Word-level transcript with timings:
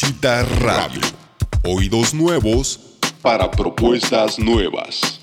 Exquisita 0.00 0.42
radio. 0.62 1.02
Oídos 1.62 2.14
nuevos 2.14 2.80
para 3.20 3.50
propuestas 3.50 4.38
nuevas. 4.38 5.19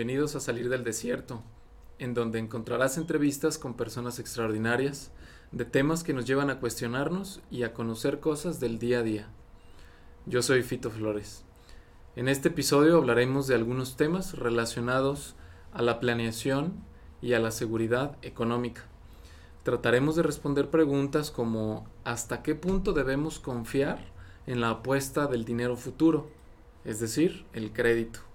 Bienvenidos 0.00 0.34
a 0.34 0.40
Salir 0.40 0.70
del 0.70 0.82
Desierto, 0.82 1.42
en 1.98 2.14
donde 2.14 2.38
encontrarás 2.38 2.96
entrevistas 2.96 3.58
con 3.58 3.74
personas 3.74 4.18
extraordinarias 4.18 5.10
de 5.52 5.66
temas 5.66 6.04
que 6.04 6.14
nos 6.14 6.24
llevan 6.24 6.48
a 6.48 6.58
cuestionarnos 6.58 7.42
y 7.50 7.64
a 7.64 7.74
conocer 7.74 8.18
cosas 8.18 8.60
del 8.60 8.78
día 8.78 9.00
a 9.00 9.02
día. 9.02 9.28
Yo 10.24 10.40
soy 10.40 10.62
Fito 10.62 10.90
Flores. 10.90 11.44
En 12.16 12.28
este 12.28 12.48
episodio 12.48 12.96
hablaremos 12.96 13.46
de 13.46 13.56
algunos 13.56 13.98
temas 13.98 14.38
relacionados 14.38 15.34
a 15.70 15.82
la 15.82 16.00
planeación 16.00 16.82
y 17.20 17.34
a 17.34 17.38
la 17.38 17.50
seguridad 17.50 18.16
económica. 18.22 18.86
Trataremos 19.64 20.16
de 20.16 20.22
responder 20.22 20.70
preguntas 20.70 21.30
como 21.30 21.86
¿hasta 22.04 22.42
qué 22.42 22.54
punto 22.54 22.94
debemos 22.94 23.38
confiar 23.38 23.98
en 24.46 24.62
la 24.62 24.70
apuesta 24.70 25.26
del 25.26 25.44
dinero 25.44 25.76
futuro? 25.76 26.30
Es 26.86 27.00
decir, 27.00 27.44
el 27.52 27.74
crédito 27.74 28.29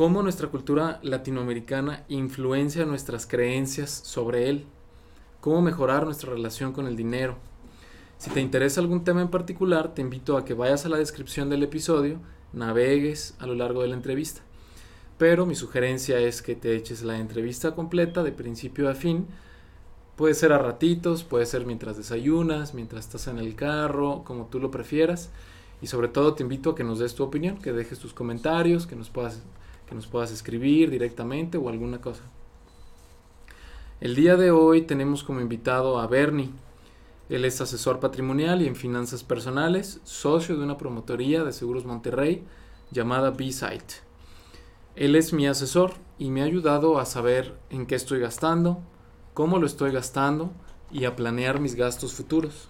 cómo 0.00 0.22
nuestra 0.22 0.48
cultura 0.48 0.98
latinoamericana 1.02 2.06
influencia 2.08 2.86
nuestras 2.86 3.26
creencias 3.26 3.90
sobre 3.90 4.48
él, 4.48 4.64
cómo 5.42 5.60
mejorar 5.60 6.06
nuestra 6.06 6.30
relación 6.30 6.72
con 6.72 6.86
el 6.86 6.96
dinero. 6.96 7.36
Si 8.16 8.30
te 8.30 8.40
interesa 8.40 8.80
algún 8.80 9.04
tema 9.04 9.20
en 9.20 9.28
particular, 9.28 9.92
te 9.92 10.00
invito 10.00 10.38
a 10.38 10.44
que 10.46 10.54
vayas 10.54 10.86
a 10.86 10.88
la 10.88 10.96
descripción 10.96 11.50
del 11.50 11.64
episodio, 11.64 12.18
navegues 12.54 13.34
a 13.40 13.46
lo 13.46 13.54
largo 13.54 13.82
de 13.82 13.88
la 13.88 13.94
entrevista. 13.94 14.40
Pero 15.18 15.44
mi 15.44 15.54
sugerencia 15.54 16.18
es 16.18 16.40
que 16.40 16.54
te 16.54 16.74
eches 16.76 17.02
la 17.02 17.18
entrevista 17.18 17.74
completa 17.74 18.22
de 18.22 18.32
principio 18.32 18.88
a 18.88 18.94
fin. 18.94 19.26
Puede 20.16 20.32
ser 20.32 20.54
a 20.54 20.58
ratitos, 20.58 21.24
puede 21.24 21.44
ser 21.44 21.66
mientras 21.66 21.98
desayunas, 21.98 22.72
mientras 22.72 23.04
estás 23.04 23.26
en 23.26 23.36
el 23.36 23.54
carro, 23.54 24.24
como 24.24 24.46
tú 24.46 24.60
lo 24.60 24.70
prefieras. 24.70 25.28
Y 25.82 25.88
sobre 25.88 26.08
todo 26.08 26.32
te 26.32 26.42
invito 26.42 26.70
a 26.70 26.74
que 26.74 26.84
nos 26.84 27.00
des 27.00 27.14
tu 27.14 27.22
opinión, 27.22 27.58
que 27.58 27.74
dejes 27.74 27.98
tus 27.98 28.14
comentarios, 28.14 28.86
que 28.86 28.96
nos 28.96 29.10
puedas 29.10 29.42
que 29.90 29.96
nos 29.96 30.06
puedas 30.06 30.30
escribir 30.30 30.88
directamente 30.88 31.58
o 31.58 31.68
alguna 31.68 32.00
cosa. 32.00 32.22
El 34.00 34.14
día 34.14 34.36
de 34.36 34.52
hoy 34.52 34.82
tenemos 34.82 35.24
como 35.24 35.40
invitado 35.40 35.98
a 35.98 36.06
Bernie. 36.06 36.52
Él 37.28 37.44
es 37.44 37.60
asesor 37.60 37.98
patrimonial 37.98 38.62
y 38.62 38.68
en 38.68 38.76
finanzas 38.76 39.24
personales, 39.24 40.00
socio 40.04 40.56
de 40.56 40.62
una 40.62 40.78
promotoría 40.78 41.42
de 41.42 41.52
seguros 41.52 41.86
Monterrey 41.86 42.44
llamada 42.92 43.32
B-Site. 43.32 43.96
Él 44.94 45.16
es 45.16 45.32
mi 45.32 45.48
asesor 45.48 45.94
y 46.20 46.30
me 46.30 46.42
ha 46.42 46.44
ayudado 46.44 47.00
a 47.00 47.04
saber 47.04 47.58
en 47.68 47.84
qué 47.86 47.96
estoy 47.96 48.20
gastando, 48.20 48.78
cómo 49.34 49.58
lo 49.58 49.66
estoy 49.66 49.90
gastando 49.90 50.52
y 50.92 51.04
a 51.04 51.16
planear 51.16 51.58
mis 51.58 51.74
gastos 51.74 52.14
futuros. 52.14 52.68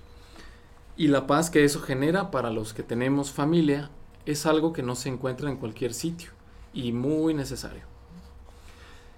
Y 0.96 1.08
la 1.08 1.26
paz 1.26 1.50
que 1.50 1.64
eso 1.64 1.80
genera 1.80 2.30
para 2.30 2.50
los 2.50 2.72
que 2.72 2.82
tenemos 2.82 3.30
familia 3.30 3.90
es 4.24 4.46
algo 4.46 4.72
que 4.72 4.82
no 4.82 4.94
se 4.94 5.10
encuentra 5.10 5.50
en 5.50 5.58
cualquier 5.58 5.92
sitio 5.92 6.39
y 6.72 6.92
muy 6.92 7.34
necesario. 7.34 7.82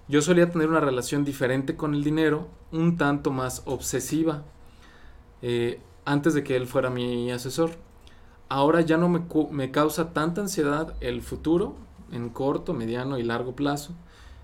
Yo 0.08 0.20
solía 0.20 0.50
tener 0.50 0.68
una 0.68 0.80
relación 0.80 1.24
diferente 1.24 1.76
con 1.76 1.94
el 1.94 2.04
dinero, 2.04 2.48
un 2.70 2.96
tanto 2.96 3.30
más 3.30 3.62
obsesiva, 3.66 4.42
eh, 5.42 5.80
antes 6.04 6.34
de 6.34 6.44
que 6.44 6.56
él 6.56 6.66
fuera 6.66 6.90
mi 6.90 7.30
asesor. 7.30 7.70
Ahora 8.48 8.80
ya 8.80 8.96
no 8.96 9.08
me, 9.08 9.22
me 9.50 9.70
causa 9.70 10.12
tanta 10.12 10.40
ansiedad 10.40 10.94
el 11.00 11.22
futuro, 11.22 11.76
en 12.10 12.28
corto, 12.28 12.74
mediano 12.74 13.18
y 13.18 13.22
largo 13.22 13.56
plazo. 13.56 13.94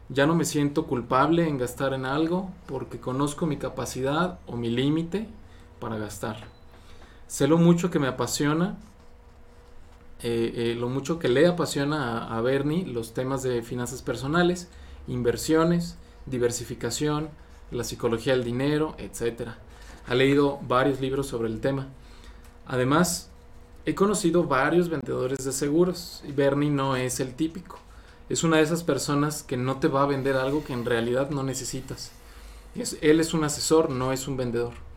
Ya 0.09 0.27
no 0.27 0.35
me 0.35 0.47
siento 0.47 0.87
culpable 0.87 1.47
en 1.47 1.59
gastar 1.59 1.93
en 1.93 2.07
algo 2.07 2.51
porque 2.67 2.99
conozco 2.99 3.47
mi 3.47 3.59
capacidad 3.59 4.39
o 4.47 4.57
mi 4.57 4.71
límite 4.71 5.29
para 5.81 5.99
gastar. 5.99 6.39
Sé 7.27 7.47
lo 7.47 7.59
mucho 7.59 7.91
que 7.91 7.99
me 7.99 8.07
apasiona 8.07 8.79
eh, 10.23 10.53
eh, 10.55 10.75
lo 10.75 10.89
mucho 10.89 11.19
que 11.21 11.29
le 11.29 11.47
apasiona 11.47 12.37
a, 12.37 12.41
Bernie 12.41 12.85
los 12.85 13.15
temas 13.15 13.43
de 13.45 13.63
finanzas 13.63 14.03
personales, 14.03 14.69
inversiones, 15.07 15.97
diversificación, 16.27 17.29
la 17.71 17.85
psicología 17.85 18.33
del 18.33 18.45
dinero, 18.45 18.97
etc. 18.99 19.51
Ha 20.09 20.15
leído 20.15 20.59
varios 20.67 21.01
libros 21.01 21.29
sobre 21.29 21.49
el 21.49 21.61
tema. 21.61 21.87
Además, 22.67 23.31
he 23.87 23.95
conocido 23.95 24.45
varios 24.45 24.89
vendedores 24.89 25.45
de 25.45 25.53
seguros 25.53 26.23
y 26.27 26.33
Bernie 26.33 26.71
no 26.71 26.97
es 26.97 27.21
el 27.21 27.35
típico. 27.35 27.79
Es 28.29 28.43
una 28.43 28.57
de 28.57 28.65
esas 28.65 28.83
personas 28.83 29.43
que 29.45 29.57
no 29.57 29.79
te 29.79 29.89
va 29.89 30.03
a 30.03 30.07
vender 30.07 30.37
algo 30.37 30.65
que 30.65 30.73
en 30.73 30.85
realidad 30.85 31.31
no 31.31 31.45
necesitas. 31.45 32.11
él 32.75 33.21
es 33.21 33.35
un 33.35 33.45
asesor, 33.45 33.89
no 33.89 34.13
es 34.13 34.27
un 34.27 34.37
vendedor. 34.37 34.88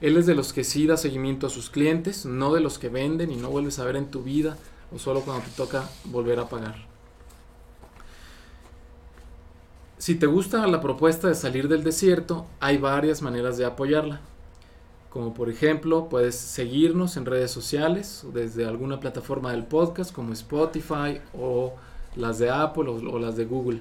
Él 0.00 0.16
es 0.16 0.26
de 0.26 0.34
los 0.34 0.52
que 0.52 0.64
sí 0.64 0.86
da 0.86 0.96
seguimiento 0.96 1.46
a 1.46 1.50
sus 1.50 1.70
clientes, 1.70 2.24
no 2.24 2.54
de 2.54 2.60
los 2.60 2.78
que 2.78 2.88
venden 2.88 3.30
y 3.30 3.36
no 3.36 3.50
vuelves 3.50 3.78
a 3.78 3.84
ver 3.84 3.96
en 3.96 4.10
tu 4.10 4.22
vida 4.22 4.56
o 4.94 4.98
solo 4.98 5.20
cuando 5.20 5.44
te 5.44 5.50
toca 5.50 5.88
volver 6.04 6.38
a 6.38 6.48
pagar. 6.48 6.90
Si 9.98 10.14
te 10.14 10.24
gusta 10.24 10.66
la 10.66 10.80
propuesta 10.80 11.28
de 11.28 11.34
salir 11.34 11.68
del 11.68 11.84
desierto, 11.84 12.46
hay 12.58 12.78
varias 12.78 13.20
maneras 13.20 13.58
de 13.58 13.66
apoyarla. 13.66 14.20
Como 15.10 15.34
por 15.34 15.50
ejemplo, 15.50 16.08
puedes 16.08 16.36
seguirnos 16.36 17.18
en 17.18 17.26
redes 17.26 17.50
sociales, 17.50 18.24
desde 18.32 18.64
alguna 18.64 18.98
plataforma 18.98 19.50
del 19.50 19.64
podcast 19.64 20.10
como 20.10 20.32
Spotify 20.32 21.20
o 21.34 21.74
las 22.16 22.38
de 22.38 22.48
Apple 22.48 22.88
o, 22.88 23.18
las 23.18 23.36
de 23.36 23.44
Google. 23.44 23.80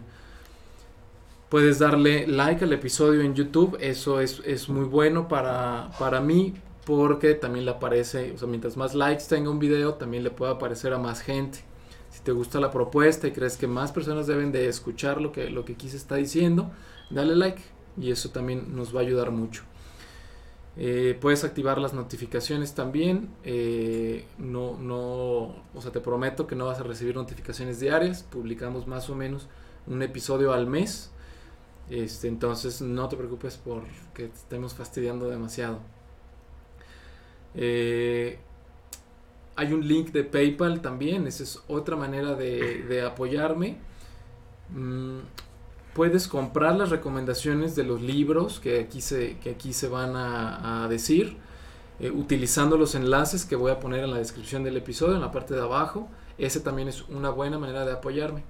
Puedes 1.50 1.80
darle 1.80 2.28
like 2.28 2.64
al 2.64 2.74
episodio 2.74 3.22
en 3.22 3.34
YouTube, 3.34 3.76
eso 3.82 4.22
es, 4.22 4.70
muy 4.70 4.86
bueno 4.86 5.28
para, 5.28 5.90
para 5.98 6.22
mí 6.22 6.54
porque 6.86 7.34
también 7.34 7.66
le 7.66 7.72
aparece, 7.72 8.34
o 8.34 8.38
sea, 8.38 8.48
mientras 8.48 8.78
más 8.78 8.96
likes 8.96 9.26
tenga 9.28 9.50
un 9.50 9.60
video, 9.60 9.96
también 9.96 10.24
le 10.24 10.32
puede 10.32 10.52
aparecer 10.52 10.94
a 10.94 10.98
más 10.98 11.22
gente. 11.22 11.60
Si 12.12 12.22
te 12.22 12.32
gusta 12.32 12.60
la 12.60 12.72
propuesta 12.72 13.28
y 13.28 13.32
crees 13.32 13.58
que 13.58 13.68
más 13.68 13.92
personas 13.92 14.28
deben 14.28 14.52
de 14.52 14.68
escuchar 14.68 15.22
lo 15.22 15.32
que, 15.32 15.50
lo 15.50 15.66
que 15.66 15.76
está 15.84 16.16
diciendo, 16.16 16.72
dale 17.10 17.36
like 17.36 17.62
y 17.98 18.12
eso 18.12 18.30
también 18.30 18.76
nos 18.76 18.96
va 18.96 19.00
a 19.00 19.04
ayudar 19.04 19.32
mucho. 19.32 19.64
Eh, 20.78 21.18
puedes 21.20 21.44
activar 21.44 21.78
las 21.78 21.94
notificaciones 21.94 22.74
también. 22.74 23.30
Eh, 23.44 24.26
no, 24.38 24.78
no, 24.78 25.56
o 25.74 25.82
sea, 25.82 25.92
te 25.92 26.00
prometo 26.00 26.48
que 26.48 26.56
no 26.56 26.68
vas 26.68 26.80
a 26.80 26.84
recibir 26.84 27.16
notificaciones 27.16 27.80
diarias. 27.80 28.24
Publicamos 28.24 28.88
más 28.88 29.10
o 29.10 29.16
menos 29.16 29.48
un 29.88 30.02
episodio 30.02 30.54
al 30.54 30.68
mes. 30.68 31.12
Este, 31.90 32.28
entonces 32.28 32.82
no 32.82 33.10
te 33.10 33.18
preocupes 33.18 33.58
por 33.58 33.84
que 34.14 34.26
estemos 34.26 34.74
fastidiando 34.74 35.30
demasiado. 35.30 35.80
Eh, 37.56 38.40
hay 39.56 39.74
un 39.74 39.88
link 39.88 40.12
de 40.12 40.24
PayPal 40.24 40.82
también, 40.82 41.28
esa 41.28 41.44
es 41.44 41.62
otra 41.68 41.96
manera 41.96 42.36
de, 42.36 43.04
apoyarme. 43.06 43.78
Mm, 44.70 45.20
puedes 45.94 46.28
comprar 46.28 46.76
las 46.76 46.92
recomendaciones 46.92 47.76
de 47.76 47.84
los 47.84 48.02
libros 48.02 48.60
que 48.60 48.80
aquí 48.80 49.02
se, 49.02 49.38
que 49.40 49.50
aquí 49.50 49.74
se 49.74 49.88
van 49.88 50.16
a, 50.16 50.88
decir, 50.90 51.38
eh, 52.00 52.12
utilizando 52.12 52.78
los 52.78 52.96
enlaces 52.96 53.46
que 53.46 53.56
voy 53.56 53.72
a 53.72 53.80
poner 53.80 54.04
en 54.04 54.12
la 54.12 54.18
descripción 54.20 54.64
del 54.64 54.78
episodio, 54.78 55.16
en 55.16 55.22
la 55.22 55.32
parte 55.32 55.56
de 55.56 55.62
abajo. 55.62 56.08
Ese 56.38 56.62
también 56.62 56.88
es 56.88 57.02
una 57.10 57.30
buena 57.32 57.60
manera 57.60 57.86
de 57.86 57.92
apoyarme. 57.92 58.44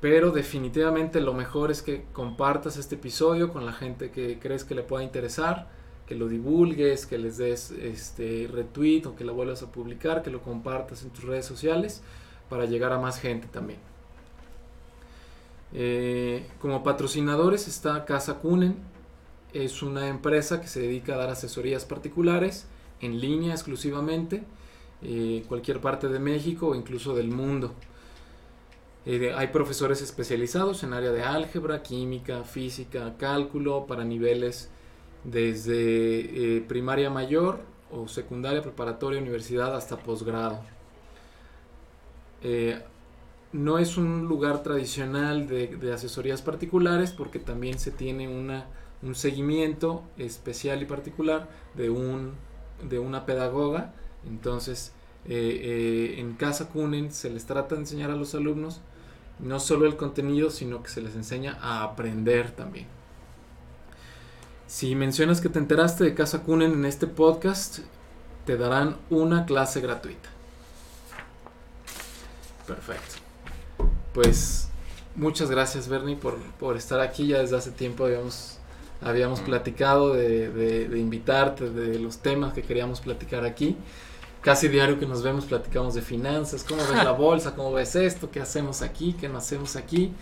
Pero 0.00 0.30
definitivamente 0.30 1.20
lo 1.20 1.32
mejor 1.32 1.70
es 1.70 1.82
que 1.82 2.04
compartas 2.12 2.76
este 2.76 2.96
episodio 2.96 3.52
con 3.52 3.64
la 3.64 3.72
gente 3.72 4.10
que 4.10 4.38
crees 4.38 4.64
que 4.64 4.74
le 4.74 4.82
pueda 4.82 5.02
interesar, 5.02 5.68
que 6.06 6.14
lo 6.14 6.28
divulgues, 6.28 7.06
que 7.06 7.18
les 7.18 7.38
des 7.38 7.70
este 7.70 8.48
retweet 8.52 9.06
o 9.06 9.16
que 9.16 9.24
lo 9.24 9.34
vuelvas 9.34 9.62
a 9.62 9.72
publicar, 9.72 10.22
que 10.22 10.30
lo 10.30 10.42
compartas 10.42 11.02
en 11.02 11.10
tus 11.10 11.24
redes 11.24 11.46
sociales 11.46 12.02
para 12.48 12.66
llegar 12.66 12.92
a 12.92 12.98
más 12.98 13.18
gente 13.18 13.48
también. 13.48 13.80
Eh, 15.72 16.46
como 16.60 16.82
patrocinadores 16.84 17.66
está 17.66 18.04
Casa 18.04 18.34
Kunen, 18.34 18.76
es 19.52 19.82
una 19.82 20.08
empresa 20.08 20.60
que 20.60 20.68
se 20.68 20.80
dedica 20.80 21.14
a 21.14 21.16
dar 21.18 21.30
asesorías 21.30 21.84
particulares 21.84 22.66
en 23.00 23.20
línea 23.20 23.52
exclusivamente, 23.52 24.44
eh, 25.02 25.44
cualquier 25.48 25.80
parte 25.80 26.08
de 26.08 26.18
México 26.18 26.68
o 26.68 26.74
incluso 26.74 27.14
del 27.14 27.28
mundo. 27.28 27.74
Eh, 29.08 29.32
hay 29.36 29.46
profesores 29.48 30.02
especializados 30.02 30.82
en 30.82 30.92
área 30.92 31.12
de 31.12 31.22
álgebra, 31.22 31.80
química, 31.80 32.42
física, 32.42 33.14
cálculo 33.16 33.86
para 33.86 34.04
niveles 34.04 34.68
desde 35.22 36.56
eh, 36.56 36.60
primaria 36.62 37.08
mayor 37.08 37.60
o 37.92 38.08
secundaria, 38.08 38.62
preparatoria, 38.62 39.20
universidad 39.20 39.76
hasta 39.76 39.96
posgrado. 39.96 40.60
Eh, 42.42 42.82
no 43.52 43.78
es 43.78 43.96
un 43.96 44.26
lugar 44.26 44.64
tradicional 44.64 45.46
de, 45.46 45.92
asesorías 45.92 46.42
particulares 46.42 47.12
porque 47.12 47.38
también 47.38 47.78
se 47.78 47.92
tiene 47.92 48.26
una, 48.26 48.66
un 49.02 49.14
seguimiento 49.14 50.02
especial 50.18 50.82
y 50.82 50.84
particular 50.84 51.48
de, 51.74 51.90
un, 51.90 52.32
de 52.82 52.98
una 52.98 53.24
pedagoga. 53.24 53.94
Entonces, 54.26 54.92
eh, 55.26 56.16
en 56.18 56.34
Casa 56.34 56.68
Cunen 56.70 57.12
se 57.12 57.30
les 57.30 57.46
trata 57.46 57.76
de 57.76 57.82
enseñar 57.82 58.10
a 58.10 58.16
los 58.16 58.34
alumnos 58.34 58.80
no 59.38 59.60
solo 59.60 59.86
el 59.86 59.96
contenido, 59.96 60.50
sino 60.50 60.82
que 60.82 60.90
se 60.90 61.00
les 61.00 61.14
enseña 61.14 61.58
a 61.60 61.82
aprender 61.82 62.50
también. 62.52 62.86
Si 64.66 64.94
mencionas 64.94 65.40
que 65.40 65.48
te 65.48 65.58
enteraste 65.58 66.04
de 66.04 66.14
Casa 66.14 66.42
Kunen 66.42 66.72
en 66.72 66.84
este 66.84 67.06
podcast, 67.06 67.80
te 68.44 68.56
darán 68.56 68.96
una 69.10 69.46
clase 69.46 69.80
gratuita. 69.80 70.28
Perfecto. 72.66 73.16
Pues 74.12 74.68
muchas 75.14 75.50
gracias 75.50 75.88
Bernie 75.88 76.16
por, 76.16 76.76
estar 76.76 77.00
aquí. 77.00 77.28
Ya 77.28 77.38
desde 77.38 77.56
hace 77.56 77.70
tiempo 77.70 78.06
habíamos, 78.06 78.58
habíamos 79.00 79.40
platicado 79.40 80.14
de, 80.14 80.48
de 80.50 80.98
invitarte, 80.98 81.70
de 81.70 81.98
los 82.00 82.18
temas 82.18 82.52
que 82.52 82.62
queríamos 82.62 83.00
platicar 83.00 83.44
aquí 83.44 83.76
casi 84.46 84.68
diario 84.68 84.96
que 84.96 85.06
nos 85.06 85.24
vemos 85.24 85.44
platicamos 85.44 85.94
de 85.94 86.02
finanzas, 86.02 86.62
cómo 86.62 86.80
ves 86.80 87.02
la 87.02 87.10
bolsa, 87.26 87.56
cómo 87.56 87.72
ves 87.72 87.96
esto, 87.96 88.30
qué 88.30 88.40
hacemos 88.40 88.80
aquí, 88.80 89.12
qué 89.18 89.28
no 89.28 89.38
hacemos 89.38 89.74
aquí. 89.74 90.12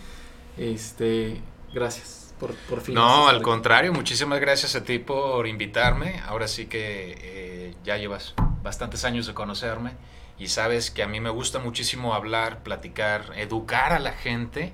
Este, 0.57 1.39
gracias 1.71 2.33
por, 2.39 2.55
por 2.67 2.81
fin. 2.81 2.95
No, 2.95 3.27
al 3.27 3.43
contrario, 3.43 3.93
muchísimas 3.93 4.39
gracias 4.39 4.75
a 4.75 4.83
ti 4.83 4.97
por 4.97 5.45
invitarme. 5.45 6.21
Ahora 6.25 6.47
sí 6.47 6.65
que 6.65 7.15
eh, 7.21 7.75
ya 7.83 7.97
llevas 7.97 8.33
bastantes 8.63 9.05
años 9.05 9.27
de 9.27 9.35
conocerme 9.35 9.91
y 10.39 10.47
sabes 10.47 10.89
que 10.89 11.03
a 11.03 11.07
mí 11.07 11.19
me 11.19 11.29
gusta 11.29 11.59
muchísimo 11.59 12.15
hablar, 12.15 12.63
platicar, 12.63 13.31
educar 13.35 13.93
a 13.93 13.99
la 13.99 14.13
gente 14.13 14.73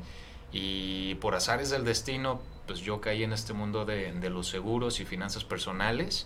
y 0.53 1.15
por 1.15 1.36
azares 1.36 1.69
del 1.69 1.83
destino, 1.83 2.39
pues 2.68 2.80
yo 2.80 3.01
caí 3.01 3.24
en 3.24 3.33
este 3.33 3.51
mundo 3.51 3.83
de, 3.83 4.13
de 4.13 4.30
los 4.30 4.48
seguros 4.48 5.01
y 5.01 5.06
finanzas 5.06 5.44
personales 5.44 6.25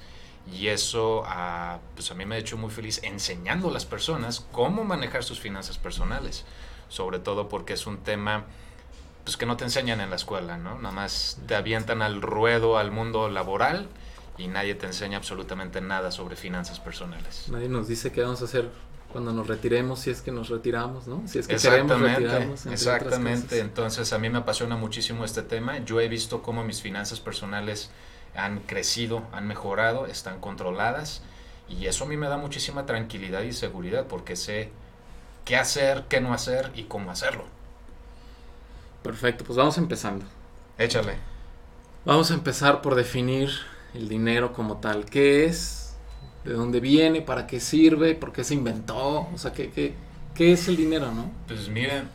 y 0.51 0.68
eso 0.68 1.24
a, 1.25 1.80
pues 1.95 2.12
a 2.12 2.13
mí 2.13 2.25
me 2.25 2.36
ha 2.36 2.38
hecho 2.38 2.57
muy 2.57 2.69
feliz 2.69 3.01
enseñando 3.03 3.69
a 3.69 3.71
las 3.71 3.86
personas 3.86 4.45
cómo 4.51 4.83
manejar 4.83 5.24
sus 5.24 5.39
finanzas 5.39 5.77
personales. 5.77 6.45
Sobre 6.88 7.19
todo 7.19 7.50
porque 7.50 7.74
es 7.74 7.88
un 7.88 7.97
tema 7.97 8.45
pues, 9.24 9.38
que 9.38 9.45
no 9.45 9.57
te 9.57 9.63
enseñan 9.63 10.01
en 10.01 10.12
la 10.12 10.15
escuela, 10.15 10.57
¿no? 10.57 10.75
Nada 10.75 10.94
más 10.94 11.39
te 11.47 11.56
avientan 11.56 12.01
al 12.01 12.21
ruedo 12.21 12.77
al 12.77 12.92
mundo 12.92 13.27
laboral 13.27 13.89
y 14.38 14.47
nadie 14.47 14.75
te 14.75 14.86
enseña 14.86 15.18
absolutamente 15.18 15.81
nada 15.81 16.12
sobre 16.12 16.36
finanzas 16.36 16.80
personales. 16.80 17.48
Nadie 17.50 17.68
nos 17.68 17.88
dice 17.88 18.12
qué 18.12 18.21
vamos 18.21 18.41
a 18.41 18.45
hacer 18.45 18.69
cuando 19.12 19.31
nos 19.31 19.48
retiremos, 19.48 20.00
si 20.01 20.09
es 20.09 20.21
que 20.21 20.31
nos 20.31 20.50
retiramos, 20.50 21.07
¿no? 21.07 21.24
Si 21.25 21.39
es 21.39 21.48
que 21.48 21.56
queremos 21.56 22.00
retirarnos. 22.00 22.65
Exactamente, 22.65 23.59
entonces 23.59 24.12
a 24.12 24.19
mí 24.19 24.30
me 24.30 24.39
apasiona 24.39 24.75
muchísimo 24.75 25.24
este 25.24 25.41
tema. 25.41 25.77
Yo 25.86 26.01
he 26.01 26.09
visto 26.09 26.44
cómo 26.44 26.63
mis 26.63 26.81
finanzas 26.81 27.19
personales 27.21 27.91
han 28.35 28.59
crecido, 28.59 29.23
han 29.31 29.47
mejorado, 29.47 30.05
están 30.05 30.39
controladas 30.39 31.21
y 31.67 31.87
eso 31.87 32.03
a 32.03 32.07
mí 32.07 32.17
me 32.17 32.27
da 32.27 32.37
muchísima 32.37 32.85
tranquilidad 32.85 33.41
y 33.41 33.53
seguridad 33.53 34.07
porque 34.07 34.35
sé 34.35 34.69
qué 35.45 35.55
hacer, 35.55 36.05
qué 36.09 36.21
no 36.21 36.33
hacer 36.33 36.71
y 36.75 36.83
cómo 36.83 37.11
hacerlo. 37.11 37.45
Perfecto, 39.03 39.43
pues 39.43 39.57
vamos 39.57 39.77
empezando. 39.77 40.25
Échale. 40.77 41.15
Vamos 42.05 42.31
a 42.31 42.33
empezar 42.33 42.81
por 42.81 42.95
definir 42.95 43.49
el 43.93 44.09
dinero 44.09 44.53
como 44.53 44.77
tal. 44.77 45.05
¿Qué 45.05 45.45
es? 45.45 45.95
¿De 46.43 46.53
dónde 46.53 46.79
viene? 46.79 47.21
¿Para 47.21 47.47
qué 47.47 47.59
sirve? 47.59 48.15
¿Por 48.15 48.31
qué 48.31 48.43
se 48.43 48.53
inventó? 48.53 49.27
O 49.33 49.38
sea, 49.38 49.53
¿qué, 49.53 49.71
qué, 49.71 49.95
qué 50.35 50.53
es 50.53 50.67
el 50.67 50.77
dinero, 50.77 51.11
no? 51.11 51.31
Pues 51.47 51.69
miren, 51.69 52.09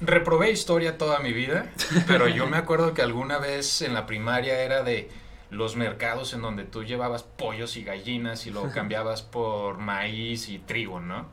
reprobé 0.00 0.50
historia 0.50 0.98
toda 0.98 1.20
mi 1.20 1.32
vida, 1.32 1.70
pero 2.06 2.28
yo 2.28 2.46
me 2.46 2.56
acuerdo 2.56 2.94
que 2.94 3.02
alguna 3.02 3.38
vez 3.38 3.82
en 3.82 3.94
la 3.94 4.06
primaria 4.06 4.60
era 4.60 4.82
de 4.82 5.10
los 5.50 5.76
mercados 5.76 6.32
en 6.32 6.42
donde 6.42 6.64
tú 6.64 6.84
llevabas 6.84 7.22
pollos 7.22 7.76
y 7.76 7.82
gallinas 7.82 8.46
y 8.46 8.50
lo 8.50 8.70
cambiabas 8.70 9.22
por 9.22 9.78
maíz 9.78 10.48
y 10.48 10.58
trigo, 10.58 11.00
¿no? 11.00 11.26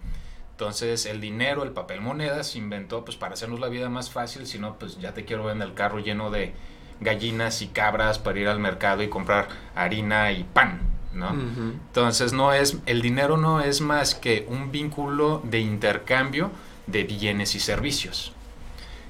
Entonces 0.52 1.06
el 1.06 1.22
dinero, 1.22 1.64
el 1.64 1.72
papel 1.72 2.02
moneda 2.02 2.44
se 2.44 2.58
inventó 2.58 3.06
pues 3.06 3.16
para 3.16 3.36
hacernos 3.36 3.60
la 3.60 3.68
vida 3.68 3.90
más 3.90 4.10
fácil, 4.10 4.48
si 4.48 4.58
no 4.58 4.80
pues 4.80 4.98
ya 5.00 5.14
te 5.14 5.24
quiero 5.24 5.44
ver 5.44 5.56
en 5.56 5.62
el 5.62 5.76
carro 5.76 6.00
lleno 6.00 6.32
de 6.32 6.54
gallinas 7.00 7.62
y 7.62 7.68
cabras 7.68 8.18
para 8.18 8.40
ir 8.40 8.48
al 8.48 8.60
mercado 8.60 9.04
y 9.04 9.08
comprar 9.08 9.50
harina 9.76 10.32
y 10.32 10.44
pan, 10.44 10.82
¿no? 11.14 11.30
Entonces 11.30 12.34
no 12.34 12.54
es 12.54 12.80
el 12.88 13.04
dinero 13.04 13.38
no 13.38 13.62
es 13.62 13.82
más 13.82 14.16
que 14.16 14.48
un 14.50 14.72
vínculo 14.72 15.42
de 15.44 15.60
intercambio 15.60 16.50
de 16.88 17.04
bienes 17.04 17.54
y 17.54 17.60
servicios. 17.60 18.34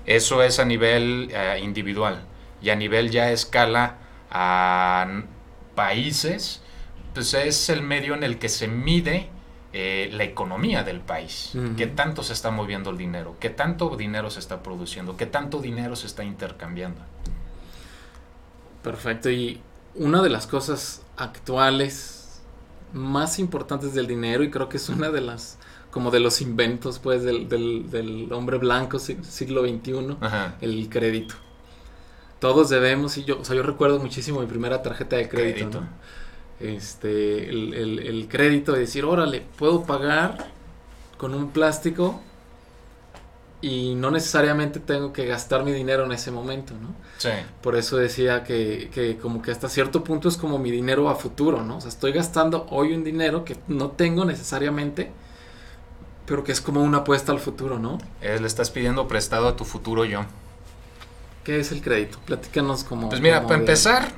Eso 0.08 0.42
es 0.42 0.58
a 0.60 0.66
nivel 0.66 1.30
eh, 1.32 1.60
individual 1.62 2.24
y 2.62 2.70
a 2.70 2.76
nivel 2.76 3.12
ya 3.12 3.30
escala 3.32 3.98
a 4.32 5.22
países, 5.76 6.62
pues 7.14 7.34
es 7.34 7.70
el 7.70 7.84
medio 7.84 8.16
en 8.16 8.24
el 8.24 8.40
que 8.40 8.50
se 8.50 8.68
mide 8.68 9.30
eh, 9.74 10.10
la 10.14 10.24
economía 10.24 10.84
del 10.84 11.02
país, 11.02 11.52
qué 11.76 11.88
tanto 11.88 12.24
se 12.24 12.34
está 12.34 12.52
moviendo 12.52 12.90
el 12.90 12.98
dinero, 12.98 13.36
qué 13.40 13.50
tanto 13.50 13.96
dinero 13.96 14.32
se 14.32 14.40
está 14.40 14.64
produciendo, 14.64 15.18
qué 15.18 15.26
tanto 15.26 15.60
dinero 15.60 15.96
se 15.96 16.08
está 16.08 16.24
intercambiando. 16.24 17.02
Perfecto, 18.82 19.30
y 19.30 19.62
una 19.94 20.22
de 20.22 20.30
las 20.30 20.48
cosas 20.48 21.04
actuales 21.18 22.42
más 22.94 23.40
importantes 23.40 23.94
del 23.94 24.08
dinero, 24.08 24.44
y 24.44 24.50
creo 24.50 24.70
que 24.70 24.78
es 24.78 24.88
una 24.90 25.10
de 25.12 25.22
las 25.22 25.58
como 25.98 26.12
de 26.12 26.20
los 26.20 26.42
inventos 26.42 27.00
pues 27.00 27.24
del, 27.24 27.50
del, 27.50 28.32
hombre 28.32 28.60
blanco 28.60 29.00
siglo 29.00 29.64
XXI, 29.64 30.16
el 30.62 30.90
crédito. 30.90 31.34
Todos 32.38 32.70
debemos, 32.70 33.18
y 33.18 33.24
yo, 33.24 33.40
o 33.40 33.44
sea, 33.44 33.56
yo 33.56 33.64
recuerdo 33.64 33.98
muchísimo 33.98 34.40
mi 34.40 34.46
primera 34.46 34.84
tarjeta 34.84 35.16
de 35.16 35.28
crédito, 35.28 35.82
Este, 36.60 37.50
el, 37.50 37.74
el, 37.74 37.98
el, 37.98 38.28
crédito 38.28 38.74
de 38.74 38.82
decir, 38.82 39.06
órale, 39.06 39.44
puedo 39.58 39.86
pagar 39.86 40.52
con 41.18 41.34
un 41.34 41.50
plástico 41.50 42.22
y 43.60 43.96
no 43.96 44.12
necesariamente 44.12 44.80
tengo 44.80 45.12
que 45.12 45.26
gastar 45.26 45.64
mi 45.64 45.72
dinero 45.72 46.06
en 46.06 46.12
ese 46.12 46.30
momento, 46.30 46.76
¿no? 46.80 46.94
Sí. 47.18 47.30
Por 47.64 47.76
eso 47.76 47.98
decía 47.98 48.44
que, 48.44 48.92
que, 48.94 49.18
como 49.18 49.42
que 49.42 49.50
hasta 49.50 49.68
cierto 49.68 50.04
punto 50.04 50.30
es 50.30 50.38
como 50.38 50.60
mi 50.60 50.70
dinero 50.70 51.10
a 51.10 51.16
futuro, 51.16 51.64
¿no? 51.64 51.78
O 51.78 51.82
sea, 51.82 51.90
estoy 51.90 52.12
gastando 52.12 52.68
hoy 52.70 52.94
un 52.94 53.04
dinero 53.04 53.44
que 53.44 53.58
no 53.68 53.90
tengo 53.90 54.26
necesariamente, 54.26 55.12
pero 56.28 56.44
que 56.44 56.52
es 56.52 56.62
como 56.62 56.84
una 56.84 57.00
apuesta 57.00 57.32
al 57.32 57.40
futuro, 57.40 57.80
¿no? 57.80 57.98
le 58.22 58.46
estás 58.46 58.70
pidiendo 58.70 59.08
prestado 59.08 59.48
a 59.48 59.56
tu 59.56 59.66
futuro 59.66 60.06
yo. 60.06 60.26
¿Qué 61.44 61.60
es 61.62 61.72
el 61.72 61.82
crédito? 61.82 62.20
Platícanos 62.26 62.84
como... 62.84 63.08
Pues 63.08 63.22
mira, 63.22 63.44
para 63.44 63.56
empezar, 63.56 64.12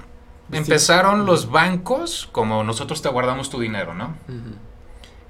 empezaron 0.52 1.28
los 1.28 1.52
bancos 1.52 2.28
como 2.32 2.64
nosotros 2.64 3.04
te 3.04 3.10
guardamos 3.10 3.52
tu 3.52 3.60
dinero, 3.60 3.94
¿no? 3.94 4.16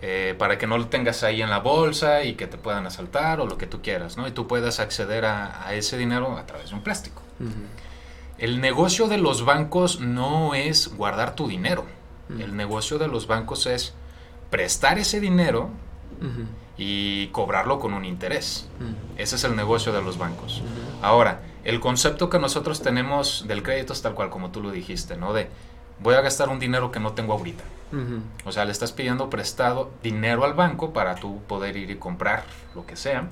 Eh, 0.02 0.34
para 0.40 0.58
que 0.58 0.66
no 0.66 0.78
lo 0.78 0.88
tengas 0.88 1.24
ahí 1.24 1.42
en 1.42 1.50
la 1.50 1.60
bolsa 1.60 2.24
y 2.24 2.36
que 2.36 2.48
te 2.48 2.58
puedan 2.58 2.86
asaltar 2.86 3.42
o 3.42 3.46
lo 3.46 3.58
que 3.58 3.68
tú 3.68 3.82
quieras, 3.82 4.16
¿no? 4.16 4.30
Y 4.30 4.32
tú 4.32 4.48
puedas 4.48 4.80
acceder 4.80 5.26
a, 5.26 5.74
ese 5.74 5.98
dinero 5.98 6.38
a 6.38 6.46
través 6.46 6.70
de 6.70 6.76
un 6.76 6.82
plástico. 6.82 7.22
El 8.38 8.62
negocio 8.62 9.10
de 9.10 9.18
los 9.18 9.44
bancos 9.44 10.00
no 10.00 10.56
es 10.56 10.96
guardar 10.96 11.36
tu 11.36 11.50
dinero. 11.50 11.84
El 12.30 12.56
negocio 12.56 12.98
de 12.98 13.10
los 13.10 13.28
bancos 13.28 13.66
es 13.66 13.94
prestar 14.50 14.98
ese 14.98 15.20
dinero 15.20 15.72
y 16.80 17.28
cobrarlo 17.28 17.78
con 17.78 17.94
un 17.94 18.06
interés. 18.06 18.68
Ese 19.18 19.36
es 19.36 19.44
el 19.44 19.56
negocio 19.58 19.92
de 19.92 20.02
los 20.02 20.18
bancos. 20.18 20.64
Ahora, 21.02 21.42
el 21.66 21.82
concepto 21.82 22.30
que 22.30 22.40
nosotros 22.40 22.82
tenemos 22.82 23.46
del 23.48 23.62
crédito 23.64 23.92
es 23.92 24.02
tal 24.02 24.16
cual 24.16 24.30
como 24.30 24.50
tú 24.50 24.62
lo 24.62 24.72
dijiste, 24.72 25.18
¿no? 25.18 25.34
De 25.34 25.50
voy 26.02 26.16
a 26.16 26.22
gastar 26.22 26.48
un 26.48 26.58
dinero 26.58 26.90
que 26.90 27.02
no 27.02 27.12
tengo 27.12 27.34
ahorita. 27.34 27.64
O 28.46 28.52
sea, 28.54 28.64
le 28.66 28.72
estás 28.72 28.94
pidiendo 28.94 29.30
prestado 29.30 29.92
dinero 30.02 30.46
al 30.46 30.54
banco 30.54 30.94
para 30.94 31.16
tú 31.16 31.42
poder 31.48 31.76
ir 31.76 31.92
y 31.92 31.96
comprar 31.98 32.46
lo 32.76 32.86
que 32.86 32.96
sea, 32.96 33.28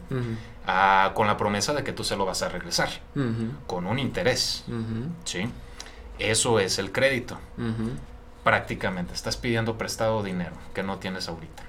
ah, 0.66 1.12
con 1.14 1.28
la 1.28 1.38
promesa 1.38 1.74
de 1.74 1.84
que 1.86 1.94
tú 1.94 2.04
se 2.04 2.18
lo 2.18 2.26
vas 2.26 2.42
a 2.42 2.50
regresar, 2.50 2.90
con 3.66 3.88
un 3.88 3.98
interés. 3.98 4.66
¿Sí? 5.24 5.48
Eso 6.20 6.60
es 6.60 6.80
el 6.80 6.92
crédito. 6.92 7.38
Prácticamente, 8.44 9.14
estás 9.14 9.38
pidiendo 9.38 9.78
prestado 9.78 10.22
dinero 10.22 10.56
que 10.74 10.84
no 10.84 10.98
tienes 10.98 11.30
ahorita. 11.30 11.64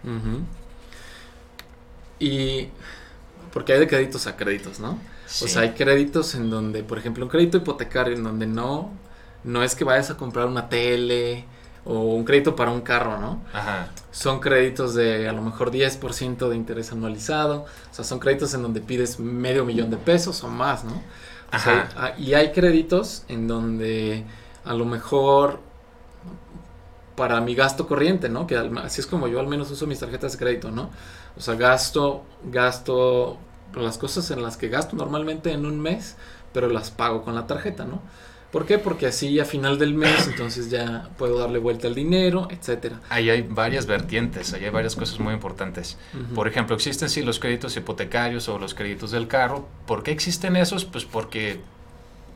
Y 2.18 2.68
porque 3.52 3.72
hay 3.72 3.80
de 3.80 3.88
créditos 3.88 4.26
a 4.26 4.36
créditos, 4.36 4.80
¿no? 4.80 4.98
O 5.42 5.48
sea, 5.48 5.62
hay 5.62 5.70
créditos 5.70 6.34
en 6.34 6.50
donde, 6.50 6.82
por 6.82 6.98
ejemplo, 6.98 7.24
un 7.24 7.30
crédito 7.30 7.58
hipotecario 7.58 8.14
en 8.14 8.24
donde 8.24 8.46
no, 8.46 8.92
no 9.44 9.62
es 9.62 9.74
que 9.74 9.84
vayas 9.84 10.10
a 10.10 10.16
comprar 10.16 10.46
una 10.46 10.68
tele 10.68 11.44
o 11.84 12.14
un 12.14 12.24
crédito 12.24 12.56
para 12.56 12.70
un 12.70 12.80
carro, 12.80 13.18
¿no? 13.18 13.42
Ajá. 13.52 13.88
Son 14.10 14.40
créditos 14.40 14.94
de 14.94 15.28
a 15.28 15.32
lo 15.32 15.42
mejor 15.42 15.70
10% 15.70 16.48
de 16.48 16.56
interés 16.56 16.92
anualizado. 16.92 17.66
O 17.90 17.94
sea, 17.94 18.04
son 18.04 18.18
créditos 18.18 18.52
en 18.54 18.62
donde 18.62 18.80
pides 18.80 19.18
medio 19.18 19.64
millón 19.64 19.90
de 19.90 19.96
pesos 19.96 20.42
o 20.44 20.48
más, 20.48 20.84
¿no? 20.84 21.02
O 21.52 21.58
Sea, 21.58 22.14
y 22.18 22.34
hay 22.34 22.52
créditos 22.52 23.24
en 23.28 23.48
donde 23.48 24.24
a 24.64 24.74
lo 24.74 24.84
mejor 24.84 25.60
para 27.16 27.40
mi 27.40 27.54
gasto 27.54 27.86
corriente, 27.86 28.28
¿no? 28.28 28.46
Que 28.46 28.56
así 28.56 29.00
es 29.00 29.06
como 29.06 29.28
yo 29.28 29.40
al 29.40 29.48
menos 29.48 29.70
uso 29.70 29.86
mis 29.86 29.98
tarjetas 29.98 30.32
de 30.32 30.38
crédito, 30.38 30.70
¿no? 30.70 30.90
O 31.38 31.40
sea, 31.40 31.54
gasto, 31.54 32.24
gasto 32.44 33.38
las 33.74 33.96
cosas 33.96 34.30
en 34.30 34.42
las 34.42 34.56
que 34.56 34.68
gasto 34.68 34.96
normalmente 34.96 35.52
en 35.52 35.64
un 35.64 35.80
mes, 35.80 36.16
pero 36.52 36.68
las 36.68 36.90
pago 36.90 37.22
con 37.22 37.34
la 37.34 37.46
tarjeta, 37.46 37.84
¿no? 37.84 38.02
¿Por 38.50 38.64
qué? 38.64 38.78
Porque 38.78 39.06
así 39.06 39.38
a 39.40 39.44
final 39.44 39.78
del 39.78 39.92
mes 39.92 40.26
entonces 40.26 40.70
ya 40.70 41.10
puedo 41.18 41.38
darle 41.38 41.58
vuelta 41.58 41.86
al 41.86 41.94
dinero, 41.94 42.48
etcétera. 42.50 42.98
Ahí 43.10 43.28
hay 43.28 43.42
varias 43.42 43.84
vertientes, 43.84 44.54
ahí 44.54 44.64
hay 44.64 44.70
varias 44.70 44.96
cosas 44.96 45.20
muy 45.20 45.34
importantes. 45.34 45.98
Por 46.34 46.48
ejemplo, 46.48 46.74
existen 46.74 47.10
sí 47.10 47.22
los 47.22 47.38
créditos 47.38 47.76
hipotecarios 47.76 48.48
o 48.48 48.58
los 48.58 48.72
créditos 48.72 49.10
del 49.10 49.28
carro. 49.28 49.68
¿Por 49.86 50.02
qué 50.02 50.12
existen 50.12 50.56
esos? 50.56 50.86
Pues 50.86 51.04
porque 51.04 51.60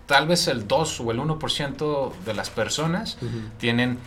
tal 0.07 0.29
vez 0.29 0.49
el 0.49 0.69
2 0.69 1.01
o 1.01 1.11
el 1.13 1.19
1% 1.19 2.13
de 2.27 2.35
las 2.35 2.51
personas 2.51 3.17
tienen 3.59 3.99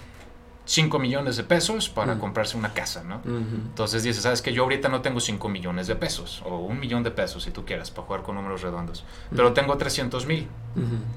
5 0.66 0.98
millones 1.00 1.38
de 1.38 1.44
pesos 1.44 1.90
para 1.90 2.18
comprarse 2.18 2.58
una 2.58 2.74
casa, 2.74 3.04
¿no? 3.04 3.22
Entonces 3.26 4.04
dices, 4.04 4.24
¿sabes 4.24 4.42
que 4.42 4.52
Yo 4.52 4.64
ahorita 4.64 4.90
no 4.90 5.02
tengo 5.02 5.20
5 5.20 5.48
millones 5.48 5.88
de 5.88 5.96
pesos, 5.96 6.42
o 6.46 6.58
un 6.58 6.80
millón 6.80 7.04
de 7.04 7.12
pesos 7.12 7.44
si 7.44 7.52
tú 7.52 7.66
quieras, 7.66 7.92
para 7.92 8.08
jugar 8.08 8.24
con 8.24 8.36
números 8.36 8.62
redondos, 8.62 9.04
pero 9.36 9.54
tengo 9.54 9.78
300 9.78 10.26
mil 10.26 10.48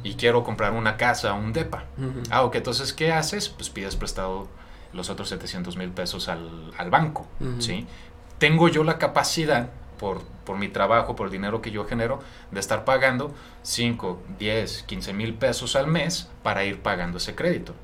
y 0.05 0.15
quiero 0.15 0.45
comprar 0.45 0.73
una 0.73 0.97
casa, 0.97 1.33
un 1.33 1.53
DEPA. 1.53 1.85
Ah, 2.31 2.43
ok, 2.45 2.57
entonces, 2.57 2.93
¿qué 2.93 3.13
haces? 3.13 3.49
Pues 3.49 3.71
pides 3.71 3.97
prestado 3.97 4.49
los 4.93 5.11
otros 5.11 5.29
700 5.31 5.77
mil 5.77 5.91
pesos 5.91 6.29
al, 6.29 6.73
al 6.77 6.91
banco, 6.91 7.27
¿sí? 7.59 7.87
Tengo 8.39 8.69
yo 8.69 8.85
la 8.85 8.99
capacidad 8.99 9.71
por, 9.99 10.23
por, 10.45 10.57
mi 10.57 10.69
trabajo, 10.69 11.15
por 11.15 11.27
el 11.27 11.33
dinero 11.33 11.61
que 11.61 11.71
yo 11.71 11.85
genero, 11.85 12.21
de 12.51 12.61
estar 12.61 12.85
pagando 12.85 13.35
5, 13.63 14.23
10, 14.39 14.85
15 14.85 15.13
mil 15.13 15.35
pesos 15.35 15.77
al 15.77 15.87
mes 15.87 16.31
para 16.43 16.65
ir 16.65 16.81
pagando 16.81 17.19
ese 17.19 17.35
crédito. 17.35 17.75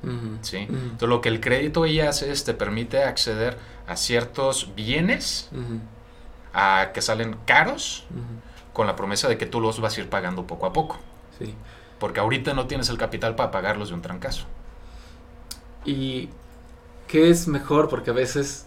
¿sí? 0.41 0.57
Entonces 0.57 1.09
lo 1.09 1.21
que 1.21 1.29
el 1.29 1.39
crédito 1.39 1.83
ahí 1.83 1.99
hace 1.99 2.31
es 2.31 2.43
te 2.43 2.53
permite 2.53 3.03
acceder 3.03 3.57
a 3.87 3.95
ciertos 3.95 4.73
bienes 4.75 5.49
a 6.53 6.91
que 6.93 7.01
salen 7.01 7.37
caros 7.45 8.05
con 8.73 8.87
la 8.87 8.95
promesa 8.95 9.27
de 9.27 9.37
que 9.37 9.45
tú 9.45 9.61
los 9.61 9.79
vas 9.79 9.97
a 9.97 10.01
ir 10.01 10.09
pagando 10.09 10.47
poco 10.47 10.65
a 10.65 10.73
poco. 10.73 10.97
Sí. 11.37 11.53
Porque 11.99 12.19
ahorita 12.19 12.53
no 12.53 12.67
tienes 12.67 12.89
el 12.89 12.97
capital 12.97 13.35
para 13.35 13.51
pagarlos 13.51 13.89
de 13.89 13.95
un 13.95 14.01
trancazo. 14.01 14.45
¿Y 15.85 16.29
qué 17.07 17.29
es 17.29 17.47
mejor? 17.47 17.89
Porque 17.89 18.09
a 18.09 18.13
veces, 18.13 18.65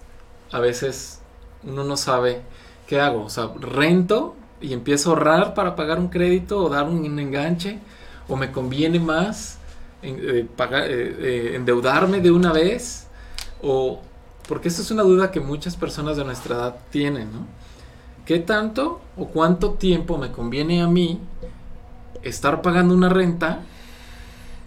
a 0.52 0.61
veces 0.61 1.21
uno 1.62 1.85
no 1.85 1.97
sabe 1.97 2.43
¿qué 2.88 2.99
hago? 3.00 3.25
O 3.25 3.30
sea, 3.30 3.50
rento 3.61 4.35
y 4.61 4.73
empiezo 4.73 5.11
a 5.11 5.12
ahorrar 5.12 5.54
para 5.54 5.76
pagar 5.76 6.00
un 6.00 6.09
crédito 6.09 6.59
o 6.59 6.68
dar 6.68 6.88
un 6.88 7.18
enganche, 7.18 7.78
o 8.28 8.35
me 8.35 8.50
conviene 8.50 8.99
más 8.99 9.59
eh, 10.02 10.47
pagar, 10.57 10.85
eh, 10.85 11.16
eh, 11.21 11.52
endeudarme 11.54 12.21
de 12.21 12.33
una 12.33 12.52
vez, 12.52 13.07
o 13.62 14.00
porque 14.49 14.68
esa 14.68 14.83
es 14.83 14.90
una 14.90 15.02
duda 15.02 15.30
que 15.30 15.38
muchas 15.40 15.76
personas 15.76 16.16
de 16.16 16.25
nuestra 16.25 16.57
edad 16.57 16.76
tienen, 16.90 17.30
¿no? 17.30 17.47
¿Qué 18.25 18.38
tanto 18.38 19.00
o 19.16 19.28
cuánto 19.28 19.73
tiempo 19.73 20.16
me 20.18 20.33
conviene 20.33 20.83
a 20.83 20.87
mí 20.87 21.21
estar 22.23 22.62
pagando 22.62 22.95
una 22.95 23.09
renta 23.09 23.61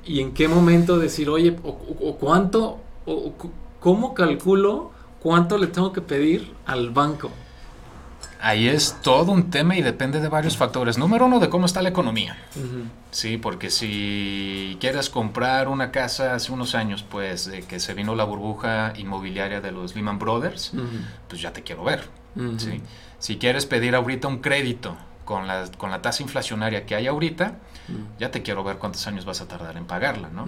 y 0.06 0.20
en 0.20 0.34
qué 0.34 0.48
momento 0.48 1.00
decir, 1.00 1.30
oye, 1.30 1.56
o, 1.64 2.18
cuánto, 2.20 2.80
o 3.06 3.34
cómo 3.80 4.14
calculo 4.14 4.92
cuánto 5.22 5.58
le 5.58 5.68
tengo 5.68 5.92
que 5.94 6.02
pedir 6.02 6.54
al 6.66 6.90
banco? 6.90 7.30
Ahí 8.42 8.68
es 8.68 8.98
todo 9.02 9.32
un 9.32 9.52
tema 9.52 9.76
y 9.76 9.82
depende 9.82 10.20
de 10.20 10.28
varios 10.28 10.58
factores. 10.58 10.98
Número 10.98 11.26
uno, 11.26 11.40
de 11.40 11.50
cómo 11.50 11.66
está 11.68 11.82
la 11.82 11.90
economía. 11.90 12.38
Sí, 13.12 13.38
porque 13.38 13.70
si 13.70 14.78
quieres 14.80 15.10
comprar 15.10 15.68
una 15.68 15.92
casa 15.92 16.34
hace 16.34 16.52
unos 16.52 16.74
años, 16.74 17.04
pues 17.08 17.46
de 17.46 17.62
que 17.62 17.80
se 17.80 17.94
vino 17.94 18.16
la 18.16 18.24
burbuja 18.24 18.94
inmobiliaria 18.98 19.62
de 19.62 19.72
los 19.72 19.96
Lehman 19.96 20.18
Brothers, 20.18 20.74
pues 21.28 21.42
ya 21.42 21.54
te 21.54 21.62
quiero 21.62 21.84
ver. 21.84 22.08
¿sí? 22.58 22.82
Si 23.20 23.38
quieres 23.38 23.66
pedir 23.66 23.94
ahorita 23.96 24.28
un 24.28 24.40
crédito 24.40 24.98
con 25.26 25.48
la, 25.48 25.70
con 25.78 25.92
la 25.92 26.02
tasa 26.02 26.24
inflacionaria 26.24 26.86
que 26.86 26.96
hay 26.96 27.08
ahorita, 27.08 27.56
ya 28.20 28.32
te 28.32 28.42
quiero 28.42 28.64
ver 28.64 28.78
cuántos 28.78 29.06
años 29.06 29.26
vas 29.26 29.42
a 29.42 29.48
tardar 29.48 29.78
en 29.78 29.86
pagarla, 29.86 30.30
¿no? 30.30 30.46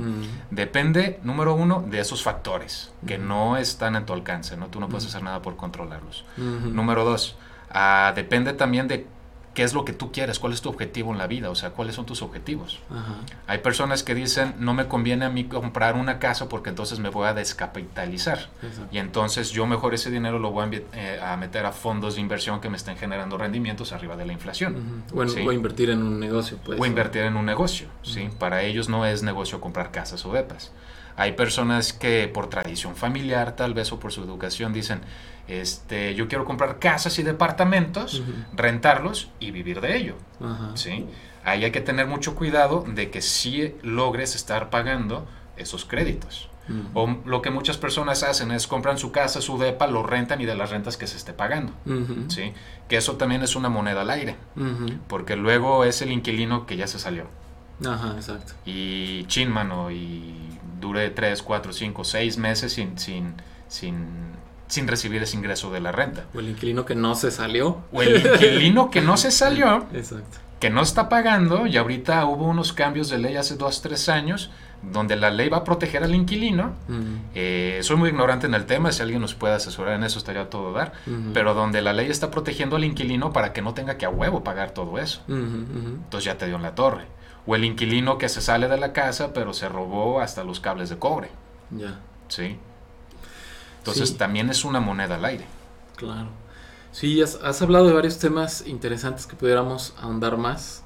Depende, 0.50 1.20
número 1.24 1.54
uno, 1.54 1.84
de 1.88 2.00
esos 2.00 2.24
factores 2.24 2.92
que 3.06 3.18
no 3.18 3.58
están 3.58 3.96
en 3.96 4.06
tu 4.06 4.14
alcance, 4.14 4.58
¿no? 4.58 4.68
Tú 4.68 4.80
no 4.80 4.90
puedes 4.90 5.06
hacer 5.06 5.22
nada 5.22 5.42
por 5.42 5.56
controlarlos. 5.58 6.26
Número 6.38 7.04
dos, 7.06 7.36
Ah, 7.74 8.14
depende 8.16 8.54
también 8.54 8.88
de 8.88 9.08
qué 9.54 9.64
es 9.64 9.74
lo 9.74 9.86
que 9.86 9.94
tú 9.94 10.12
quieres, 10.12 10.40
cuál 10.40 10.54
es 10.54 10.62
tu 10.62 10.70
objetivo 10.70 11.12
en 11.12 11.18
la 11.18 11.28
vida, 11.28 11.50
o 11.50 11.56
sea, 11.56 11.72
cuáles 11.72 11.96
son 11.96 12.06
tus 12.06 12.22
objetivos. 12.22 12.80
Hay 13.48 13.60
personas 13.60 14.04
que 14.04 14.16
dicen, 14.16 14.56
no 14.60 14.74
me 14.74 14.88
conviene 14.88 15.26
a 15.26 15.30
mí 15.30 15.44
comprar 15.46 15.96
una 15.96 16.20
casa 16.20 16.50
porque 16.50 16.70
entonces 16.70 17.00
me 17.00 17.10
voy 17.10 17.28
a 17.28 17.34
descapitalizar. 17.34 18.50
Y 18.92 18.98
entonces 18.98 19.52
yo 19.52 19.68
mejor 19.68 19.94
ese 19.94 20.10
dinero 20.10 20.40
lo 20.40 20.52
voy 20.52 20.66
a, 20.66 20.70
eh, 20.94 21.38
meter 21.38 21.66
a 21.66 21.72
fondos 21.72 22.16
de 22.16 22.22
inversión 22.22 22.62
que 22.62 22.70
me 22.70 22.78
estén 22.78 22.98
generando 22.98 23.38
rendimientos 23.38 23.92
arriba 23.92 24.16
de 24.16 24.26
la 24.26 24.34
inflación. 24.34 25.04
o, 25.14 25.52
invertir 25.52 25.90
en 25.90 26.02
un 26.02 26.20
negocio. 26.20 26.58
Pues, 26.64 26.80
o 26.80 26.86
invertir 26.86 27.24
en 27.24 27.38
un 27.38 27.46
negocio, 27.46 27.88
¿sí? 28.02 28.30
Para 28.40 28.64
ellos 28.64 28.90
no 28.90 29.06
es 29.06 29.24
negocio 29.24 29.62
comprar 29.62 29.92
casas 29.92 30.26
o 30.26 30.34
depas. 30.34 30.72
Hay 31.16 31.34
personas 31.34 31.94
que 31.94 32.28
por 32.28 32.50
tradición 32.50 32.96
familiar 32.96 33.56
tal 33.56 33.74
vez 33.74 33.92
o 33.92 34.00
por 34.00 34.12
su 34.12 34.24
educación 34.24 34.74
dicen, 34.74 35.02
este, 35.48 36.16
yo 36.16 36.28
quiero 36.28 36.46
comprar 36.46 36.80
casas 36.80 37.20
y 37.20 37.24
departamentos, 37.24 38.24
rentarlos 38.56 39.30
y 39.40 39.52
vivir 39.52 39.82
de 39.82 39.98
ello. 39.98 40.16
¿sí? 40.76 41.06
Ahí 41.44 41.66
hay 41.66 41.72
que 41.72 41.82
tener 41.82 42.08
mucho 42.08 42.36
cuidado 42.36 42.84
de 42.88 43.10
que 43.12 43.22
sí 43.22 43.76
logres 43.82 44.36
estar 44.36 44.70
pagando 44.70 45.28
esos 45.58 45.86
créditos. 45.86 46.50
O 46.94 47.18
lo 47.26 47.42
que 47.42 47.52
muchas 47.52 47.76
personas 47.76 48.24
hacen 48.24 48.52
es 48.52 48.68
compran 48.68 48.98
su 48.98 49.12
casa, 49.12 49.42
su 49.42 49.58
depa, 49.58 49.86
lo 49.88 50.02
rentan 50.02 50.40
y 50.40 50.46
de 50.46 50.56
las 50.56 50.70
rentas 50.70 50.96
que 50.96 51.08
se 51.08 51.18
esté 51.18 51.34
pagando. 51.34 51.74
¿sí? 52.30 52.54
Que 52.88 52.98
eso 52.98 53.18
también 53.18 53.44
es 53.44 53.56
una 53.56 53.70
moneda 53.70 54.02
al 54.02 54.10
aire. 54.10 54.38
Porque 55.08 55.36
luego 55.36 55.84
es 55.84 56.02
el 56.02 56.12
inquilino 56.12 56.66
que 56.66 56.78
ya 56.78 56.88
se 56.88 57.00
salió. 57.00 57.28
Ajá, 57.86 58.14
exacto. 58.16 58.54
Y 58.66 59.26
chin, 59.26 59.52
mano, 59.52 59.92
y 59.92 60.60
dure 60.84 61.10
3, 61.10 61.42
4, 61.42 61.74
5, 61.74 62.04
6 62.04 62.38
meses 62.38 62.74
sin, 62.74 62.98
sin, 63.00 63.34
sin 63.68 64.34
sin 64.74 64.88
recibir 64.88 65.22
ese 65.22 65.38
ingreso 65.38 65.72
de 65.72 65.80
la 65.80 65.92
renta. 65.92 66.26
O 66.34 66.40
el 66.40 66.50
inquilino 66.50 66.84
que 66.84 66.96
no 66.96 67.14
se 67.14 67.30
salió. 67.30 67.84
O 67.92 68.02
el 68.02 68.26
inquilino 68.26 68.90
que 68.90 69.02
no 69.02 69.18
se 69.18 69.30
salió. 69.30 69.86
Exacto. 69.94 70.40
Que 70.60 70.72
no 70.72 70.82
está 70.82 71.10
pagando 71.10 71.68
y 71.68 71.78
ahorita 71.78 72.26
hubo 72.26 72.48
unos 72.48 72.74
cambios 72.74 73.10
de 73.10 73.20
ley 73.20 73.36
hace 73.36 73.56
dos, 73.56 73.82
tres 73.84 74.10
años 74.10 74.50
donde 74.82 75.16
la 75.16 75.30
ley 75.30 75.50
va 75.50 75.58
a 75.58 75.64
proteger 75.64 76.04
al 76.04 76.16
inquilino. 76.16 76.74
Eh, 77.36 77.80
soy 77.84 77.98
muy 77.98 78.10
ignorante 78.10 78.48
en 78.48 78.54
el 78.54 78.66
tema, 78.66 78.92
si 78.92 79.02
alguien 79.02 79.22
nos 79.22 79.34
puede 79.34 79.54
asesorar 79.54 79.96
en 79.96 80.04
eso 80.04 80.20
estaría 80.20 80.50
todo 80.50 80.74
dar, 80.74 80.94
pero 81.34 81.54
donde 81.54 81.82
la 81.82 81.94
ley 81.94 82.10
está 82.10 82.32
protegiendo 82.32 82.76
al 82.76 82.84
inquilino 82.84 83.32
para 83.32 83.54
que 83.54 83.62
no 83.62 83.74
tenga 83.74 83.98
que 83.98 84.06
a 84.06 84.10
huevo 84.10 84.44
pagar 84.44 84.72
todo 84.72 85.00
eso. 85.00 85.22
Entonces 85.28 86.26
ya 86.26 86.38
te 86.38 86.48
dio 86.48 86.56
en 86.56 86.64
la 86.64 86.76
torre. 86.76 87.06
O 87.46 87.56
el 87.56 87.66
inquilino 87.66 88.18
que 88.18 88.30
se 88.30 88.42
sale 88.42 88.68
de 88.68 88.78
la 88.78 88.94
casa 88.94 89.34
pero 89.34 89.54
se 89.54 89.68
robó 89.68 90.22
hasta 90.22 90.44
los 90.44 90.60
cables 90.60 90.90
de 90.90 90.98
cobre. 90.98 91.30
Ya. 91.72 92.00
Sí. 92.28 92.58
Entonces 93.80 94.18
también 94.18 94.50
es 94.50 94.64
una 94.64 94.80
moneda 94.80 95.16
al 95.16 95.26
aire. 95.26 95.46
Claro. 95.98 96.30
Sí, 96.94 97.22
has, 97.22 97.62
hablado 97.62 97.88
de 97.88 97.94
varios 97.94 98.20
temas 98.20 98.66
interesantes 98.68 99.26
que 99.26 99.36
pudiéramos 99.36 99.94
ahondar 100.00 100.38
más. 100.38 100.84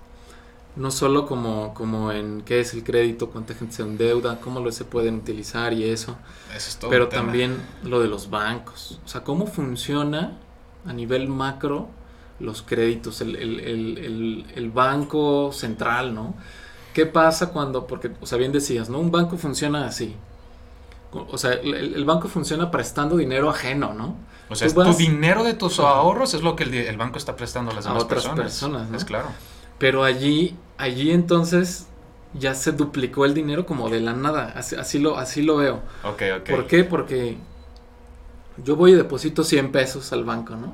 No 0.75 0.89
solo 0.89 1.27
como, 1.27 1.73
como 1.73 2.11
en 2.11 2.41
qué 2.41 2.59
es 2.59 2.73
el 2.73 2.83
crédito, 2.83 3.29
cuánta 3.29 3.53
gente 3.53 3.75
se 3.75 3.81
endeuda, 3.81 4.39
cómo 4.39 4.59
lo 4.59 4.71
se 4.71 4.85
pueden 4.85 5.15
utilizar 5.15 5.73
y 5.73 5.83
eso. 5.83 6.17
eso 6.55 6.69
es 6.69 6.77
todo 6.77 6.89
pero 6.89 7.07
también 7.07 7.57
lo 7.83 7.99
de 7.99 8.07
los 8.07 8.29
bancos. 8.29 8.99
O 9.03 9.07
sea, 9.07 9.23
cómo 9.23 9.47
funciona 9.47 10.37
a 10.85 10.93
nivel 10.93 11.27
macro 11.27 11.89
los 12.39 12.61
créditos, 12.61 13.21
el, 13.21 13.35
el, 13.35 14.45
el 14.55 14.71
banco 14.71 15.51
central, 15.51 16.13
¿no? 16.13 16.35
¿Qué 16.93 17.05
pasa 17.05 17.49
cuando, 17.51 17.87
porque, 17.87 18.11
o 18.21 18.25
sea, 18.25 18.37
bien 18.37 18.51
decías, 18.51 18.89
¿no? 18.89 18.99
Un 18.99 19.11
banco 19.11 19.37
funciona 19.37 19.85
así 19.85 20.15
o 21.11 21.37
sea, 21.37 21.53
el, 21.53 22.03
banco 22.05 22.27
funciona 22.27 22.69
prestando 22.69 23.17
dinero 23.17 23.49
ajeno, 23.49 23.93
¿no? 23.93 24.15
O 24.49 24.55
sea, 24.55 24.67
tu 24.73 24.93
dinero 24.93 25.43
de 25.43 25.53
tus 25.53 25.79
ahorros 25.79 26.33
es 26.33 26.41
lo 26.41 26.55
que 26.55 26.63
el, 26.63 26.97
banco 26.97 27.17
está 27.17 27.35
prestando 27.35 27.71
a 27.71 27.73
las 27.73 27.85
demás 27.85 28.03
otras 28.03 28.27
personas. 28.27 28.91
Es 28.93 29.05
claro. 29.05 29.29
Pero 29.77 30.03
allí, 30.03 30.55
allí 30.77 31.11
entonces 31.11 31.87
ya 32.33 32.55
se 32.55 32.71
duplicó 32.71 33.25
el 33.25 33.33
dinero 33.33 33.65
como 33.65 33.89
de 33.89 34.01
la 34.01 34.13
nada. 34.13 34.53
Así, 34.55 34.99
lo, 34.99 35.17
así 35.17 35.41
lo 35.41 35.57
veo. 35.57 35.81
Ok, 36.03 36.23
ok. 36.39 36.49
¿Por 36.49 36.67
qué? 36.67 36.83
Porque 36.83 37.37
yo 38.63 38.75
voy 38.75 38.91
y 38.91 38.95
deposito 38.95 39.43
100 39.43 39.71
pesos 39.71 40.11
al 40.13 40.23
banco, 40.23 40.55
¿no? 40.55 40.73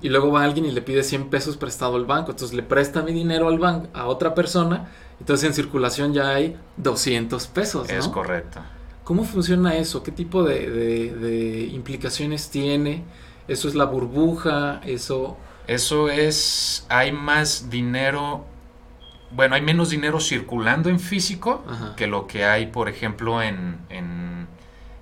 Y 0.00 0.08
luego 0.08 0.32
va 0.32 0.44
alguien 0.44 0.64
y 0.64 0.70
le 0.70 0.82
pide 0.82 1.02
100 1.02 1.28
pesos 1.28 1.56
prestado 1.56 1.96
al 1.96 2.06
banco. 2.06 2.30
Entonces 2.30 2.56
le 2.56 2.62
presta 2.62 3.02
mi 3.02 3.12
dinero 3.12 3.48
al 3.48 3.58
banco 3.58 3.88
a 3.92 4.06
otra 4.06 4.34
persona. 4.34 4.88
Entonces 5.18 5.48
en 5.48 5.54
circulación 5.54 6.12
ya 6.14 6.30
hay 6.30 6.56
200 6.78 7.46
pesos. 7.48 7.88
¿no? 7.88 7.94
Es 7.94 8.08
correcto. 8.08 8.60
¿Cómo 9.04 9.24
funciona 9.24 9.76
eso? 9.76 10.02
¿Qué 10.02 10.12
tipo 10.12 10.44
de, 10.44 11.68
implicaciones 11.72 12.48
tiene? 12.48 13.04
¿Eso 13.48 13.68
es 13.68 13.74
la 13.74 13.84
burbuja? 13.84 14.80
¿Eso...? 14.84 15.36
Eso 15.66 16.08
es... 16.08 16.86
Hay 16.88 17.12
más 17.12 17.70
dinero 17.70 18.44
bueno, 19.32 19.54
hay 19.54 19.62
menos 19.62 19.90
dinero 19.90 20.18
circulando 20.20 20.88
en 20.88 20.98
físico 20.98 21.64
Ajá. 21.68 21.94
que 21.96 22.06
lo 22.06 22.26
que 22.26 22.44
hay, 22.44 22.66
por 22.66 22.88
ejemplo, 22.88 23.40
en, 23.42 23.78
en, 23.88 24.48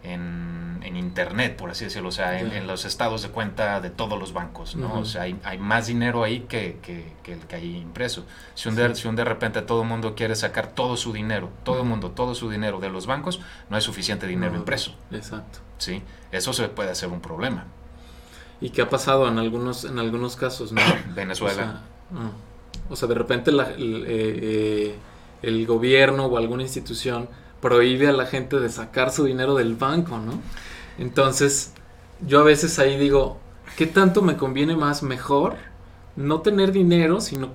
en, 0.03 0.68
en 0.89 0.97
internet, 0.97 1.57
por 1.57 1.71
así 1.71 1.85
decirlo, 1.85 2.09
o 2.09 2.13
sea, 2.13 2.41
en, 2.41 2.67
los 2.67 2.85
estados 2.85 3.23
de 3.23 3.29
cuenta 3.29 3.81
de 3.81 3.91
todos 3.91 4.19
los 4.19 4.33
bancos, 4.33 4.75
¿no? 4.75 4.99
O 4.99 5.05
sea, 5.05 5.23
hay, 5.23 5.39
hay 5.45 5.59
más 5.59 5.87
dinero 5.87 6.25
ahí 6.25 6.41
que, 6.49 6.79
que, 6.83 7.13
que 7.23 7.35
el 7.35 7.41
que 7.41 7.57
hay 7.57 7.77
impreso. 7.77 8.25
Si 8.55 8.69
un, 8.69 8.75
de, 8.75 8.89
Sí. 8.95 9.03
si 9.03 9.09
un 9.09 9.15
de 9.17 9.25
repente 9.25 9.63
todo 9.63 9.83
el 9.83 9.89
mundo 9.89 10.15
quiere 10.17 10.35
sacar 10.35 10.73
todo 10.73 10.97
su 10.97 11.13
dinero, 11.13 11.51
todo 11.65 11.83
el 11.83 11.87
mundo, 11.89 12.11
todo 12.11 12.35
su 12.35 12.51
dinero 12.51 12.81
de 12.81 12.89
los 12.91 13.07
bancos, 13.07 13.41
no 13.71 13.77
hay 13.77 13.83
suficiente 13.83 14.27
dinero 14.27 14.57
impreso, 14.57 14.95
Exacto. 15.13 15.61
¿sí? 15.79 16.03
Eso 16.33 16.53
se 16.53 16.69
puede 16.69 16.91
hacer 16.91 17.09
un 17.11 17.21
problema. 17.21 17.67
¿Y 18.61 18.71
qué 18.71 18.83
ha 18.83 18.89
pasado 18.89 19.29
en 19.29 19.39
algunos, 19.39 19.85
en 19.85 19.99
algunos 20.01 20.35
casos, 20.37 20.73
no? 20.73 20.81
Venezuela. 21.15 21.53
O 22.11 22.17
sea, 22.17 22.21
ah, 22.25 22.31
o 22.91 22.97
sea, 22.97 23.07
de 23.09 23.15
repente 23.15 23.53
la- 23.53 23.71
el, 23.71 24.05
eh, 24.07 24.39
eh, 24.43 24.95
el 25.43 25.67
gobierno 25.67 26.27
o 26.27 26.37
alguna 26.39 26.63
institución 26.63 27.29
prohíbe 27.61 28.09
a 28.09 28.13
la 28.13 28.27
gente 28.27 28.59
de 28.59 28.69
sacar 28.69 29.11
su 29.13 29.25
dinero 29.25 29.55
del 29.55 29.75
banco, 29.75 30.19
¿no? 30.19 30.41
Entonces, 30.99 31.73
yo 32.27 32.41
a 32.41 32.45
veces 32.45 32.79
ahí 32.79 32.97
digo, 32.99 33.39
¿qué 33.77 33.87
tanto 33.87 34.23
me 34.23 34.37
conviene 34.37 34.77
más 34.77 35.03
mejor 35.03 35.57
no 36.17 36.41
tener 36.41 36.73
dinero, 36.73 37.21
sino 37.21 37.51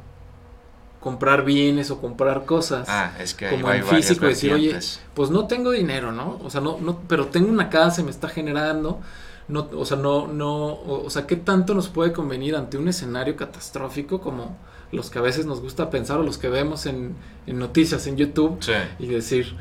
comprar 0.99 1.43
bienes 1.43 1.91
o 1.91 1.99
comprar 1.99 2.45
cosas? 2.45 2.87
ah, 2.89 3.11
es 3.19 3.33
que 3.33 3.49
como 3.49 3.71
en 3.71 3.83
físico 3.85 4.25
decir, 4.25 4.53
oye, 4.53 4.77
pues 5.13 5.29
no 5.29 5.47
tengo 5.47 5.71
dinero, 5.71 6.11
¿no? 6.11 6.39
O 6.43 6.49
sea, 6.49 6.61
no, 6.61 6.77
no, 6.79 6.99
pero 7.07 7.27
tengo 7.27 7.49
una 7.49 7.69
casa, 7.69 8.03
me 8.03 8.11
está 8.11 8.29
generando, 8.29 9.01
no, 9.49 9.67
o 9.75 9.85
sea, 9.85 9.97
no, 9.97 10.27
no, 10.27 10.67
o, 10.67 11.05
o 11.05 11.09
sea, 11.09 11.27
¿qué 11.27 11.35
tanto 11.35 11.73
nos 11.73 11.89
puede 11.89 12.13
convenir 12.13 12.55
ante 12.55 12.77
un 12.77 12.87
escenario 12.87 13.35
catastrófico 13.35 14.21
como 14.21 14.57
los 14.93 15.09
que 15.09 15.19
a 15.19 15.21
veces 15.21 15.45
nos 15.45 15.59
gusta 15.59 15.89
pensar 15.89 16.19
o 16.19 16.23
los 16.23 16.37
que 16.37 16.47
vemos 16.49 16.85
en, 16.85 17.15
en 17.47 17.59
noticias 17.59 18.07
en 18.07 18.15
YouTube 18.15 18.57
Sí. 18.61 18.71
y 18.99 19.07
decir, 19.07 19.55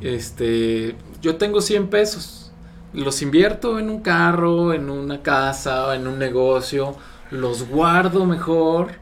este, 0.00 0.94
yo 1.20 1.36
tengo 1.36 1.60
100 1.60 1.88
pesos, 1.88 2.47
los 2.92 3.22
invierto 3.22 3.78
en 3.78 3.90
un 3.90 4.00
carro, 4.02 4.72
en 4.72 4.90
una 4.90 5.22
casa, 5.22 5.94
en 5.94 6.06
un 6.06 6.18
negocio, 6.18 6.96
los 7.30 7.68
guardo 7.68 8.24
mejor 8.26 8.92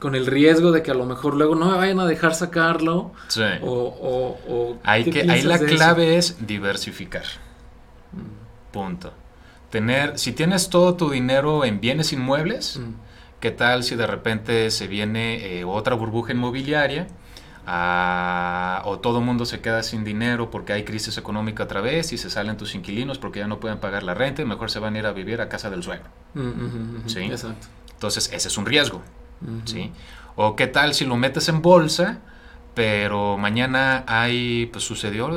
con 0.00 0.14
el 0.16 0.26
riesgo 0.26 0.72
de 0.72 0.82
que 0.82 0.90
a 0.90 0.94
lo 0.94 1.06
mejor 1.06 1.34
luego 1.36 1.54
no 1.54 1.70
me 1.70 1.76
vayan 1.76 2.00
a 2.00 2.06
dejar 2.06 2.34
sacarlo 2.34 3.12
Sí. 3.28 3.42
o, 3.60 3.70
o, 3.72 4.52
o 4.52 4.76
Hay 4.84 5.04
¿qué 5.04 5.10
que, 5.10 5.26
ahí 5.28 5.42
la 5.42 5.56
eso? 5.56 5.66
clave 5.66 6.16
es 6.16 6.46
diversificar. 6.46 7.24
Punto. 8.70 9.12
Tener, 9.70 10.18
si 10.18 10.32
tienes 10.32 10.68
todo 10.68 10.96
tu 10.96 11.10
dinero 11.10 11.64
en 11.64 11.80
bienes 11.80 12.12
inmuebles, 12.12 12.78
Mm, 12.78 12.94
¿qué 13.40 13.50
tal 13.50 13.84
si 13.84 13.96
de 13.96 14.06
repente 14.06 14.70
se 14.70 14.86
viene 14.86 15.58
eh, 15.60 15.64
otra 15.64 15.94
burbuja 15.94 16.32
inmobiliaria? 16.32 17.06
Ah, 17.66 18.82
o 18.84 18.98
todo 18.98 19.18
el 19.18 19.24
mundo 19.24 19.44
se 19.44 19.60
queda 19.60 19.82
sin 19.82 20.04
dinero 20.04 20.50
porque 20.50 20.72
hay 20.72 20.84
crisis 20.84 21.16
económica 21.18 21.64
otra 21.64 21.80
vez 21.80 22.12
y 22.12 22.18
se 22.18 22.30
salen 22.30 22.56
tus 22.56 22.74
inquilinos 22.74 23.18
porque 23.18 23.40
ya 23.40 23.46
no 23.46 23.60
pueden 23.60 23.78
pagar 23.78 24.02
la 24.02 24.14
renta 24.14 24.42
y 24.42 24.44
mejor 24.44 24.70
se 24.70 24.78
van 24.78 24.96
a 24.96 24.98
ir 24.98 25.06
a 25.06 25.12
vivir 25.12 25.40
a 25.40 25.48
casa 25.48 25.70
del 25.70 25.82
suegro. 25.82 26.08
mm, 26.34 27.08
Sí. 27.08 27.20
Exacto. 27.20 27.66
Entonces, 27.94 28.30
ese 28.32 28.48
es 28.48 28.58
un 28.58 28.66
riesgo. 28.66 29.02
¿sí? 29.64 29.92
O 30.36 30.56
qué 30.56 30.66
tal 30.66 30.94
si 30.94 31.04
lo 31.04 31.16
metes 31.16 31.48
en 31.48 31.62
bolsa, 31.62 32.18
pero 32.74 33.36
mañana 33.36 34.02
hay, 34.06 34.66
pues 34.72 34.82
sucedió 34.84 35.28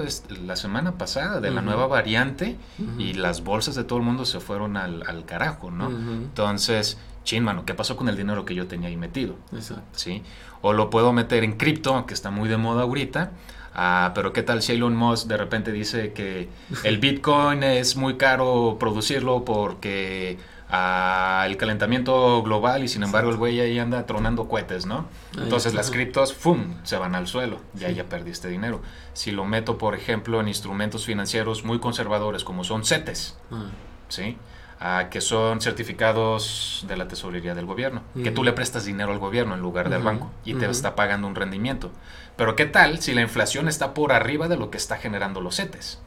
la 0.46 0.56
semana 0.56 0.94
pasada 0.98 1.42
de 1.42 1.52
la 1.52 1.62
nueva 1.62 1.86
variante 1.88 2.58
y 2.98 3.14
las 3.14 3.44
bolsas 3.44 3.76
de 3.76 3.84
todo 3.84 4.00
el 4.00 4.06
mundo 4.06 4.26
se 4.26 4.40
fueron 4.40 4.78
al, 4.78 5.04
al 5.08 5.26
carajo, 5.26 5.70
¿no? 5.70 5.90
Entonces, 5.90 6.98
chin, 7.26 7.44
mano, 7.44 7.66
¿qué 7.66 7.74
pasó 7.74 7.98
con 7.98 8.08
el 8.08 8.16
dinero 8.16 8.46
que 8.46 8.56
yo 8.56 8.68
tenía 8.68 8.88
ahí 8.88 8.96
metido? 8.96 9.36
Exacto. 9.52 9.84
¿Sí? 9.92 10.24
O 10.62 10.72
lo 10.72 10.90
puedo 10.90 11.12
meter 11.12 11.44
en 11.44 11.58
cripto, 11.58 12.06
que 12.06 12.14
está 12.14 12.32
muy 12.32 12.48
de 12.48 12.56
moda 12.56 12.84
ahorita. 12.84 13.32
Ah, 13.74 14.14
pero 14.16 14.32
qué 14.32 14.42
tal 14.42 14.62
si 14.62 14.72
Elon 14.72 14.96
Musk 14.96 15.28
de 15.28 15.36
repente 15.36 15.74
dice 15.74 16.14
que 16.14 16.48
el 16.86 16.98
Bitcoin 17.00 17.62
es 17.64 17.98
muy 17.98 18.16
caro 18.16 18.78
producirlo 18.80 19.44
porque 19.44 20.38
ah, 20.70 21.44
el 21.46 21.58
calentamiento 21.58 22.42
global 22.42 22.86
y 22.86 22.88
sin 22.88 23.04
embargo 23.04 23.32
el 23.32 23.36
güey 23.36 23.60
ahí 23.60 23.78
anda 23.78 24.06
tronando 24.06 24.48
cohetes, 24.48 24.86
¿no? 24.86 25.08
Entonces 25.38 25.74
las 25.74 25.92
criptos, 25.92 26.34
¡fum!, 26.34 26.76
se 26.84 26.96
van 26.96 27.16
al 27.16 27.28
suelo, 27.28 27.60
ya 27.74 27.92
ya 27.92 28.06
perdiste 28.06 28.48
dinero. 28.48 28.82
Si 29.14 29.32
lo 29.32 29.44
meto, 29.44 29.78
por 29.78 29.94
ejemplo, 29.94 30.40
en 30.40 30.48
instrumentos 30.48 31.06
financieros 31.06 31.66
muy 31.66 31.80
conservadores 31.80 32.46
como 32.46 32.64
son 32.64 32.86
CETES, 32.86 33.38
Ah, 33.52 33.66
¿sí? 34.08 34.38
Ah, 34.78 35.08
que 35.10 35.22
son 35.22 35.62
certificados 35.62 36.84
de 36.88 36.98
la 36.98 37.08
tesorería 37.08 37.56
del 37.56 37.66
gobierno, 37.66 38.02
que 38.14 38.30
tú 38.32 38.42
Ujú. 38.42 38.44
le 38.44 38.52
prestas 38.54 38.84
dinero 38.84 39.14
al 39.14 39.20
gobierno 39.20 39.54
en 39.56 39.62
lugar 39.62 39.90
del 39.90 40.04
banco 40.04 40.32
y 40.44 40.54
te 40.54 40.70
está 40.70 40.96
pagando 40.96 41.28
un 41.28 41.36
rendimiento. 41.36 41.92
Pero 42.36 42.58
¿qué 42.58 42.66
tal 42.66 43.02
si 43.02 43.14
la 43.14 43.22
inflación 43.22 43.70
está 43.70 43.94
por 43.94 44.12
arriba 44.12 44.50
de 44.50 44.58
lo 44.58 44.70
que 44.72 44.78
está 44.78 44.98
generando 44.98 45.40
los 45.40 45.56
CETES? 45.56 46.02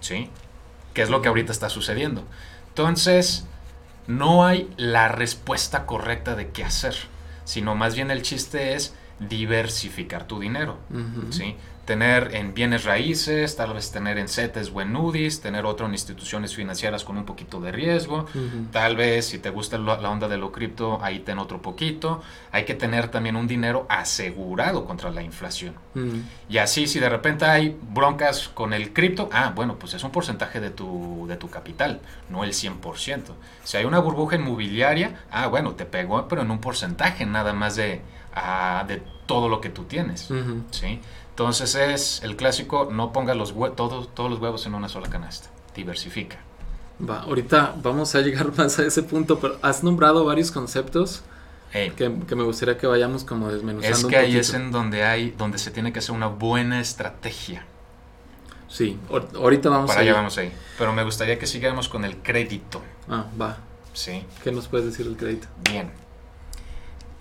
¿Sí? 0.00 0.28
Que 0.92 1.02
es 1.02 1.08
lo 1.10 1.22
que 1.22 1.28
ahorita 1.28 1.52
está 1.52 1.68
sucediendo. 1.68 2.24
Entonces, 2.68 3.46
no 4.08 4.44
hay 4.44 4.68
la 4.76 5.06
respuesta 5.06 5.86
correcta 5.86 6.34
de 6.34 6.48
qué 6.50 6.64
hacer, 6.64 6.96
sino 7.44 7.76
más 7.76 7.94
bien 7.94 8.10
el 8.10 8.22
chiste 8.22 8.74
es 8.74 8.92
diversificar 9.20 10.26
tu 10.26 10.40
dinero. 10.40 10.78
¿sí? 11.30 11.56
Tener 11.90 12.36
en 12.36 12.54
bienes 12.54 12.84
raíces, 12.84 13.56
tal 13.56 13.74
vez 13.74 13.90
tener 13.90 14.16
en 14.16 14.28
CETES 14.28 14.70
o 14.72 14.80
en 14.80 14.94
UDIs, 14.94 15.40
tener 15.40 15.66
otro 15.66 15.86
en 15.86 15.92
instituciones 15.92 16.54
financieras 16.54 17.02
con 17.02 17.18
un 17.18 17.24
poquito 17.24 17.60
de 17.60 17.72
riesgo. 17.72 18.26
Tal 18.70 18.94
vez 18.94 19.26
si 19.26 19.40
te 19.40 19.50
gusta 19.50 19.76
la 19.76 20.08
onda 20.08 20.28
de 20.28 20.38
lo 20.38 20.52
cripto, 20.52 21.00
ahí 21.02 21.18
ten 21.18 21.40
otro 21.40 21.60
poquito. 21.60 22.22
Hay 22.52 22.64
que 22.64 22.74
tener 22.74 23.08
también 23.08 23.34
un 23.34 23.48
dinero 23.48 23.86
asegurado 23.88 24.84
contra 24.84 25.10
la 25.10 25.24
inflación. 25.24 25.74
Y 26.48 26.58
así 26.58 26.86
si 26.86 27.00
de 27.00 27.08
repente 27.08 27.44
hay 27.44 27.76
broncas 27.92 28.48
con 28.48 28.72
el 28.72 28.92
cripto, 28.92 29.28
ah, 29.32 29.52
bueno, 29.52 29.76
pues 29.76 29.92
es 29.94 30.04
un 30.04 30.12
porcentaje 30.12 30.60
de 30.60 30.70
tu, 30.70 31.26
de 31.26 31.36
tu 31.36 31.50
capital, 31.50 31.98
no 32.28 32.44
el 32.44 32.52
100%. 32.52 33.32
Si 33.64 33.78
hay 33.78 33.84
una 33.84 33.98
burbuja 33.98 34.36
inmobiliaria, 34.36 35.24
ah, 35.32 35.48
bueno, 35.48 35.72
te 35.72 35.86
pegó, 35.86 36.28
pero 36.28 36.42
en 36.42 36.52
un 36.52 36.60
porcentaje 36.60 37.26
nada 37.26 37.52
más 37.52 37.74
de, 37.74 38.00
ah, 38.32 38.84
de 38.86 39.02
todo 39.26 39.48
lo 39.48 39.60
que 39.60 39.70
tú 39.70 39.84
tienes. 39.84 40.28
¿sí? 40.72 41.00
Entonces 41.40 41.74
es 41.74 42.20
el 42.22 42.36
clásico, 42.36 42.90
no 42.92 43.12
pongas 43.14 43.34
los 43.34 43.54
hue- 43.56 43.74
todos, 43.74 44.14
todos 44.14 44.30
los 44.30 44.40
huevos 44.40 44.66
en 44.66 44.74
una 44.74 44.90
sola 44.90 45.08
canasta, 45.08 45.48
diversifica. 45.74 46.36
Va, 47.08 47.20
ahorita 47.22 47.76
vamos 47.82 48.14
a 48.14 48.20
llegar 48.20 48.52
más 48.58 48.78
a 48.78 48.84
ese 48.84 49.02
punto, 49.02 49.38
pero 49.40 49.56
has 49.62 49.82
nombrado 49.82 50.26
varios 50.26 50.50
conceptos 50.50 51.22
que, 51.72 51.90
que 52.28 52.36
me 52.36 52.42
gustaría 52.44 52.76
que 52.76 52.86
vayamos 52.86 53.24
como 53.24 53.48
desmenuzando. 53.50 53.96
es 53.96 54.04
un 54.04 54.10
que 54.10 54.16
ahí 54.18 54.36
es 54.36 54.52
en 54.52 54.70
donde 54.70 55.02
hay, 55.02 55.30
donde 55.30 55.56
se 55.56 55.70
tiene 55.70 55.94
que 55.94 56.00
hacer 56.00 56.14
una 56.14 56.26
buena 56.26 56.78
estrategia. 56.78 57.64
Sí, 58.68 58.98
ahor- 59.08 59.34
ahorita 59.34 59.70
vamos 59.70 59.88
Para 59.88 60.02
allá 60.02 60.12
vamos 60.12 60.36
ahí. 60.36 60.52
Pero 60.76 60.92
me 60.92 61.04
gustaría 61.04 61.38
que 61.38 61.46
sigamos 61.46 61.88
con 61.88 62.04
el 62.04 62.18
crédito, 62.18 62.82
Ah, 63.08 63.24
va. 63.40 63.56
¿sí? 63.94 64.26
¿Qué 64.44 64.52
nos 64.52 64.68
puedes 64.68 64.84
decir 64.86 65.06
del 65.06 65.16
crédito? 65.16 65.48
Bien. 65.70 65.90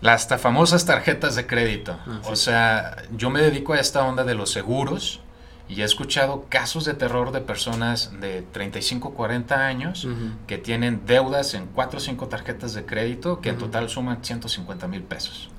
Las 0.01 0.27
famosas 0.27 0.85
tarjetas 0.85 1.35
de 1.35 1.45
crédito. 1.45 1.97
Ah, 2.07 2.19
sí. 2.23 2.29
O 2.31 2.35
sea, 2.35 2.95
yo 3.15 3.29
me 3.29 3.41
dedico 3.41 3.73
a 3.73 3.79
esta 3.79 4.03
onda 4.05 4.23
de 4.23 4.33
los 4.35 4.49
seguros 4.51 5.19
y 5.67 5.81
he 5.81 5.83
escuchado 5.83 6.45
casos 6.49 6.85
de 6.85 6.93
terror 6.95 7.31
de 7.31 7.41
personas 7.41 8.11
de 8.19 8.41
35, 8.41 9.13
40 9.13 9.67
años 9.67 10.05
Ujú. 10.05 10.31
que 10.47 10.57
tienen 10.57 11.05
deudas 11.05 11.53
en 11.53 11.67
4 11.67 11.97
o 11.97 11.99
5 12.01 12.27
tarjetas 12.27 12.73
de 12.73 12.85
crédito 12.85 13.39
que 13.39 13.49
en 13.49 13.57
total 13.59 13.87
suman 13.89 14.23
150 14.23 14.87
mil 14.87 15.03
pesos. 15.03 15.51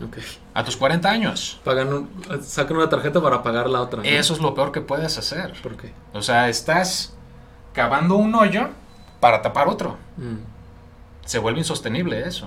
A 0.54 0.64
tus 0.64 0.76
40 0.76 1.08
años. 1.10 1.60
Pagan 1.62 1.92
un- 1.92 2.10
sacan 2.42 2.76
una 2.78 2.88
tarjeta 2.88 3.20
para 3.22 3.42
pagar 3.42 3.68
la 3.70 3.80
otra. 3.82 3.98
¿no? 4.02 4.08
Eso 4.08 4.32
es 4.34 4.40
lo 4.40 4.52
peor 4.54 4.72
que 4.72 4.80
puedes 4.80 5.16
hacer. 5.16 5.52
¿Por 5.62 5.76
qué? 5.76 5.92
O 6.12 6.22
sea, 6.22 6.48
estás 6.48 7.14
cavando 7.72 8.16
un 8.16 8.34
hoyo 8.34 8.70
para 9.20 9.42
tapar 9.42 9.68
otro. 9.68 9.96
Mm, 10.16 10.38
Se 11.26 11.38
vuelve 11.38 11.60
insostenible 11.60 12.26
eso. 12.26 12.46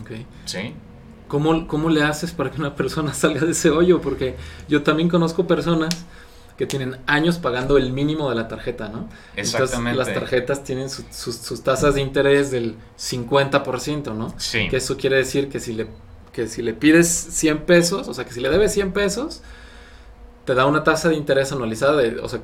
ok. 0.00 0.10
¿Sí? 0.46 0.74
¿Cómo, 1.28 1.66
¿Cómo 1.68 1.90
le 1.90 2.02
haces 2.02 2.32
para 2.32 2.50
que 2.50 2.58
una 2.58 2.74
persona 2.74 3.14
salga 3.14 3.42
de 3.42 3.52
ese 3.52 3.70
hoyo? 3.70 4.00
Porque 4.00 4.36
yo 4.68 4.82
también 4.82 5.08
conozco 5.08 5.46
personas 5.46 5.94
que 6.56 6.66
tienen 6.66 6.96
años 7.06 7.38
pagando 7.38 7.76
el 7.76 7.92
mínimo 7.92 8.28
de 8.30 8.34
la 8.34 8.48
tarjeta, 8.48 8.88
¿no? 8.88 9.08
Exactamente. 9.36 9.90
Entonces, 9.90 9.96
las 9.96 10.12
tarjetas 10.12 10.64
tienen 10.64 10.90
su- 10.90 11.04
sus, 11.12 11.36
sus 11.36 11.62
tasas 11.62 11.94
de 11.94 12.00
interés 12.00 12.50
del 12.50 12.74
50%, 12.98 14.12
¿no? 14.14 14.34
Sí. 14.38 14.68
Que 14.68 14.78
eso 14.78 14.96
quiere 14.96 15.16
decir 15.16 15.48
que 15.50 15.60
si 15.60 15.72
le, 15.72 15.86
que 16.32 16.48
si 16.48 16.62
le 16.62 16.74
pides 16.74 17.06
100 17.08 17.58
pesos, 17.64 18.08
o 18.08 18.14
sea, 18.14 18.24
que 18.24 18.32
si 18.32 18.40
le 18.40 18.48
debes 18.48 18.72
100 18.72 18.92
pesos, 18.92 19.42
te 20.44 20.54
da 20.54 20.66
una 20.66 20.82
tasa 20.82 21.08
de 21.10 21.14
interés 21.14 21.52
anualizada 21.52 21.96
de, 21.96 22.18
o 22.18 22.28
sea, 22.28 22.40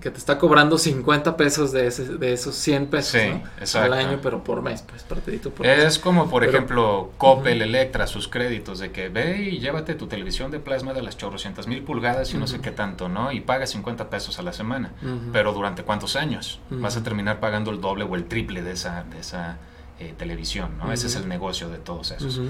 que 0.00 0.10
te 0.10 0.18
está 0.18 0.38
cobrando 0.38 0.78
50 0.78 1.36
pesos 1.36 1.72
de, 1.72 1.86
ese, 1.86 2.04
de 2.18 2.32
esos 2.32 2.54
100 2.56 2.86
pesos, 2.86 3.12
Sí, 3.20 3.28
¿no? 3.76 3.80
Al 3.82 3.92
año, 3.92 4.18
pero 4.22 4.44
por 4.44 4.62
mes, 4.62 4.82
pues, 4.82 5.02
partidito 5.02 5.50
por 5.50 5.66
mes. 5.66 5.78
Es 5.84 5.98
como, 5.98 6.28
por 6.28 6.42
Pero- 6.42 6.52
ejemplo, 6.52 7.10
Coppel. 7.18 7.62
Electra, 7.62 8.06
sus 8.06 8.28
créditos 8.28 8.78
de 8.78 8.90
que 8.92 9.08
ve 9.08 9.42
y 9.42 9.58
llévate 9.58 9.94
tu 9.94 10.06
televisión 10.06 10.50
de 10.50 10.58
plasma 10.60 10.92
de 10.92 11.02
las 11.02 11.16
chorrocientas 11.16 11.66
mil 11.66 11.82
pulgadas 11.82 12.32
y 12.34 12.36
no 12.38 12.46
sé 12.46 12.60
qué 12.60 12.70
tanto, 12.70 13.08
¿no? 13.08 13.32
Y 13.32 13.40
paga 13.40 13.66
50 13.66 14.10
pesos 14.10 14.38
a 14.38 14.42
la 14.42 14.52
semana. 14.52 14.92
Pero 15.32 15.52
¿durante 15.52 15.82
cuántos 15.82 16.16
años? 16.16 16.60
Vas 16.70 16.96
a 16.96 17.02
terminar 17.02 17.40
pagando 17.40 17.70
el 17.70 17.80
doble 17.80 18.04
o 18.04 18.14
el 18.14 18.24
triple 18.26 18.62
de 18.62 18.72
esa, 18.72 19.04
de 19.04 19.18
esa 19.20 19.58
eh, 20.00 20.14
televisión, 20.18 20.76
¿no? 20.78 20.92
Ese 20.92 21.06
es 21.06 21.16
el 21.16 21.28
negocio 21.28 21.68
de 21.68 21.78
todos 21.78 22.10
esos. 22.10 22.40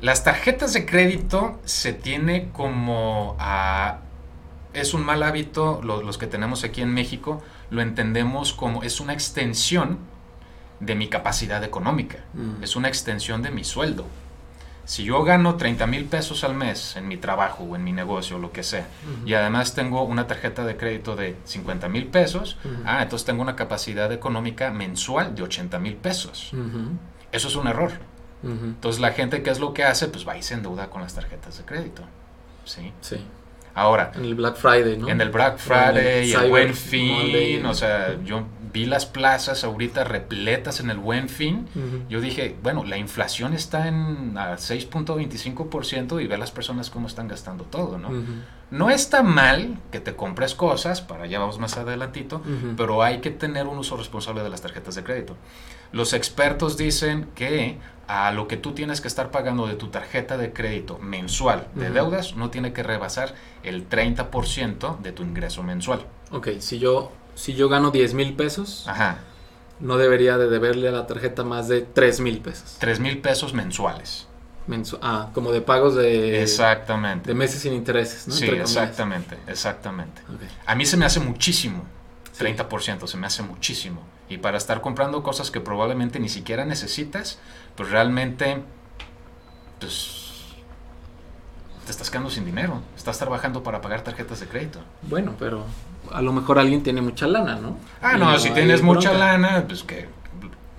Las 0.00 0.22
tarjetas 0.24 0.72
de 0.72 0.84
crédito 0.86 1.60
se 1.64 1.92
tiene 1.92 2.50
como 2.52 3.36
a... 3.38 4.00
Es 4.74 4.92
un 4.92 5.04
mal 5.04 5.22
hábito, 5.22 5.80
los, 5.82 6.18
que 6.18 6.26
tenemos 6.26 6.64
aquí 6.64 6.82
en 6.82 6.92
México, 6.92 7.42
lo 7.70 7.80
entendemos 7.80 8.52
como 8.52 8.82
es 8.82 9.00
una 9.00 9.12
extensión 9.12 9.98
de 10.80 10.94
mi 10.94 11.08
capacidad 11.08 11.62
económica, 11.64 12.18
mm. 12.34 12.62
es 12.62 12.76
una 12.76 12.88
extensión 12.88 13.42
de 13.42 13.50
mi 13.50 13.64
sueldo. 13.64 14.04
Si 14.84 15.04
yo 15.04 15.24
gano 15.24 15.56
30 15.56 15.86
mil 15.86 16.04
pesos 16.04 16.44
al 16.44 16.54
mes 16.54 16.96
en 16.96 17.08
mi 17.08 17.16
trabajo 17.16 17.64
o 17.64 17.74
en 17.76 17.84
mi 17.84 17.92
negocio 17.92 18.36
o 18.36 18.38
lo 18.38 18.52
que 18.52 18.62
sea, 18.62 18.86
y 19.24 19.32
además 19.32 19.74
tengo 19.74 20.02
una 20.02 20.26
tarjeta 20.26 20.64
de 20.66 20.76
crédito 20.76 21.16
de 21.16 21.36
50 21.44 21.88
mil 21.88 22.08
pesos, 22.08 22.58
ah, 22.84 23.02
entonces 23.02 23.24
tengo 23.24 23.40
una 23.40 23.56
capacidad 23.56 24.12
económica 24.12 24.70
mensual 24.70 25.34
de 25.34 25.42
80 25.42 25.78
mil 25.78 25.96
pesos. 25.96 26.52
Eso 27.32 27.48
es 27.48 27.56
un 27.56 27.66
error. 27.66 27.92
Entonces 28.42 29.00
la 29.00 29.12
gente, 29.12 29.42
¿qué 29.42 29.48
es 29.48 29.58
lo 29.58 29.72
que 29.72 29.84
hace? 29.84 30.08
Pues 30.08 30.28
va 30.28 30.36
y 30.36 30.42
se 30.42 30.52
endeuda 30.52 30.90
con 30.90 31.00
las 31.00 31.14
tarjetas 31.14 31.56
de 31.56 31.64
crédito. 31.64 32.02
¿Sí? 32.66 32.92
Sí. 33.00 33.24
Ahora. 33.74 34.12
En 34.14 34.24
el 34.24 34.34
Black 34.34 34.56
Friday, 34.56 34.96
¿no? 34.96 35.08
En 35.08 35.20
el 35.20 35.30
Black 35.30 35.58
Friday 35.58 36.30
y 36.30 36.32
el 36.32 36.48
Buen 36.48 36.74
Fin. 36.74 37.66
O 37.66 37.74
sea, 37.74 38.16
yo 38.24 38.44
vi 38.72 38.86
las 38.86 39.06
plazas 39.06 39.62
ahorita 39.62 40.02
repletas 40.02 40.80
en 40.80 40.90
el 40.90 40.98
Buen 40.98 41.28
Fin. 41.28 41.68
Yo 42.08 42.20
dije, 42.20 42.56
bueno, 42.62 42.84
la 42.84 42.96
inflación 42.96 43.54
está 43.54 43.88
en 43.88 44.34
6.25% 44.34 46.22
y 46.22 46.26
ve 46.26 46.34
a 46.34 46.38
las 46.38 46.50
personas 46.50 46.90
cómo 46.90 47.06
están 47.06 47.28
gastando 47.28 47.64
todo, 47.64 47.98
¿no? 47.98 48.10
No 48.70 48.90
está 48.90 49.22
mal 49.22 49.78
que 49.92 50.00
te 50.00 50.16
compres 50.16 50.54
cosas, 50.56 51.00
para 51.00 51.24
allá 51.24 51.38
vamos 51.38 51.60
más 51.60 51.76
adelantito, 51.76 52.42
pero 52.76 53.02
hay 53.02 53.18
que 53.20 53.30
tener 53.30 53.66
un 53.66 53.78
uso 53.78 53.96
responsable 53.96 54.42
de 54.42 54.50
las 54.50 54.62
tarjetas 54.62 54.96
de 54.96 55.04
crédito. 55.04 55.36
Los 55.92 56.12
expertos 56.12 56.76
dicen 56.76 57.28
que 57.36 57.78
a 58.06 58.30
lo 58.32 58.48
que 58.48 58.56
tú 58.56 58.72
tienes 58.72 59.00
que 59.00 59.08
estar 59.08 59.30
pagando 59.30 59.66
de 59.66 59.74
tu 59.74 59.88
tarjeta 59.88 60.36
de 60.36 60.52
crédito 60.52 60.98
mensual 60.98 61.68
de 61.74 61.90
deudas 61.90 62.36
no 62.36 62.50
tiene 62.50 62.72
que 62.72 62.82
rebasar 62.82 63.34
el 63.62 63.88
30% 63.88 64.98
de 65.00 65.12
tu 65.12 65.22
ingreso 65.22 65.62
mensual. 65.62 66.06
Ok, 66.30 66.48
si 66.58 66.78
yo, 66.78 67.12
si 67.34 67.54
yo 67.54 67.68
gano 67.68 67.90
10 67.90 68.14
mil 68.14 68.34
pesos, 68.34 68.86
no 69.80 69.96
debería 69.96 70.38
de 70.38 70.48
deberle 70.48 70.88
a 70.88 70.92
la 70.92 71.06
tarjeta 71.06 71.44
más 71.44 71.68
de 71.68 71.82
3 71.82 72.20
mil 72.20 72.40
pesos. 72.40 72.76
3 72.78 73.00
mil 73.00 73.18
pesos 73.18 73.54
mensuales. 73.54 74.26
ah, 75.02 75.30
como 75.34 75.52
de 75.52 75.60
pagos 75.60 75.94
de... 75.94 76.42
Exactamente. 76.42 77.28
De 77.28 77.34
meses 77.34 77.60
sin 77.60 77.72
intereses, 77.72 78.26
¿no? 78.28 78.34
Sí, 78.34 78.46
exactamente, 78.46 79.36
exactamente. 79.46 80.22
A 80.66 80.74
mí 80.74 80.86
se 80.86 80.96
me 80.96 81.04
hace 81.04 81.20
muchísimo. 81.20 81.84
30% 82.38 83.06
se 83.06 83.16
me 83.16 83.26
hace 83.26 83.42
muchísimo. 83.42 84.02
Y 84.28 84.38
para 84.38 84.56
estar 84.56 84.80
comprando 84.80 85.22
cosas 85.22 85.50
que 85.50 85.60
probablemente 85.60 86.18
ni 86.18 86.28
siquiera 86.28 86.64
necesitas, 86.64 87.38
pues 87.76 87.90
realmente, 87.90 88.62
pues 89.80 90.24
te 91.84 91.90
estás 91.90 92.10
quedando 92.10 92.30
sin 92.30 92.44
dinero. 92.44 92.80
Estás 92.96 93.18
trabajando 93.18 93.62
para 93.62 93.80
pagar 93.80 94.02
tarjetas 94.02 94.40
de 94.40 94.46
crédito. 94.46 94.80
Bueno, 95.02 95.34
pero 95.38 95.64
a 96.12 96.22
lo 96.22 96.32
mejor 96.32 96.58
alguien 96.58 96.82
tiene 96.82 97.00
mucha 97.00 97.26
lana, 97.26 97.56
¿no? 97.56 97.76
Ah, 98.00 98.16
no, 98.16 98.38
si 98.38 98.50
tienes 98.50 98.82
mucha 98.82 99.12
lana, 99.12 99.64
pues 99.66 99.82
que 99.82 100.08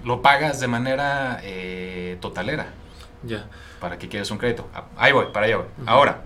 lo 0.03 0.21
pagas 0.21 0.59
de 0.59 0.67
manera 0.67 1.39
eh, 1.43 2.17
totalera. 2.21 2.67
Ya. 3.23 3.47
¿Para 3.79 3.97
qué 3.97 4.07
quieres 4.07 4.29
un 4.31 4.37
crédito? 4.37 4.67
Ah, 4.73 4.85
ahí 4.97 5.11
voy, 5.11 5.27
para 5.33 5.47
allá 5.47 5.57
voy. 5.57 5.65
Ahora, 5.85 6.23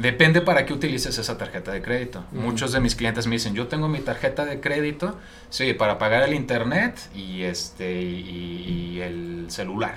Depende 0.00 0.40
para 0.40 0.64
qué 0.64 0.72
utilices 0.72 1.18
esa 1.18 1.36
tarjeta 1.36 1.72
de 1.72 1.82
crédito. 1.82 2.24
Muchos 2.32 2.72
de 2.72 2.80
mis 2.80 2.94
clientes 2.94 3.26
me 3.26 3.34
dicen, 3.34 3.54
yo 3.54 3.68
tengo 3.68 3.86
mi 3.86 3.98
tarjeta 3.98 4.46
de 4.46 4.58
crédito, 4.58 5.18
sí, 5.50 5.74
para 5.74 5.98
pagar 5.98 6.22
el 6.22 6.32
internet 6.32 6.98
y, 7.14 7.42
este, 7.42 8.00
y, 8.00 8.98
el 9.02 9.50
celular. 9.50 9.96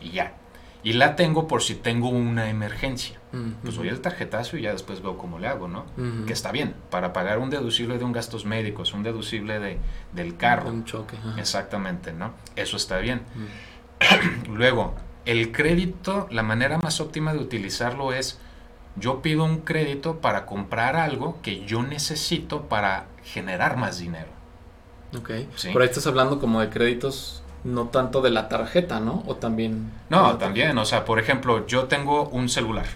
Y 0.00 0.10
ya. 0.10 0.34
Y 0.82 0.94
la 0.94 1.14
tengo 1.14 1.46
por 1.46 1.62
si 1.62 1.76
tengo 1.76 2.08
una 2.08 2.50
emergencia. 2.50 3.20
Pues 3.62 3.76
voy 3.76 3.90
al 3.90 4.00
tarjetazo 4.00 4.56
y 4.56 4.62
ya 4.62 4.72
después 4.72 5.00
veo 5.00 5.16
cómo 5.16 5.38
le 5.38 5.46
hago, 5.46 5.68
¿no? 5.68 5.86
Que 6.26 6.32
está 6.32 6.50
bien, 6.50 6.74
para 6.90 7.12
pagar 7.12 7.38
un 7.38 7.48
deducible 7.48 7.98
de 7.98 8.04
un 8.04 8.10
gastos 8.10 8.44
médicos, 8.44 8.92
un 8.92 9.04
deducible 9.04 9.60
de, 9.60 9.78
del 10.12 10.36
carro. 10.36 10.68
Un 10.68 10.84
choque. 10.84 11.16
Exactamente, 11.38 12.12
¿no? 12.12 12.34
Eso 12.56 12.76
está 12.76 12.98
bien. 12.98 13.22
Luego, 14.52 14.96
el 15.26 15.52
crédito, 15.52 16.26
la 16.32 16.42
manera 16.42 16.78
más 16.78 17.00
óptima 17.00 17.32
de 17.32 17.38
utilizarlo 17.38 18.12
es 18.12 18.40
yo 18.96 19.22
pido 19.22 19.44
un 19.44 19.58
crédito 19.58 20.20
para 20.20 20.46
comprar 20.46 20.96
algo 20.96 21.38
que 21.42 21.64
yo 21.64 21.82
necesito 21.82 22.62
para 22.62 23.06
generar 23.24 23.76
más 23.76 23.98
dinero. 23.98 24.28
Ok. 25.16 25.30
Por 25.72 25.82
ahí 25.82 25.88
estás 25.88 26.06
hablando 26.06 26.40
como 26.40 26.60
de 26.60 26.70
créditos 26.70 27.42
no 27.64 27.88
tanto 27.88 28.22
de 28.22 28.30
la 28.30 28.48
tarjeta, 28.48 29.00
¿no? 29.00 29.22
O 29.26 29.36
también... 29.36 29.92
No, 30.10 30.36
también. 30.36 30.76
O 30.78 30.84
sea, 30.84 31.04
por 31.04 31.18
ejemplo, 31.18 31.66
yo 31.66 31.84
tengo 31.84 32.28
un 32.28 32.48
celular. 32.48 32.86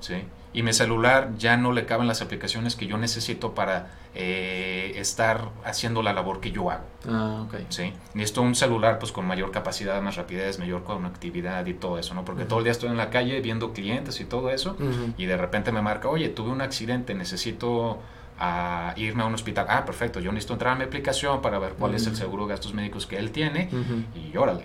¿Sí? 0.00 0.14
Y 0.56 0.62
mi 0.62 0.72
celular 0.72 1.32
ya 1.36 1.58
no 1.58 1.70
le 1.70 1.84
caben 1.84 2.06
las 2.06 2.22
aplicaciones 2.22 2.76
que 2.76 2.86
yo 2.86 2.96
necesito 2.96 3.54
para 3.54 3.90
eh, 4.14 4.94
estar 4.96 5.50
haciendo 5.66 6.02
la 6.02 6.14
labor 6.14 6.40
que 6.40 6.50
yo 6.50 6.70
hago. 6.70 6.86
Ah, 7.06 7.42
ok. 7.44 7.56
¿sí? 7.68 7.92
Necesito 8.14 8.40
un 8.40 8.54
celular 8.54 8.98
pues 8.98 9.12
con 9.12 9.26
mayor 9.26 9.50
capacidad, 9.50 10.00
más 10.00 10.16
rapidez, 10.16 10.58
mayor 10.58 10.82
conectividad 10.82 11.66
y 11.66 11.74
todo 11.74 11.98
eso, 11.98 12.14
¿no? 12.14 12.24
Porque 12.24 12.46
todo 12.46 12.60
el 12.60 12.64
día 12.64 12.72
estoy 12.72 12.88
en 12.88 12.96
la 12.96 13.10
calle 13.10 13.38
viendo 13.42 13.74
clientes 13.74 14.18
y 14.18 14.24
todo 14.24 14.48
eso 14.48 14.78
y 15.18 15.26
de 15.26 15.36
repente 15.36 15.72
me 15.72 15.82
marca, 15.82 16.08
oye, 16.08 16.30
tuve 16.30 16.48
un 16.48 16.62
accidente, 16.62 17.14
necesito 17.14 17.98
a 18.38 18.92
ah, 18.92 18.94
irme 18.96 19.24
a 19.24 19.26
un 19.26 19.34
hospital. 19.34 19.66
Ah, 19.68 19.84
perfecto, 19.84 20.20
yo 20.20 20.32
necesito 20.32 20.54
entrar 20.54 20.72
a 20.72 20.76
mi 20.76 20.84
aplicación 20.84 21.42
para 21.42 21.58
ver 21.58 21.74
cuál 21.74 21.94
es 21.94 22.06
el 22.06 22.16
seguro 22.16 22.46
de 22.46 22.54
gastos 22.54 22.72
médicos 22.72 23.06
que 23.06 23.18
él 23.18 23.30
tiene 23.30 23.68
y 24.14 24.34
órale. 24.38 24.64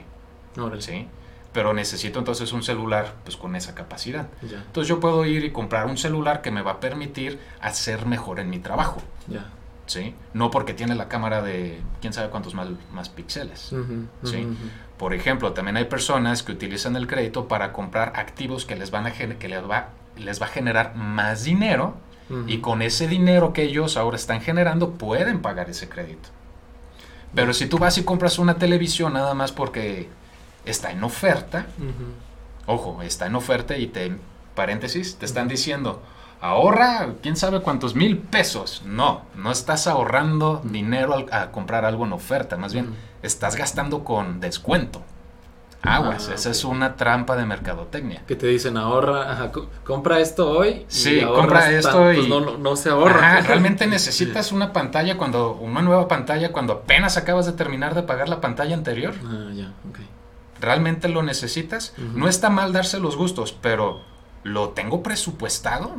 Órale. 0.58 0.82
¿Sí? 0.82 1.06
Pero 1.54 1.74
necesito 1.74 2.20
entonces 2.20 2.54
un 2.54 2.64
celular 2.64 3.16
pues 3.24 3.36
con 3.36 3.56
esa 3.56 3.76
capacidad. 3.76 4.28
Entonces 4.42 4.88
yo 4.88 5.00
puedo 5.00 5.26
ir 5.26 5.44
y 5.44 5.52
comprar 5.52 5.88
un 5.88 5.98
celular 5.98 6.42
que 6.42 6.52
me 6.52 6.62
va 6.62 6.72
a 6.72 6.80
permitir 6.80 7.40
hacer 7.60 8.06
mejor 8.06 8.40
en 8.40 8.50
mi 8.50 8.60
trabajo. 8.60 9.02
¿Sí? 9.88 10.16
No 10.34 10.52
porque 10.52 10.74
tiene 10.74 10.96
la 10.96 11.10
cámara 11.10 11.42
de 11.42 11.82
quién 12.00 12.14
sabe 12.14 12.30
cuántos 12.30 12.54
más, 12.54 12.70
más 12.94 13.10
píxeles. 13.10 13.74
¿sí? 14.24 14.48
Por 14.98 15.14
ejemplo, 15.14 15.52
también 15.52 15.76
hay 15.76 15.86
personas 15.86 16.44
que 16.44 16.54
utilizan 16.54 16.96
el 16.96 17.08
crédito 17.08 17.48
para 17.48 17.74
comprar 17.74 18.14
activos 18.16 18.66
que 18.66 18.76
les 18.76 18.92
van 18.92 19.06
a 19.06 19.12
que 19.12 19.48
les 19.50 19.64
va, 19.64 19.90
les 20.18 20.42
va 20.42 20.46
a 20.46 20.50
generar 20.50 20.96
más 20.96 21.44
dinero 21.44 21.96
y 22.48 22.60
con 22.60 22.82
ese 22.82 23.10
dinero 23.10 23.52
que 23.52 23.64
ellos 23.64 23.98
ahora 23.98 24.16
están 24.16 24.40
generando 24.40 24.92
pueden 24.92 25.42
pagar 25.42 25.70
ese 25.70 25.90
crédito. 25.90 26.30
Pero 27.36 27.54
si 27.54 27.66
tú 27.66 27.78
vas 27.78 27.98
y 27.98 28.04
compras 28.04 28.40
una 28.40 28.56
televisión 28.56 29.14
nada 29.14 29.34
más 29.34 29.52
porque 29.52 30.10
está 30.66 30.92
en 30.92 31.04
oferta. 31.04 31.66
Ojo, 32.66 33.02
está 33.02 33.26
en 33.26 33.36
oferta 33.36 33.78
y 33.78 33.88
te, 33.88 34.16
paréntesis, 34.56 35.18
te 35.18 35.26
están 35.26 35.48
diciendo, 35.48 36.02
ahorra 36.40 37.16
quién 37.22 37.36
sabe 37.36 37.62
cuántos 37.62 37.96
mil 37.96 38.18
pesos. 38.18 38.84
No, 38.86 39.24
no 39.36 39.52
estás 39.52 39.88
ahorrando 39.88 40.62
dinero 40.64 41.26
a 41.32 41.52
comprar 41.52 41.86
algo 41.86 42.06
en 42.06 42.14
oferta, 42.14 42.58
más 42.58 42.74
bien 42.74 42.94
estás 43.24 43.56
gastando 43.56 44.04
con 44.04 44.40
descuento. 44.40 45.04
Aguas, 45.84 46.30
ah, 46.30 46.36
esa 46.36 46.52
es 46.52 46.64
una 46.64 46.96
trampa 46.96 47.36
de 47.36 47.44
mercadotecnia. 47.44 48.22
Que 48.28 48.36
te 48.36 48.46
dicen 48.46 48.78
ahorra, 48.78 49.52
compra 49.84 50.20
esto 50.20 50.52
hoy. 50.52 50.86
Sí, 50.88 51.22
compra 51.22 51.72
esto 51.72 52.04
pues 52.04 52.20
y 52.20 52.30
no, 52.30 52.76
se 52.76 52.92
ahorra. 52.92 53.42
realmente 53.48 53.88
necesitas 53.88 54.52
una 54.52 54.74
pantalla 54.74 55.18
cuando, 55.18 55.54
una 55.54 55.82
nueva 55.82 56.08
pantalla 56.08 56.52
cuando 56.52 56.74
apenas 56.74 57.18
acabas 57.18 57.48
de 57.48 57.54
terminar 57.54 57.96
de 57.96 58.04
pagar 58.04 58.30
la 58.30 58.40
pantalla 58.40 58.76
anterior. 58.76 59.16
Ah, 59.26 59.50
ya, 59.56 59.74
ok 59.90 60.00
¿Realmente 60.62 61.10
lo 61.10 61.24
necesitas? 61.24 61.94
No 61.98 62.28
está 62.28 62.52
mal 62.52 62.72
darse 62.72 63.00
los 63.00 63.18
gustos, 63.18 63.52
pero 63.52 64.02
¿lo 64.44 64.70
tengo 64.70 65.02
presupuestado? 65.02 65.96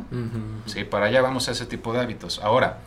Sí, 0.65 0.85
para 0.85 1.07
allá 1.07 1.21
vamos 1.21 1.49
a 1.49 1.51
ese 1.51 1.65
tipo 1.65 1.91
de 1.91 1.99
hábitos. 1.99 2.39
Ahora, 2.39 2.79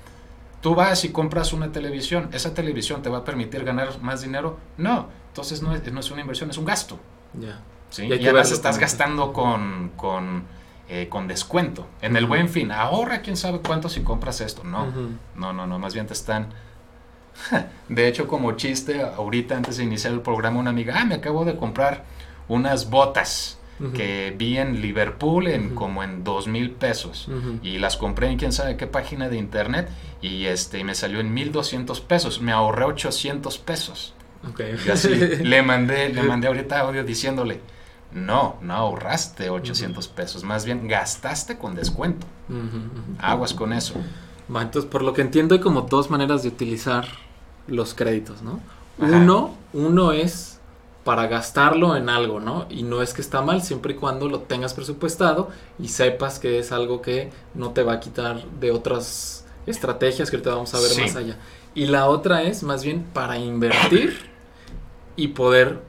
tú 0.62 0.74
vas 0.74 1.04
y 1.04 1.10
compras 1.10 1.52
una 1.52 1.72
televisión, 1.72 2.30
¿esa 2.32 2.54
televisión 2.54 3.02
te 3.02 3.10
va 3.10 3.18
a 3.18 3.24
permitir 3.24 3.62
ganar 3.62 4.00
más 4.00 4.22
dinero? 4.22 4.58
No, 4.78 5.08
entonces 5.28 5.62
no 5.62 5.74
es, 5.74 6.10
una 6.10 6.20
inversión, 6.22 6.48
es 6.48 6.56
un 6.56 6.64
gasto. 6.64 6.98
Ya. 7.34 7.60
¿Sí? 7.90 8.06
Y, 8.06 8.12
además 8.12 8.50
estás 8.50 8.78
gastando 8.78 9.34
con, 9.34 9.92
con, 9.96 10.44
eh, 10.88 11.08
con, 11.10 11.28
descuento. 11.28 11.86
En 12.00 12.16
el 12.16 12.24
buen 12.24 12.48
fin, 12.48 12.72
ahorra 12.72 13.20
quién 13.20 13.36
sabe 13.36 13.60
cuánto 13.60 13.90
si 13.90 14.00
compras 14.00 14.40
esto. 14.40 14.64
No, 14.64 14.86
no, 15.34 15.52
no, 15.52 15.66
no, 15.66 15.78
más 15.78 15.92
bien 15.92 16.06
te 16.06 16.14
están 16.14 16.48
De 17.88 18.08
hecho, 18.08 18.26
como 18.26 18.52
chiste, 18.52 19.02
ahorita 19.02 19.56
antes 19.56 19.76
de 19.76 19.84
iniciar 19.84 20.12
el 20.12 20.20
programa, 20.20 20.60
una 20.60 20.70
amiga, 20.70 20.94
ah, 20.98 21.04
me 21.04 21.14
acabo 21.16 21.44
de 21.44 21.56
comprar 21.56 22.04
unas 22.48 22.90
botas 22.90 23.58
que 23.94 24.34
vi 24.36 24.56
en 24.56 24.80
Liverpool 24.80 25.48
en 25.48 25.74
como 25.74 26.02
en 26.02 26.24
dos 26.24 26.48
mil 26.48 26.70
pesos 26.70 27.28
y 27.62 27.78
las 27.78 27.98
compré 27.98 28.30
en 28.30 28.38
quién 28.38 28.50
sabe 28.52 28.78
qué 28.78 28.86
página 28.86 29.28
de 29.28 29.36
internet 29.36 29.90
y 30.22 30.46
este 30.46 30.82
me 30.82 30.94
salió 30.94 31.20
en 31.20 31.34
1200 31.34 32.00
pesos, 32.00 32.40
me 32.40 32.52
ahorré 32.52 32.84
800 32.86 33.58
pesos. 33.58 34.14
Y 34.86 34.90
así 34.90 35.08
le 35.42 35.62
mandé, 35.62 36.08
le 36.08 36.22
mandé 36.22 36.46
ahorita 36.46 36.80
audio 36.80 37.04
diciéndole, 37.04 37.60
no, 38.12 38.56
no 38.62 38.72
ahorraste 38.72 39.50
800 39.50 40.08
pesos, 40.08 40.42
más 40.42 40.64
bien 40.64 40.88
gastaste 40.88 41.58
con 41.58 41.74
descuento. 41.74 42.26
Aguas 43.18 43.52
con 43.52 43.74
eso. 43.74 43.94
entonces, 44.48 44.90
por 44.90 45.02
lo 45.02 45.12
que 45.12 45.20
entiendo, 45.20 45.54
hay 45.54 45.60
como 45.60 45.82
dos 45.82 46.08
maneras 46.08 46.42
de 46.42 46.48
utilizar 46.48 47.06
los 47.66 47.94
créditos, 47.94 48.42
¿no? 48.42 48.60
Uno, 48.98 49.54
uno 49.72 50.12
es 50.12 50.58
para 51.04 51.26
gastarlo 51.28 51.94
en 51.96 52.08
algo, 52.08 52.40
¿no? 52.40 52.66
Y 52.70 52.82
no 52.82 53.00
es 53.02 53.14
que 53.14 53.20
está 53.22 53.40
mal 53.42 53.62
siempre 53.62 53.92
y 53.92 53.96
cuando 53.96 54.28
lo 54.28 54.40
tengas 54.40 54.74
presupuestado 54.74 55.50
y 55.78 55.88
sepas 55.88 56.38
que 56.38 56.58
es 56.58 56.72
algo 56.72 57.00
que 57.02 57.30
no 57.54 57.70
te 57.70 57.82
va 57.82 57.94
a 57.94 58.00
quitar 58.00 58.42
de 58.60 58.72
otras 58.72 59.44
estrategias 59.66 60.30
que 60.30 60.36
ahorita 60.36 60.50
vamos 60.54 60.74
a 60.74 60.80
ver 60.80 60.90
Sí. 60.90 61.00
más 61.02 61.14
allá. 61.16 61.36
Y 61.74 61.86
la 61.86 62.06
otra 62.08 62.42
es 62.42 62.62
más 62.62 62.82
bien 62.82 63.04
para 63.12 63.38
invertir 63.38 64.16
y 65.14 65.28
poder 65.28 65.80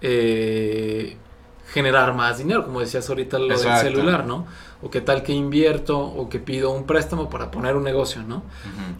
eh, 0.00 1.16
generar 1.72 2.14
más 2.14 2.38
dinero, 2.38 2.64
como 2.64 2.80
decías 2.80 3.08
ahorita 3.08 3.38
lo 3.38 3.54
Exacto. 3.54 3.84
del 3.84 3.94
celular, 3.94 4.26
¿no? 4.26 4.46
O 4.82 4.90
qué 4.90 5.00
tal 5.00 5.22
que 5.22 5.32
invierto 5.32 5.98
o 5.98 6.28
que 6.28 6.38
pido 6.38 6.70
un 6.70 6.84
préstamo 6.84 7.30
para 7.30 7.50
poner 7.50 7.76
un 7.76 7.84
negocio, 7.84 8.22
¿no? 8.22 8.42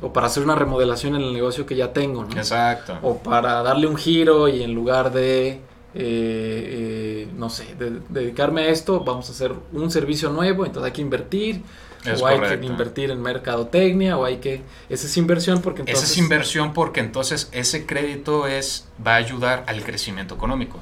O 0.00 0.12
para 0.12 0.28
hacer 0.28 0.42
una 0.42 0.54
remodelación 0.54 1.14
en 1.16 1.22
el 1.22 1.32
negocio 1.34 1.66
que 1.66 1.76
ya 1.76 1.92
tengo, 1.92 2.24
¿no? 2.24 2.32
Exacto. 2.32 2.98
O 3.02 3.18
para 3.18 3.62
darle 3.62 3.86
un 3.86 3.96
giro 3.96 4.48
y 4.48 4.62
en 4.62 4.72
lugar 4.74 5.12
de, 5.12 5.48
eh, 5.48 5.60
eh, 5.94 7.28
no 7.36 7.50
sé, 7.50 7.74
de, 7.78 8.00
dedicarme 8.08 8.62
a 8.62 8.68
esto, 8.68 9.00
vamos 9.00 9.28
a 9.28 9.32
hacer 9.32 9.52
un 9.72 9.90
servicio 9.90 10.30
nuevo, 10.30 10.64
entonces 10.64 10.86
hay 10.86 10.92
que 10.92 11.02
invertir. 11.02 11.62
Es 12.06 12.20
o 12.20 12.26
hay 12.26 12.40
que 12.40 12.66
invertir 12.66 13.12
en 13.12 13.22
mercadotecnia, 13.22 14.16
o 14.18 14.24
hay 14.24 14.38
que... 14.38 14.62
Esa 14.88 15.06
es 15.06 15.16
inversión 15.16 15.60
porque 15.62 15.82
entonces... 15.82 16.02
Esa 16.02 16.12
es 16.12 16.18
inversión 16.18 16.72
porque 16.72 16.98
entonces 16.98 17.48
ese 17.52 17.86
crédito 17.86 18.48
es 18.48 18.88
va 19.06 19.12
a 19.12 19.16
ayudar 19.16 19.62
al 19.68 19.84
crecimiento 19.84 20.34
económico. 20.34 20.80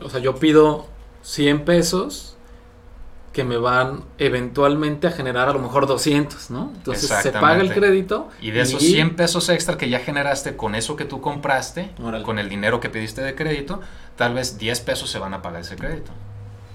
O 0.00 0.08
sea, 0.08 0.20
yo 0.20 0.36
pido 0.36 0.93
100 1.24 1.64
pesos 1.64 2.36
que 3.32 3.42
me 3.42 3.56
van 3.56 4.04
eventualmente 4.18 5.08
a 5.08 5.10
generar 5.10 5.48
a 5.48 5.52
lo 5.52 5.58
mejor 5.58 5.88
200, 5.88 6.50
¿no? 6.50 6.70
Entonces 6.76 7.10
se 7.20 7.32
paga 7.32 7.60
el 7.60 7.74
crédito. 7.74 8.28
Y 8.40 8.52
de 8.52 8.60
esos 8.60 8.80
100 8.80 9.16
pesos 9.16 9.48
extra 9.48 9.76
que 9.76 9.88
ya 9.88 9.98
generaste 9.98 10.56
con 10.56 10.76
eso 10.76 10.94
que 10.94 11.04
tú 11.04 11.20
compraste, 11.20 11.90
Órale. 12.00 12.22
con 12.24 12.38
el 12.38 12.48
dinero 12.48 12.78
que 12.78 12.90
pediste 12.90 13.22
de 13.22 13.34
crédito, 13.34 13.80
tal 14.14 14.34
vez 14.34 14.56
10 14.58 14.80
pesos 14.82 15.10
se 15.10 15.18
van 15.18 15.34
a 15.34 15.42
pagar 15.42 15.62
ese 15.62 15.74
crédito. 15.74 16.12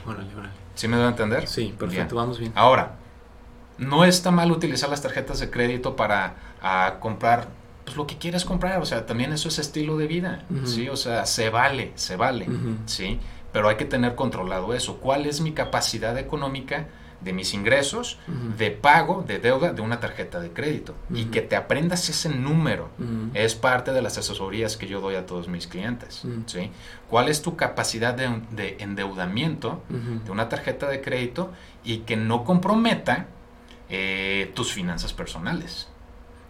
Órale, 0.05 0.35
órale. 0.35 0.53
¿Sí 0.75 0.89
me 0.89 0.97
doy 0.97 1.05
a 1.05 1.09
entender? 1.09 1.47
Sí, 1.47 1.73
perfecto, 1.77 2.15
Bien. 2.15 2.23
vamos 2.23 2.39
bien. 2.39 2.51
Ahora, 2.55 2.95
no 3.77 4.03
está 4.03 4.31
mal 4.31 4.51
utilizar 4.51 4.89
las 4.89 5.01
tarjetas 5.01 5.39
de 5.39 5.49
crédito 5.49 5.95
para 5.95 6.35
comprar 6.99 7.47
pues, 7.85 7.95
lo 7.95 8.05
que 8.05 8.17
quieres 8.17 8.45
comprar. 8.45 8.81
O 8.81 8.85
sea, 8.85 9.05
también 9.05 9.31
eso 9.31 9.47
es 9.47 9.59
estilo 9.59 9.97
de 9.97 10.07
vida. 10.07 10.43
¿sí? 10.65 10.89
O 10.89 10.95
sea, 10.97 11.25
se 11.25 11.49
vale, 11.49 11.93
se 11.95 12.17
vale. 12.17 12.47
¿sí? 12.85 13.19
Pero 13.51 13.67
hay 13.69 13.77
que 13.77 13.85
tener 13.85 14.15
controlado 14.15 14.73
eso. 14.73 14.97
¿Cuál 14.97 15.25
es 15.25 15.41
mi 15.41 15.51
capacidad 15.51 16.17
económica 16.17 16.87
de 17.21 17.33
mis 17.33 17.53
ingresos, 17.53 18.17
de 18.57 18.71
pago, 18.71 19.25
de 19.27 19.39
deuda 19.39 19.73
de 19.73 19.81
una 19.81 19.99
tarjeta 19.99 20.39
de 20.39 20.51
crédito? 20.51 20.95
Y 21.13 21.25
que 21.25 21.41
te 21.41 21.55
aprendas 21.57 22.07
ese 22.09 22.29
número. 22.29 22.89
Es 23.33 23.55
parte 23.55 23.91
de 23.91 24.01
las 24.01 24.17
asesorías 24.17 24.77
que 24.77 24.87
yo 24.87 25.01
doy 25.01 25.15
a 25.15 25.25
todos 25.25 25.47
mis 25.47 25.67
clientes. 25.67 26.23
¿sí? 26.45 26.71
¿Cuál 27.09 27.27
es 27.27 27.41
tu 27.41 27.55
capacidad 27.57 28.13
de, 28.13 28.41
de 28.51 28.77
endeudamiento 28.79 29.83
de 29.89 30.31
una 30.31 30.47
tarjeta 30.47 30.87
de 30.87 31.01
crédito 31.01 31.51
y 31.83 31.99
que 31.99 32.15
no 32.15 32.45
comprometa 32.45 33.27
eh, 33.89 34.51
tus 34.53 34.71
finanzas 34.71 35.11
personales? 35.11 35.88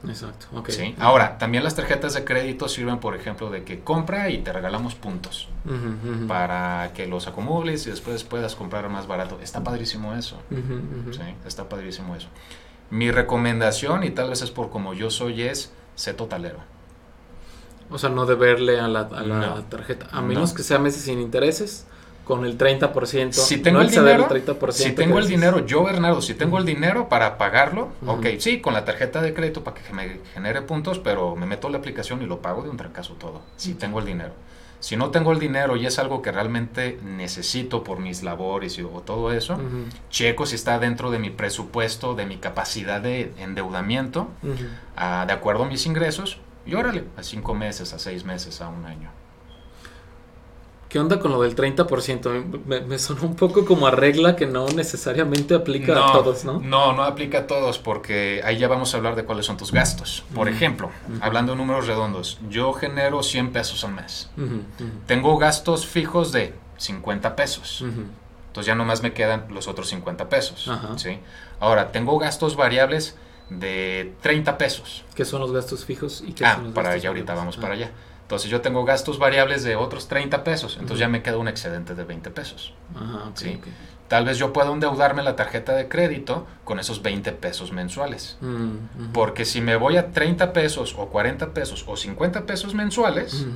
Exacto. 0.08 0.46
¿sí? 0.70 0.96
Ahora, 1.00 1.38
también 1.38 1.64
las 1.64 1.76
tarjetas 1.76 2.14
de 2.14 2.24
crédito 2.24 2.70
sirven, 2.70 3.00
por 3.00 3.16
ejemplo, 3.16 3.50
de 3.50 3.64
que 3.64 3.82
compra 3.82 4.30
y 4.30 4.38
te 4.40 4.54
regalamos 4.54 4.96
puntos 4.96 5.50
para 6.28 6.92
que 6.94 7.06
los 7.08 7.28
acumules 7.28 7.86
y 7.88 7.90
después 7.90 8.24
puedas 8.24 8.56
comprar 8.56 8.88
más 8.90 9.08
barato. 9.08 9.40
Está 9.42 9.64
padrísimo 9.64 10.14
eso. 10.16 10.38
Está 11.46 11.68
padrísimo 11.70 12.16
eso. 12.16 12.28
Mi 12.92 13.12
recomendación, 13.12 14.04
y 14.04 14.10
tal 14.12 14.30
vez 14.30 14.42
es 14.42 14.52
por 14.52 14.70
como 14.70 14.94
yo 14.94 15.10
soy, 15.12 15.44
es 15.44 15.72
sé 15.96 16.14
totalero. 16.14 16.58
O 17.92 17.98
sea, 17.98 18.10
no 18.10 18.26
deberle 18.26 18.80
a 18.80 18.88
la, 18.88 19.02
a 19.02 19.22
la 19.22 19.36
No. 19.48 19.64
tarjeta. 19.64 20.08
A 20.12 20.22
No. 20.22 20.28
menos 20.28 20.54
que 20.54 20.64
sea 20.64 20.80
meses 20.80 21.04
sin 21.04 21.20
intereses, 21.20 21.86
con 22.30 22.46
el 22.46 22.60
30%. 22.60 23.32
Si 23.32 23.58
tengo 23.58 23.80
no 23.80 23.84
el 23.84 23.90
dinero, 23.90 24.30
30% 24.30 24.72
si 24.72 24.92
tengo 24.92 25.18
el 25.18 25.28
dinero, 25.28 25.66
yo 25.66 25.84
Bernardo, 25.84 26.22
si 26.22 26.36
tengo 26.36 26.60
el 26.60 26.64
dinero 26.64 27.10
para 27.10 27.40
pagarlo, 27.40 27.90
Ujú. 28.04 28.12
ok, 28.12 28.28
sí, 28.38 28.62
con 28.62 28.76
la 28.76 28.86
tarjeta 28.86 29.20
de 29.24 29.34
crédito 29.34 29.64
para 29.64 29.82
que 29.82 29.92
me 29.92 30.20
genere 30.36 30.62
puntos, 30.62 31.00
pero 31.00 31.36
me 31.36 31.48
meto 31.48 31.66
a 31.66 31.72
la 31.72 31.80
aplicación 31.80 32.22
y 32.22 32.28
lo 32.28 32.40
pago 32.40 32.62
de 32.62 32.70
un 32.70 32.78
trancazo 32.78 33.16
todo, 33.16 33.42
si 33.58 33.74
tengo 33.74 33.98
el 33.98 34.06
dinero. 34.06 34.34
Si 34.80 34.96
no 34.96 35.10
tengo 35.10 35.32
el 35.32 35.40
dinero 35.40 35.76
y 35.76 35.88
es 35.88 35.98
algo 35.98 36.22
que 36.22 36.32
realmente 36.32 37.00
necesito 37.04 37.84
por 37.84 37.98
mis 37.98 38.22
labores 38.22 38.78
y, 38.78 38.84
o 38.84 39.02
todo 39.04 39.34
eso, 39.34 39.60
checo 40.12 40.46
si 40.46 40.54
está 40.54 40.78
dentro 40.78 41.10
de 41.10 41.18
mi 41.18 41.32
presupuesto, 41.32 42.14
de 42.14 42.28
mi 42.28 42.38
capacidad 42.38 43.02
de 43.02 43.34
endeudamiento, 43.40 44.28
ah, 44.96 45.26
de 45.26 45.34
acuerdo 45.34 45.64
a 45.64 45.68
mis 45.68 45.88
ingresos, 45.88 46.38
y 46.68 46.76
órale, 46.76 47.06
a 47.18 47.24
cinco 47.24 47.56
meses, 47.56 47.92
a 47.94 47.98
seis 47.98 48.24
meses, 48.24 48.62
a 48.62 48.70
un 48.70 48.86
año. 48.86 49.10
¿Qué 50.90 50.98
onda 50.98 51.20
con 51.20 51.32
lo 51.32 51.44
del 51.44 51.56
30%? 51.56 52.64
Me, 52.66 52.82
me 52.82 52.98
sonó 52.98 53.22
un 53.22 53.36
poco 53.36 53.64
como 53.64 53.86
a 53.86 53.92
regla 53.92 54.36
que 54.36 54.48
no 54.48 54.68
necesariamente 54.70 55.54
aplica 55.54 55.94
a 56.10 56.12
todos, 56.12 56.46
¿no? 56.46 56.60
No, 56.60 56.94
no 56.94 57.04
aplica 57.04 57.40
a 57.40 57.48
todos 57.48 57.78
porque 57.78 58.42
ahí 58.44 58.58
ya 58.58 58.68
vamos 58.68 58.94
a 58.94 58.98
hablar 58.98 59.16
de 59.16 59.24
cuáles 59.24 59.46
son 59.46 59.56
tus 59.56 59.72
gastos. 59.72 60.24
Por 60.34 60.50
ejemplo, 60.50 60.90
hablando 61.22 61.52
de 61.52 61.60
números 61.60 61.86
redondos, 61.86 62.40
yo 62.50 62.74
genero 62.74 63.22
100 63.22 63.52
pesos 63.52 63.84
al 63.84 63.94
mes. 63.94 64.32
Tengo 65.06 65.38
gastos 65.38 65.86
fijos 65.86 66.32
de 66.32 66.56
50 66.78 67.36
pesos. 67.36 67.84
Entonces 68.48 68.66
ya 68.66 68.74
nomás 68.74 69.04
me 69.04 69.14
quedan 69.14 69.46
los 69.52 69.68
otros 69.68 69.90
50 69.90 70.28
pesos. 70.28 70.72
¿sí? 70.98 71.20
Ahora, 71.60 71.92
tengo 71.92 72.18
gastos 72.18 72.56
variables 72.56 73.16
de 73.52 74.14
30 74.22 74.58
pesos. 74.58 75.04
¿Qué 75.14 75.24
son 75.24 75.40
los 75.42 75.52
gastos 75.52 75.86
fijos 75.86 76.24
y 76.28 76.34
qué 76.34 76.46
Ah, 76.46 76.56
son 76.56 76.64
los 76.66 76.74
para 76.74 76.90
allá 76.92 77.10
ahorita 77.10 77.36
vamos 77.36 77.58
Ah. 77.58 77.62
para 77.62 77.74
allá. 77.76 77.92
Entonces 78.30 78.52
yo 78.52 78.62
tengo 78.62 78.86
gastos 78.86 79.18
variables 79.18 79.64
de 79.64 79.76
otros 79.76 80.08
30 80.08 80.44
pesos. 80.44 80.76
Entonces 80.76 81.00
ya 81.00 81.08
me 81.08 81.24
queda 81.24 81.40
un 81.40 81.48
excedente 81.48 81.96
de 81.96 82.04
20 82.04 82.30
pesos. 82.30 82.76
Ajá, 82.96 83.32
Sí. 83.34 83.60
Tal 84.08 84.24
vez 84.24 84.38
yo 84.38 84.54
pueda 84.54 84.72
endeudarme 84.72 85.24
la 85.24 85.36
tarjeta 85.36 85.74
de 85.74 85.88
crédito 85.88 86.46
con 86.64 86.80
esos 86.80 87.02
20 87.02 87.32
pesos 87.32 87.72
mensuales. 87.72 88.38
Mm. 88.42 89.14
Porque 89.14 89.46
si 89.46 89.62
me 89.62 89.78
voy 89.78 89.98
a 89.98 90.12
30 90.12 90.54
pesos 90.54 90.94
o 90.96 91.08
40 91.08 91.56
pesos 91.56 91.84
o 91.88 91.98
50 91.98 92.46
pesos 92.46 92.76
mensuales, 92.76 93.48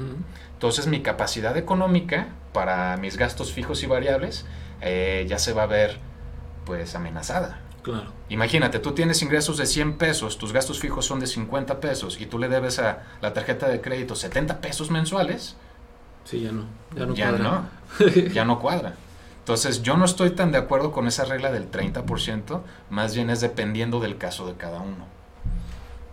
entonces 0.54 0.88
mi 0.88 1.02
capacidad 1.02 1.56
económica 1.56 2.30
para 2.52 2.98
mis 2.98 3.16
gastos 3.16 3.54
fijos 3.54 3.84
y 3.84 3.86
variables 3.86 4.44
eh, 4.82 5.28
ya 5.30 5.38
se 5.38 5.54
va 5.54 5.64
a 5.64 5.68
ver 5.68 6.00
pues 6.66 6.96
amenazada. 6.96 7.60
Claro. 7.84 8.12
Imagínate, 8.30 8.80
tú 8.80 8.94
tienes 8.94 9.22
ingresos 9.22 9.58
de 9.58 9.66
100 9.66 9.98
pesos, 9.98 10.38
tus 10.38 10.54
gastos 10.54 10.80
fijos 10.80 11.06
son 11.06 11.20
de 11.20 11.28
50 11.28 11.80
pesos 11.80 12.20
y 12.20 12.26
tú 12.26 12.40
le 12.40 12.48
debes 12.48 12.80
a 12.80 13.04
la 13.22 13.34
tarjeta 13.34 13.68
de 13.68 13.82
crédito 13.82 14.16
70 14.16 14.62
pesos 14.62 14.90
mensuales, 14.90 15.56
Sí, 16.26 16.42
ya 16.42 16.52
no. 16.52 16.66
Ya 16.96 17.06
no 17.06 17.14
ya 17.14 17.30
cuadra. 17.30 17.44
no, 17.44 17.70
ya 18.34 18.46
no 18.46 18.60
cuadra. 18.60 18.96
Entonces 19.40 19.82
yo 19.82 19.98
no 19.98 20.06
estoy 20.06 20.32
tan 20.32 20.52
de 20.52 20.58
acuerdo 20.58 20.92
con 20.92 21.08
esa 21.08 21.26
regla 21.26 21.52
del 21.52 21.70
30%, 21.70 22.62
más 22.90 23.14
bien 23.14 23.30
es 23.30 23.42
dependiendo 23.42 24.00
del 24.00 24.18
caso 24.18 24.48
de 24.48 24.54
cada 24.54 24.80
uno. 24.80 25.06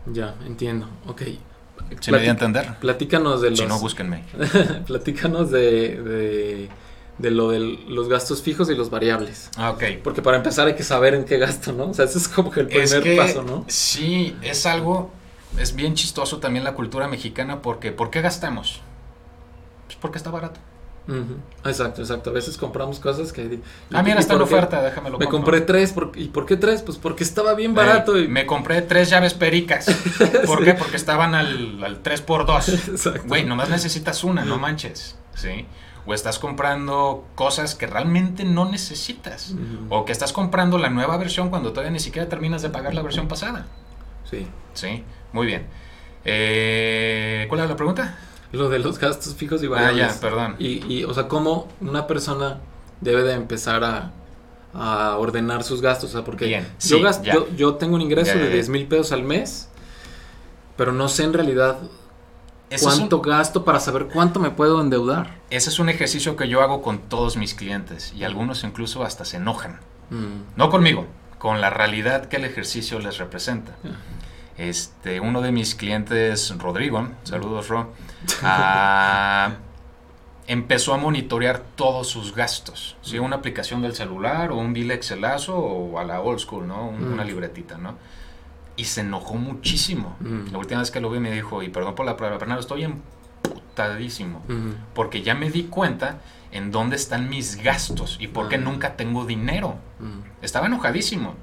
Ya, 0.06 0.34
entiendo. 0.44 0.88
Ok. 1.06 1.22
¿Se 2.00 2.12
me 2.12 2.18
a 2.18 2.24
entender? 2.24 2.74
Platícanos 2.80 3.40
de 3.40 3.50
los... 3.50 3.58
Si 3.60 3.66
no, 3.66 3.78
búsquenme. 3.78 4.24
platícanos 4.86 5.50
de, 5.50 6.02
de, 6.02 6.68
de 7.20 7.30
lo 7.30 7.50
de 7.50 7.60
los 7.88 8.08
gastos 8.08 8.42
fijos 8.42 8.70
y 8.70 8.74
los 8.74 8.90
variables. 8.90 9.50
Ah, 9.56 9.70
ok. 9.70 9.84
Porque 10.02 10.22
para 10.22 10.36
empezar 10.36 10.66
hay 10.66 10.74
que 10.74 10.82
saber 10.84 11.14
en 11.14 11.24
qué 11.24 11.38
gasto, 11.38 11.72
¿no? 11.72 11.90
O 11.90 11.94
sea, 11.94 12.04
ese 12.06 12.18
es 12.18 12.28
como 12.28 12.50
que 12.50 12.60
el 12.60 12.66
primer 12.66 12.84
Es 12.84 12.94
que 12.94 13.16
paso, 13.16 13.42
¿no? 13.42 13.64
sí, 13.68 14.36
es 14.42 14.66
algo, 14.66 15.10
es 15.58 15.74
bien 15.74 15.94
chistoso 15.94 16.38
también 16.38 16.64
la 16.64 16.74
cultura 16.74 17.08
mexicana 17.08 17.60
porque 17.62 17.92
¿por 17.92 18.10
qué 18.10 18.20
gastamos? 18.22 18.80
Pues 19.86 19.98
porque 20.00 20.18
está 20.18 20.30
barato. 20.30 20.60
Ujú. 21.08 21.68
Exacto, 21.68 22.02
exacto. 22.02 22.30
A 22.30 22.32
veces 22.32 22.56
compramos 22.56 23.00
cosas 23.00 23.32
que... 23.32 23.58
Ah, 23.92 24.02
mira, 24.02 24.16
¿y 24.16 24.20
está 24.20 24.34
en 24.34 24.42
oferta, 24.42 24.80
déjamelo 24.80 25.18
Me 25.18 25.24
compro. 25.24 25.38
compré 25.52 25.60
tres. 25.62 25.92
por- 25.92 26.12
¿Y 26.14 26.28
por 26.28 26.46
qué 26.46 26.56
tres? 26.56 26.82
Pues 26.82 26.98
porque 26.98 27.24
estaba 27.24 27.54
bien 27.54 27.74
barato. 27.74 28.16
Eh, 28.16 28.22
y... 28.24 28.28
Me 28.28 28.46
compré 28.46 28.82
tres 28.82 29.10
llaves 29.10 29.34
pericas. 29.34 29.86
¿Por 30.46 30.58
Sí. 30.60 30.64
qué? 30.64 30.74
Porque 30.74 30.96
estaban 30.96 31.34
al, 31.34 31.82
al 31.82 32.02
3x2. 32.02 32.68
Exacto. 32.90 33.22
Güey, 33.26 33.44
nomás 33.44 33.70
necesitas 33.70 34.22
una, 34.22 34.44
no 34.44 34.58
manches. 34.58 35.16
¿Sí? 35.34 35.66
O 36.10 36.14
estás 36.14 36.40
comprando 36.40 37.24
cosas 37.36 37.76
que 37.76 37.86
realmente 37.86 38.42
no 38.42 38.64
necesitas. 38.68 39.54
O 39.90 40.04
que 40.04 40.10
estás 40.10 40.32
comprando 40.32 40.76
la 40.76 40.90
nueva 40.90 41.16
versión 41.18 41.50
cuando 41.50 41.70
todavía 41.70 41.92
ni 41.92 42.00
siquiera 42.00 42.28
terminas 42.28 42.62
de 42.62 42.70
pagar 42.70 42.94
la 42.94 43.02
versión 43.02 43.28
pasada. 43.28 43.66
Sí. 44.28 44.48
¿Sí? 44.74 45.04
Muy 45.32 45.46
bien. 45.46 45.66
Eh, 46.24 47.46
¿Cuál 47.48 47.60
era 47.60 47.68
la 47.68 47.76
pregunta? 47.76 48.18
Lo 48.50 48.68
de 48.68 48.80
los 48.80 48.98
gastos 48.98 49.36
fijos 49.36 49.62
y 49.62 49.66
Ah, 49.66 49.70
variables. 49.70 50.14
ya, 50.16 50.20
perdón. 50.20 50.56
Y, 50.58 50.84
y, 50.92 51.04
o 51.04 51.14
sea, 51.14 51.28
cómo 51.28 51.68
una 51.80 52.08
persona 52.08 52.58
debe 53.00 53.22
de 53.22 53.34
empezar 53.34 53.84
a, 53.84 54.10
a 54.74 55.16
ordenar 55.16 55.62
sus 55.62 55.80
gastos. 55.80 56.10
O 56.10 56.12
sea, 56.14 56.24
porque 56.24 56.46
Bien, 56.46 56.64
yo, 56.80 56.96
sí, 56.96 57.00
gas- 57.02 57.22
ya. 57.22 57.34
yo, 57.34 57.46
yo 57.56 57.74
tengo 57.76 57.94
un 57.94 58.02
ingreso 58.02 58.32
Ya, 58.32 58.38
ya, 58.38 58.42
de 58.42 58.48
ya. 58.48 58.54
10 58.54 58.68
mil 58.70 58.86
pesos 58.88 59.12
al 59.12 59.22
mes, 59.22 59.68
pero 60.76 60.92
no 60.92 61.08
sé 61.08 61.22
en 61.22 61.32
realidad 61.34 61.78
Cuánto 62.80 63.16
un, 63.16 63.22
gasto 63.22 63.64
para 63.64 63.80
saber 63.80 64.06
cuánto 64.06 64.38
me 64.38 64.50
puedo 64.50 64.80
endeudar. 64.80 65.38
ese 65.50 65.70
es 65.70 65.78
un 65.78 65.88
ejercicio 65.88 66.36
que 66.36 66.48
yo 66.48 66.62
hago 66.62 66.82
con 66.82 66.98
todos 67.00 67.36
mis 67.36 67.54
clientes 67.54 68.12
y 68.16 68.22
algunos 68.22 68.62
incluso 68.62 69.04
hasta 69.04 69.24
se 69.24 69.38
enojan. 69.38 69.80
Mm, 70.10 70.56
No 70.56 70.70
conmigo, 70.70 71.06
con 71.38 71.60
la 71.60 71.70
realidad 71.70 72.26
que 72.26 72.36
el 72.36 72.44
ejercicio 72.44 73.00
les 73.00 73.18
representa. 73.18 73.74
Este, 74.56 75.20
uno 75.20 75.40
de 75.40 75.52
mis 75.52 75.74
clientes, 75.74 76.54
Rodrigo, 76.58 77.08
saludos 77.24 77.68
Ro, 77.68 77.92
ah, 78.42 79.54
empezó 80.46 80.94
a 80.94 80.96
monitorear 80.98 81.62
todos 81.76 82.08
sus 82.08 82.34
gastos. 82.34 82.96
¿sí? 83.02 83.18
Una 83.18 83.36
aplicación 83.36 83.82
del 83.82 83.94
celular 83.94 84.52
o 84.52 84.56
un 84.56 84.72
bill 84.72 84.90
Excelazo 84.90 85.56
o 85.56 85.98
a 85.98 86.04
la 86.04 86.20
old 86.20 86.38
school, 86.40 86.68
¿no? 86.68 86.88
Una 86.88 87.24
libretita, 87.24 87.78
¿no? 87.78 87.96
Y 88.80 88.84
se 88.84 89.02
enojó 89.02 89.34
muchísimo. 89.34 90.16
La 90.50 90.56
última 90.56 90.80
vez 90.80 90.90
que 90.90 91.00
lo 91.00 91.10
vi 91.10 91.20
me 91.20 91.30
dijo, 91.30 91.62
y 91.62 91.68
perdón 91.68 91.94
por 91.94 92.06
la 92.06 92.16
palabra, 92.16 92.38
Bernardo, 92.38 92.62
estoy 92.62 92.84
emputadísimo. 92.84 94.42
Porque 94.94 95.20
ya 95.22 95.34
me 95.34 95.50
di 95.50 95.64
cuenta 95.64 96.20
en 96.50 96.70
dónde 96.70 96.96
están 96.96 97.28
mis 97.28 97.62
gastos 97.62 98.16
y 98.20 98.28
por 98.28 98.48
qué 98.48 98.56
nunca 98.56 98.96
tengo 98.96 99.26
dinero. 99.26 99.76
Estaba 100.40 100.66
enojadísimo. 100.66 101.34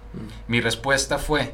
Mi 0.47 0.61
respuesta 0.61 1.19
fue, 1.19 1.53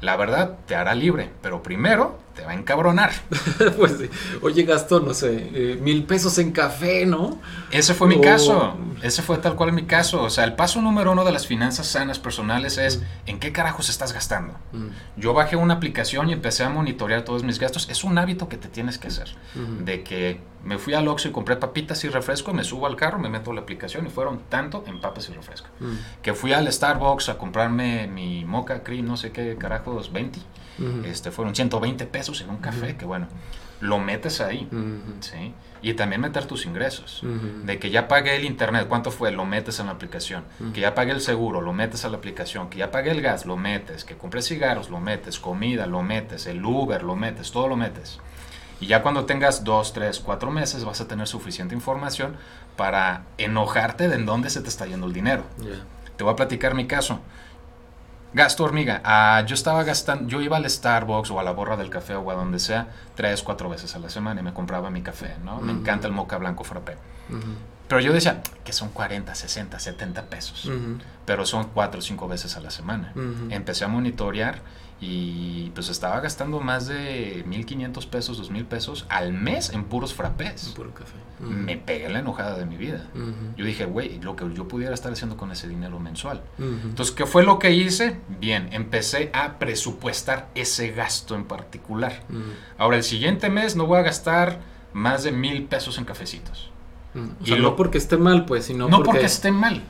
la 0.00 0.14
verdad 0.16 0.58
te 0.66 0.76
hará 0.76 0.94
libre, 0.94 1.30
pero 1.42 1.62
primero 1.62 2.18
te 2.34 2.42
va 2.42 2.52
a 2.52 2.54
encabronar. 2.54 3.12
pues 3.76 3.98
sí. 3.98 4.10
Oye, 4.42 4.62
gastó, 4.62 5.00
no 5.00 5.14
sé, 5.14 5.50
eh, 5.52 5.78
mil 5.80 6.04
pesos 6.04 6.38
en 6.38 6.52
café, 6.52 7.06
¿no? 7.06 7.40
Ese 7.70 7.94
fue 7.94 8.08
mi 8.08 8.20
caso. 8.20 8.76
Ese 9.02 9.22
fue 9.22 9.38
tal 9.38 9.56
cual 9.56 9.72
mi 9.72 9.84
caso. 9.84 10.22
O 10.22 10.30
sea, 10.30 10.44
el 10.44 10.54
paso 10.54 10.80
número 10.80 11.12
uno 11.12 11.24
de 11.24 11.32
las 11.32 11.46
finanzas 11.46 11.86
sanas 11.86 12.18
personales 12.18 12.78
es 12.78 12.98
mm. 12.98 13.02
en 13.26 13.40
qué 13.40 13.52
carajos 13.52 13.88
estás 13.88 14.12
gastando. 14.12 14.54
Mm. 14.72 14.88
Yo 15.16 15.34
bajé 15.34 15.56
una 15.56 15.74
aplicación 15.74 16.28
y 16.28 16.32
empecé 16.32 16.64
a 16.64 16.70
monitorear 16.70 17.22
todos 17.22 17.42
mis 17.42 17.58
gastos. 17.58 17.88
Es 17.90 18.04
un 18.04 18.18
hábito 18.18 18.48
que 18.48 18.56
te 18.56 18.68
tienes 18.68 18.98
que 18.98 19.08
hacer. 19.08 19.34
De 19.84 20.02
que 20.02 20.40
me 20.62 20.78
fui 20.78 20.94
al 20.94 21.08
Oxxo 21.08 21.28
y 21.28 21.32
compré 21.32 21.56
papitas 21.56 22.04
y 22.04 22.08
refresco, 22.08 22.52
me 22.52 22.64
subo 22.64 22.86
al 22.86 22.96
carro, 22.96 23.18
me 23.18 23.28
meto 23.28 23.50
a 23.50 23.54
la 23.54 23.62
aplicación 23.62 24.06
y 24.06 24.10
fueron 24.10 24.40
tanto 24.48 24.84
en 24.86 25.00
papas 25.00 25.28
y 25.28 25.32
refresco. 25.32 25.68
Mm. 25.80 25.94
Que 26.22 26.34
fui 26.34 26.52
al 26.52 26.70
Starbucks 26.70 27.30
a 27.30 27.38
comprarme 27.38 28.06
mi 28.06 28.44
mocha 28.44 28.82
cream, 28.82 29.06
no 29.06 29.16
sé 29.16 29.32
qué 29.32 29.56
carajos, 29.56 30.12
20 30.12 30.38
este, 31.04 31.30
fueron 31.30 31.54
120 31.54 32.06
pesos 32.06 32.40
en 32.40 32.50
un 32.50 32.58
café, 32.58 32.96
que 32.96 33.04
bueno, 33.04 33.26
lo 33.80 33.98
metes 33.98 34.40
ahí, 34.40 34.68
¿sí? 35.20 35.54
Y 35.82 35.94
también 35.94 36.20
meter 36.20 36.44
tus 36.44 36.66
ingresos. 36.66 37.22
De 37.64 37.78
que 37.78 37.90
ya 37.90 38.06
pagué 38.08 38.36
el 38.36 38.44
internet, 38.44 38.86
¿cuánto 38.88 39.10
fue? 39.10 39.32
Lo 39.32 39.46
metes 39.46 39.80
en 39.80 39.86
la 39.86 39.92
aplicación. 39.92 40.44
Que 40.74 40.80
ya 40.82 40.94
pagué 40.94 41.12
el 41.12 41.20
seguro, 41.22 41.60
lo 41.62 41.72
metes 41.72 42.04
a 42.04 42.10
la 42.10 42.18
aplicación. 42.18 42.68
Que 42.68 42.78
ya 42.78 42.90
pagué 42.90 43.10
el 43.10 43.22
gas, 43.22 43.46
lo 43.46 43.56
metes. 43.56 44.04
Que 44.04 44.16
compré 44.16 44.42
cigarros, 44.42 44.90
lo 44.90 45.00
metes. 45.00 45.38
Comida, 45.38 45.86
lo 45.86 46.02
metes. 46.02 46.46
El 46.46 46.62
Uber, 46.64 47.02
lo 47.02 47.16
metes. 47.16 47.50
Todo 47.50 47.68
lo 47.68 47.76
metes. 47.76 48.20
Y 48.80 48.86
ya 48.86 49.02
cuando 49.02 49.24
tengas 49.24 49.64
dos, 49.64 49.92
tres, 49.92 50.20
cuatro 50.20 50.50
meses 50.50 50.84
vas 50.84 51.00
a 51.00 51.08
tener 51.08 51.26
suficiente 51.26 51.74
información 51.74 52.36
para 52.76 53.24
enojarte 53.38 54.08
de 54.08 54.16
en 54.16 54.26
dónde 54.26 54.50
se 54.50 54.60
te 54.60 54.68
está 54.68 54.86
yendo 54.86 55.06
el 55.06 55.12
dinero. 55.12 55.44
Te 56.16 56.24
voy 56.24 56.32
a 56.32 56.36
platicar 56.36 56.74
mi 56.74 56.86
caso. 56.86 57.20
Gasto 58.32 58.64
hormiga. 58.64 59.00
Ah, 59.04 59.42
yo 59.46 59.54
estaba 59.54 59.82
gastando, 59.82 60.28
yo 60.28 60.40
iba 60.40 60.56
al 60.56 60.68
Starbucks 60.68 61.30
o 61.30 61.40
a 61.40 61.42
la 61.42 61.50
borra 61.50 61.76
del 61.76 61.90
café 61.90 62.14
o 62.14 62.30
a 62.30 62.34
donde 62.34 62.58
sea 62.58 62.88
tres, 63.14 63.42
cuatro 63.42 63.68
veces 63.68 63.94
a 63.96 63.98
la 63.98 64.08
semana 64.08 64.40
y 64.40 64.44
me 64.44 64.52
compraba 64.52 64.90
mi 64.90 65.02
café, 65.02 65.34
¿no? 65.44 65.60
Me 65.60 65.72
encanta 65.72 66.06
el 66.06 66.12
moca 66.12 66.38
blanco 66.38 66.62
frappé. 66.64 66.96
Pero 67.88 68.00
yo 68.00 68.12
decía 68.12 68.40
que 68.64 68.72
son 68.72 68.90
40, 68.90 69.34
60, 69.34 69.78
70 69.80 70.22
pesos. 70.26 70.70
Pero 71.24 71.44
son 71.44 71.70
cuatro 71.74 71.98
o 71.98 72.02
cinco 72.02 72.28
veces 72.28 72.56
a 72.56 72.60
la 72.60 72.70
semana. 72.70 73.12
Empecé 73.50 73.84
a 73.84 73.88
monitorear 73.88 74.60
y 75.00 75.70
pues 75.70 75.88
estaba 75.88 76.20
gastando 76.20 76.60
más 76.60 76.86
de 76.86 77.44
1.500 77.46 78.06
pesos, 78.08 78.50
2.000 78.50 78.66
pesos 78.66 79.06
al 79.08 79.32
mes 79.32 79.70
en 79.70 79.84
puros 79.84 80.12
frappés. 80.12 80.72
puro 80.76 80.92
café. 80.92 81.14
Me 81.40 81.78
pegué 81.78 82.10
la 82.10 82.18
enojada 82.18 82.58
de 82.58 82.66
mi 82.66 82.76
vida. 82.76 83.06
Yo 83.56 83.64
dije, 83.64 83.86
güey, 83.86 84.20
lo 84.20 84.36
que 84.36 84.44
yo 84.52 84.68
pudiera 84.68 84.92
estar 84.92 85.10
haciendo 85.10 85.38
con 85.38 85.50
ese 85.52 85.68
dinero 85.68 85.98
mensual. 85.98 86.42
Entonces, 86.58 87.14
¿qué 87.14 87.24
fue 87.24 87.44
lo 87.44 87.58
que 87.58 87.72
hice? 87.72 88.20
Bien, 88.40 88.68
empecé 88.72 89.30
a 89.32 89.58
presupuestar 89.58 90.50
ese 90.54 90.90
gasto 90.90 91.34
en 91.34 91.44
particular. 91.44 92.22
Ahora, 92.76 92.98
el 92.98 93.02
siguiente 93.02 93.48
mes 93.48 93.76
no 93.76 93.86
voy 93.86 93.98
a 94.00 94.02
gastar 94.02 94.60
más 94.92 95.24
de 95.24 95.32
mil 95.32 95.64
pesos 95.64 95.96
en 95.96 96.04
cafecitos. 96.04 96.70
y 97.42 97.54
no 97.54 97.74
porque 97.74 97.96
esté 97.96 98.18
mal, 98.18 98.44
pues, 98.44 98.66
sino 98.66 98.88
no 98.88 99.02
porque 99.02 99.24
esté 99.24 99.50
mal 99.50 99.82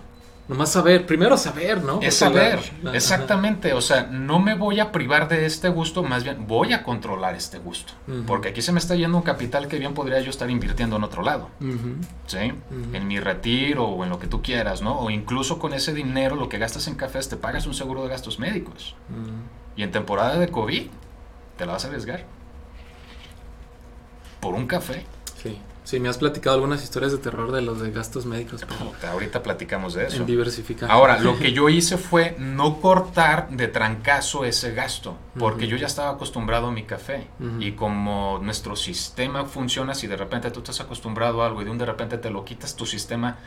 Nomás 0.51 0.73
saber, 0.73 1.07
primero 1.07 1.37
saber, 1.37 1.85
¿no? 1.85 2.01
Es 2.03 2.17
saber, 2.17 2.59
exactamente. 2.93 3.73
O 3.73 3.81
sea, 3.81 4.09
no 4.11 4.41
me 4.41 4.57
voy 4.57 4.81
a 4.81 4.91
privar 4.91 5.29
de 5.29 5.47
este 5.47 5.69
gusto, 5.69 6.03
más 6.03 6.25
bien 6.25 6.49
voy 6.49 6.73
a 6.73 6.83
controlar 6.83 7.37
este 7.37 7.59
gusto. 7.59 7.93
Porque 8.27 8.49
aquí 8.49 8.61
se 8.61 8.73
me 8.73 8.81
está 8.81 8.97
yendo 8.97 9.17
un 9.17 9.23
capital 9.23 9.69
que 9.69 9.79
bien 9.79 9.95
podría 9.95 10.19
yo 10.21 10.29
estar 10.29 10.51
invirtiendo 10.51 10.97
en 10.97 11.05
otro 11.05 11.23
lado. 11.23 11.51
¿Sí? 12.27 12.53
En 12.93 13.07
mi 13.07 13.21
retiro 13.21 13.85
o 13.85 14.03
en 14.03 14.11
lo 14.11 14.19
que 14.19 14.27
tú 14.27 14.43
quieras, 14.43 14.83
¿no? 14.83 14.99
O 14.99 15.11
incluso 15.11 15.61
con 15.61 15.73
ese 15.73 15.95
dinero, 15.95 16.35
lo 16.35 16.49
que 16.49 16.59
gastas 16.59 16.89
en 16.89 16.97
cafés, 16.97 17.29
te 17.29 17.37
pagas 17.37 17.69
un 17.69 17.75
seguro 17.75 18.03
de 18.03 18.09
gastos 18.09 18.41
médicos. 18.41 18.97
Y 19.77 19.85
en 19.85 19.93
temporada 19.93 20.37
de 20.37 20.49
COVID, 20.49 20.89
te 21.57 21.65
la 21.65 21.75
vas 21.75 21.85
a 21.85 21.89
arriesgar. 21.89 22.25
Por 24.41 24.55
un 24.55 24.67
café. 24.67 25.05
Sí. 25.41 25.61
Sí, 25.91 25.99
me 25.99 26.09
has 26.09 26.19
platicado 26.19 26.55
algunas 26.55 26.85
historias 26.85 27.11
de 27.11 27.19
terror 27.19 27.51
de 27.51 27.63
los 27.63 27.81
de 27.81 27.91
gastos 27.91 28.25
médicos. 28.25 28.65
ahorita 29.11 29.43
platicamos 29.43 29.93
de 29.93 30.07
eso. 30.07 30.19
En 30.19 30.27
diversificar. 30.27 30.89
Ahora, 30.89 31.19
lo 31.19 31.37
que 31.41 31.51
yo 31.51 31.69
hice 31.69 31.99
fue 31.99 32.37
no 32.39 32.81
cortar 32.81 33.51
de 33.51 33.67
trancazo 33.67 34.45
ese 34.45 34.73
gasto, 34.73 35.17
porque 35.37 35.67
yo 35.67 35.77
ya 35.77 35.89
estaba 35.89 36.11
acostumbrado 36.11 36.69
a 36.69 36.71
mi 36.71 36.85
café. 36.85 37.27
Y 37.59 37.73
como 37.73 38.39
nuestro 38.41 38.77
sistema 38.77 39.47
funciona, 39.47 39.97
si 39.97 40.07
de 40.07 40.17
repente 40.17 40.53
tú 40.53 40.61
estás 40.61 40.79
acostumbrado 40.81 41.43
a 41.43 41.47
algo 41.47 41.61
y 41.61 41.65
de 41.65 41.73
un 41.73 41.79
de 41.79 41.87
repente 41.87 42.19
te 42.19 42.31
lo 42.31 42.45
quitas, 42.45 42.77
tu 42.77 42.87
sistema 42.87 43.39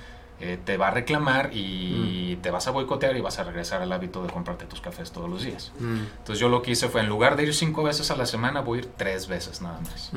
eh, 0.41 0.59
te 0.65 0.75
va 0.75 0.89
a 0.89 0.91
reclamar 0.91 1.51
y 1.53 2.35
te 2.41 2.51
vas 2.51 2.67
a 2.67 2.71
boicotear 2.71 3.15
y 3.15 3.21
vas 3.21 3.39
a 3.39 3.45
regresar 3.45 3.81
al 3.81 3.93
hábito 3.93 4.21
de 4.21 4.29
comprarte 4.29 4.65
tus 4.65 4.81
cafés 4.81 5.13
todos 5.13 5.29
los 5.29 5.43
días. 5.43 5.71
Entonces 5.79 6.39
yo 6.39 6.49
lo 6.49 6.61
que 6.61 6.71
hice 6.71 6.89
fue, 6.89 6.99
en 6.99 7.07
lugar 7.07 7.37
de 7.37 7.43
ir 7.43 7.53
cinco 7.53 7.83
veces 7.83 8.11
a 8.11 8.17
la 8.17 8.25
semana, 8.25 8.59
voy 8.59 8.79
a 8.79 8.81
ir 8.81 8.89
tres 8.97 9.29
veces 9.29 9.61
nada 9.61 9.79
más 9.79 10.11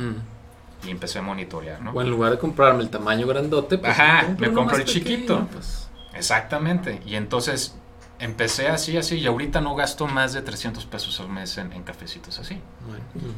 y 0.85 0.91
empecé 0.91 1.19
a 1.19 1.23
monitorear, 1.23 1.81
¿no? 1.81 1.93
O 1.93 2.03
en 2.03 2.11
lugar 2.11 2.33
de 2.33 2.39
comprarme 2.39 2.83
el 2.83 2.91
tamaño 2.91 3.27
grandote, 3.27 3.79
pues 3.79 3.97
me 4.39 4.53
compro 4.53 4.77
el 4.77 4.85
chiquito. 4.85 5.47
Pues. 5.53 5.89
Exactamente. 6.15 7.01
Y 7.07 7.17
entonces 7.17 7.77
empecé 8.19 8.69
así, 8.69 8.97
así, 8.97 9.19
y 9.19 9.27
ahorita 9.27 9.61
no 9.61 9.75
gasto 9.75 10.07
más 10.07 10.33
de 10.33 10.43
300 10.43 10.87
pesos 10.87 11.21
al 11.21 11.29
mes 11.29 11.59
en, 11.59 11.71
cafecitos 11.83 12.39
así. 12.39 12.61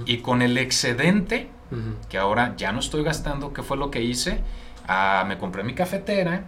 Y 0.07 0.19
con 0.19 0.43
el 0.43 0.57
excedente, 0.59 1.51
que 2.09 2.19
ahora 2.19 2.55
ya 2.57 2.73
no 2.73 2.81
estoy 2.81 3.03
gastando, 3.03 3.53
¿qué 3.53 3.63
fue 3.63 3.77
lo 3.77 3.91
que 3.91 4.03
hice? 4.03 4.41
Ah, 4.87 5.25
me 5.27 5.39
compré 5.39 5.65
mi 5.65 5.75
cafetera, 5.75 6.45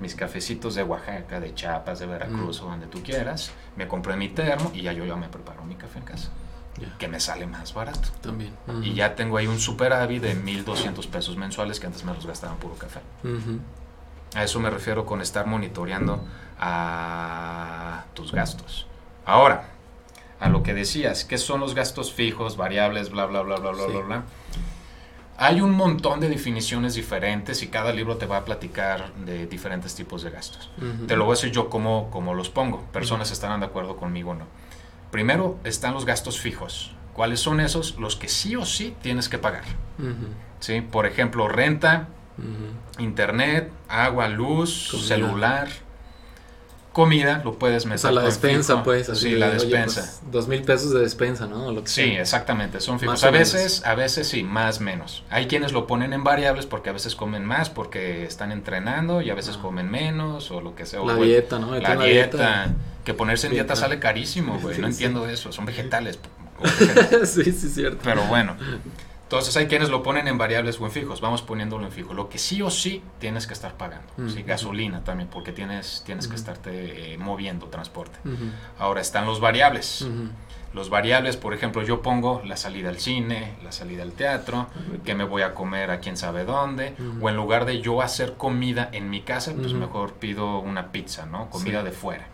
mis 0.00 0.14
cafecitos 0.14 0.74
de 0.74 0.82
Oaxaca, 0.82 1.40
de 1.40 1.54
Chiapas, 1.54 1.98
de 1.98 2.06
Veracruz 2.06 2.60
o 2.62 2.66
donde 2.66 2.86
tú 2.86 3.02
quieras, 3.02 3.52
me 3.76 3.88
compré 3.88 4.16
mi 4.16 4.28
termo 4.28 4.70
y 4.74 4.82
ya 4.82 4.92
yo 4.92 5.04
ya 5.04 5.16
me 5.16 5.28
preparo 5.28 5.64
mi 5.64 5.74
café 5.74 5.98
en 5.98 6.04
casa 6.04 6.30
que 6.98 7.08
me 7.08 7.20
sale 7.20 7.46
más 7.46 7.74
barato. 7.74 8.08
También. 8.20 8.54
Y 8.82 8.94
ya 8.94 9.14
tengo 9.14 9.36
ahí 9.36 9.46
un 9.46 9.60
superávit 9.60 10.22
de 10.22 10.36
1.200 10.36 11.06
pesos 11.08 11.36
mensuales 11.36 11.80
que 11.80 11.86
antes 11.86 12.04
me 12.04 12.14
los 12.14 12.26
gastaba 12.26 12.52
en 12.52 12.58
puro 12.58 12.74
café. 12.74 13.00
A 14.34 14.44
eso 14.44 14.60
me 14.60 14.70
refiero 14.70 15.04
con 15.06 15.20
estar 15.20 15.46
monitoreando 15.46 16.24
a 16.58 18.04
tus 18.14 18.32
gastos. 18.32 18.86
Ahora, 19.24 19.70
a 20.38 20.48
lo 20.48 20.62
que 20.62 20.72
decías, 20.72 21.24
¿qué 21.24 21.36
son 21.38 21.60
los 21.60 21.74
gastos 21.74 22.12
fijos, 22.12 22.56
variables, 22.56 23.10
bla, 23.10 23.26
bla, 23.26 23.42
bla, 23.42 23.56
bla, 23.56 23.72
bla, 23.72 23.86
bla, 23.86 24.00
bla? 24.00 24.22
Hay 25.36 25.62
un 25.62 25.70
montón 25.70 26.20
de 26.20 26.28
definiciones 26.28 26.94
diferentes 26.94 27.62
y 27.62 27.68
cada 27.68 27.92
libro 27.92 28.18
te 28.18 28.26
va 28.26 28.36
a 28.38 28.44
platicar 28.44 29.14
de 29.14 29.46
diferentes 29.46 29.94
tipos 29.94 30.22
de 30.22 30.30
gastos. 30.30 30.70
Te 31.08 31.16
lo 31.16 31.24
voy 31.24 31.32
a 31.32 31.36
decir 31.36 31.50
yo 31.50 31.70
como, 31.70 32.10
como 32.10 32.34
los 32.34 32.50
pongo. 32.50 32.82
Personas 32.92 33.30
estarán 33.30 33.60
de 33.60 33.66
acuerdo 33.66 33.96
conmigo 33.96 34.32
o 34.32 34.34
no. 34.34 34.44
Primero 35.10 35.58
están 35.64 35.94
los 35.94 36.04
gastos 36.06 36.38
fijos. 36.40 36.92
¿Cuáles 37.14 37.40
son 37.40 37.60
esos? 37.60 37.96
Los 37.98 38.16
que 38.16 38.28
sí 38.28 38.56
o 38.56 38.64
sí 38.64 38.94
tienes 39.02 39.28
que 39.28 39.38
pagar. 39.38 39.64
¿Sí? 40.60 40.80
Por 40.80 41.06
ejemplo, 41.06 41.48
renta, 41.48 42.08
internet, 42.98 43.70
agua, 43.88 44.28
luz, 44.28 44.88
celular, 45.06 45.68
comida, 46.92 47.40
lo 47.44 47.54
puedes 47.54 47.86
meter. 47.86 47.96
O 47.96 47.98
sea, 47.98 48.12
la 48.12 48.22
despensa, 48.22 48.82
pues. 48.82 49.10
sí, 49.14 49.30
la 49.30 49.50
despensa. 49.50 50.00
Pues, 50.00 50.32
dos 50.32 50.48
mil 50.48 50.62
pesos 50.62 50.92
de 50.92 51.00
despensa, 51.00 51.46
¿no? 51.46 51.86
sí, 51.86 52.02
exactamente, 52.02 52.80
son 52.80 52.98
fijos. 52.98 53.22
a 53.24 53.30
veces, 53.30 53.82
a 53.84 53.94
veces 53.94 54.28
sí, 54.28 54.42
más 54.42 54.80
menos. 54.80 55.24
Hay 55.30 55.46
quienes 55.46 55.72
lo 55.72 55.86
ponen 55.86 56.12
en 56.12 56.24
variables 56.24 56.66
porque 56.66 56.90
a 56.90 56.92
veces 56.92 57.14
comen 57.14 57.44
más 57.44 57.70
porque 57.70 58.24
están 58.24 58.52
entrenando 58.52 59.22
y 59.22 59.30
a 59.30 59.34
veces 59.34 59.56
comen 59.56 59.90
menos 59.90 60.50
o 60.50 60.60
lo 60.60 60.74
que 60.74 60.86
sea. 60.86 61.00
La 61.00 61.16
dieta, 61.16 61.58
¿no? 61.58 61.74
La, 61.78 61.96
dieta 61.96 62.74
que 63.04 63.14
ponerse 63.14 63.46
en 63.46 63.54
dieta 63.54 63.76
sale 63.76 63.98
carísimo, 63.98 64.58
güey. 64.60 64.78
No 64.78 64.86
entiendo 64.86 65.26
eso. 65.26 65.52
Son 65.52 65.64
vegetales. 65.66 66.18
sí, 67.24 67.44
sí, 67.44 67.68
cierto. 67.68 68.00
Pero 68.04 68.22
bueno. 68.24 68.56
Entonces 69.30 69.56
hay 69.56 69.68
quienes 69.68 69.90
lo 69.90 70.02
ponen 70.02 70.26
en 70.26 70.38
variables 70.38 70.80
o 70.80 70.86
en 70.86 70.90
fijos. 70.90 71.20
Vamos 71.20 71.40
poniéndolo 71.40 71.86
en 71.86 71.92
fijo. 71.92 72.14
Lo 72.14 72.28
que 72.28 72.36
sí 72.36 72.62
o 72.62 72.68
sí 72.68 73.00
tienes 73.20 73.46
que 73.46 73.52
estar 73.52 73.76
pagando. 73.76 74.12
Gasolina 74.44 75.04
también, 75.04 75.28
porque 75.28 75.52
tienes, 75.52 76.02
tienes 76.04 76.26
que 76.26 76.34
estarte 76.34 77.12
eh, 77.12 77.16
moviendo 77.16 77.66
transporte. 77.66 78.18
Ahora 78.76 79.00
están 79.00 79.26
los 79.26 79.38
variables. 79.38 80.04
Los 80.74 80.90
variables, 80.90 81.36
por 81.36 81.54
ejemplo, 81.54 81.82
yo 81.84 82.02
pongo 82.02 82.42
la 82.44 82.56
salida 82.56 82.88
al 82.88 82.98
cine, 82.98 83.54
la 83.62 83.70
salida 83.70 84.02
al 84.02 84.14
teatro, 84.14 84.66
que 85.04 85.14
me 85.14 85.22
voy 85.22 85.42
a 85.42 85.54
comer 85.54 85.92
a 85.92 86.00
quién 86.00 86.16
sabe 86.16 86.44
dónde, 86.44 86.96
o 87.20 87.28
en 87.28 87.36
lugar 87.36 87.66
de 87.66 87.80
yo 87.80 88.02
hacer 88.02 88.34
comida 88.36 88.88
en 88.90 89.10
mi 89.10 89.22
casa, 89.22 89.54
pues 89.54 89.74
mejor 89.74 90.14
pido 90.14 90.58
una 90.58 90.90
pizza, 90.90 91.26
¿no? 91.26 91.50
Comida 91.50 91.84
de 91.84 91.92
fuera. 91.92 92.26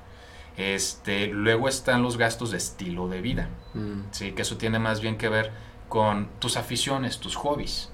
Este, 0.57 1.27
luego 1.27 1.69
están 1.69 2.03
los 2.03 2.17
gastos 2.17 2.53
de 2.53 2.57
estilo 2.57 3.09
de 3.09 3.21
vida. 3.21 3.51
Mm. 3.75 4.05
Sí, 4.11 4.33
que 4.33 4.41
eso 4.41 4.57
tiene 4.57 4.79
más 4.79 5.03
bien 5.03 5.19
que 5.19 5.29
ver 5.29 5.53
con 5.89 6.28
tus 6.41 6.57
aficiones, 6.57 7.18
tus 7.18 7.37
hobbies. 7.37 7.91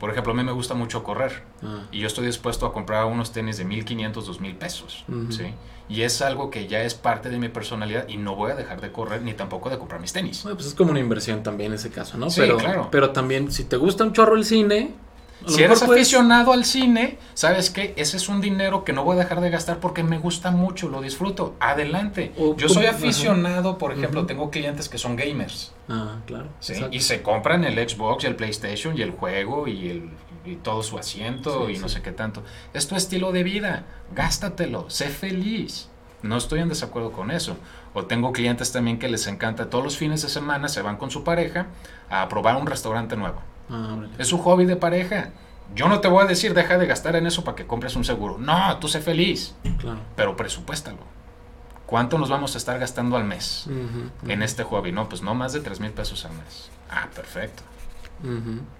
Por 0.00 0.10
ejemplo, 0.10 0.32
a 0.32 0.36
mí 0.36 0.42
me 0.42 0.52
gusta 0.52 0.74
mucho 0.74 1.02
correr 1.04 1.42
ah. 1.62 1.84
y 1.92 2.00
yo 2.00 2.06
estoy 2.06 2.26
dispuesto 2.26 2.66
a 2.66 2.72
comprar 2.72 3.04
unos 3.04 3.32
tenis 3.32 3.56
de 3.56 3.64
1500, 3.64 4.26
2000 4.26 4.56
pesos. 4.56 5.04
¿sí? 5.30 5.54
Y 5.88 6.02
es 6.02 6.20
algo 6.22 6.50
que 6.50 6.66
ya 6.66 6.82
es 6.82 6.94
parte 6.94 7.30
de 7.30 7.38
mi 7.38 7.48
personalidad 7.48 8.08
y 8.08 8.16
no 8.16 8.34
voy 8.34 8.50
a 8.50 8.56
dejar 8.56 8.80
de 8.80 8.90
correr 8.90 9.22
ni 9.22 9.34
tampoco 9.34 9.70
de 9.70 9.78
comprar 9.78 10.00
mis 10.00 10.12
tenis. 10.12 10.42
pues 10.42 10.66
es 10.66 10.74
como 10.74 10.90
una 10.90 11.00
inversión 11.00 11.42
también 11.42 11.72
en 11.72 11.76
ese 11.76 11.90
caso, 11.90 12.18
¿no? 12.18 12.28
Sí, 12.30 12.40
pero, 12.40 12.56
claro. 12.56 12.88
Pero 12.90 13.10
también, 13.10 13.52
si 13.52 13.64
te 13.64 13.76
gusta 13.76 14.02
un 14.02 14.12
chorro 14.12 14.34
el 14.34 14.44
cine, 14.44 14.94
si 15.46 15.62
eres 15.62 15.82
aficionado 15.82 16.52
al 16.52 16.64
cine, 16.64 17.18
¿sabes 17.34 17.70
qué? 17.70 17.94
Ese 17.96 18.16
es 18.16 18.28
un 18.28 18.40
dinero 18.40 18.84
que 18.84 18.92
no 18.92 19.04
voy 19.04 19.16
a 19.16 19.20
dejar 19.20 19.40
de 19.40 19.50
gastar 19.50 19.78
porque 19.78 20.02
me 20.02 20.18
gusta 20.18 20.50
mucho, 20.50 20.88
lo 20.88 21.00
disfruto. 21.00 21.54
Adelante. 21.60 22.32
Yo 22.56 22.68
soy 22.68 22.86
aficionado, 22.86 23.78
por 23.78 23.92
ejemplo, 23.92 24.26
tengo 24.26 24.50
clientes 24.50 24.88
que 24.88 24.98
son 24.98 25.16
gamers. 25.16 25.72
Ah, 25.88 26.18
claro. 26.26 26.48
Y 26.90 27.00
se 27.00 27.22
compran 27.22 27.64
el 27.64 27.88
Xbox 27.88 28.24
y 28.24 28.26
el 28.26 28.36
PlayStation 28.36 28.96
y 28.98 29.02
el 29.02 29.12
juego 29.12 29.68
y, 29.68 29.88
el, 29.88 30.10
y 30.44 30.56
todo 30.56 30.82
su 30.82 30.98
asiento 30.98 31.70
y 31.70 31.78
no 31.78 31.88
sé 31.88 32.02
qué 32.02 32.12
tanto. 32.12 32.42
Es 32.74 32.88
tu 32.88 32.96
estilo 32.96 33.32
de 33.32 33.42
vida. 33.42 33.86
Gástatelo. 34.14 34.90
Sé 34.90 35.08
feliz. 35.08 35.88
No 36.22 36.36
estoy 36.36 36.60
en 36.60 36.68
desacuerdo 36.68 37.12
con 37.12 37.30
eso. 37.30 37.56
O 37.94 38.04
tengo 38.06 38.32
clientes 38.32 38.72
también 38.72 38.98
que 38.98 39.08
les 39.08 39.26
encanta 39.26 39.70
todos 39.70 39.84
los 39.84 39.96
fines 39.96 40.22
de 40.22 40.28
semana, 40.28 40.68
se 40.68 40.82
van 40.82 40.96
con 40.96 41.10
su 41.10 41.24
pareja 41.24 41.66
a 42.10 42.28
probar 42.28 42.56
un 42.56 42.66
restaurante 42.66 43.16
nuevo 43.16 43.40
Ah, 43.70 43.96
es 44.18 44.32
un 44.32 44.40
hobby 44.40 44.64
de 44.64 44.76
pareja. 44.76 45.30
Yo 45.74 45.88
no 45.88 46.00
te 46.00 46.08
voy 46.08 46.22
a 46.22 46.26
decir 46.26 46.54
deja 46.54 46.78
de 46.78 46.86
gastar 46.86 47.16
en 47.16 47.26
eso 47.26 47.42
para 47.42 47.56
que 47.56 47.66
compres 47.66 47.96
un 47.96 48.04
seguro. 48.04 48.38
No, 48.38 48.78
tú 48.78 48.88
sé 48.88 49.00
feliz. 49.00 49.54
Claro. 49.78 49.98
Pero 50.14 50.36
presupuéstalo. 50.36 50.98
¿Cuánto 51.86 52.18
nos 52.18 52.28
vamos 52.28 52.54
a 52.54 52.58
estar 52.58 52.78
gastando 52.78 53.16
al 53.16 53.24
mes 53.24 53.68
en 54.26 54.42
este 54.42 54.64
hobby? 54.64 54.90
No, 54.90 55.08
pues 55.08 55.22
no 55.22 55.34
más 55.34 55.52
de 55.52 55.60
3 55.60 55.80
mil 55.80 55.92
pesos 55.92 56.24
al 56.24 56.32
mes. 56.32 56.70
Ah, 56.90 57.08
perfecto. 57.14 57.62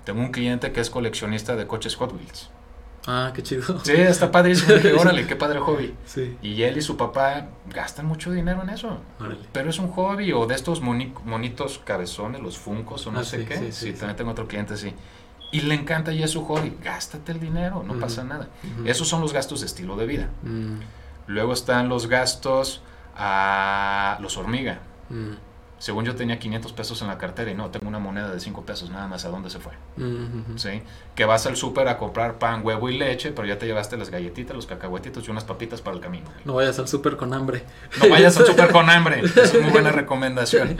Tengo 0.04 0.20
un 0.20 0.32
cliente 0.32 0.72
que 0.72 0.80
es 0.80 0.90
coleccionista 0.90 1.54
de 1.56 1.66
coches 1.66 1.94
Hot 1.96 2.12
Wheels. 2.12 2.50
Ah, 3.06 3.30
qué 3.34 3.42
chido. 3.42 3.62
Sí, 3.84 3.92
está 3.92 4.30
padrísimo. 4.30 4.74
órale, 5.00 5.26
qué 5.26 5.36
padre 5.36 5.60
hobby. 5.60 5.94
Sí. 6.04 6.36
Y 6.42 6.62
él 6.62 6.76
y 6.76 6.82
su 6.82 6.96
papá 6.96 7.48
gastan 7.72 8.06
mucho 8.06 8.32
dinero 8.32 8.62
en 8.62 8.70
eso. 8.70 8.98
Pero 9.52 9.70
es 9.70 9.78
un 9.78 9.90
hobby 9.92 10.32
o 10.32 10.46
de 10.46 10.54
estos 10.54 10.80
monitos 10.80 11.80
cabezones, 11.84 12.40
los 12.42 12.58
funcos 12.58 13.06
o 13.06 13.12
no 13.12 13.20
ah, 13.20 13.24
sé 13.24 13.44
qué. 13.44 13.70
Sí, 13.72 13.92
también 13.92 14.16
tengo 14.16 14.32
otro 14.32 14.48
cliente 14.48 14.74
así. 14.74 14.92
Y 15.52 15.60
le 15.60 15.74
encanta 15.74 16.12
y 16.12 16.22
es 16.22 16.32
su 16.32 16.44
hobby. 16.44 16.76
Gástate 16.82 17.32
el 17.32 17.40
dinero, 17.40 17.84
no 17.84 17.94
pasa 18.00 18.24
nada. 18.24 18.48
Esos 18.84 19.08
son 19.08 19.20
los 19.20 19.32
gastos 19.32 19.60
de 19.60 19.66
estilo 19.66 19.96
de 19.96 20.06
vida. 20.06 20.28
Mm. 20.42 20.78
Luego 21.28 21.52
están 21.52 21.88
los 21.88 22.08
gastos 22.08 22.82
a 23.16 24.18
los 24.20 24.36
hormiga. 24.36 24.80
Según 25.78 26.06
yo 26.06 26.14
tenía 26.14 26.38
500 26.38 26.72
pesos 26.72 27.02
en 27.02 27.08
la 27.08 27.18
cartera 27.18 27.50
y 27.50 27.54
no, 27.54 27.68
tengo 27.70 27.88
una 27.88 27.98
moneda 27.98 28.30
de 28.30 28.40
5 28.40 28.64
pesos 28.64 28.90
nada 28.90 29.06
más. 29.08 29.24
¿A 29.26 29.28
dónde 29.28 29.50
se 29.50 29.58
fue? 29.58 29.72
¿Sí? 30.56 30.82
Que 31.14 31.26
vas 31.26 31.46
al 31.46 31.56
súper 31.56 31.88
a 31.88 31.98
comprar 31.98 32.38
pan, 32.38 32.64
huevo 32.64 32.88
y 32.88 32.96
leche, 32.96 33.32
pero 33.32 33.46
ya 33.46 33.58
te 33.58 33.66
llevaste 33.66 33.96
las 33.96 34.08
galletitas, 34.08 34.56
los 34.56 34.66
cacahuetitos 34.66 35.28
y 35.28 35.30
unas 35.30 35.44
papitas 35.44 35.82
para 35.82 35.96
el 35.96 36.02
camino. 36.02 36.30
No 36.44 36.54
vayas 36.54 36.78
al 36.78 36.88
súper 36.88 37.16
con 37.16 37.34
hambre. 37.34 37.64
No 38.02 38.08
vayas 38.08 38.36
al 38.38 38.46
súper 38.46 38.72
con 38.72 38.88
hambre. 38.88 39.20
es 39.36 39.52
una 39.52 39.64
muy 39.64 39.72
buena 39.72 39.92
recomendación. 39.92 40.78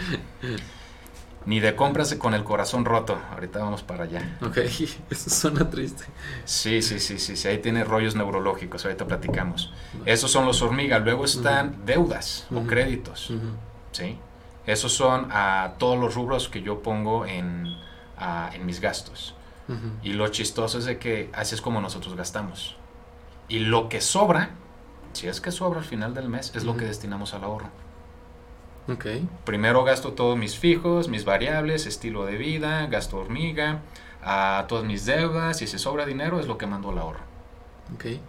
Ni 1.45 1.61
de 1.61 1.77
compras 1.77 2.15
con 2.15 2.33
el 2.33 2.43
corazón 2.43 2.87
roto. 2.87 3.19
Ahorita 3.33 3.59
vamos 3.59 3.83
para 3.83 4.05
allá. 4.05 4.39
Ok, 4.43 4.57
eso 5.11 5.31
suena 5.31 5.69
triste. 5.69 6.05
Sí, 6.47 6.81
sí, 6.81 6.99
sí, 7.01 7.19
sí, 7.19 7.37
sí. 7.37 7.49
Ahí 7.49 7.59
tiene 7.59 7.85
rollos 7.85 8.17
neurológicos. 8.17 8.85
Ahorita 8.85 9.07
platicamos. 9.07 9.73
Esos 10.07 10.31
son 10.31 10.47
los 10.47 10.63
hormigas. 10.63 11.05
Luego 11.05 11.27
están 11.27 11.85
deudas 11.85 12.47
o 12.53 12.63
créditos. 12.63 13.31
¿Sí? 13.93 14.19
Esos 14.67 14.93
son 14.93 15.29
a 15.31 15.75
todos 15.79 15.99
los 15.99 16.15
rubros 16.15 16.49
que 16.49 16.63
yo 16.63 16.83
pongo 16.83 17.25
en, 17.25 17.77
en 18.53 18.67
mis 18.67 18.81
gastos. 18.81 19.35
Y 20.03 20.13
lo 20.13 20.29
chistoso 20.29 20.79
es 20.79 20.85
de 20.85 20.99
que 20.99 21.29
así 21.33 21.55
es 21.57 21.61
como 21.61 21.81
nosotros 21.81 22.15
gastamos. 22.15 22.77
Y 23.49 23.61
lo 23.61 23.89
que 23.89 24.01
sobra, 24.01 24.51
si 25.13 25.27
es 25.27 25.41
que 25.41 25.51
sobra 25.51 25.81
al 25.81 25.85
final 25.85 26.15
del 26.15 26.29
mes, 26.29 26.55
es 26.55 26.65
lo 26.65 26.77
que 26.77 26.85
destinamos 26.85 27.35
al 27.35 27.45
ahorro. 27.45 27.69
Okay. 28.89 29.29
Primero 29.45 29.83
gasto 29.83 30.13
todos 30.13 30.39
mis 30.39 30.57
fijos, 30.57 31.09
mis 31.09 31.25
variables, 31.25 31.87
estilo 31.87 32.25
de 32.25 32.37
vida, 32.37 32.87
gasto 32.87 33.19
hormiga, 33.19 33.81
a 34.23 34.67
todas 34.69 34.85
mis 34.85 35.05
deudas 35.05 35.61
y 35.63 35.67
si 35.67 35.79
sobra 35.79 36.07
dinero 36.07 36.39
es 36.39 36.47
lo 36.47 36.57
que 36.57 36.67
mando 36.67 36.91
al 36.91 36.99
ahorro. 36.99 37.21
Okay. 37.97 38.21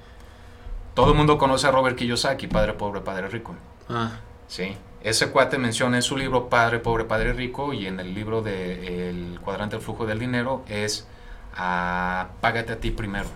Todo 0.95 1.11
el 1.11 1.17
mundo 1.17 1.37
conoce 1.37 1.67
a 1.67 1.71
Robert 1.71 1.95
Kiyosaki, 1.95 2.47
Padre 2.47 2.73
Pobre, 2.73 3.01
Padre 3.01 3.27
Rico. 3.27 3.53
Ah. 3.87 4.13
Sí. 4.47 4.75
Ese 5.03 5.29
cuate 5.29 5.57
menciona 5.57 5.97
en 5.97 6.03
su 6.03 6.17
libro 6.17 6.49
Padre 6.49 6.79
Pobre, 6.79 7.05
Padre 7.05 7.33
Rico 7.33 7.71
y 7.73 7.85
en 7.85 7.99
el 7.99 8.13
libro 8.13 8.41
de 8.41 9.09
El 9.09 9.39
cuadrante 9.39 9.75
del 9.75 9.85
flujo 9.85 10.05
del 10.05 10.19
dinero 10.19 10.63
es 10.67 11.07
ah, 11.55 12.29
págate 12.41 12.73
a 12.73 12.79
ti 12.79 12.91
primero. 12.91 13.29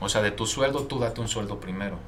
O 0.00 0.08
sea, 0.08 0.20
de 0.20 0.30
tu 0.30 0.46
sueldo 0.46 0.82
tú 0.84 0.98
date 0.98 1.20
un 1.20 1.28
sueldo 1.28 1.60
primero. 1.60 1.98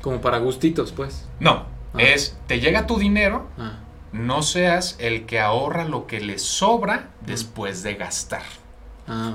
Como 0.00 0.20
para 0.20 0.38
gustitos, 0.38 0.92
pues. 0.92 1.28
No, 1.38 1.66
ah. 1.92 1.98
es 1.98 2.38
te 2.46 2.60
llega 2.60 2.86
tu 2.86 2.98
dinero, 2.98 3.46
ah. 3.58 3.78
no 4.12 4.42
seas 4.42 4.96
el 4.98 5.26
que 5.26 5.40
ahorra 5.40 5.84
lo 5.84 6.06
que 6.06 6.20
le 6.20 6.38
sobra 6.38 7.10
después 7.20 7.82
de 7.82 7.94
gastar. 7.94 8.42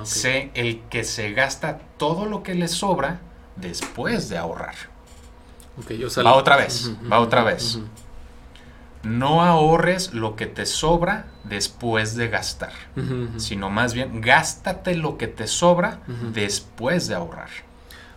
Sé 0.02 0.50
el 0.56 0.82
que 0.90 1.04
se 1.04 1.32
gasta 1.34 1.78
todo 1.98 2.26
lo 2.26 2.42
que 2.42 2.56
le 2.56 2.68
sobra 2.68 3.20
después 3.56 4.28
de 4.28 4.40
ahorrar. 4.40 4.74
va 6.26 6.34
otra 6.34 6.56
vez, 6.56 6.92
va 7.12 7.20
otra 7.20 7.44
vez 7.44 7.80
no 9.04 9.42
ahorres 9.42 10.14
lo 10.14 10.36
que 10.36 10.46
te 10.46 10.66
sobra 10.66 11.28
después 11.44 12.16
de 12.16 12.28
gastar, 12.28 12.74
sino 13.38 13.70
más 13.70 13.94
bien 13.94 14.22
gástate 14.22 14.96
lo 14.96 15.18
que 15.18 15.28
te 15.28 15.48
sobra 15.48 16.00
después 16.34 17.08
de 17.08 17.16
ahorrar. 17.16 17.50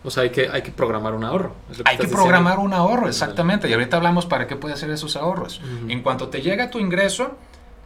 O 0.05 0.11
sea, 0.11 0.25
hay 0.25 0.31
que, 0.31 0.49
hay 0.49 0.63
que 0.63 0.73
programar 0.73 1.15
un 1.15 1.23
ahorro. 1.23 1.55
hay 1.85 1.97
que 1.97 2.09
programar 2.09 2.59
un 2.59 2.73
ahorro, 2.73 3.09
exactamente. 3.09 3.69
Y 3.69 3.73
ahorita 3.73 3.97
hablamos 3.97 4.27
para 4.27 4.47
qué 4.47 4.57
puede 4.57 4.75
hacer 4.75 4.91
esos 4.91 5.17
ahorros. 5.17 5.61
En 5.89 6.03
cuanto 6.03 6.29
te 6.29 6.41
llega 6.41 6.71
tu 6.71 6.79
ingreso, 6.79 7.37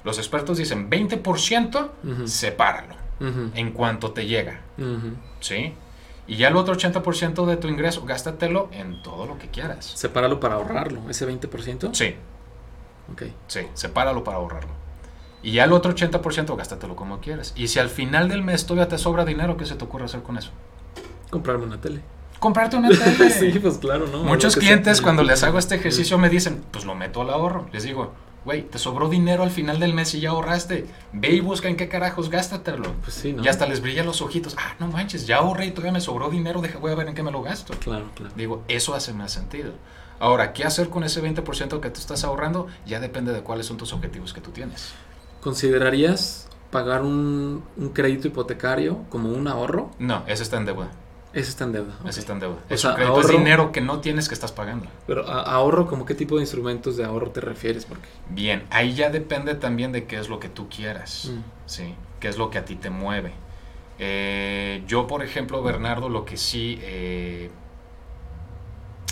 los 0.05 0.19
expertos 0.19 0.57
dicen 0.59 0.89
20%, 0.89 2.27
sepáralo. 2.27 2.95
En 3.55 3.73
cuanto 3.73 4.13
te 4.13 4.27
llega. 4.27 4.61
¿Sí? 5.41 5.75
Y 6.29 6.37
ya 6.37 6.49
el 6.49 6.57
otro 6.57 6.75
80% 6.75 7.47
de 7.47 7.57
tu 7.57 7.69
ingreso, 7.69 8.05
gástatelo 8.05 8.69
en 8.73 9.01
todo 9.03 9.27
lo 9.27 9.39
que 9.39 9.49
quieras. 9.49 9.93
Sepáralo 9.95 10.41
para 10.41 10.57
ahorrarlo, 10.57 11.09
ese 11.09 11.29
20%. 11.29 11.95
Sí. 11.95 12.17
Sí, 13.47 13.61
sepáralo 13.75 14.25
para 14.25 14.39
ahorrarlo. 14.39 14.71
Y 15.43 15.53
ya 15.53 15.65
el 15.65 15.73
otro 15.73 15.95
80% 15.95 16.57
gástatelo 16.57 16.97
como 16.97 17.21
quieras. 17.21 17.53
Y 17.57 17.69
si 17.69 17.79
al 17.79 17.89
final 17.89 18.29
del 18.29 18.43
mes 18.43 18.67
todavía 18.67 18.89
te 18.89 18.99
sobra 18.99 19.25
dinero, 19.25 19.57
¿qué 19.57 19.65
se 19.65 19.77
te 19.77 19.85
ocurre 19.85 20.07
hacer 20.07 20.23
con 20.23 20.37
eso? 20.39 20.51
Comprarme 21.31 21.65
una 21.65 21.81
tele. 21.81 22.01
Comprarte 22.41 22.77
una 22.77 22.89
tele. 22.89 23.31
sí, 23.31 23.59
pues 23.59 23.79
claro, 23.79 24.07
¿no? 24.09 24.25
Muchos 24.25 24.57
clientes 24.57 25.01
cuando 25.01 25.23
les 25.23 25.43
hago 25.43 25.59
este 25.59 25.77
ejercicio 25.77 26.19
me 26.19 26.29
dicen, 26.29 26.65
pues 26.71 26.85
lo 26.85 26.95
meto 26.95 27.23
al 27.23 27.31
ahorro. 27.31 27.69
Les 27.73 27.85
digo, 27.85 28.13
güey, 28.45 28.63
te 28.63 28.79
sobró 28.79 29.09
dinero 29.09 29.43
al 29.43 29.51
final 29.51 29.79
del 29.79 29.95
mes 29.95 30.15
y 30.15 30.21
ya 30.21 30.31
ahorraste. 30.31 30.87
Ve 31.13 31.31
y 31.31 31.41
busca 31.41 31.69
en 31.69 31.77
qué 31.77 31.89
carajos 31.89 32.31
gástatelo. 32.31 32.93
Pues 33.03 33.15
sí, 33.15 33.33
¿no? 33.33 33.45
Y 33.45 33.49
hasta 33.49 33.67
les 33.67 33.81
brilla 33.81 34.05
los 34.05 34.23
ojitos. 34.23 34.55
Ah, 34.59 34.75
no 34.79 34.89
manches, 34.89 35.27
ya 35.27 35.37
ahorré 35.39 35.67
y 35.67 35.71
todavía 35.71 35.93
me 35.93 36.01
sobró 36.01 36.31
dinero, 36.31 36.61
deja, 36.61 36.79
voy 36.79 36.93
a 36.93 36.95
ver 36.95 37.09
en 37.09 37.15
qué 37.15 37.23
me 37.23 37.31
lo 37.31 37.43
gasto. 37.43 37.75
Claro, 37.79 38.07
claro. 38.15 38.33
Digo, 38.37 38.65
eso 38.69 38.95
hace 38.95 39.13
más 39.13 39.33
sentido. 39.33 39.73
Ahora, 40.19 40.53
¿qué 40.53 40.65
hacer 40.65 40.89
con 40.89 41.05
ese 41.05 41.23
20% 41.23 41.81
que 41.81 41.91
tú 41.91 42.01
estás 42.01 42.25
ahorrando? 42.25 42.67
Ya 42.87 43.01
depende 43.01 43.33
de 43.33 43.43
cuáles 43.43 43.67
son 43.67 43.77
tus 43.77 43.93
objetivos 43.93 44.33
que 44.33 44.41
tú 44.41 44.51
tienes. 44.51 44.93
¿Considerarías 45.41 46.49
pagar 46.71 47.03
un, 47.03 47.63
crédito 47.93 48.29
hipotecario 48.29 49.05
como 49.11 49.31
un 49.31 49.47
ahorro? 49.49 49.91
No, 49.99 50.25
ese 50.27 50.43
está 50.43 50.57
en 50.57 50.67
deuda. 50.67 50.91
Ese 51.33 51.51
está 51.51 51.65
en 51.65 51.73
deuda. 51.73 51.95
Ese 52.09 52.21
está 52.21 52.33
en 52.33 52.41
deuda. 52.41 52.57
es 52.71 52.85
es 52.85 53.29
dinero 53.29 53.71
que 53.71 53.83
no 53.83 54.01
tienes 54.01 54.27
que 54.29 54.35
estás 54.35 54.53
pagando. 54.53 54.87
Pero 55.07 55.29
ahorro, 55.29 55.87
¿como 55.87 56.07
qué 56.07 56.15
tipo 56.15 56.37
de 56.37 56.43
instrumentos 56.43 56.97
de 56.97 57.05
ahorro 57.05 57.31
te 57.31 57.43
refieres? 57.43 57.85
Porque... 57.85 58.09
Bien, 58.31 58.65
ahí 58.71 58.95
ya 58.95 59.11
depende 59.11 59.55
también 59.55 59.93
de 59.93 60.07
qué 60.07 60.19
es 60.19 60.31
lo 60.31 60.41
que 60.41 60.49
tú 60.49 60.69
quieras. 60.71 61.31
Mm. 61.31 61.41
¿sí? 61.67 61.95
¿Qué 62.21 62.29
es 62.29 62.39
lo 62.39 62.49
que 62.49 62.57
a 62.57 62.65
ti 62.65 62.77
te 62.77 62.89
mueve? 62.89 63.33
Eh, 63.99 64.83
yo, 64.87 65.07
por 65.07 65.23
ejemplo, 65.23 65.63
Bernardo, 65.63 66.09
lo 66.09 66.25
que 66.25 66.39
sí... 66.39 66.79
Eh, 66.81 67.51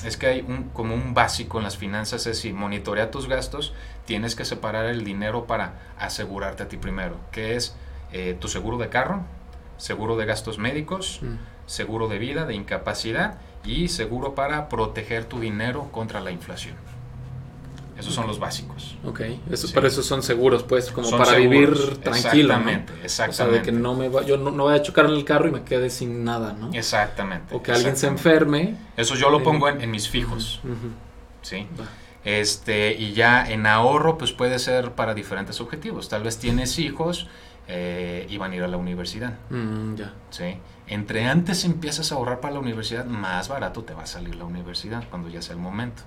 es 0.05 0.17
que 0.17 0.27
hay 0.27 0.41
un, 0.43 0.71
como 0.73 0.95
un 0.95 1.15
básico 1.15 1.59
en 1.59 1.65
las 1.65 1.77
finanzas, 1.77 2.27
es 2.27 2.39
si 2.39 2.53
monitorea 2.53 3.11
tus 3.11 3.29
gastos, 3.29 3.73
tienes 4.05 4.37
que 4.37 4.45
separar 4.45 4.87
el 4.87 5.05
dinero 5.05 5.47
para 5.47 5.81
asegurarte 5.99 6.63
a 6.63 6.69
ti 6.69 6.77
primero, 6.77 7.17
que 7.33 7.57
es 7.57 7.75
eh, 8.13 8.37
tu 8.39 8.49
seguro 8.49 8.79
de 8.79 8.89
carro, 8.89 9.23
seguro 9.77 10.17
de 10.17 10.27
gastos 10.27 10.59
médicos, 10.59 11.21
mm. 11.23 11.35
seguro 11.67 12.09
de 12.09 12.19
vida, 12.19 12.45
de 12.45 12.55
incapacidad 12.55 13.39
y 13.65 13.89
seguro 13.89 14.35
para 14.35 14.69
proteger 14.69 15.25
tu 15.25 15.41
dinero 15.41 15.91
contra 15.91 16.21
la 16.21 16.31
inflación. 16.31 16.77
Esos 17.99 18.13
son 18.13 18.27
los 18.27 18.39
básicos. 18.39 18.97
Ok, 19.05 19.21
eso, 19.51 19.69
pero 19.73 19.87
esos 19.87 20.05
son 20.05 20.23
seguros, 20.23 20.65
pues, 20.65 20.91
como 20.91 21.11
para 21.11 21.37
vivir 21.37 21.71
tranquilo. 22.03 22.55
Exactamente, 22.55 22.93
exactamente. 23.03 23.31
O 23.31 23.33
sea, 23.33 23.47
de 23.47 23.63
que 23.63 23.73
no 23.73 23.95
me 23.95 24.09
va, 24.09 24.23
yo 24.23 24.37
no, 24.37 24.51
no, 24.51 24.65
voy 24.65 24.75
a 24.75 24.83
chocar 24.83 25.07
en 25.07 25.13
el 25.13 25.25
carro 25.25 25.49
y 25.49 25.53
me 25.53 25.63
quede 25.63 25.91
sin 25.91 26.25
nada, 26.25 26.53
¿no? 26.53 26.71
Exactamente. 26.73 27.55
O 27.55 27.63
que 27.63 27.73
alguien 27.73 27.97
se 27.97 28.07
enferme. 28.09 28.77
Eso 28.97 29.15
yo 29.15 29.31
lo 29.31 29.41
eh, 29.41 29.45
pongo 29.45 29.69
en, 29.69 29.91
mis 29.91 30.09
fijos. 30.09 30.61
Sí. 31.43 31.67
Este, 32.25 32.95
y 32.95 33.13
ya 33.13 33.49
en 33.49 33.67
ahorro, 33.67 34.19
pues 34.19 34.33
puede 34.33 34.59
ser 34.59 34.93
para 34.93 35.15
diferentes 35.15 35.61
objetivos. 35.61 36.09
Tal 36.09 36.23
vez 36.23 36.39
tienes 36.39 36.79
hijos 36.79 37.29
eh, 37.67 38.27
iban 38.29 38.53
a 38.53 38.57
ir 38.57 38.63
a 38.63 38.69
la 38.69 38.77
universidad. 38.77 39.39
Mm, 39.51 39.95
ya. 39.95 40.13
¿sí? 40.31 40.59
Entre 40.87 41.25
antes 41.27 41.65
empiezas 41.65 42.13
a 42.13 42.17
ahorrar 42.17 42.41
para 42.41 42.55
la 42.55 42.61
universidad, 42.61 43.07
más 43.07 43.49
barato 43.49 43.85
te 43.85 43.95
va 43.95 44.03
a 44.03 44.07
salir 44.07 44.35
la 44.37 44.45
universidad 44.45 45.05
cuando 45.09 45.29
ya 45.29 45.41
sea 45.41 45.55
el 45.55 45.61
momento. 45.61 46.03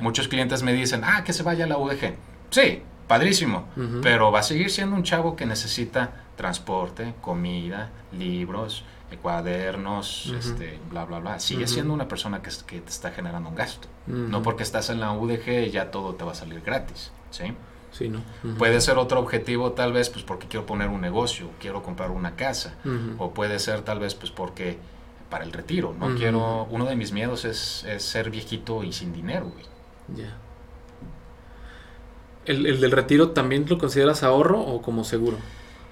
Muchos 0.00 0.28
clientes 0.28 0.62
me 0.62 0.72
dicen, 0.72 1.02
ah, 1.04 1.24
que 1.24 1.32
se 1.32 1.42
vaya 1.42 1.64
a 1.64 1.68
la 1.68 1.78
UDG. 1.78 2.14
Sí, 2.50 2.82
padrísimo, 3.06 3.68
pero 4.02 4.32
va 4.32 4.40
a 4.40 4.42
seguir 4.42 4.70
siendo 4.70 4.96
un 4.96 5.02
chavo 5.02 5.36
que 5.36 5.46
necesita 5.46 6.24
transporte, 6.36 7.14
comida, 7.20 7.90
libros, 8.12 8.84
eh, 9.10 9.16
cuadernos, 9.16 10.32
este, 10.38 10.78
bla, 10.90 11.04
bla, 11.04 11.20
bla. 11.20 11.38
Sigue 11.40 11.66
siendo 11.66 11.94
una 11.94 12.08
persona 12.08 12.42
que, 12.42 12.50
que 12.66 12.80
te 12.80 12.90
está 12.90 13.10
generando 13.10 13.48
un 13.48 13.54
gasto. 13.54 13.88
No 14.06 14.42
porque 14.42 14.62
estás 14.62 14.90
en 14.90 15.00
la 15.00 15.12
UDG 15.12 15.70
ya 15.70 15.90
todo 15.90 16.14
te 16.14 16.24
va 16.24 16.32
a 16.32 16.34
salir 16.34 16.60
gratis, 16.60 17.12
¿sí? 17.30 17.54
Sí, 17.92 18.08
¿no? 18.10 18.20
Puede 18.58 18.80
ser 18.82 18.98
otro 18.98 19.20
objetivo 19.20 19.72
tal 19.72 19.92
vez 19.92 20.10
pues 20.10 20.22
porque 20.22 20.48
quiero 20.48 20.66
poner 20.66 20.88
un 20.88 21.00
negocio, 21.00 21.48
quiero 21.60 21.82
comprar 21.82 22.10
una 22.10 22.36
casa, 22.36 22.74
o 23.18 23.30
puede 23.32 23.58
ser 23.58 23.82
tal 23.82 24.00
vez 24.00 24.14
pues 24.14 24.30
porque 24.30 24.78
para 25.30 25.44
el 25.44 25.52
retiro, 25.52 25.94
no 25.98 26.14
quiero, 26.14 26.64
uno 26.70 26.86
de 26.86 26.96
mis 26.96 27.12
miedos 27.12 27.44
es, 27.44 27.84
es 27.84 28.02
ser 28.02 28.30
viejito 28.30 28.84
y 28.84 28.92
sin 28.92 29.12
dinero, 29.12 29.50
güey. 29.50 29.64
Ya. 30.16 30.36
¿El, 32.44 32.66
el 32.66 32.80
del 32.80 32.92
retiro 32.92 33.30
también 33.30 33.66
lo 33.68 33.78
consideras 33.78 34.22
ahorro 34.22 34.60
o 34.60 34.80
como 34.82 35.02
seguro? 35.04 35.38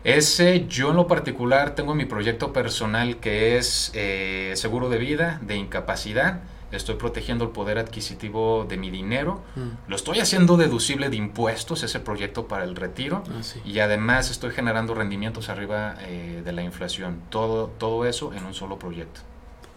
Ese 0.04 0.66
yo 0.68 0.90
en 0.90 0.96
lo 0.96 1.06
particular 1.06 1.74
tengo 1.74 1.94
mi 1.94 2.04
proyecto 2.04 2.52
personal 2.52 3.16
que 3.16 3.56
es 3.56 3.90
eh, 3.94 4.52
seguro 4.54 4.90
de 4.90 4.98
vida, 4.98 5.40
de 5.42 5.56
incapacidad, 5.56 6.42
estoy 6.76 6.96
protegiendo 6.96 7.44
el 7.44 7.50
poder 7.50 7.78
adquisitivo 7.78 8.66
de 8.68 8.76
mi 8.76 8.90
dinero, 8.90 9.42
Mm. 9.56 9.88
lo 9.88 9.96
estoy 9.96 10.20
haciendo 10.20 10.56
deducible 10.56 11.08
de 11.10 11.16
impuestos, 11.16 11.82
ese 11.82 12.00
proyecto 12.00 12.48
para 12.48 12.64
el 12.64 12.76
retiro, 12.76 13.22
Ah, 13.28 13.42
sí. 13.42 13.60
y 13.64 13.78
además 13.80 14.30
estoy 14.30 14.50
generando 14.52 14.94
rendimientos 14.94 15.48
arriba 15.48 15.96
eh, 16.02 16.42
de 16.44 16.52
la 16.52 16.62
inflación, 16.62 17.20
todo, 17.30 17.68
todo 17.78 18.06
eso 18.06 18.32
en 18.32 18.44
un 18.44 18.54
solo 18.54 18.78
proyecto. 18.78 19.20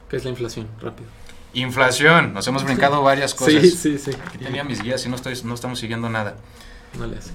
¿Qué 0.10 0.18
es 0.18 0.24
la 0.24 0.30
inflación? 0.32 0.68
Rápido. 0.82 1.10
Inflación, 1.54 2.34
nos 2.34 2.48
hemos 2.48 2.64
brincado 2.64 3.02
varias 3.02 3.34
cosas. 3.34 3.62
Sí, 3.62 3.72
sí, 3.72 3.98
sí. 3.98 4.12
Aquí 4.28 4.38
tenía 4.38 4.64
mis 4.64 4.82
guías 4.84 5.06
y 5.06 5.10
no, 5.10 5.16
estoy, 5.16 5.34
no 5.44 5.54
estamos 5.56 5.80
siguiendo 5.80 6.10
nada. 6.10 6.36
No 6.98 7.08
le 7.08 7.18
hace. 7.18 7.32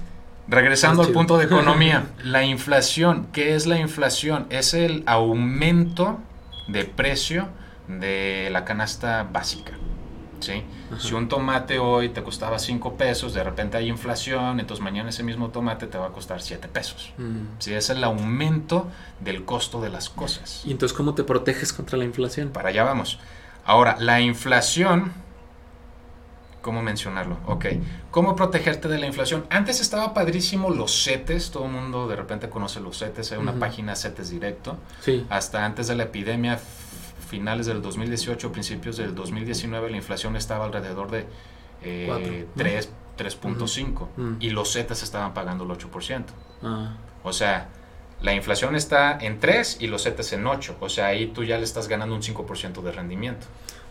Regresando 0.47 1.03
al 1.03 1.09
punto 1.09 1.37
de 1.37 1.45
economía, 1.45 2.07
la 2.23 2.43
inflación, 2.43 3.27
¿qué 3.33 3.55
es 3.55 3.65
la 3.65 3.79
inflación? 3.79 4.45
Es 4.49 4.73
el 4.73 5.03
aumento 5.05 6.19
de 6.67 6.85
precio 6.85 7.47
de 7.87 8.49
la 8.51 8.65
canasta 8.65 9.23
básica. 9.31 9.73
¿sí? 10.39 10.63
Ajá. 10.91 10.99
Si 11.01 11.13
un 11.13 11.29
tomate 11.29 11.79
hoy 11.79 12.09
te 12.09 12.21
costaba 12.21 12.59
5 12.59 12.95
pesos, 12.97 13.33
de 13.33 13.43
repente 13.43 13.77
hay 13.77 13.87
inflación, 13.87 14.59
entonces 14.59 14.83
mañana 14.83 15.09
ese 15.09 15.23
mismo 15.23 15.49
tomate 15.49 15.87
te 15.87 15.97
va 15.97 16.07
a 16.07 16.09
costar 16.11 16.41
7 16.41 16.67
pesos. 16.67 17.13
Mm. 17.17 17.45
¿sí? 17.59 17.73
Es 17.73 17.89
el 17.89 18.03
aumento 18.03 18.87
del 19.21 19.45
costo 19.45 19.79
de 19.81 19.89
las 19.89 20.09
cosas. 20.09 20.61
¿Y 20.65 20.71
entonces 20.71 20.95
cómo 20.95 21.13
te 21.15 21.23
proteges 21.23 21.71
contra 21.71 21.97
la 21.97 22.03
inflación? 22.03 22.49
Para 22.49 22.69
allá 22.69 22.83
vamos. 22.83 23.19
Ahora, 23.65 23.95
la 23.99 24.19
inflación, 24.19 25.13
¿cómo 26.61 26.81
mencionarlo? 26.81 27.37
Ok, 27.45 27.65
¿cómo 28.11 28.35
protegerte 28.35 28.89
de 28.89 28.97
la 28.97 29.05
inflación? 29.05 29.45
Antes 29.49 29.79
estaba 29.79 30.13
padrísimo 30.13 30.69
los 30.69 31.05
CETES, 31.05 31.51
todo 31.51 31.65
el 31.65 31.71
mundo 31.71 32.09
de 32.09 32.17
repente 32.17 32.49
conoce 32.49 32.81
los 32.81 32.99
CETES, 32.99 33.31
hay 33.31 33.37
una 33.37 33.51
Ujú. 33.51 33.59
página 33.61 33.95
CETES 33.95 34.29
directo. 34.29 34.75
Sí. 34.99 35.25
Hasta 35.29 35.63
antes 35.63 35.87
de 35.87 35.95
la 35.95 36.03
epidemia, 36.03 36.59
finales 37.33 37.65
del 37.65 37.81
2018, 37.81 38.51
principios 38.51 38.97
del 38.97 39.15
2019, 39.15 39.89
la 39.89 39.97
inflación 39.97 40.35
estaba 40.35 40.65
alrededor 40.65 41.09
de 41.09 41.25
eh, 41.81 42.05
Cuatro, 42.07 42.31
¿no? 42.31 42.45
3, 42.55 42.89
3.5 43.17 43.91
Ujú. 43.91 44.07
y 44.39 44.51
los 44.51 44.71
CETES 44.71 45.01
estaban 45.01 45.33
pagando 45.33 45.63
el 45.63 45.71
8%. 45.71 46.25
Ah, 46.61 46.95
O 47.23 47.33
sea, 47.33 47.69
la 48.21 48.33
inflación 48.35 48.75
está 48.75 49.17
en 49.19 49.39
3 49.39 49.77
y 49.81 49.87
los 49.87 50.03
CETES 50.03 50.33
en 50.33 50.45
8. 50.45 50.77
O 50.79 50.89
sea, 50.89 51.07
ahí 51.07 51.25
tú 51.27 51.43
ya 51.43 51.57
le 51.57 51.63
estás 51.63 51.87
ganando 51.87 52.13
un 52.13 52.21
5% 52.21 52.81
de 52.83 52.91
rendimiento. 52.91 53.47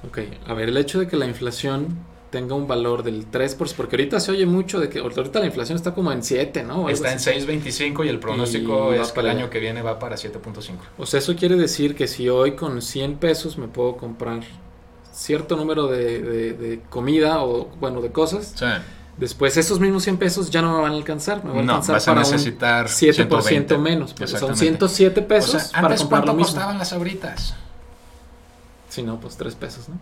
ok. 0.06 0.18
A 0.46 0.54
ver, 0.54 0.68
el 0.68 0.76
hecho 0.76 1.00
de 1.00 1.08
que 1.08 1.16
la 1.16 1.26
inflación 1.26 1.98
tenga 2.32 2.54
un 2.56 2.66
valor 2.66 3.04
del 3.04 3.30
3%, 3.30 3.74
porque 3.76 3.94
ahorita 3.94 4.18
se 4.18 4.32
oye 4.32 4.46
mucho 4.46 4.80
de 4.80 4.88
que 4.88 4.98
ahorita 4.98 5.38
la 5.38 5.46
inflación 5.46 5.76
está 5.76 5.94
como 5.94 6.10
en 6.10 6.22
7, 6.24 6.64
¿no? 6.64 6.86
O 6.86 6.88
Está 6.88 7.10
en 7.12 7.16
así. 7.18 7.30
6.25 7.30 8.04
y 8.04 8.08
el 8.08 8.18
pronóstico 8.18 8.92
Y 8.92 8.98
es 8.98 9.08
que 9.08 9.14
para 9.20 9.30
el 9.32 9.38
año 9.38 9.50
que 9.50 9.60
viene 9.60 9.82
va 9.82 9.98
para 10.00 10.16
7.5. 10.16 10.70
O 10.98 11.06
sea, 11.06 11.18
eso 11.18 11.36
quiere 11.36 11.56
decir 11.56 11.94
que 11.94 12.08
si 12.08 12.28
hoy 12.30 12.56
con 12.56 12.82
100 12.82 13.18
pesos 13.18 13.58
me 13.58 13.68
puedo 13.68 13.96
comprar 13.98 14.40
cierto 15.12 15.56
número 15.56 15.86
de, 15.88 16.20
de- 16.22 16.52
de 16.54 16.80
comida 16.88 17.42
o, 17.44 17.66
bueno, 17.78 18.00
de 18.00 18.10
cosas, 18.10 18.54
después 19.18 19.56
esos 19.58 19.78
mismos 19.78 20.02
100 20.04 20.16
pesos 20.16 20.50
ya 20.50 20.62
no 20.62 20.74
me 20.74 20.80
van 20.80 20.92
a 20.92 20.96
alcanzar. 20.96 21.44
Me 21.44 21.50
van 21.50 21.68
a 21.68 21.74
alcanzar 21.74 21.94
vas 21.96 22.08
a 22.08 22.12
para 22.14 22.20
necesitar 22.22 22.86
un 22.86 22.90
7% 22.90 22.92
120. 23.42 23.76
menos. 23.78 24.14
Porque 24.14 24.26
son 24.26 24.52
Exactamente. 24.52 24.58
107 24.88 25.20
O 25.20 25.28
pesos 25.28 25.62
sea, 25.64 25.70
para 25.72 25.86
antes 25.88 26.00
comprar 26.00 26.20
lo 26.22 26.26
cuánto 26.28 26.38
mismo. 26.38 26.54
costaban 26.54 26.78
las 26.78 26.92
abritas? 26.94 27.54
Si 28.88 29.02
no, 29.02 29.20
pues 29.20 29.36
3 29.36 29.54
pesos, 29.54 29.88
¿no? 29.90 29.98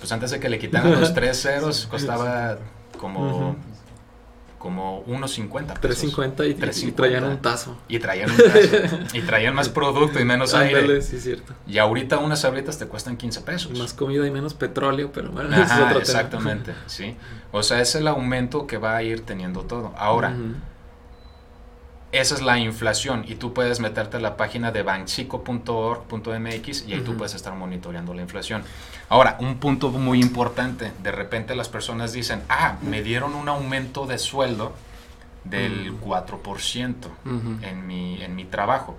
Pues 0.00 0.10
antes 0.10 0.30
de 0.32 0.40
que 0.40 0.48
le 0.48 0.58
quitaran 0.58 0.98
los 0.98 1.14
tres 1.14 1.40
ceros 1.40 1.86
costaba 1.86 2.58
como 2.98 3.56
como 4.60 5.02
1.50 5.06 5.78
pesos. 5.80 6.14
3.50 6.14 6.46
y, 6.46 6.50
y 6.50 6.54
3.50. 6.54 6.94
traían 6.94 7.24
un 7.24 7.38
tazo. 7.38 7.78
Y 7.88 7.98
traían 7.98 8.30
un 8.30 8.36
tazo. 8.36 8.98
y 9.14 9.22
traían 9.22 9.54
más 9.54 9.70
producto 9.70 10.20
y 10.20 10.24
menos 10.26 10.52
aire. 10.52 10.80
Ándale, 10.80 11.02
sí, 11.02 11.16
es 11.16 11.22
cierto. 11.22 11.54
Y 11.66 11.78
ahorita 11.78 12.18
unas 12.18 12.44
abritas 12.44 12.78
te 12.78 12.86
cuestan 12.86 13.16
15 13.16 13.40
pesos. 13.40 13.78
Más 13.78 13.94
comida 13.94 14.26
y 14.26 14.30
menos 14.30 14.52
petróleo, 14.52 15.10
pero 15.12 15.30
bueno, 15.32 15.50
ese 15.50 15.62
es 15.62 15.70
Ajá, 15.70 15.84
otro 15.84 15.88
tema. 15.88 16.00
exactamente, 16.02 16.74
sí. 16.86 17.16
O 17.52 17.62
sea, 17.62 17.80
es 17.80 17.94
el 17.94 18.06
aumento 18.06 18.66
que 18.66 18.76
va 18.76 18.96
a 18.96 19.02
ir 19.02 19.22
teniendo 19.22 19.62
todo. 19.62 19.94
Ahora. 19.96 20.34
Esa 22.12 22.34
es 22.34 22.42
la 22.42 22.58
inflación 22.58 23.24
y 23.28 23.36
tú 23.36 23.52
puedes 23.54 23.78
meterte 23.80 24.16
a 24.16 24.20
la 24.20 24.36
página 24.36 24.72
de 24.72 24.82
bancico.org.mx 24.82 26.84
y 26.88 26.92
ahí 26.94 27.00
tú 27.00 27.16
puedes 27.16 27.34
estar 27.34 27.54
monitoreando 27.54 28.14
la 28.14 28.22
inflación. 28.22 28.62
Ahora, 29.08 29.36
un 29.40 29.58
punto 29.58 29.90
muy 29.90 30.20
importante, 30.20 30.92
de 31.02 31.12
repente 31.12 31.54
las 31.54 31.68
personas 31.68 32.12
dicen, 32.12 32.42
ah, 32.48 32.76
me 32.82 33.02
dieron 33.02 33.34
un 33.34 33.48
aumento 33.48 34.06
de 34.06 34.18
sueldo 34.18 34.72
del 35.44 35.92
Mm. 35.92 36.00
4% 36.00 37.08
Ujú. 37.24 37.58
en 37.62 37.86
mi, 37.86 38.22
en 38.22 38.34
mi 38.36 38.44
trabajo, 38.44 38.96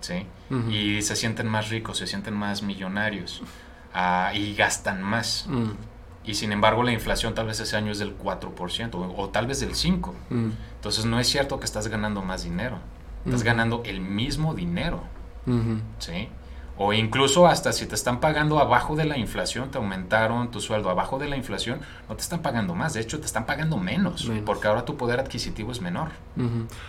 ¿sí? 0.00 0.26
Y 0.70 1.02
se 1.02 1.16
sienten 1.16 1.48
más 1.48 1.68
ricos, 1.70 1.98
se 1.98 2.06
sienten 2.06 2.34
más 2.34 2.62
millonarios 2.62 3.42
ah, 3.92 4.30
y 4.34 4.54
gastan 4.54 5.02
más. 5.02 5.46
Mm, 6.24 6.30
Y 6.30 6.34
sin 6.34 6.52
embargo 6.52 6.82
la 6.82 6.92
inflación 6.92 7.34
tal 7.34 7.46
vez 7.46 7.60
ese 7.60 7.76
año 7.76 7.92
es 7.92 7.98
del 7.98 8.16
4% 8.16 8.94
o, 8.94 9.16
o 9.22 9.28
tal 9.28 9.46
vez 9.46 9.60
del 9.60 9.74
5%. 9.74 10.12
mm, 10.30 10.50
Entonces 10.76 11.04
no 11.04 11.18
es 11.20 11.28
cierto 11.28 11.58
que 11.58 11.64
estás 11.66 11.88
ganando 11.88 12.22
más 12.22 12.44
dinero. 12.44 12.78
Estás 13.24 13.40
Ujú. 13.40 13.46
ganando 13.46 13.82
el 13.84 14.00
mismo 14.00 14.54
dinero. 14.54 15.02
¿sí? 15.98 16.28
O 16.76 16.92
incluso 16.92 17.46
hasta 17.46 17.72
si 17.72 17.86
te 17.86 17.94
están 17.94 18.18
pagando 18.18 18.58
abajo 18.58 18.96
de 18.96 19.04
la 19.04 19.16
inflación, 19.16 19.70
te 19.70 19.78
aumentaron 19.78 20.50
tu 20.50 20.60
sueldo 20.60 20.90
abajo 20.90 21.18
de 21.20 21.28
la 21.28 21.36
inflación, 21.36 21.80
no 22.08 22.16
te 22.16 22.22
están 22.22 22.40
pagando 22.42 22.74
más, 22.74 22.94
de 22.94 23.00
hecho 23.00 23.20
te 23.20 23.26
están 23.26 23.46
pagando 23.46 23.76
menos, 23.76 24.26
Menos. 24.26 24.42
porque 24.44 24.66
ahora 24.66 24.84
tu 24.84 24.96
poder 24.96 25.20
adquisitivo 25.20 25.70
es 25.70 25.80
menor. 25.80 26.08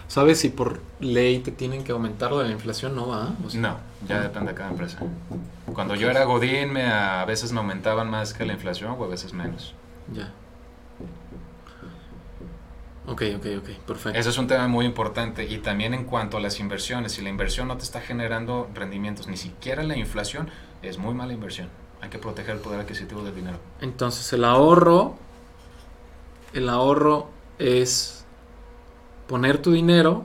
¿Sabes 0.07 0.39
si 0.39 0.49
por 0.49 0.81
ley 0.99 1.39
te 1.39 1.51
tienen 1.51 1.83
que 1.83 1.91
aumentar 1.91 2.31
lo 2.31 2.39
de 2.39 2.45
la 2.45 2.51
inflación? 2.53 2.95
No 2.95 3.07
va. 3.09 3.29
O 3.45 3.49
sea, 3.49 3.61
No, 3.61 3.77
ya 4.07 4.21
depende 4.21 4.53
de 4.53 4.57
cada 4.57 4.71
empresa. 4.71 4.97
Cuando 5.73 5.93
yo 5.95 6.09
era 6.09 6.23
Godín, 6.23 6.73
me, 6.73 6.85
a 6.85 7.23
veces 7.25 7.51
me 7.51 7.59
aumentaban 7.59 8.09
más 8.09 8.33
que 8.33 8.45
la 8.45 8.53
inflación 8.53 8.95
o 8.97 9.03
a 9.03 9.07
veces 9.07 9.33
menos. 9.33 9.75
Ya. 10.13 10.31
Ok, 13.07 13.21
ok, 13.37 13.45
ok, 13.59 13.69
perfecto. 13.85 14.19
Ese 14.19 14.29
es 14.29 14.37
un 14.37 14.47
tema 14.47 14.67
muy 14.67 14.85
importante 14.85 15.45
y 15.45 15.59
también 15.59 15.93
en 15.93 16.05
cuanto 16.05 16.37
a 16.37 16.39
las 16.39 16.59
inversiones, 16.59 17.11
si 17.13 17.21
la 17.21 17.29
inversión 17.29 17.67
no 17.67 17.77
te 17.77 17.83
está 17.83 18.01
generando 18.01 18.67
rendimientos, 18.73 19.27
ni 19.27 19.37
siquiera 19.37 19.83
la 19.83 19.95
inflación, 19.95 20.49
es 20.81 20.97
muy 20.97 21.13
mala 21.13 21.33
inversión. 21.33 21.69
Hay 22.01 22.09
que 22.09 22.17
proteger 22.19 22.55
el 22.55 22.61
poder 22.61 22.79
adquisitivo 22.81 23.23
del 23.23 23.35
dinero. 23.35 23.57
Entonces 23.81 24.31
el 24.33 24.43
ahorro, 24.43 25.15
el 26.53 26.69
ahorro 26.69 27.29
es 27.59 28.25
poner 29.27 29.59
tu 29.61 29.71
dinero 29.71 30.23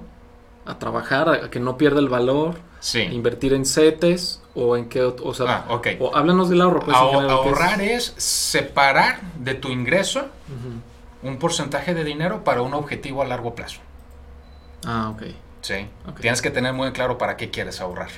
a 0.66 0.78
trabajar, 0.78 1.28
a, 1.28 1.51
que 1.51 1.61
no 1.61 1.76
pierda 1.76 2.01
el 2.01 2.09
valor, 2.09 2.57
Sí. 2.81 3.01
invertir 3.03 3.53
en 3.53 3.66
CETES 3.66 4.41
o 4.55 4.74
en 4.76 4.89
qué, 4.89 5.03
o 5.03 5.35
sea, 5.35 5.64
Ah, 5.68 5.74
ok. 5.74 5.89
o 6.01 6.16
háblanos 6.16 6.49
del 6.49 6.62
ahorro. 6.62 6.81
Pues, 6.81 6.97
ahorrar 6.97 7.81
es 7.83 8.14
separar 8.16 9.20
de 9.39 9.55
tu 9.55 9.68
ingreso 9.68 10.20
Ujú. 10.20 10.81
Un 11.22 11.38
porcentaje 11.38 11.94
de 11.94 12.04
dinero 12.04 12.44
para 12.44 12.62
un 12.62 12.74
objetivo 12.74 13.22
a 13.22 13.26
largo 13.26 13.54
plazo. 13.54 13.80
Ah, 14.86 15.10
ok, 15.10 15.22
Sí. 15.62 15.86
Ok. 16.08 16.20
Tienes 16.20 16.40
que 16.40 16.50
tener 16.50 16.72
muy 16.72 16.90
claro 16.92 17.18
para 17.18 17.36
qué 17.36 17.50
quieres 17.50 17.80
ahorrar. 17.82 18.08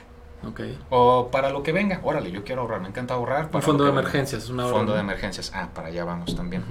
ok. 0.47 0.61
O 0.91 1.29
para 1.33 1.51
lo 1.51 1.63
que 1.65 1.73
venga. 1.73 2.01
Órale, 2.05 2.31
yo 2.31 2.45
quiero 2.45 2.63
ahorrar. 2.63 2.81
Me 2.81 2.89
encanta 2.89 3.15
ahorrar. 3.15 3.49
Un 3.53 3.63
fondo 3.63 3.85
de 3.85 3.91
emergencias, 3.91 4.45
es 4.45 4.51
un 4.51 4.61
ahorro. 4.61 4.77
Fondo 4.77 4.95
de 4.95 5.01
emergencias. 5.01 5.51
Ah, 5.55 5.69
para 5.75 5.89
allá 5.89 6.05
vamos 6.05 6.37
también. 6.37 6.65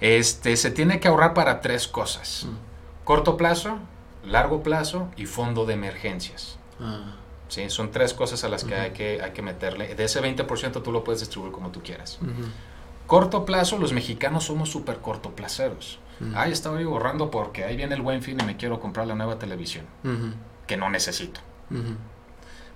Este, 0.00 0.56
se 0.56 0.72
tiene 0.72 0.98
que 0.98 1.06
ahorrar 1.08 1.34
para 1.34 1.60
tres 1.60 1.86
cosas. 1.86 2.46
Corto 3.04 3.36
plazo, 3.36 3.78
largo 4.24 4.62
plazo 4.64 5.08
y 5.16 5.26
fondo 5.26 5.64
de 5.66 5.74
emergencias. 5.74 6.58
Ah, 6.80 7.14
¿sí? 7.48 7.70
Son 7.70 7.92
tres 7.92 8.14
cosas 8.14 8.42
a 8.42 8.48
las 8.48 8.64
que, 8.64 8.74
hay 8.74 8.90
que 8.90 9.22
hay 9.22 9.30
que 9.30 9.42
meterle. 9.42 9.94
De 9.94 10.04
ese 10.04 10.20
20% 10.20 10.82
tú 10.82 10.90
lo 10.90 11.04
puedes 11.04 11.20
distribuir 11.20 11.52
como 11.52 11.70
tú 11.70 11.80
quieras. 11.82 12.18
Corto 13.12 13.44
plazo, 13.44 13.76
los 13.76 13.92
mexicanos 13.92 14.44
somos 14.44 14.70
súper 14.70 15.00
cortoplaceros. 15.00 15.98
Ay, 16.34 16.50
estaba 16.50 16.80
ahorrando 16.80 17.30
porque 17.30 17.62
ahí 17.62 17.76
viene 17.76 17.94
el 17.94 18.00
buen 18.00 18.22
fin 18.22 18.38
y 18.40 18.44
me 18.46 18.56
quiero 18.56 18.80
comprar 18.80 19.06
la 19.06 19.14
nueva 19.14 19.38
televisión, 19.38 19.84
que 20.66 20.78
no 20.78 20.88
necesito. 20.88 21.42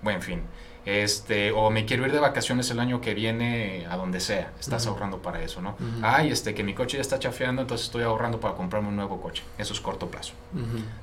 Buen 0.02 0.20
fin. 0.20 0.42
Este, 0.86 1.50
o 1.50 1.68
me 1.70 1.84
quiero 1.84 2.06
ir 2.06 2.12
de 2.12 2.20
vacaciones 2.20 2.70
el 2.70 2.78
año 2.78 3.00
que 3.00 3.12
viene 3.12 3.86
a 3.90 3.96
donde 3.96 4.20
sea, 4.20 4.52
estás 4.60 4.86
ahorrando 4.86 5.20
para 5.20 5.42
eso, 5.42 5.60
¿no? 5.60 5.74
Ay, 6.00 6.30
este, 6.30 6.54
que 6.54 6.62
mi 6.62 6.74
coche 6.74 6.96
ya 6.96 7.00
está 7.00 7.18
chafeando, 7.18 7.62
entonces 7.62 7.86
estoy 7.88 8.04
ahorrando 8.04 8.38
para 8.38 8.54
comprarme 8.54 8.88
un 8.88 8.96
nuevo 8.96 9.20
coche. 9.20 9.42
Eso 9.58 9.74
es 9.74 9.80
corto 9.80 10.08
plazo. 10.08 10.34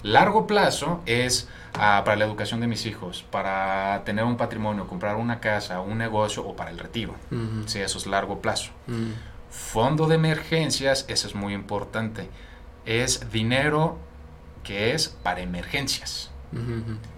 Largo 0.01 0.47
plazo 0.47 1.01
es 1.05 1.49
ah, 1.73 2.01
para 2.05 2.15
la 2.15 2.23
educación 2.23 2.61
de 2.61 2.67
mis 2.67 2.85
hijos, 2.85 3.25
para 3.29 4.03
tener 4.05 4.23
un 4.23 4.37
patrimonio, 4.37 4.87
comprar 4.87 5.17
una 5.17 5.41
casa, 5.41 5.81
un 5.81 5.97
negocio 5.97 6.47
o 6.47 6.55
para 6.55 6.71
el 6.71 6.79
retiro. 6.79 7.15
Sí, 7.65 7.79
eso 7.79 7.97
es 7.97 8.07
largo 8.07 8.39
plazo. 8.39 8.71
Fondo 9.51 10.07
de 10.07 10.15
emergencias, 10.15 11.05
eso 11.09 11.27
es 11.27 11.35
muy 11.35 11.53
importante. 11.53 12.29
Es 12.85 13.31
dinero 13.31 13.97
que 14.63 14.93
es 14.93 15.09
para 15.09 15.41
emergencias. 15.41 16.31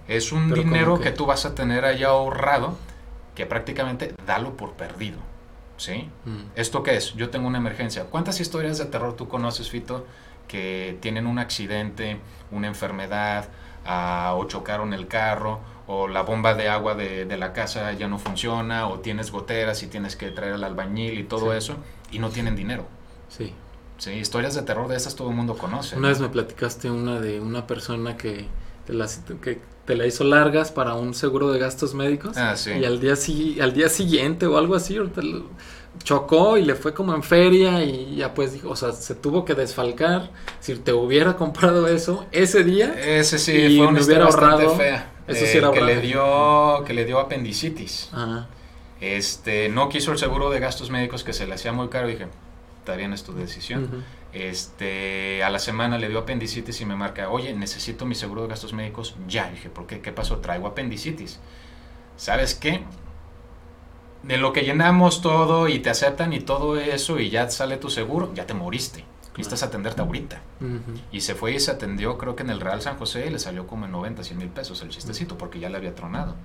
Es 0.07 0.31
un 0.31 0.53
dinero 0.53 0.99
que... 0.99 1.11
tú 1.11 1.25
vas 1.25 1.45
a 1.45 1.55
tener 1.55 1.85
ahí 1.85 2.03
ahorrado 2.03 2.77
que 3.33 3.45
prácticamente 3.45 4.13
dalo 4.25 4.55
por 4.55 4.73
perdido. 4.73 5.17
¿Sí? 5.77 6.09
¿Esto 6.55 6.83
qué 6.83 6.95
es? 6.95 7.13
Yo 7.15 7.29
tengo 7.29 7.47
una 7.47 7.57
emergencia. 7.57 8.05
¿Cuántas 8.05 8.39
historias 8.39 8.77
de 8.77 8.85
terror 8.85 9.15
tú 9.15 9.27
conoces, 9.27 9.69
Fito, 9.69 10.05
que 10.47 10.97
tienen 11.01 11.27
un 11.27 11.37
accidente, 11.37 12.17
una 12.51 12.67
enfermedad, 12.67 13.49
ah, 13.85 14.33
o 14.37 14.45
chocaron 14.45 14.93
el 14.93 15.07
carro, 15.07 15.59
o 15.87 16.07
la 16.07 16.21
bomba 16.21 16.53
de 16.53 16.69
agua 16.69 16.95
de, 16.95 17.25
la 17.37 17.51
casa 17.51 17.91
ya 17.91 18.07
no 18.07 18.19
funciona, 18.19 18.87
o 18.87 18.99
tienes 18.99 19.31
goteras 19.31 19.83
y 19.83 19.87
tienes 19.87 20.15
que 20.15 20.31
traer 20.31 20.53
al 20.53 20.63
albañil 20.63 21.19
y 21.19 21.23
todo 21.23 21.53
eso, 21.53 21.75
y 22.09 22.19
no 22.19 22.29
tienen 22.29 22.55
dinero? 22.55 22.85
Sí. 23.27 23.53
Sí, 23.97 24.11
historias 24.11 24.55
de 24.55 24.61
terror 24.61 24.87
de 24.87 24.95
esas 24.95 25.15
todo 25.15 25.29
el 25.29 25.35
mundo 25.35 25.57
conoce. 25.57 25.97
Una 25.97 26.09
vez 26.09 26.19
me 26.19 26.29
platicaste 26.29 26.89
una 26.89 27.19
de 27.19 27.39
una 27.39 27.65
persona 27.65 28.17
que 28.17 28.47
que 29.41 29.61
te 29.85 29.95
la 29.95 30.05
hizo 30.05 30.23
largas 30.23 30.71
para 30.71 30.95
un 30.95 31.13
seguro 31.13 31.51
de 31.51 31.59
gastos 31.59 31.93
médicos. 31.93 32.37
Ah, 32.37 32.55
sí. 32.55 32.71
Y 32.71 32.85
al 32.85 32.99
día, 32.99 33.13
al 33.61 33.73
día 33.73 33.89
siguiente 33.89 34.47
o 34.47 34.57
algo 34.57 34.75
así, 34.75 34.97
chocó 36.03 36.57
y 36.57 36.65
le 36.65 36.75
fue 36.75 36.93
como 36.93 37.13
en 37.13 37.23
feria 37.23 37.83
y 37.83 38.15
ya 38.17 38.33
pues 38.33 38.53
dijo, 38.53 38.69
o 38.69 38.75
sea, 38.75 38.91
se 38.91 39.15
tuvo 39.15 39.45
que 39.45 39.53
desfalcar. 39.53 40.29
Si 40.59 40.75
te 40.75 40.91
hubiera 40.93 41.35
comprado 41.35 41.87
eso 41.87 42.25
ese 42.31 42.63
día. 42.63 42.95
Ese 42.99 43.37
sí, 43.39 43.77
fue 43.77 43.87
una 43.87 44.01
hubiera 44.01 44.25
ahorrado, 44.25 44.75
fea. 44.75 45.11
Eso 45.27 45.45
sí 45.45 45.57
era 45.57 45.71
que 45.71 45.81
le 45.81 46.01
dio 46.01 46.83
que 46.85 46.93
le 46.93 47.05
dio 47.05 47.19
apendicitis. 47.19 48.09
Ajá. 48.11 48.47
Este, 49.01 49.69
no 49.69 49.89
quiso 49.89 50.11
el 50.11 50.17
seguro 50.17 50.49
de 50.49 50.59
gastos 50.59 50.89
médicos 50.89 51.23
que 51.23 51.33
se 51.33 51.45
le 51.45 51.53
hacía 51.53 51.73
muy 51.73 51.89
caro, 51.89 52.07
dije, 52.07 52.27
está 52.79 52.95
bien 52.95 53.13
es 53.13 53.23
tu 53.23 53.33
decisión. 53.33 54.03
Este, 54.35 55.41
a 55.45 55.49
la 55.49 55.59
semana 55.59 55.97
le 55.97 56.09
dio 56.09 56.19
apendicitis 56.19 56.81
y 56.81 56.85
me 56.85 56.97
marca, 56.97 57.29
oye, 57.29 57.53
necesito 57.53 58.05
mi 58.05 58.15
seguro 58.15 58.41
de 58.41 58.49
gastos 58.49 58.73
médicos 58.73 59.15
ya. 59.29 59.49
dije, 59.49 59.69
¿por 59.69 59.87
qué? 59.87 60.01
¿Qué 60.01 60.11
pasó? 60.11 60.39
Traigo 60.39 60.67
apendicitis. 60.67 61.39
¿Sabes 62.17 62.53
qué? 62.53 62.83
De 64.23 64.37
lo 64.37 64.51
que 64.51 64.63
llenamos 64.63 65.21
todo 65.21 65.69
y 65.69 65.79
te 65.79 65.89
aceptan 65.89 66.33
y 66.33 66.41
todo 66.41 66.77
eso 66.77 67.17
y 67.19 67.29
ya 67.29 67.49
sale 67.49 67.77
tu 67.77 67.89
seguro, 67.89 68.33
ya 68.33 68.45
te 68.45 68.53
moriste. 68.53 69.05
Necesitas 69.37 69.63
atenderte 69.63 70.01
ahorita. 70.01 70.41
Y 71.13 71.21
se 71.21 71.33
fue 71.35 71.53
y 71.53 71.59
se 71.61 71.71
atendió, 71.71 72.17
creo 72.17 72.35
que 72.35 72.43
en 72.43 72.49
el 72.49 72.59
Real 72.59 72.81
San 72.81 72.97
José, 72.97 73.27
y 73.27 73.29
le 73.29 73.39
salió 73.39 73.67
como 73.67 73.85
en 73.85 73.91
90, 73.91 74.21
100 74.23 74.37
mil 74.37 74.47
pesos 74.49 74.81
el 74.81 74.89
chistecito, 74.89 75.37
porque 75.37 75.59
ya 75.59 75.69
le 75.69 75.77
había 75.77 75.95
tronado. 75.95 76.35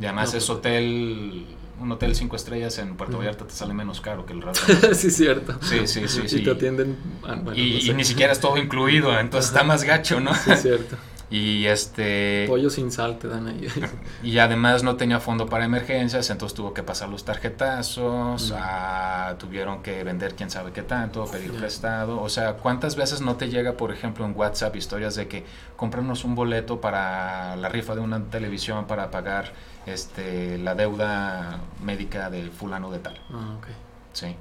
Y 0.00 0.04
además 0.04 0.28
es 0.28 0.46
pues 0.46 0.50
hotel 0.50 1.46
un 1.80 1.92
hotel 1.92 2.14
cinco 2.14 2.36
estrellas 2.36 2.78
en 2.78 2.96
Puerto 2.96 3.18
Vallarta 3.18 3.46
te 3.46 3.52
sale 3.52 3.74
menos 3.74 4.00
caro 4.00 4.24
que 4.26 4.32
el 4.32 4.42
Real 4.42 4.54
sí, 4.94 5.10
cierto. 5.10 5.58
Sí, 5.62 5.86
sí, 5.86 6.06
sí. 6.08 6.38
Y 6.38 6.44
te 6.44 6.50
atienden. 6.50 6.96
Ah, 7.24 7.36
y, 7.54 7.92
ni 7.94 8.04
siquiera 8.04 8.32
es 8.32 8.40
todo 8.40 8.56
incluido, 8.56 9.18
entonces 9.18 9.50
está 9.50 9.64
más 9.64 9.84
gacho, 9.84 10.20
¿no? 10.20 10.34
Sí, 10.34 10.54
cierto. 10.56 10.96
Y 11.30 11.66
este... 11.66 12.44
Pollo 12.46 12.70
sin 12.70 12.92
sal 12.92 13.18
te 13.18 13.28
dan 13.28 13.48
ahí. 13.48 13.66
y 14.22 14.38
además 14.38 14.82
no 14.82 14.96
tenía 14.96 15.20
fondo 15.20 15.46
para 15.46 15.64
emergencias, 15.64 16.28
entonces 16.30 16.54
tuvo 16.54 16.74
que 16.74 16.82
pasar 16.82 17.08
los 17.08 17.24
tarjetazos, 17.24 18.52
ah, 18.56 19.34
tuvieron 19.38 19.82
que 19.82 20.04
vender 20.04 20.34
quién 20.34 20.50
sabe 20.50 20.72
qué 20.72 20.82
tanto, 20.82 21.24
pedir 21.26 21.52
prestado. 21.52 22.20
O 22.20 22.28
sea, 22.28 22.54
¿cuántas 22.54 22.96
veces 22.96 23.20
no 23.20 23.36
te 23.36 23.48
llega, 23.48 23.76
por 23.76 23.92
ejemplo, 23.92 24.24
en 24.24 24.36
WhatsApp 24.36 24.76
historias 24.76 25.14
de 25.14 25.26
que 25.26 25.44
cómpranos 25.76 26.24
un 26.24 26.34
boleto 26.34 26.80
para 26.80 27.56
la 27.56 27.68
rifa 27.68 27.94
de 27.94 28.00
una 28.00 28.22
televisión 28.24 28.86
para 28.86 29.10
pagar 29.10 29.52
este, 29.86 30.58
la 30.58 30.74
deuda 30.74 31.60
médica 31.82 32.30
del 32.30 32.50
fulano 32.50 32.90
de 32.90 32.98
tal? 32.98 33.18
Ah, 33.30 33.56
ok. 33.58 33.66
Sí. 34.12 34.36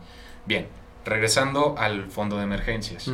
Bien, 0.45 0.67
regresando 1.05 1.75
al 1.77 2.09
fondo 2.09 2.37
de 2.37 2.43
emergencias. 2.43 3.09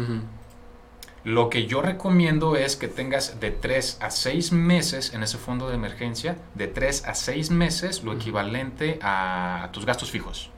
Lo 1.24 1.50
que 1.50 1.68
yo 1.68 1.82
recomiendo 1.82 2.56
es 2.56 2.76
que 2.76 2.88
tengas 2.88 3.40
de 3.40 3.52
3 3.52 4.00
a 4.02 4.10
6 4.10 4.54
meses 4.54 5.14
en 5.14 5.22
ese 5.22 5.38
fondo 5.38 5.68
de 5.68 5.76
emergencia, 5.76 6.38
de 6.56 6.68
3 6.68 7.06
a 7.06 7.14
6 7.14 7.52
meses 7.52 8.04
lo 8.04 8.14
equivalente 8.14 9.00
a, 9.02 9.70
tus 9.74 9.86
gastos 9.86 10.12
fijos. 10.12 10.52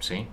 ¿Sí? 0.00 0.28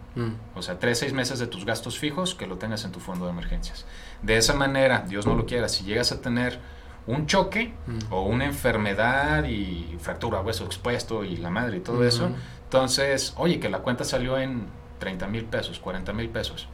O 0.55 0.61
sea, 0.61 0.77
3 0.77 0.97
a 0.97 0.99
6 0.99 1.13
meses 1.13 1.39
de 1.39 1.47
tus 1.47 1.65
gastos 1.65 1.97
fijos 1.97 2.35
que 2.35 2.47
lo 2.47 2.57
tengas 2.57 2.83
en 2.83 2.91
tu 2.91 2.99
fondo 2.99 3.25
de 3.25 3.31
emergencias. 3.31 3.85
De 4.21 4.37
esa 4.37 4.53
manera, 4.53 5.05
Dios 5.07 5.25
no 5.25 5.35
lo 5.35 5.45
quiera, 5.45 5.69
si 5.69 5.85
llegas 5.85 6.11
a 6.11 6.21
tener 6.21 6.59
un 7.07 7.25
choque 7.25 7.73
o 8.09 8.23
una 8.23 8.45
enfermedad 8.45 9.45
y 9.45 9.97
fractura, 9.99 10.41
hueso 10.41 10.65
expuesto 10.65 11.23
y 11.23 11.37
la 11.37 11.49
madre 11.49 11.77
y 11.77 11.79
todo 11.79 12.03
eso, 12.03 12.29
entonces, 12.63 13.33
oye, 13.37 13.59
que 13.59 13.69
la 13.69 13.79
cuenta 13.79 14.03
salió 14.03 14.37
en 14.37 14.67
30 14.99 15.27
mil 15.27 15.45
pesos, 15.45 15.79
40 15.79 16.13
mil 16.13 16.29
pesos 16.29 16.67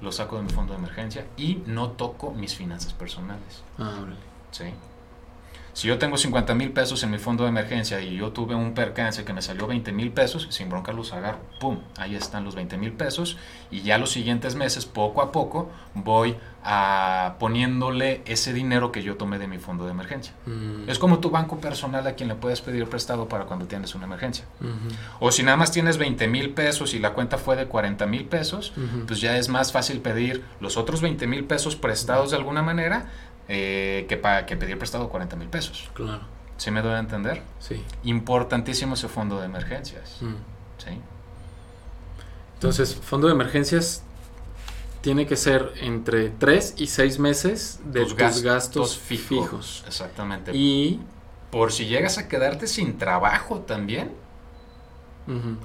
lo 0.00 0.12
saco 0.12 0.36
de 0.36 0.42
mi 0.42 0.48
fondo 0.50 0.72
de 0.74 0.78
emergencia 0.78 1.26
y 1.36 1.62
no 1.66 1.90
toco 1.92 2.30
mis 2.32 2.54
finanzas 2.56 2.92
personales. 2.92 3.62
Ah, 3.78 4.04
Sí. 4.50 4.64
Si 5.74 5.88
yo 5.88 5.98
tengo 5.98 6.16
50 6.16 6.54
mil 6.54 6.70
pesos 6.70 7.02
en 7.02 7.10
mi 7.10 7.18
fondo 7.18 7.42
de 7.42 7.50
emergencia 7.50 8.00
y 8.00 8.16
yo 8.16 8.30
tuve 8.30 8.54
un 8.54 8.74
percance 8.74 9.24
que 9.24 9.32
me 9.32 9.42
salió 9.42 9.66
20 9.66 9.90
mil 9.90 10.12
pesos, 10.12 10.46
sin 10.50 10.68
bronca 10.68 10.92
los 10.92 11.12
agarro. 11.12 11.40
¡Pum! 11.58 11.80
Ahí 11.98 12.14
están 12.14 12.44
los 12.44 12.54
20 12.54 12.76
mil 12.76 12.92
pesos. 12.92 13.36
Y 13.72 13.82
ya 13.82 13.98
los 13.98 14.12
siguientes 14.12 14.54
meses, 14.54 14.86
poco 14.86 15.20
a 15.20 15.32
poco, 15.32 15.72
voy 15.94 16.36
a 16.62 17.34
poniéndole 17.40 18.22
ese 18.24 18.52
dinero 18.52 18.92
que 18.92 19.02
yo 19.02 19.16
tomé 19.16 19.38
de 19.38 19.48
mi 19.48 19.58
fondo 19.58 19.84
de 19.84 19.90
emergencia. 19.90 20.32
Mm. 20.46 20.88
Es 20.88 21.00
como 21.00 21.18
tu 21.18 21.30
banco 21.30 21.58
personal 21.58 22.06
a 22.06 22.14
quien 22.14 22.28
le 22.28 22.36
puedes 22.36 22.60
pedir 22.60 22.88
prestado 22.88 23.28
para 23.28 23.44
cuando 23.44 23.66
tienes 23.66 23.96
una 23.96 24.04
emergencia. 24.04 24.44
O 25.18 25.32
si 25.32 25.42
nada 25.42 25.56
más 25.56 25.72
tienes 25.72 25.98
20 25.98 26.28
mil 26.28 26.50
pesos 26.50 26.94
y 26.94 27.00
la 27.00 27.14
cuenta 27.14 27.36
fue 27.36 27.56
de 27.56 27.66
40 27.66 28.06
mil 28.06 28.26
pesos, 28.26 28.72
pues 29.08 29.20
ya 29.20 29.36
es 29.38 29.48
más 29.48 29.72
fácil 29.72 30.00
pedir 30.00 30.44
los 30.60 30.76
otros 30.76 31.00
20 31.00 31.26
mil 31.26 31.44
pesos 31.44 31.74
prestados 31.74 32.30
de 32.30 32.36
alguna 32.36 32.62
manera 32.62 33.10
eh, 33.48 34.06
que, 34.08 34.16
para, 34.16 34.46
que 34.46 34.56
pedir 34.56 34.78
prestado 34.78 35.08
40 35.08 35.36
mil 35.36 35.48
pesos. 35.48 35.90
Claro. 35.94 36.22
¿Sí 36.56 36.70
me 36.70 36.82
doy 36.82 36.94
a 36.94 36.98
entender? 36.98 37.42
Sí. 37.58 37.82
Importantísimo 38.04 38.94
ese 38.94 39.08
fondo 39.08 39.38
de 39.40 39.46
emergencias. 39.46 40.18
Mm. 40.20 40.34
¿Sí? 40.78 41.00
Entonces, 42.54 42.94
fondo 42.94 43.26
de 43.26 43.34
emergencias 43.34 44.02
tiene 45.00 45.26
que 45.26 45.36
ser 45.36 45.72
entre 45.82 46.30
3 46.30 46.76
y 46.78 46.86
6 46.86 47.18
meses 47.18 47.80
de 47.84 48.06
tus, 48.06 48.42
gastos, 48.42 48.96
fijos. 48.96 49.84
Exactamente. 49.86 50.52
Y 50.54 51.00
por 51.50 51.72
si 51.72 51.86
llegas 51.86 52.16
a 52.16 52.26
quedarte 52.26 52.66
sin 52.66 52.96
trabajo 52.96 53.60
también, 53.60 54.12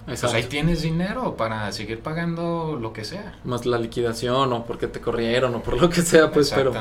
pues 0.05 0.24
ahí 0.24 0.43
tienes 0.43 0.82
dinero 0.82 1.36
para 1.36 1.72
seguir 1.72 1.99
pagando 1.99 2.78
lo 2.80 2.93
que 2.93 3.03
sea. 3.03 3.38
Más 3.43 3.66
la 3.66 3.78
liquidación 3.78 4.53
o 4.53 4.66
porque 4.66 4.88
te 4.88 5.01
corrieron 5.01 5.55
o 5.55 5.62
por 5.62 5.82
lo 5.82 5.89
que 5.89 6.01
sea, 6.01 6.32
pues 6.32 6.51
pero, 6.53 6.74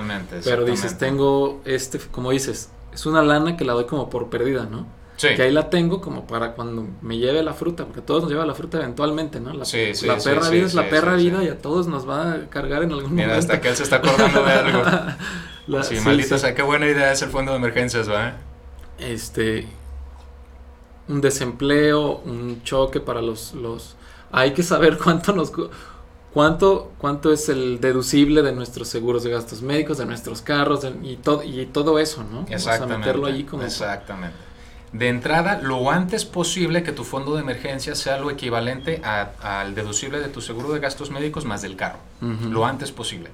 pero 0.45 0.65
dices, 0.65 0.99
tengo 0.99 1.61
este, 1.65 1.99
como 1.99 2.31
dices, 2.31 2.71
es 2.93 3.07
una 3.07 3.23
lana 3.23 3.57
que 3.57 3.65
la 3.65 3.73
doy 3.73 3.87
como 3.87 4.09
por 4.09 4.31
perdida, 4.31 4.65
¿no? 4.65 4.87
Sí. 5.17 5.31
Que 5.35 5.43
ahí 5.43 5.51
la 5.51 5.69
tengo 5.69 6.01
como 6.01 6.29
para 6.29 6.53
cuando 6.53 6.87
me 7.03 7.19
lleve 7.19 7.43
la 7.43 7.53
fruta, 7.53 7.85
porque 7.85 8.01
todos 8.01 8.23
nos 8.23 8.31
lleva 8.31 8.47
la 8.47 8.55
fruta 8.55 8.79
eventualmente, 8.79 9.41
¿no? 9.41 9.53
La, 9.53 9.65
sí, 9.65 9.93
sí, 9.93 10.07
la 10.07 10.17
perra 10.17 10.49
vida 10.49 10.67
es 10.67 10.75
la 10.75 10.89
perra 10.89 11.17
vida 11.17 11.43
y 11.43 11.49
a 11.49 11.59
todos 11.59 11.89
nos 11.89 12.09
va 12.09 12.35
a 12.35 12.49
cargar 12.49 12.85
en 12.85 12.93
algún 12.93 13.17
Mira, 13.17 13.27
momento. 13.27 13.53
hasta 13.53 13.61
que 13.61 13.69
él 13.69 13.77
se 13.77 13.83
está 13.83 13.97
acordando 13.97 14.45
de 14.45 14.53
algo. 14.53 14.85
sí, 15.83 15.97
maldito, 16.05 16.37
o 16.37 16.39
sea, 16.39 16.55
qué 16.55 16.63
buena 16.63 16.87
idea 16.87 17.11
es 17.11 17.21
el 17.23 17.31
fondo 17.31 17.51
de 17.51 17.59
emergencias, 17.59 18.09
¿va? 18.09 18.35
Este, 19.01 19.67
un 21.09 21.21
desempleo, 21.21 22.19
un 22.25 22.63
choque 22.63 23.01
para 23.01 23.23
los, 23.23 23.55
los... 23.55 23.97
Hay 24.31 24.53
que 24.53 24.63
saber 24.63 24.99
cuánto 25.03 25.33
nos... 25.33 25.53
¿Cuánto, 26.33 26.93
¿Cuánto 26.99 27.33
es 27.33 27.49
el 27.49 27.81
deducible 27.81 28.43
de 28.43 28.53
nuestros 28.53 28.89
seguros 28.89 29.25
de 29.25 29.31
gastos 29.31 29.63
médicos, 29.63 29.99
de 29.99 30.05
nuestros 30.05 30.43
carros 30.43 30.87
y, 31.03 31.17
todo 31.17 31.43
y 31.43 31.67
todo 31.67 31.99
eso, 31.99 32.23
¿no? 32.23 32.47
Exactamente. 32.49 32.99
meterlo 32.99 33.27
allí 33.27 33.45
como... 33.45 33.63
Exactamente. 33.63 34.37
De 34.93 35.09
entrada, 35.09 35.61
lo 35.63 35.91
antes 35.91 36.25
posible 36.25 36.83
que 36.83 36.93
tu 36.93 37.05
fondo 37.05 37.35
de 37.35 37.43
emergencia 37.43 37.95
sea 37.95 38.19
lo 38.19 38.31
equivalente 38.31 39.03
al 39.03 39.75
deducible 39.75 40.19
de 40.21 40.29
tu 40.29 40.41
seguro 40.41 40.73
de 40.73 40.81
gastos 40.81 41.11
médicos 41.11 41.45
más 41.45 41.61
del 41.61 41.77
carro. 41.77 41.99
Lo 42.21 42.65
antes 42.65 42.91
posible. 42.91 43.31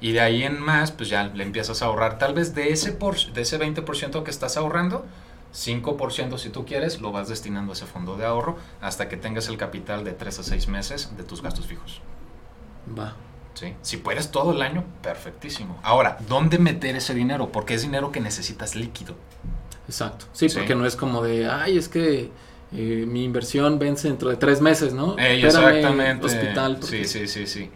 Y 0.00 0.12
de 0.12 0.20
ahí 0.20 0.44
en 0.44 0.60
más, 0.60 0.92
pues 0.92 1.08
ya 1.08 1.24
le 1.24 1.42
empiezas 1.42 1.82
a 1.82 1.86
ahorrar. 1.86 2.18
Tal 2.18 2.34
vez 2.34 2.54
de 2.54 2.70
ese, 2.70 2.92
por, 2.92 3.16
de 3.16 3.42
ese 3.42 3.58
20% 3.58 4.22
que 4.22 4.30
estás 4.30 4.56
ahorrando, 4.56 5.04
5% 5.56 6.36
si 6.38 6.50
tú 6.50 6.66
quieres, 6.66 7.00
lo 7.00 7.12
vas 7.12 7.28
destinando 7.28 7.72
a 7.72 7.74
ese 7.74 7.86
fondo 7.86 8.16
de 8.16 8.26
ahorro 8.26 8.56
hasta 8.82 9.08
que 9.08 9.16
tengas 9.16 9.48
el 9.48 9.56
capital 9.56 10.04
de 10.04 10.12
3 10.12 10.38
a 10.38 10.42
6 10.42 10.68
meses 10.68 11.16
de 11.16 11.22
tus 11.24 11.40
gastos 11.42 11.66
fijos. 11.66 12.02
Va. 12.96 13.16
¿Sí? 13.54 13.72
Si 13.80 13.96
puedes 13.96 14.30
todo 14.30 14.52
el 14.52 14.60
año, 14.60 14.84
perfectísimo. 15.02 15.78
Ahora, 15.82 16.18
¿dónde 16.28 16.58
meter 16.58 16.94
ese 16.94 17.14
dinero? 17.14 17.50
Porque 17.52 17.72
es 17.74 17.82
dinero 17.82 18.12
que 18.12 18.20
necesitas 18.20 18.76
líquido. 18.76 19.14
Exacto. 19.88 20.26
Sí, 20.32 20.48
Sí. 20.50 20.58
porque 20.58 20.74
no 20.74 20.84
es 20.84 20.94
como 20.94 21.22
de, 21.22 21.48
ay, 21.48 21.78
es 21.78 21.88
que 21.88 22.30
eh, 22.72 23.04
mi 23.08 23.24
inversión 23.24 23.78
vence 23.78 24.08
dentro 24.08 24.28
de 24.28 24.36
tres 24.36 24.60
meses, 24.60 24.92
¿no? 24.92 25.16
Ey, 25.18 25.42
exactamente. 25.42 26.26
Hospital. 26.26 26.76
porque- 26.80 27.04
Sí, 27.04 27.26
sí, 27.26 27.28
sí, 27.28 27.46
sí. 27.46 27.70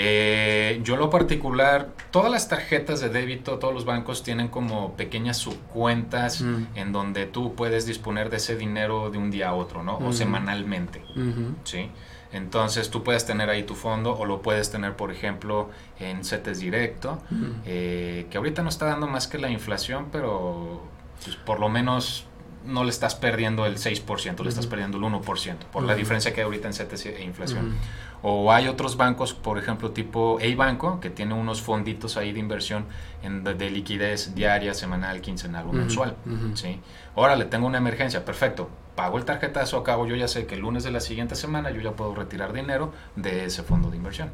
Eh, 0.00 0.80
yo 0.84 0.94
en 0.94 1.00
lo 1.00 1.10
particular, 1.10 1.88
todas 2.12 2.30
las 2.30 2.48
tarjetas 2.48 3.00
de 3.00 3.08
débito, 3.08 3.58
todos 3.58 3.74
los 3.74 3.84
bancos 3.84 4.22
tienen 4.22 4.46
como 4.46 4.92
pequeñas 4.96 5.38
subcuentas 5.38 6.40
Mm. 6.40 6.66
en 6.76 6.92
donde 6.92 7.26
tú 7.26 7.54
puedes 7.56 7.84
disponer 7.84 8.30
de 8.30 8.36
ese 8.36 8.56
dinero 8.56 9.10
de 9.10 9.18
un 9.18 9.30
día 9.32 9.48
a 9.48 9.54
otro, 9.54 9.82
¿no? 9.82 9.94
O 9.96 10.04
Ujú. 10.04 10.12
semanalmente. 10.12 11.02
¿sí? 11.64 11.90
Entonces 12.32 12.90
tú 12.90 13.02
puedes 13.02 13.26
tener 13.26 13.50
ahí 13.50 13.64
tu 13.64 13.74
fondo 13.74 14.16
o 14.16 14.24
lo 14.24 14.40
puedes 14.42 14.70
tener, 14.70 14.94
por 14.94 15.10
ejemplo, 15.10 15.70
en 15.98 16.24
CETES 16.24 16.60
directo, 16.60 17.20
Ujú. 17.32 17.46
eh, 17.66 18.26
que 18.30 18.36
ahorita 18.38 18.62
no 18.62 18.68
está 18.68 18.86
dando 18.86 19.06
más 19.08 19.26
que 19.26 19.38
la 19.38 19.50
inflación, 19.50 20.08
pero 20.12 20.82
pues, 21.24 21.34
por 21.36 21.58
lo 21.58 21.68
menos 21.68 22.24
no 22.64 22.84
le 22.84 22.90
estás 22.90 23.14
perdiendo 23.14 23.66
el 23.66 23.76
6%, 23.76 24.42
le 24.42 24.48
estás 24.48 24.66
perdiendo 24.66 24.98
el 24.98 25.04
1%, 25.04 25.56
por 25.72 25.82
la 25.84 25.94
diferencia 25.94 26.32
que 26.32 26.40
hay 26.40 26.44
ahorita 26.44 26.68
en 26.68 26.74
CETES 26.74 27.06
e 27.06 27.24
inflación. 27.24 27.74
O 28.22 28.50
hay 28.52 28.66
otros 28.66 28.96
bancos, 28.96 29.32
por 29.32 29.58
ejemplo, 29.58 29.92
tipo 29.92 30.38
A-Banco, 30.42 30.98
que 31.00 31.08
tiene 31.08 31.34
unos 31.34 31.62
fonditos 31.62 32.16
ahí 32.16 32.32
de 32.32 32.40
inversión 32.40 32.86
en, 33.22 33.44
de, 33.44 33.54
de 33.54 33.70
liquidez 33.70 34.34
diaria, 34.34 34.74
semanal, 34.74 35.20
quincenal 35.20 35.68
o 35.68 35.72
mensual. 35.72 36.16
ujú. 36.26 36.56
¿sí? 36.56 36.80
Órale, 37.14 37.44
tengo 37.44 37.66
una 37.66 37.78
emergencia, 37.78 38.24
perfecto. 38.24 38.68
Pago 38.96 39.18
el 39.18 39.24
tarjetazo, 39.24 39.76
acabo, 39.78 40.06
yo 40.06 40.16
ya 40.16 40.26
sé 40.26 40.46
que 40.46 40.56
el 40.56 40.62
lunes 40.62 40.82
de 40.82 40.90
la 40.90 40.98
siguiente 41.00 41.36
semana 41.36 41.70
yo 41.70 41.80
ya 41.80 41.92
puedo 41.92 42.12
retirar 42.14 42.52
dinero 42.52 42.92
de 43.14 43.44
ese 43.44 43.62
fondo 43.62 43.88
de 43.90 43.96
inversión. 43.96 44.30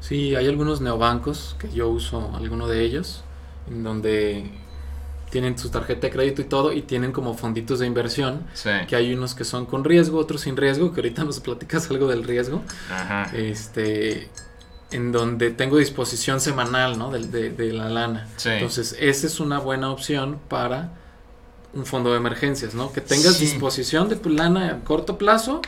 Sí, 0.00 0.34
hay 0.36 0.46
algunos 0.46 0.82
neobancos 0.82 1.56
que 1.58 1.70
yo 1.70 1.88
uso, 1.88 2.30
alguno 2.36 2.68
de 2.68 2.82
ellos, 2.84 3.24
en 3.70 3.82
donde 3.82 4.50
tienen 5.34 5.58
su 5.58 5.68
tarjeta 5.68 6.06
de 6.06 6.12
crédito 6.12 6.42
y 6.42 6.44
todo, 6.44 6.72
y 6.72 6.82
tienen 6.82 7.10
como 7.10 7.34
fonditos 7.34 7.80
de 7.80 7.86
inversión, 7.88 8.44
Sí. 8.54 8.70
que 8.86 8.94
hay 8.94 9.12
unos 9.12 9.34
que 9.34 9.42
son 9.42 9.66
con 9.66 9.82
riesgo, 9.82 10.16
otros 10.20 10.42
sin 10.42 10.56
riesgo, 10.56 10.92
que 10.92 11.00
ahorita 11.00 11.24
nos 11.24 11.40
platicas 11.40 11.82
algo 11.90 12.06
del 12.06 12.22
riesgo, 12.22 12.62
Ajá. 12.88 13.30
este, 13.34 14.28
en 14.92 15.10
donde 15.10 15.50
tengo 15.50 15.76
disposición 15.78 16.40
semanal, 16.40 16.96
¿no? 17.00 17.10
De, 17.10 17.18
de- 17.26 17.50
de 17.50 17.72
la 17.72 17.88
lana. 17.88 18.28
Sí. 18.36 18.50
Entonces, 18.50 18.96
esa 19.00 19.26
es 19.26 19.40
una 19.40 19.58
buena 19.58 19.90
opción 19.90 20.38
para 20.48 20.92
un 21.72 21.84
fondo 21.84 22.12
de 22.12 22.18
emergencias, 22.18 22.74
¿no? 22.76 22.92
Que 22.92 23.00
tengas 23.00 23.34
Sí. 23.34 23.46
disposición 23.46 24.08
de 24.08 24.14
tu 24.14 24.28
lana 24.30 24.68
a 24.70 24.84
corto 24.84 25.18
plazo 25.18 25.60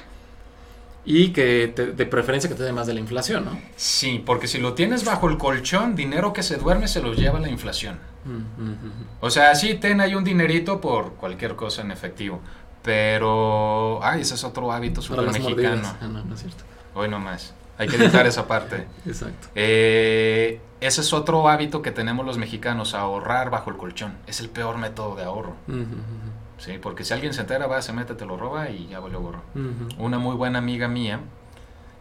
y 1.05 1.29
que 1.33 1.73
te- 1.75 1.87
de 1.93 2.07
preferencia 2.07 2.49
que 2.49 2.55
te 2.55 2.63
dé 2.63 2.73
más 2.73 2.87
de 2.87 2.95
la 2.95 3.01
inflación, 3.01 3.45
¿no? 3.47 3.61
Sí, 3.75 4.23
porque 4.25 4.47
si 4.47 4.59
lo 4.59 4.75
tienes 4.75 5.05
bajo 5.05 5.29
el 5.29 5.39
colchón, 5.39 5.97
dinero 5.97 6.33
que 6.33 6.45
se 6.45 6.57
duerme 6.57 6.87
se 6.87 7.03
lo 7.03 7.13
lleva 7.15 7.41
la 7.41 7.49
inflación. 7.49 7.99
O 9.21 9.31
sea, 9.31 9.55
sí, 9.55 9.75
ten 9.75 10.01
ahí 10.01 10.15
un 10.15 10.25
dinerito 10.25 10.81
por 10.81 11.15
cualquier 11.15 11.57
cosa 11.57 11.83
en 11.83 11.91
efectivo. 11.91 12.41
Pero, 12.83 14.01
ay, 14.03 14.21
ese 14.21 14.35
es 14.35 14.45
otro 14.45 14.71
hábito 14.71 15.03
súper 15.03 15.31
mexicano. 15.31 15.97
Ah, 16.01 16.07
no, 16.07 16.25
no 16.25 16.35
es 16.35 16.41
cierto. 16.41 16.65
Hoy 16.95 17.09
nomás. 17.09 17.55
Hay 17.79 17.89
que 17.89 17.97
editar 17.97 18.27
esa 18.27 18.47
parte. 18.47 18.87
Exacto. 19.07 19.49
Eh, 19.55 20.61
ese 20.81 21.01
es 21.01 21.13
otro 21.13 21.49
hábito 21.49 21.83
que 21.83 21.91
tenemos 21.91 22.25
los 22.25 22.39
mexicanos, 22.39 22.95
ahorrar 22.95 23.51
bajo 23.51 23.71
el 23.71 23.77
colchón. 23.77 24.15
Es 24.27 24.41
el 24.41 24.49
peor 24.49 24.79
método 24.79 25.17
de 25.17 25.25
ahorro. 25.25 25.57
¿sí? 26.59 26.79
Porque 26.81 27.05
si 27.05 27.13
alguien 27.13 27.35
se 27.35 27.43
entera, 27.43 27.67
va, 27.67 27.83
se 27.83 27.93
mete, 27.93 28.15
te 28.15 28.25
lo 28.25 28.37
roba 28.37 28.71
y 28.71 28.87
ya 28.89 29.01
valió 29.01 29.21
gorro. 29.21 29.43
mm. 29.55 30.01
Una 30.01 30.19
muy 30.19 30.37
buena 30.37 30.59
amiga 30.59 30.89
mía 30.89 31.21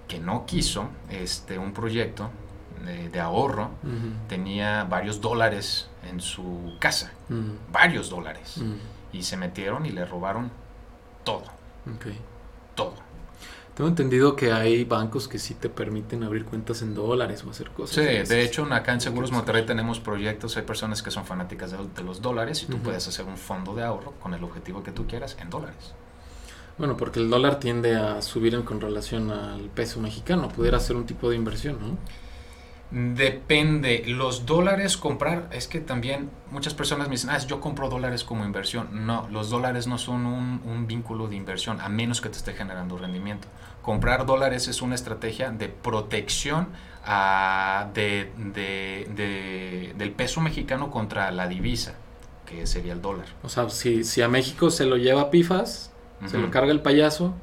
que 0.08 0.20
no 0.20 0.46
quiso 0.46 0.90
este, 1.10 1.58
un 1.58 1.74
proyecto 1.74 2.30
de, 2.86 3.10
de 3.10 3.20
ahorro, 3.20 3.72
tenía 4.30 4.84
varios 4.86 5.20
dólares 5.22 5.88
en 6.10 6.22
su 6.22 6.76
casa. 6.80 7.12
Varios 7.72 8.10
dólares. 8.10 8.62
Y 9.12 9.24
se 9.24 9.38
metieron 9.38 9.86
y 9.86 9.90
le 9.90 10.06
robaron 10.06 10.52
todo. 11.24 11.44
Todo. 12.76 12.94
Tengo 13.76 13.90
entendido 13.90 14.38
que 14.38 14.54
hay 14.54 14.86
bancos 14.86 15.28
que 15.28 15.38
sí 15.38 15.54
te 15.54 15.68
permiten 15.68 16.24
abrir 16.24 16.46
cuentas 16.46 16.82
en 16.82 16.96
dólares 16.96 17.44
o 17.46 17.50
hacer 17.50 17.72
cosas. 17.72 17.96
Sí, 17.96 18.02
de 18.02 18.24
de 18.24 18.42
hecho 18.44 18.66
acá 18.72 18.94
en 18.94 19.02
Seguros 19.02 19.32
Monterrey 19.34 19.66
tenemos 19.66 20.00
proyectos, 20.00 20.56
hay 20.56 20.64
personas 20.64 21.04
que 21.04 21.12
son 21.12 21.26
fanáticas 21.26 21.72
de, 21.72 21.78
de 21.94 22.04
los 22.04 22.22
dólares 22.22 22.64
y 22.64 22.68
tú 22.68 22.78
puedes 22.78 23.06
hacer 23.06 23.26
un 23.26 23.36
fondo 23.38 23.76
de 23.76 23.84
ahorro 23.84 24.12
con 24.22 24.34
el 24.34 24.42
objetivo 24.46 24.82
que 24.82 24.92
tú 24.92 25.06
quieras 25.08 25.36
en 25.42 25.50
dólares. 25.50 25.94
Bueno, 26.78 26.96
porque 26.96 27.20
el 27.20 27.30
dólar 27.30 27.60
tiende 27.60 27.96
a 27.98 28.22
subir 28.22 28.54
en- 28.56 28.64
con 28.64 28.80
relación 28.80 29.30
al 29.32 29.62
peso 29.70 30.00
mexicano. 30.00 30.48
Pudiera 30.50 30.80
ser 30.80 30.96
un 30.96 31.06
tipo 31.06 31.30
de 31.30 31.36
inversión, 31.36 31.78
¿no? 31.82 31.98
Depende, 32.92 34.04
los 34.08 34.46
dólares 34.46 34.96
comprar, 34.96 35.50
es 35.52 35.68
que 35.68 35.80
también 35.82 36.30
muchas 36.52 36.74
personas 36.74 37.08
me 37.08 37.14
dicen, 37.16 37.30
ah, 37.32 37.38
yo 37.40 37.60
compro 37.60 37.90
dólares 37.90 38.24
como 38.24 38.46
inversión. 38.46 39.06
No, 39.06 39.28
los 39.32 39.50
dólares 39.50 39.86
no 39.88 39.98
son 39.98 40.26
un, 40.26 40.62
un 40.66 40.88
vínculo 40.88 41.28
de 41.28 41.36
inversión, 41.36 41.82
a 41.82 41.90
menos 41.90 42.22
que 42.22 42.30
te 42.30 42.38
esté 42.38 42.54
generando 42.54 42.98
rendimiento. 42.98 43.48
Comprar 43.82 44.26
dólares 44.26 44.68
es 44.68 44.82
una 44.82 44.96
estrategia 44.96 45.52
de 45.52 45.68
protección 45.70 46.70
ah, 47.06 47.88
de- 47.94 48.32
de- 48.38 49.08
de- 49.16 49.94
del 49.98 50.12
peso 50.12 50.42
mexicano 50.42 50.90
contra 50.90 51.30
la 51.32 51.48
divisa, 51.48 51.96
que 52.46 52.66
sería 52.66 52.94
el 52.94 53.02
dólar. 53.02 53.28
O 53.44 53.50
sea, 53.50 53.70
si, 53.70 54.04
si 54.04 54.22
a 54.22 54.28
México 54.28 54.70
se 54.72 54.86
lo 54.86 54.98
lleva 54.98 55.30
pifas, 55.32 55.92
se 56.28 56.38
lo 56.38 56.50
carga 56.50 56.72
el 56.72 56.82
payaso 56.82 57.36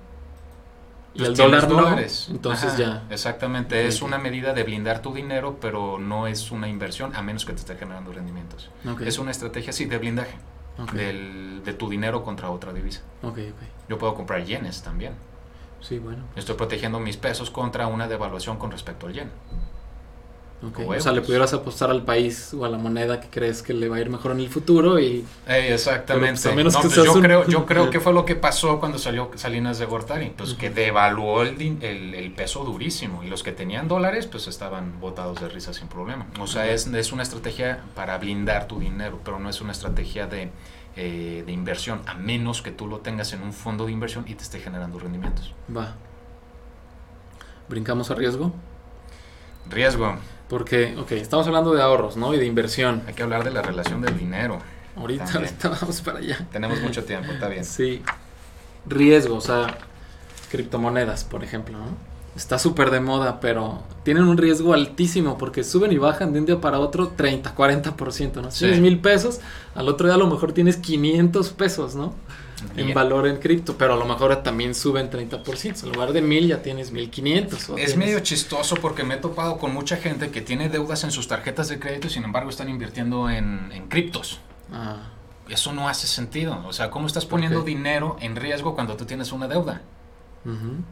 y 1.14 1.18
Pues 1.18 1.28
el 1.30 1.34
tienes 1.34 1.68
dólar 1.68 1.68
dólares. 1.68 2.26
no, 2.28 2.34
entonces 2.36 2.68
Ajá, 2.72 2.78
ya. 2.78 3.02
Exactamente, 3.10 3.86
es 3.86 4.00
una 4.02 4.18
medida 4.18 4.54
de 4.54 4.62
blindar 4.64 5.02
tu 5.02 5.12
dinero, 5.12 5.58
pero 5.60 5.98
no 5.98 6.26
es 6.26 6.50
una 6.50 6.68
inversión, 6.68 7.14
a 7.14 7.22
menos 7.22 7.44
que 7.44 7.52
te 7.52 7.58
esté 7.60 7.76
generando 7.76 8.12
rendimientos. 8.12 8.70
Es 9.04 9.18
una 9.18 9.30
estrategia, 9.30 9.72
sí, 9.72 9.84
de 9.84 9.98
blindaje 9.98 10.36
del- 10.94 11.62
de 11.64 11.74
tu 11.74 11.88
dinero 11.90 12.24
contra 12.24 12.50
otra 12.50 12.72
divisa. 12.72 13.02
ok, 13.22 13.38
ok. 13.38 13.88
Yo 13.88 13.98
puedo 13.98 14.14
comprar 14.14 14.42
yenes 14.44 14.82
también. 14.82 15.12
Sí, 15.80 15.98
bueno. 15.98 16.22
Estoy 16.36 16.54
protegiendo 16.56 16.98
mis 17.00 17.16
pesos 17.16 17.50
contra 17.50 17.88
una 17.88 18.06
devaluación 18.08 18.56
con 18.56 18.70
respecto 18.70 19.06
al 19.06 19.12
yen. 19.12 19.30
O 20.64 21.00
sea, 21.00 21.10
le 21.10 21.22
pudieras 21.22 21.52
apostar 21.54 21.90
al 21.90 22.04
país 22.04 22.54
o 22.54 22.64
a 22.64 22.68
la 22.68 22.78
moneda 22.78 23.18
que 23.20 23.26
crees 23.28 23.62
que 23.62 23.74
le 23.74 23.88
va 23.88 23.96
a 23.96 24.00
ir 24.00 24.08
mejor 24.10 24.30
en 24.30 24.38
el 24.38 24.48
futuro 24.48 25.00
y 25.00 25.24
Ey, 25.48 25.72
exactamente. 25.72 26.40
Pues, 26.40 26.46
a 26.46 26.54
menos 26.54 26.74
No, 26.74 26.80
que 26.82 26.86
pues, 26.88 26.96
yo, 27.04 27.12
un- 27.14 27.20
creo, 27.20 27.46
yo 27.48 27.66
creo 27.66 27.90
que 27.90 27.98
fue 27.98 28.12
lo 28.12 28.24
que 28.24 28.36
pasó 28.36 28.78
cuando 28.78 28.96
salió 28.98 29.28
Salinas 29.34 29.80
de 29.80 29.86
Gortari, 29.86 30.32
pues 30.36 30.54
que 30.54 30.70
devaluó 30.70 31.42
el, 31.42 31.58
din- 31.58 31.78
el, 31.82 32.14
el 32.14 32.32
peso 32.32 32.64
durísimo 32.64 33.24
y 33.24 33.28
los 33.28 33.42
que 33.42 33.50
tenían 33.50 33.88
dólares 33.88 34.26
pues 34.28 34.46
estaban 34.46 35.00
botados 35.00 35.40
de 35.40 35.48
risa 35.48 35.72
sin 35.74 35.88
problema. 35.88 36.26
O 36.38 36.46
sea, 36.46 36.70
es, 36.70 36.86
es 36.86 37.12
una 37.12 37.24
estrategia 37.24 37.80
para 37.96 38.16
blindar 38.18 38.68
tu 38.68 38.78
dinero, 38.78 39.18
pero 39.24 39.40
no 39.40 39.48
es 39.50 39.60
una 39.60 39.72
estrategia 39.72 40.28
de, 40.28 40.50
eh, 40.94 41.42
de 41.44 41.52
inversión, 41.52 42.02
a 42.06 42.14
menos 42.14 42.62
que 42.62 42.70
tú 42.70 42.86
lo 42.86 42.98
tengas 42.98 43.32
en 43.32 43.42
un 43.42 43.52
fondo 43.52 43.86
de 43.86 43.90
inversión 43.92 44.24
y 44.28 44.34
te 44.36 44.44
esté 44.44 44.60
generando 44.60 45.00
rendimientos. 45.00 45.52
va. 45.76 45.96
Brincamos 47.68 48.10
a 48.10 48.14
riesgo. 48.14 48.52
Riesgo, 49.70 50.16
Porque, 50.49 50.95
ok, 50.99 51.12
estamos 51.12 51.47
hablando 51.47 51.72
de 51.72 51.80
ahorros, 51.82 52.16
¿no? 52.16 52.34
Y 52.34 52.38
de 52.38 52.47
inversión. 52.47 53.03
hay 53.07 53.14
que 53.14 53.22
hablar 53.22 53.45
de 53.45 53.51
la 53.51 53.62
relación 53.62 54.01
del 54.03 54.18
dinero. 54.18 54.59
Ahorita, 54.97 55.24
También. 55.24 55.45
ahorita 55.62 55.68
vamos 55.80 56.01
para 56.03 56.18
allá. 56.18 56.47
Tenemos 56.53 56.80
mucho 56.82 57.05
tiempo, 57.05 57.32
está 57.32 57.49
bien. 57.49 57.64
Sí. 57.64 58.03
Riesgo, 58.86 59.36
o 59.36 59.40
sea, 59.40 59.78
criptomonedas, 60.51 61.24
por 61.24 61.45
ejemplo, 61.45 61.78
¿no? 61.78 62.12
Está 62.36 62.59
súper 62.59 62.90
de 62.90 63.01
moda, 63.01 63.40
pero 63.40 63.82
tienen 64.05 64.24
un 64.24 64.38
riesgo 64.38 64.72
altísimo 64.72 65.36
porque 65.36 65.62
suben 65.64 65.93
y 65.93 65.99
bajan 65.99 66.32
de 66.32 66.40
un 66.40 66.47
día 66.47 66.61
para 66.61 66.78
otro 66.78 67.09
30, 67.09 67.55
40%, 67.55 68.40
¿no? 68.40 68.51
Si 68.51 68.59
Sí. 68.59 68.64
tienes 68.64 68.80
mil 68.80 69.01
pesos, 69.01 69.40
al 69.74 69.88
otro 69.88 70.07
día 70.07 70.14
a 70.14 70.18
lo 70.18 70.26
mejor 70.28 70.53
tienes 70.53 70.78
500 70.78 71.51
pesos, 71.51 71.95
¿no? 71.95 72.14
En 72.76 72.94
valor 72.94 73.26
en 73.26 73.36
cripto, 73.38 73.76
pero 73.76 73.94
a 73.94 73.96
lo 73.96 74.04
mejor 74.04 74.36
también 74.42 74.74
suben 74.74 75.10
30%. 75.10 75.82
En 75.84 75.92
lugar 75.92 76.12
de 76.12 76.22
mil 76.22 76.46
ya 76.48 76.62
tienes 76.62 76.90
1500. 76.92 77.70
o 77.70 77.76
Es 77.76 77.86
tienes- 77.92 77.96
medio 77.96 78.20
chistoso 78.20 78.76
porque 78.76 79.04
me 79.04 79.14
he 79.14 79.16
topado 79.18 79.58
con 79.58 79.72
mucha 79.74 79.96
gente 79.96 80.30
que 80.30 80.40
tiene 80.40 80.68
deudas 80.68 81.04
en 81.04 81.10
sus 81.10 81.28
tarjetas 81.28 81.68
de 81.68 81.78
crédito 81.78 82.06
y 82.06 82.10
sin 82.10 82.24
embargo 82.24 82.50
están 82.50 82.68
invirtiendo 82.68 83.28
en, 83.30 83.70
en 83.72 83.88
criptos. 83.88 84.40
Ah, 84.72 85.08
Eso 85.48 85.72
no 85.72 85.88
hace 85.88 86.06
sentido. 86.06 86.62
O 86.66 86.72
sea, 86.72 86.90
¿cómo 86.90 87.06
estás 87.06 87.26
poniendo 87.26 87.62
dinero 87.62 88.16
en 88.20 88.36
riesgo 88.36 88.74
cuando 88.74 88.96
tú 88.96 89.04
tienes 89.04 89.32
una 89.32 89.48
deuda? 89.48 89.82
ujú. 90.44 90.82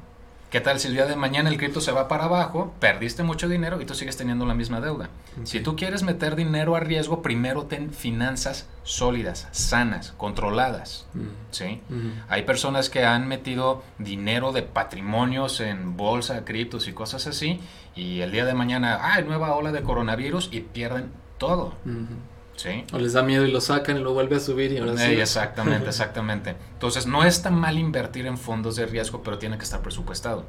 ¿Qué 0.50 0.60
tal 0.60 0.80
si 0.80 0.88
el 0.88 0.94
día 0.94 1.06
de 1.06 1.14
mañana 1.14 1.48
el 1.48 1.58
cripto 1.58 1.80
se 1.80 1.92
va 1.92 2.08
para 2.08 2.24
abajo, 2.24 2.74
perdiste 2.80 3.22
mucho 3.22 3.48
dinero 3.48 3.80
y 3.80 3.84
tú 3.84 3.94
sigues 3.94 4.16
teniendo 4.16 4.46
la 4.46 4.54
misma 4.54 4.80
deuda? 4.80 5.08
Si 5.44 5.60
tú 5.60 5.76
quieres 5.76 6.02
meter 6.02 6.34
dinero 6.34 6.74
a 6.74 6.80
riesgo, 6.80 7.22
primero 7.22 7.66
ten 7.66 7.92
finanzas 7.92 8.68
sólidas, 8.82 9.46
sanas, 9.52 10.12
controladas. 10.16 11.06
Mm, 11.14 11.52
¿sí? 11.52 11.80
ujú. 11.88 12.10
Hay 12.28 12.42
personas 12.42 12.90
que 12.90 13.04
han 13.04 13.28
metido 13.28 13.84
dinero 13.98 14.50
de 14.50 14.62
patrimonios 14.62 15.60
en 15.60 15.96
bolsa, 15.96 16.44
criptos 16.44 16.88
y 16.88 16.94
cosas 16.94 17.28
así, 17.28 17.60
y 17.94 18.22
el 18.22 18.32
día 18.32 18.44
de 18.44 18.54
mañana, 18.54 18.98
¡ay, 19.02 19.22
nueva 19.22 19.54
ola 19.54 19.70
de 19.70 19.82
coronavirus! 19.82 20.48
y 20.50 20.62
pierden 20.62 21.12
todo. 21.38 21.74
Ujú. 21.86 22.16
¿Sí? 22.60 22.84
O 22.92 22.98
les 22.98 23.14
da 23.14 23.22
miedo 23.22 23.46
y 23.46 23.50
lo 23.50 23.62
sacan 23.62 23.96
y 23.96 24.00
lo 24.00 24.12
vuelve 24.12 24.36
a 24.36 24.40
subir 24.40 24.70
y 24.70 24.76
ahora 24.76 24.94
sí. 24.94 25.12
Exactamente, 25.12 25.88
exactamente. 25.94 26.56
Entonces, 26.74 27.06
no 27.06 27.24
es 27.24 27.40
tan 27.40 27.54
mal 27.54 27.78
invertir 27.78 28.26
en 28.26 28.36
fondos 28.36 28.76
de 28.76 28.84
riesgo, 28.84 29.22
pero 29.22 29.38
tiene 29.38 29.56
que 29.56 29.64
estar 29.64 29.80
presupuestado. 29.80 30.44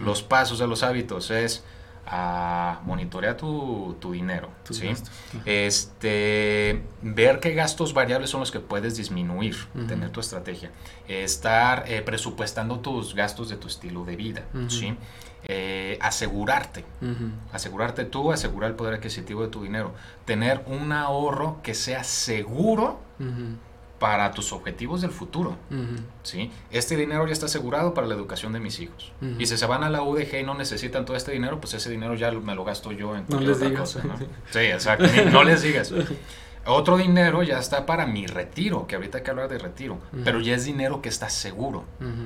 Los 0.00 0.22
pasos 0.24 0.58
de 0.58 0.66
los 0.66 0.82
hábitos 0.82 1.30
es 1.30 1.62
a 2.08 2.80
monitorear 2.84 3.36
tu, 3.36 3.96
tu 4.00 4.12
dinero, 4.12 4.48
¿sí? 4.70 4.92
Este, 5.44 6.82
ver 7.02 7.40
qué 7.40 7.52
gastos 7.54 7.94
variables 7.94 8.30
son 8.30 8.40
los 8.40 8.50
que 8.50 8.60
puedes 8.60 8.96
disminuir, 8.96 9.56
tener 9.86 10.10
tu 10.10 10.20
estrategia, 10.20 10.70
estar 11.06 11.84
eh, 11.86 12.02
presupuestando 12.02 12.80
tus 12.80 13.14
gastos 13.14 13.48
de 13.48 13.56
tu 13.56 13.68
estilo 13.68 14.04
de 14.04 14.16
vida, 14.16 14.44
¿sí? 14.68 14.96
Eh, 15.48 15.96
asegurarte, 16.00 16.84
asegurarte 17.52 18.04
tú, 18.04 18.32
asegurar 18.32 18.70
el 18.70 18.76
poder 18.76 18.94
adquisitivo 18.94 19.42
de 19.42 19.48
tu 19.48 19.62
dinero, 19.62 19.92
tener 20.24 20.62
un 20.66 20.90
ahorro 20.92 21.60
que 21.62 21.74
sea 21.74 22.02
seguro 22.02 22.98
para 23.98 24.32
tus 24.32 24.52
objetivos 24.52 25.02
del 25.02 25.10
futuro. 25.10 25.56
¿sí? 26.22 26.50
Este 26.70 26.96
dinero 26.96 27.26
ya 27.26 27.32
está 27.32 27.46
asegurado 27.46 27.94
para 27.94 28.06
la 28.06 28.14
educación 28.14 28.52
de 28.52 28.60
mis 28.60 28.80
hijos. 28.80 29.12
Y 29.38 29.46
si 29.46 29.56
se 29.56 29.66
van 29.66 29.84
a 29.84 29.90
la 29.90 30.02
UDG 30.02 30.40
y 30.40 30.42
no 30.42 30.54
necesitan 30.54 31.04
todo 31.04 31.16
este 31.16 31.32
dinero, 31.32 31.60
pues 31.60 31.74
ese 31.74 31.90
dinero 31.90 32.14
ya 32.14 32.30
me 32.32 32.54
lo 32.54 32.64
gasto 32.64 32.90
yo 32.92 33.16
en 33.16 33.24
cualquier 33.24 33.52
otra 33.52 33.74
cosa. 33.74 34.02
¿no? 34.04 34.14
Sí, 34.50 34.58
exacto. 34.58 35.06
no 35.30 35.44
les 35.44 35.62
digas. 35.62 35.92
Otro 36.66 36.96
dinero 36.96 37.42
ya 37.42 37.58
está 37.58 37.86
para 37.86 38.06
mi 38.06 38.26
retiro, 38.26 38.86
que 38.86 38.96
ahorita 38.96 39.18
hay 39.18 39.24
que 39.24 39.30
hablar 39.30 39.48
de 39.48 39.58
retiro, 39.58 39.98
pero 40.24 40.40
ya 40.40 40.54
es 40.54 40.64
dinero 40.64 41.00
que 41.00 41.08
está 41.08 41.28
seguro. 41.30 41.84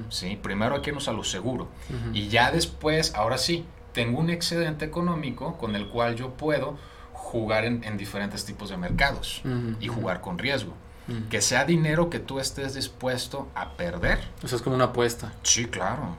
¿sí? 0.08 0.38
Primero 0.42 0.74
hay 0.76 0.80
que 0.80 0.90
irnos 0.90 1.08
a 1.08 1.12
lo 1.12 1.24
seguro. 1.24 1.68
Y 2.12 2.28
ya 2.28 2.50
después, 2.50 3.14
ahora 3.14 3.38
sí, 3.38 3.64
tengo 3.92 4.18
un 4.20 4.30
excedente 4.30 4.84
económico 4.84 5.58
con 5.58 5.76
el 5.76 5.88
cual 5.88 6.16
yo 6.16 6.30
puedo 6.34 6.76
jugar 7.12 7.64
en, 7.64 7.84
en 7.84 7.96
diferentes 7.96 8.44
tipos 8.44 8.70
de 8.70 8.76
mercados 8.76 9.42
y 9.78 9.88
jugar 9.88 10.20
con 10.20 10.38
riesgo. 10.38 10.72
Que 11.28 11.40
sea 11.40 11.64
dinero 11.64 12.08
que 12.08 12.20
tú 12.20 12.38
estés 12.38 12.74
dispuesto 12.74 13.48
a 13.54 13.72
perder. 13.72 14.20
Eso 14.44 14.54
es 14.54 14.62
como 14.62 14.76
una 14.76 14.86
apuesta. 14.86 15.32
Sí, 15.42 15.66
claro. 15.66 16.16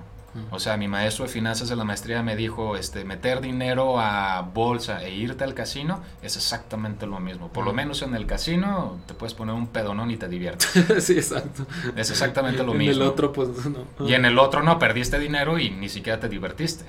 O 0.50 0.60
sea, 0.60 0.78
mi 0.78 0.88
maestro 0.88 1.26
de 1.26 1.32
finanzas 1.32 1.68
de 1.70 1.76
la 1.76 1.84
maestría 1.84 2.24
me 2.24 2.36
dijo, 2.36 2.78
este, 2.78 3.04
meter 3.04 3.42
dinero 3.42 4.00
a 4.00 4.42
bolsa 4.42 5.04
e 5.04 5.14
irte 5.14 5.44
al 5.44 5.54
casino 5.54 6.02
es 6.22 6.38
exactamente 6.38 7.06
lo 7.06 7.20
mismo. 7.20 7.50
Por 7.50 7.66
lo 7.66 7.74
menos 7.74 8.02
en 8.02 8.16
el 8.16 8.26
casino 8.26 9.00
te 9.08 9.14
puedes 9.14 9.34
poner 9.34 9.56
un 9.56 9.68
pedonón 9.68 10.10
y 10.12 10.18
te 10.18 10.28
diviertes. 10.28 10.70
sí, 11.00 11.14
exacto. 11.14 11.66
Es 11.96 12.10
exactamente 12.12 12.64
lo 12.64 12.74
mismo. 12.74 12.94
En 12.94 13.02
el 13.02 13.08
otro, 13.08 13.34
pues 13.34 13.50
no. 13.66 14.08
Y 14.08 14.14
en 14.14 14.26
el 14.26 14.40
otro 14.40 14.64
no, 14.64 14.80
perdiste 14.80 15.20
dinero 15.20 15.60
y 15.60 15.70
ni 15.70 15.90
siquiera 15.90 16.20
te 16.20 16.30
divertiste. 16.30 16.86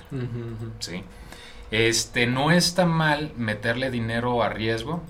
Sí. 0.79 1.03
Este, 1.71 2.27
no 2.27 2.51
está 2.51 2.85
mal 2.85 3.31
meterle 3.35 3.91
dinero 3.91 4.43
a 4.43 4.49
riesgo. 4.49 5.01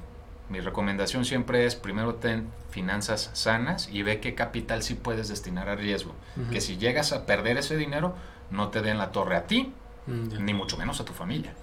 Mi 0.49 0.59
recomendación 0.59 1.25
siempre 1.25 1.65
es 1.65 1.75
primero 1.75 2.15
ten 2.15 2.47
finanzas 2.73 3.29
sanas 3.33 3.87
y 3.91 4.01
ve 4.01 4.19
qué 4.19 4.33
capital 4.33 4.81
sí 4.81 4.95
puedes 4.95 5.29
destinar 5.29 5.69
a 5.69 5.75
riesgo. 5.75 6.13
Que 6.51 6.59
si 6.59 6.77
llegas 6.77 7.13
a 7.13 7.25
perder 7.25 7.57
ese 7.57 7.77
dinero, 7.77 8.15
no 8.49 8.69
te 8.69 8.81
den 8.81 8.97
la 8.97 9.11
torre 9.11 9.37
a 9.37 9.47
ti, 9.47 9.71
ni 10.07 10.53
mucho 10.53 10.77
menos 10.77 10.99
a 10.99 11.05
tu 11.05 11.13
familia. 11.13 11.53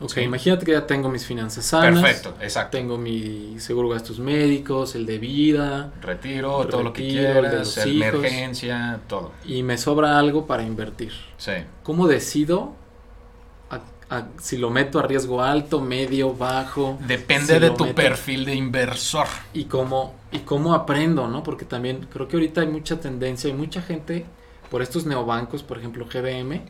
Ok, 0.00 0.18
imagínate 0.18 0.64
que 0.64 0.72
ya 0.72 0.86
tengo 0.86 1.08
mis 1.08 1.26
finanzas 1.26 1.64
sanas. 1.64 2.00
Perfecto, 2.00 2.36
exacto. 2.40 2.78
Tengo 2.78 2.98
mi 2.98 3.58
seguro 3.58 3.88
gastos 3.88 4.20
médicos, 4.20 4.94
el 4.94 5.06
de 5.06 5.18
vida. 5.18 5.92
Retiro, 6.00 6.64
todo 6.68 6.84
lo 6.84 6.92
que 6.92 7.08
quieras, 7.08 7.76
emergencia, 7.78 9.00
todo. 9.08 9.32
Y 9.44 9.64
me 9.64 9.76
sobra 9.76 10.16
algo 10.16 10.46
para 10.46 10.62
invertir. 10.62 11.12
Sí. 11.36 11.52
¿Cómo 11.82 12.06
decido 12.06 12.76
si 14.40 14.56
lo 14.56 14.70
meto 14.70 14.98
a 14.98 15.02
riesgo 15.02 15.42
alto, 15.42 15.80
medio, 15.80 16.34
bajo. 16.34 16.98
Depende 17.06 17.60
de 17.60 17.70
tu 17.70 17.94
perfil 17.94 18.44
de 18.44 18.54
inversor. 18.54 19.26
Y 19.52 19.64
cómo, 19.64 20.14
y 20.32 20.40
cómo 20.40 20.74
aprendo, 20.74 21.28
¿no? 21.28 21.42
Porque 21.42 21.64
también 21.64 22.06
creo 22.12 22.28
que 22.28 22.36
ahorita 22.36 22.62
hay 22.62 22.68
mucha 22.68 23.00
tendencia, 23.00 23.50
hay 23.50 23.56
mucha 23.56 23.82
gente 23.82 24.24
por 24.70 24.82
estos 24.82 25.06
neobancos, 25.06 25.62
por 25.62 25.78
ejemplo 25.78 26.06
GBM, 26.06 26.62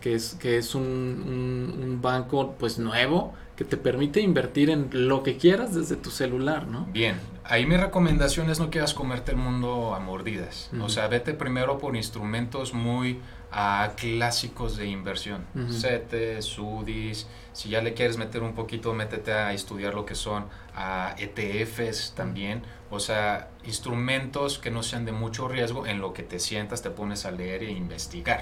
que 0.00 0.14
es, 0.14 0.34
que 0.40 0.56
es 0.56 0.74
un, 0.74 0.82
un, 0.82 2.00
banco 2.00 2.54
pues 2.58 2.78
nuevo 2.78 3.34
que 3.56 3.64
te 3.64 3.76
permite 3.76 4.20
invertir 4.20 4.70
en 4.70 4.88
lo 4.92 5.22
que 5.22 5.36
quieras 5.36 5.74
desde 5.74 5.96
tu 5.96 6.10
celular, 6.10 6.66
¿no? 6.66 6.86
Bien, 6.86 7.16
ahí 7.44 7.66
mi 7.66 7.76
recomendación 7.76 8.48
es 8.50 8.58
no 8.58 8.70
quieras 8.70 8.94
comerte 8.94 9.32
el 9.32 9.36
mundo 9.36 9.94
a 9.94 10.00
mordidas. 10.00 10.70
O 10.80 10.88
sea, 10.88 11.08
vete 11.08 11.34
primero 11.34 11.78
por 11.78 11.94
instrumentos 11.94 12.72
muy 12.72 13.20
a 13.52 13.92
clásicos 13.96 14.76
de 14.76 14.86
inversión. 14.86 15.44
CETES, 15.70 16.44
SUDIs, 16.44 17.26
si 17.52 17.68
ya 17.68 17.82
le 17.82 17.92
quieres 17.92 18.16
meter 18.16 18.42
un 18.42 18.54
poquito, 18.54 18.94
métete 18.94 19.32
a 19.32 19.52
estudiar 19.52 19.94
lo 19.94 20.06
que 20.06 20.14
son 20.14 20.46
a 20.74 21.14
ETFs 21.18 22.14
también. 22.16 22.62
O 22.90 22.98
sea, 22.98 23.50
instrumentos 23.64 24.58
que 24.58 24.70
no 24.70 24.82
sean 24.82 25.04
de 25.04 25.12
mucho 25.12 25.48
riesgo, 25.48 25.86
en 25.86 26.00
lo 26.00 26.14
que 26.14 26.22
te 26.22 26.38
sientas, 26.38 26.82
te 26.82 26.90
pones 26.90 27.26
a 27.26 27.30
leer 27.30 27.62
e 27.62 27.70
investigar. 27.70 28.40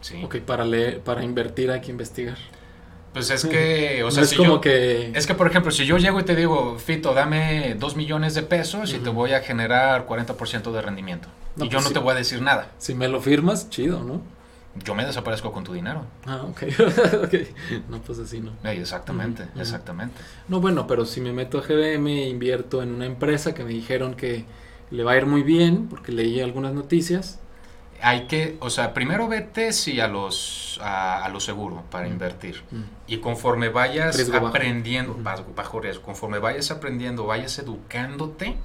¿sí? 0.00 0.22
Ok, 0.24 0.36
para, 0.38 0.64
leer, 0.64 1.00
para 1.00 1.24
invertir 1.24 1.72
hay 1.72 1.80
que 1.80 1.90
investigar. 1.90 2.38
Pues 3.12 3.30
es 3.30 3.44
que, 3.46 4.04
o 4.04 4.10
sea, 4.12 4.22
es 4.22 4.34
como 4.34 4.60
que... 4.60 5.10
Es 5.16 5.26
que, 5.26 5.34
por 5.34 5.48
ejemplo, 5.48 5.72
si 5.72 5.84
yo 5.84 5.98
llego 5.98 6.20
y 6.20 6.24
te 6.24 6.36
digo, 6.36 6.78
Fito, 6.78 7.12
dame 7.12 7.74
dos 7.74 7.96
millones 7.96 8.34
de 8.34 8.42
pesos 8.42 8.94
y 8.94 8.98
te 8.98 9.10
voy 9.10 9.32
a 9.32 9.40
generar 9.40 10.06
40% 10.06 10.70
de 10.70 10.80
rendimiento. 10.80 11.26
y 11.56 11.64
yo 11.64 11.70
pues 11.70 11.84
no 11.84 11.90
te 11.90 11.98
voy 11.98 12.12
a 12.12 12.14
decir 12.14 12.40
nada. 12.40 12.70
Si 12.78 12.94
me 12.94 13.08
lo 13.08 13.20
firmas, 13.20 13.68
chido, 13.68 14.04
¿no? 14.04 14.22
Yo 14.82 14.94
me 14.94 15.04
desaparezco 15.04 15.52
con 15.52 15.64
tu 15.64 15.72
dinero. 15.72 16.04
Ah, 16.26 16.42
ok. 16.42 16.62
No, 17.88 18.00
pues 18.00 18.18
así 18.18 18.40
no. 18.40 18.52
exactamente, 18.68 19.46
exactamente. 19.56 20.20
No, 20.48 20.60
bueno, 20.60 20.86
pero 20.86 21.04
si 21.04 21.20
me 21.20 21.32
meto 21.32 21.58
a 21.58 21.62
GBM, 21.62 22.28
invierto 22.28 22.82
en 22.82 22.94
una 22.94 23.06
empresa 23.06 23.54
que 23.54 23.64
me 23.64 23.70
dijeron 23.70 24.14
que 24.14 24.44
le 24.90 25.04
va 25.04 25.12
a 25.12 25.16
ir 25.16 25.26
muy 25.26 25.42
bien, 25.42 25.88
porque 25.88 26.12
leí 26.12 26.40
algunas 26.40 26.72
noticias. 26.72 27.40
Hay 28.02 28.26
que, 28.26 28.56
o 28.60 28.70
sea, 28.70 28.92
primero 28.92 29.28
vete 29.28 29.72
si 29.72 30.00
a 30.00 30.08
los 30.08 30.78
a, 30.82 31.28
lo 31.32 31.40
seguro 31.40 31.84
para 31.90 32.08
invertir. 32.08 32.62
Y 33.06 33.18
conforme 33.18 33.68
vayas 33.68 34.28
aprendiendo, 34.30 35.16
bajo. 35.18 35.46
bajo 35.54 35.80
riesgo, 35.80 36.02
conforme 36.02 36.38
vayas 36.38 36.70
aprendiendo, 36.70 37.26
vayas 37.26 37.58
educándote, 37.58 38.56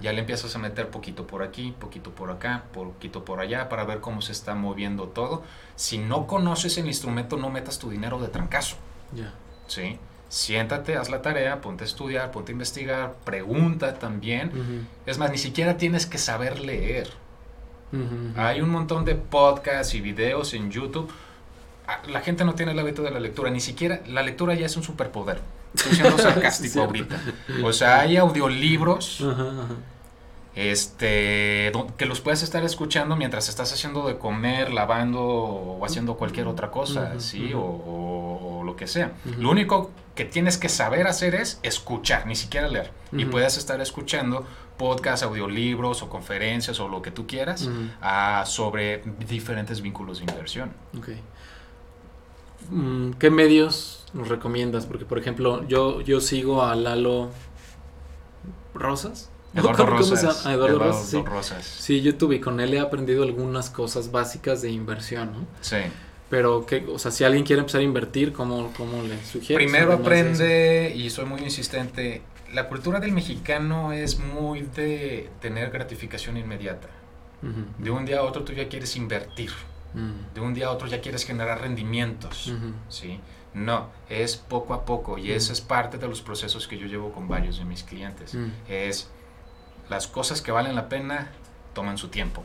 ya 0.00 0.12
le 0.12 0.20
empiezas 0.20 0.54
a 0.54 0.58
meter 0.58 0.90
poquito 0.90 1.26
por 1.26 1.42
aquí, 1.42 1.74
poquito 1.78 2.10
por 2.10 2.30
acá, 2.30 2.64
poquito 2.72 3.24
por 3.24 3.40
allá, 3.40 3.68
para 3.68 3.84
ver 3.84 4.00
cómo 4.00 4.22
se 4.22 4.32
está 4.32 4.54
moviendo 4.54 5.08
todo. 5.08 5.42
Si 5.76 5.98
no 5.98 6.26
conoces 6.26 6.78
el 6.78 6.86
instrumento, 6.86 7.36
no 7.36 7.50
metas 7.50 7.78
tu 7.78 7.90
dinero 7.90 8.18
de 8.20 8.28
trancazo. 8.28 8.76
Ya. 9.14 9.32
¿Sí? 9.66 9.98
Siéntate, 10.28 10.96
haz 10.96 11.08
la 11.08 11.22
tarea, 11.22 11.60
ponte 11.60 11.84
a 11.84 11.86
estudiar, 11.86 12.30
ponte 12.32 12.50
a 12.50 12.54
investigar, 12.54 13.14
pregunta 13.24 13.94
también. 13.94 14.86
Es 15.06 15.18
más, 15.18 15.30
ni 15.30 15.38
siquiera 15.38 15.76
tienes 15.76 16.06
que 16.06 16.18
saber 16.18 16.60
leer. 16.60 17.08
Hay 18.36 18.60
un 18.60 18.70
montón 18.70 19.04
de 19.04 19.14
podcasts 19.14 19.94
y 19.94 20.00
videos 20.00 20.52
en 20.54 20.70
YouTube. 20.70 21.10
Ah, 21.86 22.02
la 22.08 22.20
gente 22.20 22.44
no 22.44 22.54
tiene 22.54 22.72
el 22.72 22.78
hábito 22.78 23.02
de 23.02 23.12
la 23.12 23.20
lectura, 23.20 23.50
ni 23.50 23.60
siquiera 23.60 24.00
la 24.08 24.22
lectura 24.22 24.54
ya 24.54 24.66
es 24.66 24.76
un 24.76 24.82
superpoder. 24.82 25.40
Estoy 25.76 25.92
siendo 25.94 26.18
sarcástico 26.22 26.80
ahorita. 26.82 27.20
O 27.62 27.72
sea, 27.72 28.00
hay 28.00 28.16
audiolibros. 28.16 29.24
Este, 30.54 31.70
que 31.98 32.06
los 32.06 32.22
puedes 32.22 32.42
estar 32.42 32.64
escuchando 32.64 33.14
mientras 33.14 33.50
estás 33.50 33.74
haciendo 33.74 34.08
de 34.08 34.16
comer, 34.16 34.72
lavando 34.72 35.22
o 35.22 35.84
haciendo 35.84 36.16
cualquier 36.16 36.46
otra 36.46 36.70
cosa, 36.70 37.20
¿sí? 37.20 37.52
O, 37.54 38.62
lo 38.64 38.74
que 38.74 38.86
sea. 38.86 39.12
Lo 39.38 39.50
único 39.50 39.90
que 40.14 40.24
tienes 40.24 40.56
que 40.56 40.68
saber 40.68 41.06
hacer 41.06 41.34
es 41.34 41.60
escuchar, 41.62 42.26
ni 42.26 42.34
siquiera 42.34 42.68
leer. 42.68 42.90
Y 43.12 43.26
puedes 43.26 43.58
estar 43.58 43.80
escuchando 43.82 44.46
podcasts, 44.78 45.22
audiolibros 45.22 46.02
o 46.02 46.08
conferencias 46.08 46.80
o 46.80 46.88
lo 46.88 47.02
que 47.02 47.10
tú 47.10 47.26
quieras 47.26 47.68
ah, 48.00 48.44
sobre 48.46 49.02
diferentes 49.28 49.82
vínculos 49.82 50.18
de 50.18 50.24
inversión. 50.24 50.72
Okay. 50.98 51.20
Mm, 52.70 53.12
¿Qué 53.12 53.30
medios 53.30 53.95
nos 54.12 54.28
recomiendas? 54.28 54.86
Porque, 54.86 55.04
por 55.04 55.18
ejemplo, 55.18 55.66
yo, 55.68 56.00
yo 56.00 56.20
sigo 56.20 56.62
a 56.62 56.74
Lalo 56.74 57.30
Rosas. 58.74 59.30
Eduardo 59.54 59.86
Rosas. 59.86 60.44
Eduardo, 60.46 60.78
Rosas, 61.24 61.64
sí. 61.64 62.02
YouTube 62.02 62.32
y 62.32 62.40
con 62.40 62.60
él 62.60 62.74
he 62.74 62.80
aprendido 62.80 63.22
algunas 63.22 63.70
cosas 63.70 64.10
básicas 64.10 64.60
de 64.60 64.70
inversión, 64.70 65.32
¿no? 65.32 65.46
Sí. 65.62 65.78
Pero, 66.28 66.66
que, 66.66 66.84
o 66.88 66.98
sea, 66.98 67.10
si 67.10 67.24
alguien 67.24 67.44
quiere 67.44 67.60
empezar 67.60 67.80
a 67.80 67.84
invertir, 67.84 68.32
¿cómo, 68.32 68.72
cómo 68.76 69.02
le 69.02 69.16
sugieres? 69.24 69.64
Primero 69.64 69.92
aprende, 69.92 70.92
y 70.94 71.08
soy 71.08 71.24
muy 71.24 71.40
insistente, 71.40 72.22
la 72.52 72.68
cultura 72.68 73.00
del 73.00 73.12
mexicano 73.12 73.92
es 73.92 74.18
muy 74.18 74.62
de 74.62 75.30
tener 75.40 75.70
gratificación 75.70 76.36
inmediata. 76.36 76.88
De 77.78 77.90
un 77.90 78.04
día 78.04 78.18
a 78.18 78.22
otro 78.22 78.42
tú 78.42 78.52
ya 78.54 78.68
quieres 78.68 78.96
invertir. 78.96 79.52
Mm. 79.94 80.34
De 80.34 80.40
un 80.40 80.52
día 80.52 80.66
a 80.66 80.70
otro 80.70 80.88
ya 80.88 81.00
quieres 81.00 81.24
generar 81.24 81.60
rendimientos, 81.60 82.52
¿sí? 82.88 83.20
No, 83.56 83.88
es 84.10 84.36
poco 84.36 84.74
a 84.74 84.84
poco 84.84 85.16
y 85.16 85.32
eso 85.32 85.50
es 85.50 85.62
parte 85.62 85.96
de 85.96 86.06
los 86.06 86.20
procesos 86.20 86.68
que 86.68 86.76
yo 86.76 86.86
llevo 86.86 87.10
con 87.10 87.26
varios 87.26 87.56
de 87.56 87.64
mis 87.64 87.82
clientes. 87.84 88.36
Es 88.68 89.08
las 89.88 90.06
cosas 90.06 90.42
que 90.42 90.52
valen 90.52 90.74
la 90.74 90.90
pena 90.90 91.30
toman 91.72 91.96
su 91.96 92.08
tiempo. 92.08 92.42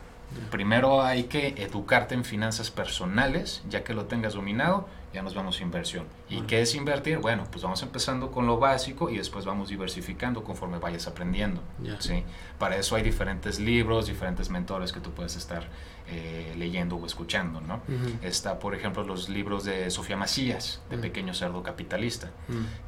Primero 0.50 1.04
hay 1.04 1.24
que 1.24 1.50
educarte 1.58 2.16
en 2.16 2.24
finanzas 2.24 2.72
personales, 2.72 3.62
ya 3.68 3.84
que 3.84 3.94
lo 3.94 4.06
tengas 4.06 4.36
dominado, 4.36 4.88
ya 5.14 5.22
nos 5.22 5.36
vamos 5.36 5.60
a 5.60 5.64
inversión. 5.64 6.06
¿Y 6.30 6.44
qué 6.44 6.62
es 6.62 6.74
invertir? 6.76 7.18
Bueno, 7.18 7.46
pues 7.52 7.62
vamos 7.62 7.84
empezando 7.84 8.32
con 8.32 8.48
lo 8.48 8.58
básico 8.58 9.10
y 9.10 9.18
después 9.18 9.44
vamos 9.44 9.68
diversificando 9.68 10.46
conforme 10.46 10.80
vayas 10.80 11.08
aprendiendo. 11.08 11.62
¿sí? 12.00 12.24
Para 12.58 12.78
eso 12.78 12.96
hay 12.96 13.04
diferentes 13.04 13.60
libros, 13.60 14.08
diferentes 14.08 14.50
mentores 14.50 14.94
que 14.94 15.02
tú 15.02 15.12
puedes 15.12 15.36
estar 15.36 15.68
eh, 16.08 16.54
leyendo 16.58 16.96
o 16.96 17.06
escuchando. 17.06 17.62
¿no? 17.62 17.82
Está, 18.22 18.60
por 18.60 18.76
ejemplo, 18.76 19.04
los 19.04 19.30
libros 19.30 19.64
de 19.64 19.90
Sofía 19.90 20.18
Macías, 20.18 20.82
de 20.90 20.98
Pequeño 20.98 21.34
Cerdo 21.34 21.64
Capitalista, 21.64 22.32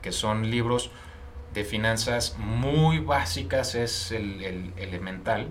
que 0.01 0.11
son 0.11 0.49
libros 0.49 0.91
de 1.53 1.63
finanzas 1.63 2.35
muy 2.39 2.99
básicas, 2.99 3.75
es 3.75 4.11
el, 4.11 4.73
elemental 4.77 5.47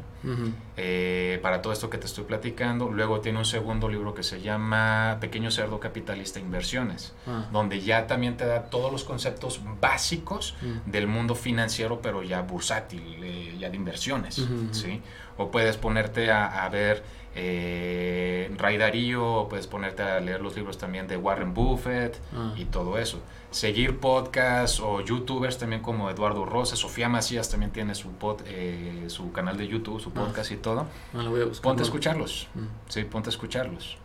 eh, 0.76 1.38
para 1.42 1.62
todo 1.62 1.72
esto 1.72 1.90
que 1.90 1.98
te 1.98 2.06
estoy 2.06 2.24
platicando. 2.24 2.90
Luego 2.90 3.20
tiene 3.20 3.38
un 3.38 3.44
segundo 3.44 3.88
libro 3.88 4.14
que 4.14 4.22
se 4.22 4.40
llama 4.40 5.18
Pequeño 5.20 5.50
Cerdo 5.50 5.78
Capitalista 5.78 6.40
Inversiones, 6.40 7.14
ah. 7.26 7.48
donde 7.52 7.80
ya 7.80 8.06
también 8.06 8.36
te 8.36 8.46
da 8.46 8.64
todos 8.64 8.90
los 8.90 9.04
conceptos 9.04 9.60
básicos 9.80 10.56
del 10.86 11.06
mundo 11.06 11.34
financiero, 11.34 12.00
pero 12.02 12.22
ya 12.22 12.42
bursátil, 12.42 13.02
eh, 13.22 13.56
ya 13.58 13.70
de 13.70 13.76
inversiones. 13.76 14.46
¿sí? 14.72 15.00
O 15.36 15.50
puedes 15.50 15.76
ponerte 15.76 16.30
a, 16.30 16.64
a 16.64 16.68
ver 16.68 17.02
eh, 17.34 18.54
Ray 18.58 18.76
Darío, 18.76 19.46
puedes 19.48 19.66
ponerte 19.66 20.02
a 20.02 20.20
leer 20.20 20.40
los 20.40 20.54
libros 20.56 20.78
también 20.78 21.08
de 21.08 21.16
Warren 21.16 21.54
Buffett 21.54 22.20
ah. 22.34 22.54
y 22.56 22.66
todo 22.66 22.98
eso. 22.98 23.20
Seguir 23.50 23.98
podcasts 23.98 24.80
o 24.80 25.00
youtubers 25.00 25.58
también 25.58 25.82
como 25.82 26.10
Eduardo 26.10 26.44
Rosa, 26.44 26.76
Sofía 26.76 27.08
Macías 27.08 27.50
también 27.50 27.70
tiene 27.70 27.94
su, 27.94 28.10
pod, 28.12 28.40
eh, 28.46 29.04
su 29.08 29.32
canal 29.32 29.56
de 29.56 29.68
YouTube, 29.68 30.00
su 30.00 30.10
ah. 30.10 30.14
podcast 30.14 30.52
y 30.52 30.56
todo. 30.56 30.86
Ah, 31.14 31.30
ponte 31.62 31.82
a 31.82 31.84
escucharlos. 31.84 32.48
Mm. 32.54 32.66
Sí, 32.88 33.04
ponte 33.04 33.28
a 33.28 33.32
escucharlos. 33.32 33.98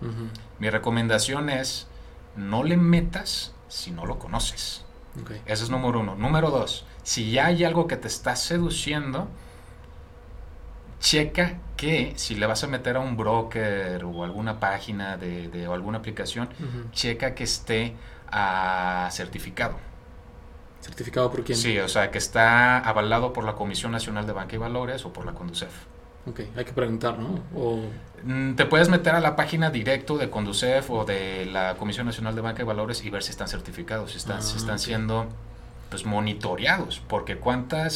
Mi 0.59 0.69
recomendación 0.69 1.49
es 1.49 1.87
no 2.35 2.63
le 2.63 2.77
metas 2.77 3.53
si 3.67 3.91
no 3.91 4.05
lo 4.05 4.19
conoces. 4.19 4.83
Ese 5.45 5.63
es 5.63 5.69
número 5.69 5.99
uno. 5.99 6.15
Número 6.15 6.51
dos, 6.51 6.85
si 7.03 7.31
ya 7.31 7.47
hay 7.47 7.63
algo 7.63 7.87
que 7.87 7.97
te 7.97 8.07
está 8.07 8.35
seduciendo, 8.35 9.27
checa 10.99 11.59
que 11.75 12.13
si 12.15 12.35
le 12.35 12.45
vas 12.47 12.63
a 12.63 12.67
meter 12.67 12.97
a 12.97 12.99
un 12.99 13.15
broker 13.15 14.03
o 14.03 14.23
alguna 14.23 14.59
página 14.59 15.17
de, 15.17 15.67
o 15.67 15.73
alguna 15.73 15.99
aplicación, 15.99 16.49
checa 16.91 17.35
que 17.35 17.43
esté 17.43 17.95
uh, 18.33 19.09
certificado. 19.11 19.75
¿Certificado 20.81 21.31
por 21.31 21.43
quién? 21.43 21.57
Sí, 21.57 21.77
o 21.79 21.87
sea, 21.89 22.11
que 22.11 22.17
está 22.17 22.79
avalado 22.79 23.33
por 23.33 23.43
la 23.43 23.53
Comisión 23.55 23.91
Nacional 23.91 24.25
de 24.25 24.33
Banca 24.33 24.55
y 24.55 24.59
Valores 24.59 25.05
o 25.05 25.13
por 25.13 25.25
la 25.25 25.33
Conducef. 25.33 25.71
Ok, 26.27 26.41
hay 26.55 26.65
que 26.65 26.73
preguntar, 26.73 27.17
¿no? 27.19 27.39
O... 27.55 27.81
Mm, 28.23 28.55
te 28.55 28.65
puedes 28.65 28.89
meter 28.89 29.15
a 29.15 29.19
la 29.19 29.35
página 29.35 29.69
directo 29.69 30.17
de 30.17 30.29
Conducef 30.29 30.89
o 30.89 31.05
de 31.05 31.45
la 31.45 31.75
Comisión 31.75 32.05
Nacional 32.05 32.35
de 32.35 32.41
Banca 32.41 32.63
y 32.63 32.65
Valores 32.65 33.03
y 33.03 33.09
ver 33.09 33.23
si 33.23 33.31
están 33.31 33.47
certificados, 33.47 34.11
si 34.11 34.17
están, 34.17 34.41
si 34.41 34.55
ah, 34.55 34.57
están 34.57 34.79
siendo 34.79 35.27
pues 35.89 36.05
monitoreados, 36.05 37.01
porque 37.07 37.37
cuántas 37.37 37.93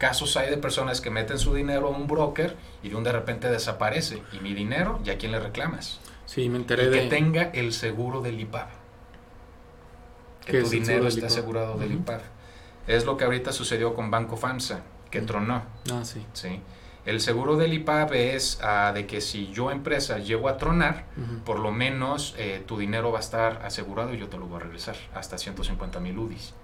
casos 0.00 0.36
hay 0.36 0.50
de 0.50 0.56
personas 0.56 1.00
que 1.00 1.10
meten 1.10 1.38
su 1.38 1.54
dinero 1.54 1.86
a 1.86 1.90
un 1.90 2.08
broker 2.08 2.56
y 2.82 2.88
de 2.88 2.96
un 2.96 3.04
de 3.04 3.12
repente 3.12 3.48
desaparece. 3.48 4.22
Y 4.32 4.40
mi 4.40 4.54
dinero, 4.54 4.98
¿ya 5.04 5.18
quién 5.18 5.30
le 5.30 5.38
reclamas? 5.38 6.00
Sí, 6.26 6.48
me 6.48 6.56
enteré 6.56 6.88
de... 6.88 7.02
Que 7.02 7.08
tenga 7.08 7.42
el 7.52 7.72
seguro 7.72 8.20
del 8.22 8.40
IPAB. 8.40 8.68
Que 10.44 10.62
tu 10.62 10.68
dinero 10.70 11.06
esté 11.06 11.26
asegurado 11.26 11.78
del 11.78 11.92
IPAB. 11.92 12.22
Es 12.88 13.04
lo 13.04 13.16
que 13.16 13.24
ahorita 13.24 13.52
sucedió 13.52 13.94
con 13.94 14.10
Banco 14.10 14.36
FAMSA, 14.36 14.80
que 15.10 15.20
tronó. 15.20 15.62
Ah, 15.92 16.04
sí. 16.04 16.24
Sí. 16.32 16.60
El 17.04 17.20
seguro 17.20 17.56
del 17.56 17.74
IPAB 17.74 18.14
es 18.14 18.58
ah, 18.62 18.92
de 18.94 19.06
que 19.06 19.20
si 19.20 19.50
yo 19.52 19.70
empresa 19.70 20.18
llego 20.18 20.48
a 20.48 20.56
tronar, 20.56 21.06
por 21.44 21.58
lo 21.58 21.72
menos 21.72 22.34
eh, 22.38 22.64
tu 22.66 22.78
dinero 22.78 23.12
va 23.12 23.18
a 23.18 23.20
estar 23.20 23.62
asegurado 23.64 24.14
y 24.14 24.18
yo 24.18 24.28
te 24.28 24.38
lo 24.38 24.46
voy 24.46 24.56
a 24.56 24.60
regresar 24.60 24.96
hasta 25.14 25.36
150 25.36 26.00
mil 26.00 26.18
UDIs. 26.18 26.54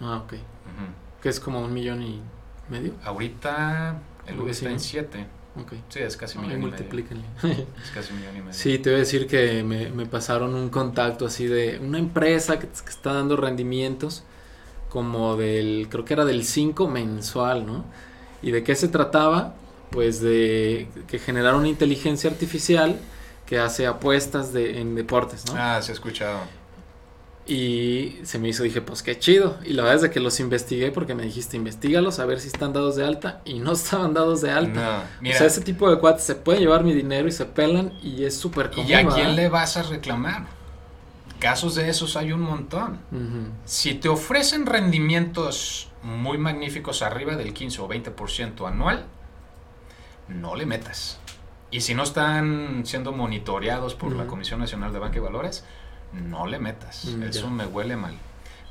Ah, 0.00 0.22
ok. 0.24 0.34
Que 1.20 1.28
es 1.28 1.38
como 1.38 1.60
un 1.60 1.72
millón 1.72 2.02
y 2.02 2.22
¿Medio? 2.72 2.94
Ahorita 3.04 4.00
el 4.26 4.40
UV 4.40 4.48
está 4.48 4.70
en 4.70 4.80
7. 4.80 5.26
Okay. 5.54 5.84
Sí, 5.90 5.98
es 5.98 6.16
casi 6.16 6.38
un 6.38 6.46
millón 6.46 6.62
y 6.62 6.64
medio. 6.70 6.76
es 7.84 7.90
casi 7.90 8.12
un 8.14 8.20
millón 8.20 8.36
y 8.36 8.40
medio. 8.40 8.54
Sí, 8.54 8.78
te 8.78 8.88
voy 8.88 8.96
a 8.96 9.00
decir 9.00 9.26
que 9.26 9.62
me, 9.62 9.90
me 9.90 10.06
pasaron 10.06 10.54
un 10.54 10.70
contacto 10.70 11.26
así 11.26 11.46
de 11.46 11.78
una 11.80 11.98
empresa 11.98 12.58
que, 12.58 12.66
está 12.66 13.12
dando 13.12 13.36
rendimientos 13.36 14.24
como 14.88 15.36
del, 15.36 15.88
creo 15.90 16.06
que 16.06 16.14
era 16.14 16.24
del 16.24 16.44
5 16.44 16.88
mensual, 16.88 17.66
¿no? 17.66 17.84
¿Y 18.40 18.52
de 18.52 18.64
qué 18.64 18.74
se 18.74 18.88
trataba? 18.88 19.54
Pues 19.90 20.22
de 20.22 20.88
que 21.06 21.18
generar 21.18 21.54
una 21.54 21.68
inteligencia 21.68 22.30
artificial 22.30 22.98
que 23.44 23.58
hace 23.58 23.86
apuestas 23.86 24.54
de, 24.54 24.80
en 24.80 24.94
deportes, 24.94 25.44
¿no? 25.46 25.54
Ah, 25.58 25.82
se 25.82 25.92
ha 25.92 25.94
escuchado. 25.94 26.38
Y 27.46 28.20
se 28.22 28.38
me 28.38 28.48
hizo, 28.48 28.62
dije, 28.62 28.80
pues 28.82 29.02
qué 29.02 29.18
chido. 29.18 29.58
Y 29.64 29.72
la 29.72 29.82
verdad 29.82 29.96
es 29.96 30.02
de 30.02 30.10
que 30.10 30.20
los 30.20 30.38
investigué 30.38 30.92
porque 30.92 31.14
me 31.14 31.24
dijiste, 31.24 31.56
investigalos 31.56 32.20
a 32.20 32.26
ver 32.26 32.38
si 32.38 32.46
están 32.46 32.72
dados 32.72 32.94
de 32.94 33.04
alta. 33.04 33.40
Y 33.44 33.58
no 33.58 33.72
estaban 33.72 34.14
dados 34.14 34.40
de 34.42 34.50
alta. 34.52 35.08
No, 35.20 35.30
O 35.30 35.32
sea, 35.32 35.46
ese 35.46 35.60
tipo 35.60 35.90
de 35.90 35.98
cuates 35.98 36.24
se 36.24 36.36
puede 36.36 36.60
llevar 36.60 36.84
mi 36.84 36.94
dinero 36.94 37.26
y 37.26 37.32
se 37.32 37.44
pelan 37.44 37.92
y 38.02 38.24
es 38.24 38.36
súper 38.36 38.70
común. 38.70 38.88
¿Y 38.88 38.94
a 38.94 39.06
quién 39.06 39.34
le 39.34 39.48
vas 39.48 39.76
a 39.76 39.82
reclamar? 39.82 40.46
Casos 41.40 41.74
de 41.74 41.88
esos 41.88 42.16
hay 42.16 42.30
un 42.32 42.40
montón. 42.42 43.00
Si 43.64 43.94
te 43.94 44.08
ofrecen 44.08 44.64
rendimientos 44.64 45.88
muy 46.04 46.38
magníficos 46.38 47.02
arriba 47.02 47.34
del 47.34 47.52
15 47.52 47.80
o 47.80 47.88
20% 47.88 48.68
anual, 48.68 49.06
no 50.28 50.54
le 50.54 50.66
metas. 50.66 51.18
Y 51.72 51.80
si 51.80 51.94
no 51.94 52.04
están 52.04 52.82
siendo 52.84 53.12
monitoreados 53.12 53.94
por 53.94 54.12
la 54.12 54.26
Comisión 54.26 54.60
Nacional 54.60 54.92
de 54.92 54.98
Banca 55.00 55.16
y 55.16 55.20
Valores, 55.20 55.64
no 56.12 56.46
le 56.46 56.58
metas. 56.58 57.04
Mm, 57.06 57.22
Eso 57.24 57.50
me 57.50 57.66
huele 57.66 57.96
mal. 57.96 58.14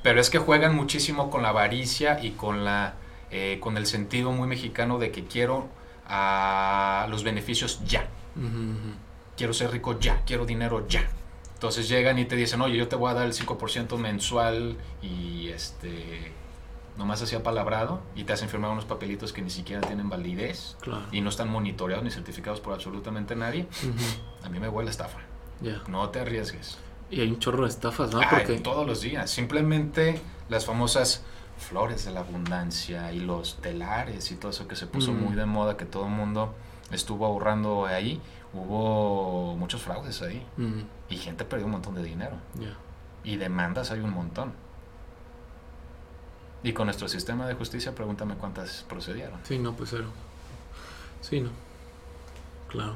Pero 0.04 0.20
es 0.20 0.30
que 0.30 0.40
juegan 0.40 0.76
muchísimo 0.76 1.30
con 1.30 1.42
la 1.44 1.50
avaricia 1.50 2.24
y 2.24 2.32
con 2.32 2.64
la 2.66 2.96
eh, 3.30 3.60
con 3.62 3.78
el 3.78 3.86
sentido 3.86 4.32
muy 4.32 4.48
mexicano 4.48 4.98
de 5.00 5.12
que 5.12 5.26
quiero 5.26 5.70
a 6.06 7.08
los 7.10 7.24
beneficios 7.24 7.80
ya. 7.86 8.08
Quiero 9.38 9.54
ser 9.54 9.72
rico 9.72 10.00
ya, 10.00 10.22
quiero 10.26 10.46
dinero 10.46 10.88
ya. 10.88 11.10
Entonces 11.54 11.88
llegan 11.88 12.18
y 12.20 12.26
te 12.26 12.36
dicen, 12.36 12.62
oye, 12.62 12.76
yo 12.78 12.88
te 12.88 12.96
voy 12.96 13.12
a 13.12 13.14
dar 13.14 13.26
el 13.26 13.34
5% 13.34 13.98
mensual 13.98 14.78
y 15.02 15.50
este 15.50 16.34
nomás 16.98 17.22
hacía 17.22 17.42
palabrado 17.42 18.02
y 18.16 18.26
te 18.26 18.34
hacen 18.34 18.50
firmar 18.50 18.70
unos 18.72 18.84
papelitos 18.86 19.32
que 19.32 19.42
ni 19.42 19.50
siquiera 19.50 19.82
tienen 19.82 20.10
validez 20.10 20.76
y 21.12 21.22
no 21.22 21.30
están 21.30 21.50
monitoreados 21.50 22.04
ni 22.04 22.12
certificados 22.12 22.60
por 22.60 22.74
absolutamente 22.74 23.36
nadie. 23.36 23.68
A 24.44 24.50
mí 24.50 24.60
me 24.60 24.68
huele 24.68 24.90
estafa. 24.90 25.20
No 25.88 26.10
te 26.10 26.20
arriesgues. 26.20 26.78
Y 27.12 27.20
hay 27.20 27.30
un 27.30 27.40
chorro 27.40 27.64
de 27.64 27.70
estafas, 27.70 28.14
¿no? 28.14 28.22
Porque... 28.30 28.60
todos 28.60 28.88
los 28.88 29.02
días. 29.02 29.30
Simplemente 29.30 30.20
las 30.50 30.66
famosas 30.66 31.24
flores 31.58 32.06
de 32.06 32.12
la 32.12 32.22
abundancia 32.22 33.12
y 33.12 33.20
los 33.20 33.58
telares 33.62 34.32
y 34.32 34.36
todo 34.36 34.52
eso 34.52 34.68
que 34.68 34.76
se 34.76 34.88
puso 34.88 35.12
muy 35.14 35.34
mm. 35.34 35.38
de 35.38 35.46
moda, 35.46 35.78
que 35.78 35.86
todo 35.86 36.06
el 36.06 36.12
mundo 36.12 36.56
estuvo 36.92 37.26
ahorrando 37.26 37.86
ahí. 37.86 38.20
Hubo 38.54 39.56
muchos 39.58 39.82
fraudes 39.82 40.22
ahí. 40.22 40.46
Mm. 40.58 40.82
Y 41.10 41.18
gente 41.18 41.46
perdió 41.46 41.66
un 41.66 41.74
montón 41.74 41.96
de 41.96 42.04
dinero. 42.04 42.38
Y 43.24 43.36
demandas 43.36 43.92
hay 43.92 44.00
un 44.00 44.14
montón. 44.14 44.54
Y 46.64 46.74
con 46.74 46.86
nuestro 46.86 47.08
sistema 47.08 47.48
de 47.48 47.56
justicia, 47.56 47.94
pregúntame 47.94 48.36
cuántas 48.36 48.86
procedieron. 48.88 49.40
Sí, 49.44 49.58
no, 49.58 49.74
pues 49.74 49.90
cero. 49.92 50.06
Sí, 51.22 51.42
no. 51.42 51.50
Claro. 52.68 52.96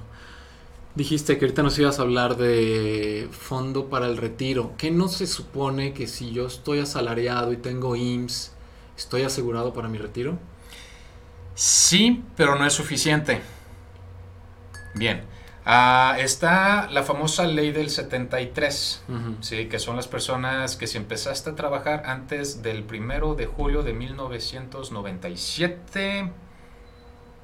Dijiste 0.95 1.37
que 1.37 1.43
ahorita 1.43 1.61
nos 1.61 1.77
ibas 1.77 1.99
a 1.99 2.03
hablar 2.03 2.37
de 2.37 3.27
fondo 3.31 3.89
para 3.89 4.07
el 4.07 4.15
retiro. 4.15 4.71
¿Qué 4.77 4.91
no 4.91 5.09
se 5.09 5.27
supone 5.27 5.93
que 5.93 6.07
si 6.07 6.31
yo 6.31 6.47
estoy 6.47 6.79
asalariado 6.79 7.51
y 7.51 7.57
tengo 7.57 7.97
IMSS, 7.97 8.53
estoy 8.95 9.23
asegurado 9.23 9.73
para 9.73 9.89
mi 9.89 9.97
retiro? 9.97 10.39
Sí, 11.53 12.23
pero 12.37 12.55
no 12.55 12.65
es 12.65 12.71
suficiente. 12.71 13.41
Bien. 14.93 15.25
Ah, 15.65 16.15
está 16.17 16.89
la 16.89 17.03
famosa 17.03 17.45
ley 17.45 17.73
del 17.73 17.89
73, 17.89 19.03
¿sí? 19.41 19.65
que 19.65 19.79
son 19.79 19.97
las 19.97 20.07
personas 20.07 20.77
que 20.77 20.87
si 20.87 20.95
empezaste 20.95 21.49
a 21.49 21.55
trabajar 21.55 22.03
antes 22.05 22.61
del 22.61 22.83
primero 22.83 23.35
de 23.35 23.47
julio 23.47 23.83
de 23.83 23.91
1997 23.91 26.31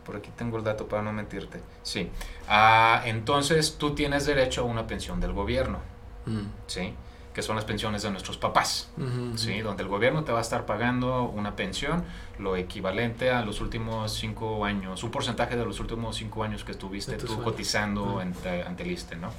por 0.05 0.15
aquí 0.15 0.31
tengo 0.35 0.57
el 0.57 0.63
dato 0.63 0.87
para 0.87 1.01
no 1.01 1.13
mentirte. 1.13 1.61
Sí. 1.83 2.09
Ah, 2.53 3.03
entonces 3.05 3.77
tú 3.77 3.95
tienes 3.95 4.25
derecho 4.25 4.61
a 4.61 4.63
una 4.65 4.85
pensión 4.85 5.21
del 5.21 5.31
gobierno. 5.31 5.79
Mm. 6.25 6.47
¿Sí? 6.67 6.93
Que 7.33 7.41
son 7.41 7.55
las 7.55 7.63
pensiones 7.63 8.03
de 8.03 8.11
nuestros 8.11 8.37
papás. 8.37 8.91
¿Sí? 9.35 9.61
Donde 9.61 9.83
el 9.83 9.87
gobierno 9.87 10.25
te 10.25 10.33
va 10.33 10.39
a 10.39 10.41
estar 10.41 10.65
pagando 10.65 11.29
una 11.29 11.55
pensión, 11.55 12.03
lo 12.39 12.57
equivalente 12.57 13.31
a 13.31 13.45
los 13.45 13.61
últimos 13.61 14.11
cinco 14.11 14.65
años, 14.65 15.01
un 15.01 15.11
porcentaje 15.11 15.55
de 15.55 15.63
los 15.63 15.79
últimos 15.79 16.17
cinco 16.17 16.43
años 16.43 16.65
que 16.65 16.73
estuviste 16.73 17.15
tú 17.15 17.41
cotizando 17.41 18.19
ante, 18.19 18.63
ante, 18.63 18.83
el 18.83 18.91
ISTE, 18.91 19.15
¿no? 19.15 19.31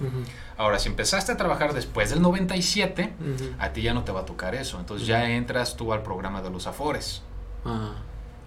Ahora, 0.57 0.79
si 0.79 0.89
empezaste 0.89 1.33
a 1.33 1.37
trabajar 1.37 1.75
después 1.75 2.09
del 2.09 2.23
97, 2.23 3.13
a 3.59 3.69
ti 3.75 3.83
ya 3.83 3.93
no 3.93 4.05
te 4.05 4.13
va 4.13 4.21
a 4.21 4.25
tocar 4.25 4.55
eso. 4.55 4.81
Entonces 4.81 5.07
ya 5.07 5.29
entras 5.29 5.77
tú 5.77 5.93
al 5.93 6.03
programa 6.03 6.41
de 6.41 6.49
los 6.49 6.67
AFORES. 6.67 7.23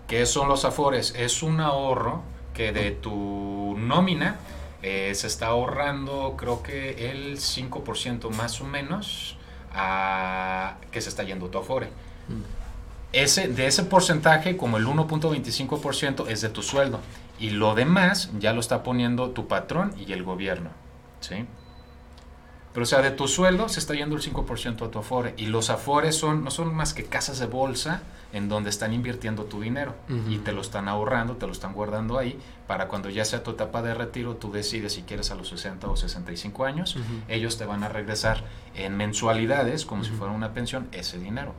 ¿Qué 0.07 0.25
son 0.25 0.49
los 0.49 0.65
afores? 0.65 1.13
Es 1.15 1.43
un 1.43 1.59
ahorro 1.59 2.23
que 2.55 2.71
de 2.71 2.91
tu 2.91 3.75
nómina 3.77 4.37
eh, 4.81 5.13
se 5.13 5.27
está 5.27 5.47
ahorrando 5.47 6.35
creo 6.37 6.63
que 6.63 7.11
el 7.11 7.37
5% 7.37 8.29
más 8.31 8.61
o 8.61 8.65
menos 8.65 9.37
a, 9.73 10.77
que 10.91 11.01
se 11.01 11.09
está 11.09 11.23
yendo 11.23 11.49
tu 11.49 11.59
Afore. 11.59 11.87
Mm. 12.27 12.41
Ese, 13.13 13.47
de 13.47 13.67
ese 13.67 13.83
porcentaje, 13.83 14.57
como 14.57 14.77
el 14.77 14.85
1.25% 14.85 16.27
es 16.27 16.41
de 16.41 16.49
tu 16.49 16.61
sueldo. 16.61 16.99
Y 17.39 17.51
lo 17.51 17.75
demás 17.75 18.29
ya 18.39 18.53
lo 18.53 18.59
está 18.59 18.83
poniendo 18.83 19.31
tu 19.31 19.47
patrón 19.47 19.93
y 19.97 20.11
el 20.11 20.23
gobierno. 20.23 20.69
¿sí? 21.19 21.45
Pero 22.73 22.83
o 22.83 22.85
sea, 22.85 23.01
de 23.01 23.11
tu 23.11 23.27
sueldo 23.27 23.69
se 23.69 23.79
está 23.79 23.93
yendo 23.93 24.15
el 24.15 24.21
5% 24.21 24.85
a 24.85 24.91
tu 24.91 24.99
Afore. 24.99 25.33
Y 25.37 25.45
los 25.45 25.69
Afores 25.69 26.15
son, 26.15 26.43
no 26.43 26.51
son 26.51 26.73
más 26.73 26.93
que 26.93 27.05
casas 27.05 27.39
de 27.39 27.45
bolsa 27.45 28.01
en 28.35 28.49
donde 28.49 28.69
están 28.69 28.91
invirtiendo 28.91 29.45
tu 29.45 29.61
dinero. 29.61 29.95
Y 30.27 30.39
te 30.39 30.51
lo 30.51 30.59
están 30.59 30.89
ahorrando, 30.89 31.37
te 31.37 31.47
lo 31.47 31.53
están 31.53 31.71
guardando 31.71 32.19
ahí. 32.19 32.37
Para 32.67 32.89
cuando 32.89 33.09
ya 33.09 33.23
sea 33.23 33.43
tu 33.43 33.51
etapa 33.51 33.81
de 33.81 33.93
retiro, 33.93 34.35
tú 34.35 34.51
decides 34.51 34.91
si 34.91 35.03
quieres 35.03 35.31
a 35.31 35.35
los 35.35 35.47
60 35.47 35.87
o 35.87 35.95
65 35.95 36.65
años. 36.65 36.97
Ellos 37.29 37.57
te 37.57 37.63
van 37.63 37.85
a 37.85 37.87
regresar 37.87 38.43
en 38.75 38.97
mensualidades, 38.97 39.85
como 39.85 40.03
si 40.03 40.11
fuera 40.11 40.33
una 40.33 40.53
pensión, 40.53 40.89
ese 40.91 41.17
dinero. 41.17 41.55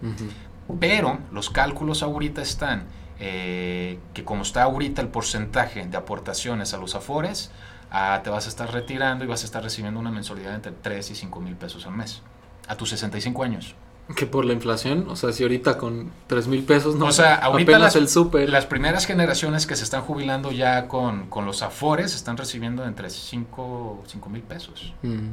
Pero 0.78 1.18
los 1.32 1.48
cálculos 1.48 2.02
ahorita 2.02 2.42
están, 2.42 2.84
eh, 3.20 3.98
que 4.12 4.24
como 4.24 4.42
está 4.42 4.64
ahorita 4.64 5.00
el 5.00 5.08
porcentaje 5.08 5.86
de 5.86 5.96
aportaciones 5.96 6.74
a 6.74 6.76
los 6.76 6.94
Afores, 6.94 7.52
ah, 7.90 8.20
te 8.22 8.28
vas 8.28 8.44
a 8.44 8.48
estar 8.50 8.70
retirando 8.70 9.24
y 9.24 9.28
vas 9.28 9.44
a 9.44 9.46
estar 9.46 9.62
recibiendo 9.62 9.98
una 9.98 10.10
mensualidad 10.10 10.54
entre 10.54 10.72
3 10.72 11.10
y 11.10 11.14
5 11.14 11.40
mil 11.40 11.56
pesos 11.56 11.86
al 11.86 11.94
mes, 11.94 12.20
a 12.68 12.76
tus 12.76 12.90
65 12.90 13.42
años. 13.42 13.74
Que 14.14 14.24
por 14.26 14.44
la 14.44 14.52
inflación, 14.52 15.07
o 15.09 15.16
sea, 15.16 15.32
si 15.32 15.42
ahorita 15.42 15.78
con 15.78 16.12
3 16.28 16.46
mil 16.46 16.62
pesos 16.62 16.94
no. 16.94 17.07
O 17.07 17.12
sea, 17.12 17.34
ahorita 17.34 17.78
las, 17.78 17.96
el 17.96 18.09
super. 18.09 18.48
las 18.48 18.64
primeras 18.66 19.04
generaciones 19.04 19.66
que 19.66 19.74
se 19.74 19.82
están 19.82 20.02
jubilando 20.02 20.52
ya 20.52 20.86
con, 20.86 21.26
con 21.26 21.44
los 21.44 21.62
afores 21.62 22.14
están 22.14 22.36
recibiendo 22.36 22.84
entre 22.84 23.11
5 23.11 24.04
mil 24.30 24.42
pesos. 24.42 24.94
Mm. 25.02 25.30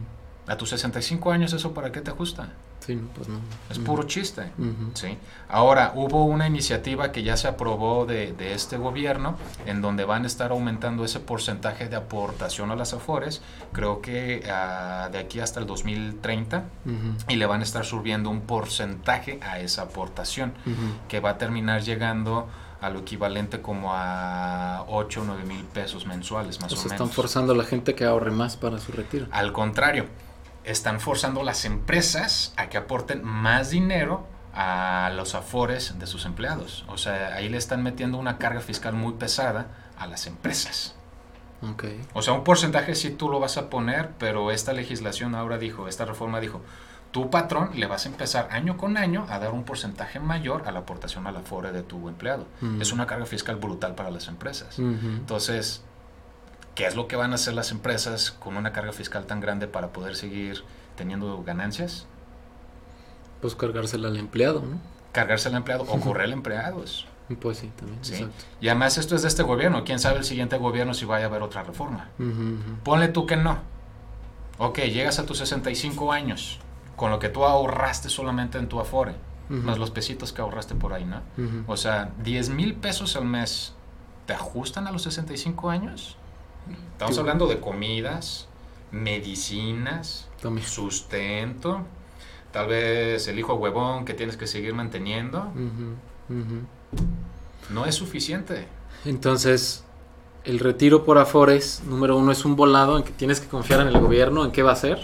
A 0.47 0.57
tus 0.57 0.69
65 0.69 1.31
años, 1.31 1.53
¿eso 1.53 1.73
para 1.73 1.91
qué 1.91 2.01
te 2.01 2.09
ajusta? 2.09 2.49
Sí, 2.85 2.99
pues 3.15 3.29
no. 3.29 3.39
Es 3.69 3.79
puro 3.79 4.03
chiste. 4.03 4.51
¿sí? 4.93 5.17
Ahora, 5.47 5.93
hubo 5.95 6.25
una 6.25 6.47
iniciativa 6.47 7.13
que 7.13 7.23
ya 7.23 7.37
se 7.37 7.47
aprobó 7.47 8.05
de, 8.05 8.33
de, 8.33 8.53
este 8.53 8.75
gobierno 8.75 9.37
en 9.65 9.81
donde 9.81 10.03
van 10.03 10.25
a 10.25 10.27
estar 10.27 10.51
aumentando 10.51 11.05
ese 11.05 11.21
porcentaje 11.21 11.87
de 11.87 11.95
aportación 11.95 12.71
a 12.71 12.75
las 12.75 12.93
AFORES, 12.93 13.41
creo 13.71 14.01
que 14.01 14.43
uh, 14.43 15.11
de 15.11 15.17
aquí 15.17 15.39
hasta 15.39 15.61
el 15.61 15.65
2030, 15.65 16.65
y 17.29 17.35
le 17.35 17.45
van 17.45 17.61
a 17.61 17.63
estar 17.63 17.85
subiendo 17.85 18.29
un 18.29 18.41
porcentaje 18.41 19.39
a 19.41 19.59
esa 19.59 19.83
aportación, 19.83 20.53
que 21.07 21.21
va 21.21 21.31
a 21.31 21.37
terminar 21.37 21.83
llegando 21.83 22.49
a 22.81 22.89
lo 22.89 22.99
equivalente 22.99 23.61
como 23.61 23.93
a 23.93 24.83
8 24.89 25.21
o 25.21 25.23
9 25.23 25.45
mil 25.45 25.63
pesos 25.63 26.05
mensuales, 26.05 26.59
más 26.59 26.73
o, 26.73 26.75
o 26.75 26.77
menos. 26.79 26.91
Están 26.91 27.09
forzando 27.09 27.53
a 27.53 27.55
la 27.55 27.63
gente 27.63 27.95
que 27.95 28.03
ahorre 28.03 28.31
más 28.31 28.57
para 28.57 28.77
su 28.77 28.91
retiro. 28.91 29.27
Al 29.31 29.53
contrario 29.53 30.05
están 30.63 30.99
forzando 30.99 31.43
las 31.43 31.65
empresas 31.65 32.53
a 32.57 32.69
que 32.69 32.77
aporten 32.77 33.23
más 33.23 33.69
dinero 33.69 34.27
a 34.53 35.11
los 35.15 35.35
afores 35.35 35.97
de 35.99 36.07
sus 36.07 36.25
empleados. 36.25 36.85
O 36.87 36.97
sea, 36.97 37.35
ahí 37.35 37.49
le 37.49 37.57
están 37.57 37.83
metiendo 37.83 38.17
una 38.17 38.37
carga 38.37 38.61
fiscal 38.61 38.93
muy 38.93 39.13
pesada 39.13 39.67
a 39.97 40.07
las 40.07 40.27
empresas. 40.27 40.95
Okay. 41.73 42.01
O 42.13 42.21
sea, 42.21 42.33
un 42.33 42.43
porcentaje 42.43 42.93
sí 42.93 43.11
tú 43.11 43.29
lo 43.29 43.39
vas 43.39 43.57
a 43.57 43.69
poner, 43.69 44.11
pero 44.19 44.51
esta 44.51 44.73
legislación 44.73 45.33
ahora 45.33 45.57
dijo, 45.57 45.87
esta 45.87 46.05
reforma 46.05 46.39
dijo, 46.39 46.61
tu 47.11 47.29
patrón 47.29 47.69
le 47.75 47.85
vas 47.85 48.05
a 48.05 48.09
empezar 48.09 48.49
año 48.51 48.75
con 48.75 48.97
año 48.97 49.25
a 49.29 49.39
dar 49.39 49.51
un 49.51 49.63
porcentaje 49.63 50.19
mayor 50.19 50.67
a 50.67 50.71
la 50.71 50.79
aportación 50.79 51.25
al 51.27 51.37
afore 51.37 51.71
de 51.71 51.83
tu 51.83 52.09
empleado. 52.09 52.47
Es 52.79 52.91
una 52.91 53.05
carga 53.05 53.25
fiscal 53.25 53.55
brutal 53.55 53.95
para 53.95 54.11
las 54.11 54.27
empresas. 54.27 54.79
Entonces, 54.79 55.83
¿Qué 56.75 56.87
es 56.87 56.95
lo 56.95 57.07
que 57.07 57.15
van 57.15 57.31
a 57.31 57.35
hacer 57.35 57.53
las 57.53 57.71
empresas 57.71 58.31
con 58.31 58.57
una 58.57 58.71
carga 58.71 58.93
fiscal 58.93 59.25
tan 59.25 59.39
grande 59.39 59.67
para 59.67 59.89
poder 59.93 60.15
seguir 60.15 60.63
teniendo 60.95 61.43
ganancias? 61.43 62.07
Pues 63.41 63.55
cargársela 63.55 64.07
al 64.07 64.17
empleado, 64.17 64.61
¿no? 64.61 64.79
Cargársela 65.11 65.57
al 65.57 65.61
empleado 65.61 65.83
o 65.83 65.99
correr 66.01 66.29
empleados. 66.31 67.07
Pues 67.41 67.59
sí, 67.59 67.71
también. 67.75 67.99
Exacto. 67.99 68.45
Y 68.59 68.67
además 68.67 68.97
esto 68.97 69.15
es 69.15 69.21
de 69.21 69.27
este 69.27 69.43
gobierno. 69.43 69.83
¿Quién 69.83 69.99
sabe 69.99 70.17
el 70.17 70.23
siguiente 70.23 70.57
gobierno 70.57 70.93
si 70.93 71.05
vaya 71.05 71.25
a 71.25 71.29
haber 71.29 71.41
otra 71.41 71.63
reforma? 71.63 72.09
Ponle 72.83 73.07
tú 73.07 73.25
que 73.25 73.37
no. 73.37 73.59
Ok, 74.57 74.79
llegas 74.79 75.19
a 75.19 75.25
tus 75.25 75.39
65 75.39 76.11
años 76.11 76.59
con 76.95 77.11
lo 77.11 77.19
que 77.19 77.29
tú 77.29 77.43
ahorraste 77.43 78.09
solamente 78.09 78.57
en 78.57 78.67
tu 78.67 78.79
Afore, 78.79 79.15
más 79.49 79.77
los 79.77 79.91
pesitos 79.91 80.31
que 80.31 80.41
ahorraste 80.41 80.75
por 80.75 80.93
ahí, 80.93 81.05
¿no? 81.05 81.21
O 81.67 81.77
sea, 81.77 82.11
10 82.23 82.49
mil 82.49 82.75
pesos 82.75 83.15
al 83.15 83.25
mes, 83.25 83.73
¿te 84.25 84.33
ajustan 84.33 84.87
a 84.87 84.91
los 84.91 85.03
65 85.03 85.69
años? 85.69 86.17
Estamos 86.93 87.17
hablando 87.17 87.47
de 87.47 87.59
comidas, 87.59 88.47
medicinas, 88.91 90.29
sustento, 90.65 91.81
tal 92.51 92.67
vez 92.67 93.27
el 93.27 93.39
hijo 93.39 93.55
huevón 93.55 94.05
que 94.05 94.13
tienes 94.13 94.37
que 94.37 94.47
seguir 94.47 94.73
manteniendo. 94.73 95.51
No 97.69 97.85
es 97.85 97.95
suficiente. 97.95 98.67
Entonces, 99.05 99.83
el 100.43 100.59
retiro 100.59 101.03
por 101.03 101.17
Afores, 101.17 101.83
número 101.85 102.17
uno, 102.17 102.31
es 102.31 102.45
un 102.45 102.55
volado 102.55 102.97
en 102.97 103.03
que 103.03 103.11
tienes 103.11 103.39
que 103.39 103.47
confiar 103.47 103.81
en 103.81 103.87
el 103.87 103.99
gobierno, 103.99 104.45
en 104.45 104.51
qué 104.51 104.63
va 104.63 104.73
a 104.73 104.75
ser. 104.75 104.99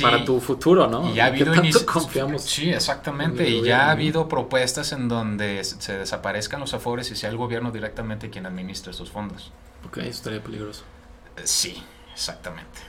Para 0.00 0.24
tu 0.24 0.40
futuro, 0.40 0.86
¿no? 0.86 1.10
Y 1.10 1.14
ya 1.14 1.24
ha 1.24 1.26
habido 1.28 1.52
confiamos? 1.86 2.42
Sí, 2.42 2.70
exactamente. 2.70 3.48
Y 3.48 3.62
ya 3.62 3.88
ha 3.88 3.90
habido 3.90 4.28
propuestas 4.28 4.92
en 4.92 5.08
donde 5.08 5.64
se 5.64 5.98
desaparezcan 5.98 6.60
los 6.60 6.74
afores 6.74 7.10
y 7.10 7.16
sea 7.16 7.30
el 7.30 7.36
gobierno 7.36 7.70
directamente 7.70 8.30
quien 8.30 8.46
administra 8.46 8.92
estos 8.92 9.10
fondos. 9.10 9.52
Ok, 9.86 9.98
eso 9.98 10.10
estaría 10.10 10.42
peligroso. 10.42 10.84
Sí, 11.44 11.82
exactamente. 12.12 12.80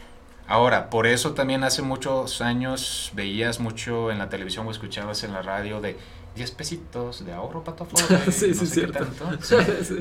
Ahora, 0.47 0.89
por 0.89 1.07
eso 1.07 1.33
también 1.33 1.63
hace 1.63 1.81
muchos 1.81 2.41
años 2.41 3.11
veías 3.13 3.59
mucho 3.59 4.11
en 4.11 4.17
la 4.17 4.29
televisión 4.29 4.65
o 4.65 4.71
escuchabas 4.71 5.23
en 5.23 5.33
la 5.33 5.41
radio 5.41 5.81
de 5.81 5.97
10 6.37 6.51
pesitos 6.51 7.25
de 7.25 7.33
ahorro 7.33 7.63
para 7.63 7.75
tu 7.75 7.83
afore. 7.85 8.31
sí, 8.31 8.53
sí, 8.53 8.65
cierto. 8.65 9.05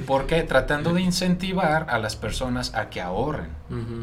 Porque 0.06 0.42
tratando 0.42 0.92
de 0.92 1.00
incentivar 1.00 1.90
a 1.90 1.98
las 1.98 2.14
personas 2.14 2.74
a 2.74 2.90
que 2.90 3.00
ahorren. 3.00 3.50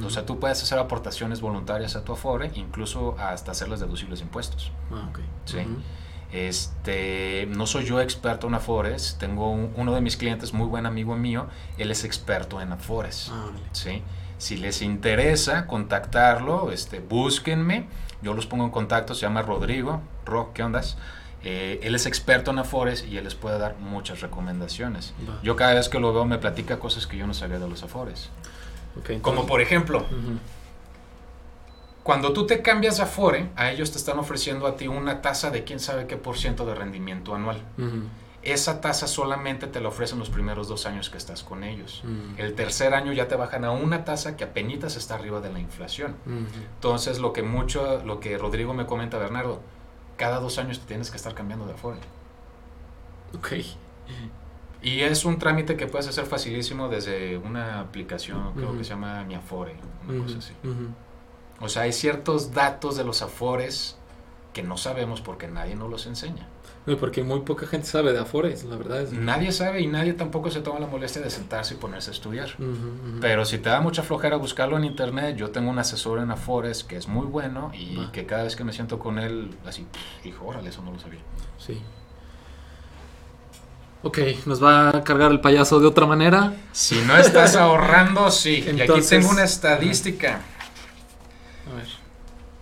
O 0.05 0.09
sea, 0.09 0.25
tú 0.25 0.39
puedes 0.39 0.61
hacer 0.61 0.79
aportaciones 0.79 1.39
voluntarias 1.39 1.95
a 1.95 2.03
tu 2.03 2.13
afore, 2.13 2.51
incluso 2.55 3.15
hasta 3.17 3.51
hacerles 3.51 3.79
deducibles 3.79 4.21
impuestos. 4.21 4.71
Ah, 4.91 5.07
ok. 5.09 5.19
Sí. 5.45 5.59
Este, 6.33 7.47
no 7.51 7.67
soy 7.67 7.85
yo 7.85 8.01
experto 8.01 8.47
en 8.47 8.55
Afores, 8.55 9.17
tengo 9.19 9.51
uno 9.51 9.93
de 9.93 10.01
mis 10.01 10.17
clientes, 10.17 10.51
muy 10.51 10.65
buen 10.65 10.87
amigo 10.87 11.15
mío, 11.15 11.45
él 11.77 11.91
es 11.91 12.03
experto 12.03 12.59
en 12.59 12.71
Afores. 12.71 13.29
Ah, 13.31 13.51
¿sí? 13.71 14.01
Si 14.39 14.57
les 14.57 14.81
interesa 14.81 15.67
contactarlo, 15.67 16.71
este, 16.71 16.99
búsquenme, 16.99 17.85
yo 18.23 18.33
los 18.33 18.47
pongo 18.47 18.65
en 18.65 18.71
contacto, 18.71 19.13
se 19.13 19.21
llama 19.21 19.43
Rodrigo, 19.43 20.01
Ro, 20.25 20.51
¿qué 20.55 20.63
ondas? 20.63 20.97
Eh, 21.43 21.79
él 21.83 21.93
es 21.93 22.05
experto 22.05 22.51
en 22.51 22.59
Afores 22.59 23.05
y 23.05 23.17
él 23.17 23.25
les 23.25 23.35
puede 23.35 23.59
dar 23.59 23.75
muchas 23.77 24.21
recomendaciones. 24.21 25.13
Yo 25.43 25.55
cada 25.55 25.73
vez 25.73 25.89
que 25.89 25.99
lo 25.99 26.13
veo 26.13 26.25
me 26.25 26.37
platica 26.37 26.79
cosas 26.79 27.05
que 27.05 27.17
yo 27.17 27.27
no 27.27 27.33
sabía 27.33 27.59
de 27.59 27.67
los 27.67 27.83
Afores. 27.83 28.29
Como 29.21 29.45
por 29.45 29.59
ejemplo, 29.59 30.05
cuando 32.03 32.33
tú 32.33 32.45
te 32.45 32.61
cambias 32.61 32.99
a 32.99 33.03
Afore, 33.03 33.49
a 33.55 33.71
ellos 33.71 33.91
te 33.91 33.97
están 33.97 34.19
ofreciendo 34.19 34.67
a 34.67 34.75
ti 34.75 34.87
una 34.87 35.21
tasa 35.21 35.49
de 35.51 35.63
quién 35.63 35.79
sabe 35.79 36.07
qué 36.07 36.17
por 36.17 36.37
ciento 36.37 36.65
de 36.65 36.75
rendimiento 36.75 37.35
anual. 37.35 37.61
Esa 38.41 38.81
tasa 38.81 39.07
solamente 39.07 39.67
te 39.67 39.79
la 39.79 39.87
ofrecen 39.87 40.19
los 40.19 40.29
primeros 40.29 40.67
dos 40.67 40.85
años 40.85 41.09
que 41.09 41.17
estás 41.17 41.43
con 41.43 41.63
ellos. 41.63 42.03
El 42.37 42.55
tercer 42.55 42.93
año 42.93 43.11
ya 43.13 43.27
te 43.27 43.35
bajan 43.35 43.65
a 43.65 43.71
una 43.71 44.05
tasa 44.05 44.37
que 44.37 44.43
apenas 44.43 44.95
está 44.95 45.15
arriba 45.15 45.41
de 45.41 45.51
la 45.51 45.59
inflación. 45.59 46.15
Entonces, 46.75 47.19
lo 47.19 47.33
que 47.33 47.41
mucho, 47.41 48.01
lo 48.05 48.19
que 48.19 48.37
Rodrigo 48.37 48.73
me 48.73 48.85
comenta, 48.85 49.17
Bernardo, 49.17 49.61
cada 50.23 50.39
dos 50.39 50.57
años 50.57 50.79
te 50.79 50.85
tienes 50.85 51.11
que 51.11 51.17
estar 51.17 51.33
cambiando 51.33 51.65
de 51.65 51.73
Afore. 51.73 51.99
Ok. 53.35 53.51
Y 54.81 55.01
es 55.01 55.25
un 55.25 55.37
trámite 55.37 55.75
que 55.75 55.85
puedes 55.85 56.07
hacer 56.07 56.25
facilísimo 56.25 56.87
desde 56.87 57.37
una 57.37 57.81
aplicación, 57.81 58.53
creo 58.53 58.71
que 58.77 58.85
se 58.85 58.91
llama 58.91 59.25
Mi 59.25 59.35
Afore, 59.35 59.75
una 60.07 60.23
cosa 60.23 60.37
así. 60.37 60.53
O 61.59 61.67
sea, 61.67 61.81
hay 61.81 61.91
ciertos 61.91 62.53
datos 62.53 62.95
de 62.95 63.03
los 63.03 63.21
afores 63.21 63.97
que 64.53 64.63
no 64.63 64.77
sabemos 64.77 65.19
porque 65.19 65.49
nadie 65.49 65.75
nos 65.75 65.89
los 65.89 66.05
enseña. 66.05 66.47
Porque 66.99 67.23
muy 67.23 67.41
poca 67.41 67.65
gente 67.65 67.87
sabe 67.87 68.11
de 68.11 68.19
afores, 68.19 68.65
la 68.65 68.75
verdad 68.75 69.01
es. 69.01 69.13
Nadie 69.13 69.53
sabe 69.53 69.81
y 69.81 69.87
nadie 69.87 70.13
tampoco 70.13 70.51
se 70.51 70.59
toma 70.59 70.79
la 70.79 70.87
molestia 70.87 71.21
de 71.21 71.29
sentarse 71.29 71.75
y 71.75 71.77
ponerse 71.77 72.11
a 72.11 72.13
estudiar. 72.13 72.49
Pero 73.21 73.45
si 73.45 73.57
te 73.57 73.69
da 73.69 73.79
mucha 73.79 74.03
flojera 74.03 74.35
buscarlo 74.35 74.77
en 74.77 74.83
internet, 74.83 75.37
yo 75.37 75.51
tengo 75.51 75.69
un 75.69 75.79
asesor 75.79 76.19
en 76.19 76.31
afores 76.31 76.83
que 76.83 76.97
es 76.97 77.07
muy 77.07 77.25
bueno 77.25 77.71
y 77.73 78.07
que 78.07 78.25
cada 78.25 78.43
vez 78.43 78.55
que 78.55 78.63
me 78.65 78.73
siento 78.73 78.99
con 78.99 79.17
él, 79.17 79.55
así, 79.65 79.85
hijo, 80.25 80.45
órale, 80.45 80.69
eso 80.69 80.81
no 80.81 80.91
lo 80.91 80.99
sabía. 80.99 81.21
Sí. 81.57 81.81
Ok, 84.05 84.19
nos 84.45 84.61
va 84.61 84.89
a 84.89 85.03
cargar 85.05 85.31
el 85.31 85.39
payaso 85.39 85.79
de 85.79 85.87
otra 85.87 86.05
manera. 86.05 86.53
Si 86.73 86.99
no 87.03 87.15
estás 87.15 87.55
ahorrando, 87.55 88.29
sí. 88.29 88.61
y 88.65 88.81
aquí 88.81 89.01
tengo 89.09 89.29
una 89.29 89.45
estadística. 89.45 90.41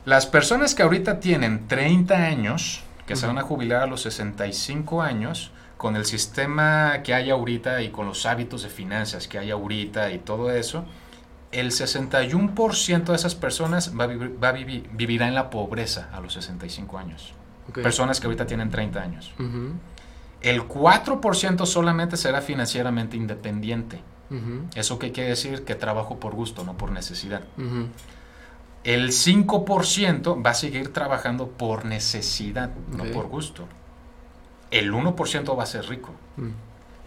Las 0.06 0.27
personas 0.27 0.76
que 0.76 0.84
ahorita 0.84 1.19
tienen 1.19 1.68
30 1.68 2.15
años, 2.15 2.84
que 3.11 3.17
se 3.17 3.27
van 3.27 3.38
a 3.38 3.41
jubilar 3.41 3.83
a 3.83 3.88
los 3.88 4.03
65 4.03 5.01
años, 5.01 5.51
con 5.75 5.97
el 5.97 6.05
sistema 6.05 7.01
que 7.03 7.13
hay 7.13 7.29
ahorita 7.29 7.81
y 7.81 7.89
con 7.89 8.05
los 8.05 8.25
hábitos 8.25 8.63
de 8.63 8.69
finanzas 8.69 9.27
que 9.27 9.38
hay 9.38 9.51
ahorita 9.51 10.11
y 10.11 10.19
todo 10.19 10.49
eso, 10.49 10.85
el 11.51 11.71
61% 11.71 13.03
de 13.03 13.15
esas 13.15 13.35
personas 13.35 13.91
va, 13.99 14.05
a 14.05 14.07
vivir, 14.07 14.41
va 14.41 14.49
a 14.49 14.51
vivir, 14.53 14.89
vivirá 14.93 15.27
en 15.27 15.35
la 15.35 15.49
pobreza 15.49 16.09
a 16.13 16.21
los 16.21 16.33
65 16.33 16.97
años. 16.97 17.33
Personas 17.73 18.21
que 18.21 18.27
ahorita 18.27 18.45
tienen 18.45 18.69
30 18.69 19.01
años. 19.01 19.33
El 20.39 20.67
4% 20.67 21.65
solamente 21.65 22.15
será 22.15 22.41
financieramente 22.41 23.17
independiente. 23.17 23.99
¿Eso 24.73 24.99
qué 24.99 25.11
quiere 25.11 25.31
decir? 25.31 25.65
Que 25.65 25.75
trabajo 25.75 26.17
por 26.17 26.33
gusto, 26.33 26.63
no 26.63 26.77
por 26.77 26.91
necesidad. 26.91 27.41
El 28.84 29.10
5% 29.10 30.44
va 30.44 30.52
a 30.52 30.53
seguir 30.56 30.91
trabajando 30.91 31.48
por 31.49 31.86
necesidad, 31.86 32.72
no 32.95 33.03
por 33.06 33.28
gusto. 33.28 33.68
El 34.72 34.91
1% 34.91 35.58
va 35.58 35.64
a 35.64 35.66
ser 35.68 35.86
rico. 35.88 36.12
Mm. 36.38 36.49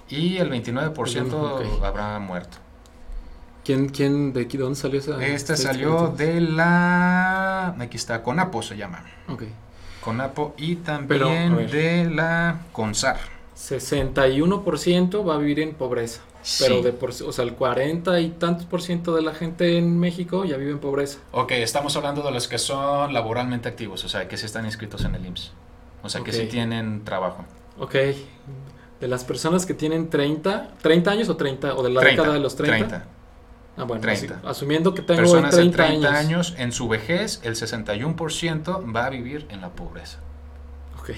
Y 0.09 0.37
el 0.37 0.51
29% 0.51 1.33
Ok. 1.33 1.85
habrá 1.85 2.19
muerto. 2.19 2.59
¿Quién, 3.65 3.89
quién, 3.89 4.33
de 4.35 4.43
aquí, 4.43 4.59
dónde 4.59 4.79
salió 4.79 5.01
esa? 5.01 5.25
Esta 5.25 5.57
salió 5.57 6.09
de 6.09 6.41
la... 6.41 7.69
Aquí 7.81 7.97
está, 7.97 8.23
CONAPO 8.23 8.61
se 8.63 8.77
llama. 8.77 9.03
Ok. 9.29 9.45
CONAPO 10.03 10.55
y 10.59 10.77
también 10.77 11.57
de 11.71 12.11
la 12.11 12.61
CONSAR. 12.73 13.17
61% 13.57 15.27
va 15.27 15.37
a 15.37 15.39
vivir 15.39 15.61
en 15.61 15.75
pobreza. 15.75 16.21
Pero 16.59 16.77
Sí. 16.77 16.83
de 16.83 16.93
por, 16.93 17.11
o 17.11 17.33
sea, 17.33 17.45
el 17.45 17.55
40 17.55 18.21
y 18.21 18.29
tantos 18.31 18.67
por 18.67 18.83
ciento 18.83 19.15
de 19.15 19.23
la 19.23 19.33
gente 19.33 19.79
en 19.79 19.99
México 19.99 20.45
ya 20.45 20.57
vive 20.59 20.73
en 20.73 20.79
pobreza. 20.79 21.19
Ok, 21.33 21.53
estamos 21.53 21.97
hablando 21.97 22.21
de 22.23 22.31
los 22.33 22.49
que 22.49 22.59
son 22.59 23.13
laboralmente 23.15 23.69
activos, 23.69 24.05
o 24.05 24.09
sea, 24.09 24.29
que 24.29 24.37
sí 24.37 24.45
están 24.47 24.67
inscritos 24.67 25.05
en 25.05 25.15
el 25.15 25.25
IMSS. 25.25 25.53
O 26.03 26.09
sea, 26.11 26.21
que 26.23 26.33
sí 26.33 26.45
tienen 26.47 27.03
trabajo. 27.05 27.47
Ok. 27.79 27.95
De 29.01 29.09
las 29.09 29.25
personas 29.25 29.65
que 29.65 29.73
tienen 29.75 30.11
30, 30.11 30.69
30 30.83 31.11
años 31.11 31.29
o 31.31 31.37
30, 31.37 31.75
o 31.75 31.83
de 31.83 31.91
la 31.91 32.01
30, 32.01 32.21
década 32.23 32.35
de 32.37 32.43
los 32.43 32.57
30. 32.57 32.77
30. 32.89 33.07
Ah, 33.77 33.85
bueno, 33.85 34.03
30. 34.03 34.35
así- 34.37 34.47
asumiendo 34.47 34.95
que 34.95 35.01
tengo 35.03 35.21
Personas 35.21 35.55
hoy 35.55 35.65
de 35.69 35.71
30, 35.73 35.87
30 35.87 36.09
años. 36.11 36.51
años. 36.51 36.55
en 36.59 36.73
su 36.73 36.89
vejez, 36.89 37.41
el 37.43 37.57
61% 37.57 38.85
va 38.95 39.07
a 39.07 39.11
vivir 39.11 39.47
en 39.49 39.63
la 39.63 39.71
pobreza. 39.71 40.19
Ok. 41.01 41.11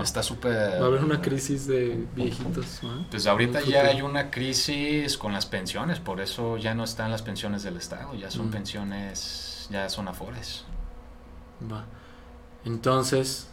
Está 0.00 0.22
súper... 0.22 0.80
Va 0.80 0.84
a 0.84 0.86
haber 0.86 1.04
una 1.04 1.20
crisis 1.20 1.66
de 1.66 2.06
viejitos, 2.14 2.82
¿no? 2.82 3.04
Pues 3.10 3.26
ahorita 3.26 3.60
ya 3.60 3.82
hay 3.82 4.00
una 4.00 4.30
crisis 4.30 5.18
con 5.18 5.32
las 5.34 5.44
pensiones, 5.46 5.98
por 6.00 6.20
eso 6.20 6.56
ya 6.56 6.74
no 6.74 6.84
están 6.84 7.10
las 7.10 7.20
pensiones 7.22 7.62
del 7.62 7.76
Estado, 7.76 8.14
ya 8.14 8.30
son 8.30 8.48
Mm. 8.48 8.52
pensiones, 8.52 9.66
ya 9.70 9.88
son 9.90 10.08
afores. 10.08 10.64
Va. 11.70 11.84
Entonces, 12.64 13.48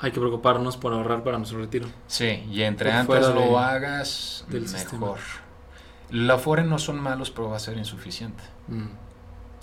hay 0.00 0.10
que 0.10 0.18
preocuparnos 0.18 0.76
por 0.76 0.92
ahorrar 0.94 1.22
para 1.22 1.38
nuestro 1.38 1.58
retiro. 1.60 1.88
Sí, 2.08 2.44
y 2.50 2.62
entre 2.62 2.90
Por 3.04 3.16
antes 3.18 3.34
lo 3.34 3.40
de- 3.42 3.56
hagas, 3.56 4.44
del 4.48 4.62
mejor. 4.62 4.78
sistema. 4.78 5.16
Los 6.10 6.38
afores 6.40 6.66
no 6.66 6.78
son 6.78 6.98
malos, 7.00 7.30
pero 7.30 7.50
va 7.50 7.56
a 7.56 7.60
ser 7.60 7.78
insuficiente. 7.78 8.42
Mm. 8.68 8.86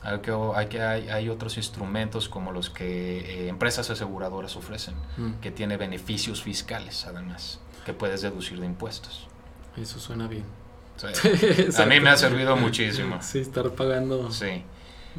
Hay, 0.04 0.20
que, 0.20 0.32
hay, 0.56 0.68
que, 0.68 0.82
hay, 0.82 1.10
hay 1.10 1.30
otros 1.30 1.58
instrumentos 1.58 2.30
como 2.30 2.52
los 2.52 2.70
que 2.70 3.20
eh, 3.20 3.48
empresas 3.50 3.90
aseguradoras 3.90 4.56
ofrecen, 4.56 4.96
Mm. 5.18 5.34
que 5.42 5.52
tiene 5.52 5.76
beneficios 5.78 6.42
fiscales 6.42 7.06
además, 7.06 7.60
que 7.86 7.94
puedes 7.94 8.22
deducir 8.22 8.60
de 8.60 8.66
impuestos. 8.66 9.28
Eso 9.76 10.00
suena 10.00 10.28
bien. 10.28 10.46
Sí. 10.98 11.08
A 11.82 11.86
mí 11.86 12.00
me 12.00 12.10
ha 12.10 12.18
servido 12.18 12.56
muchísimo. 12.56 13.22
Sí, 13.22 13.40
estar 13.40 13.70
pagando 13.72 14.32
Sí. 14.32 14.64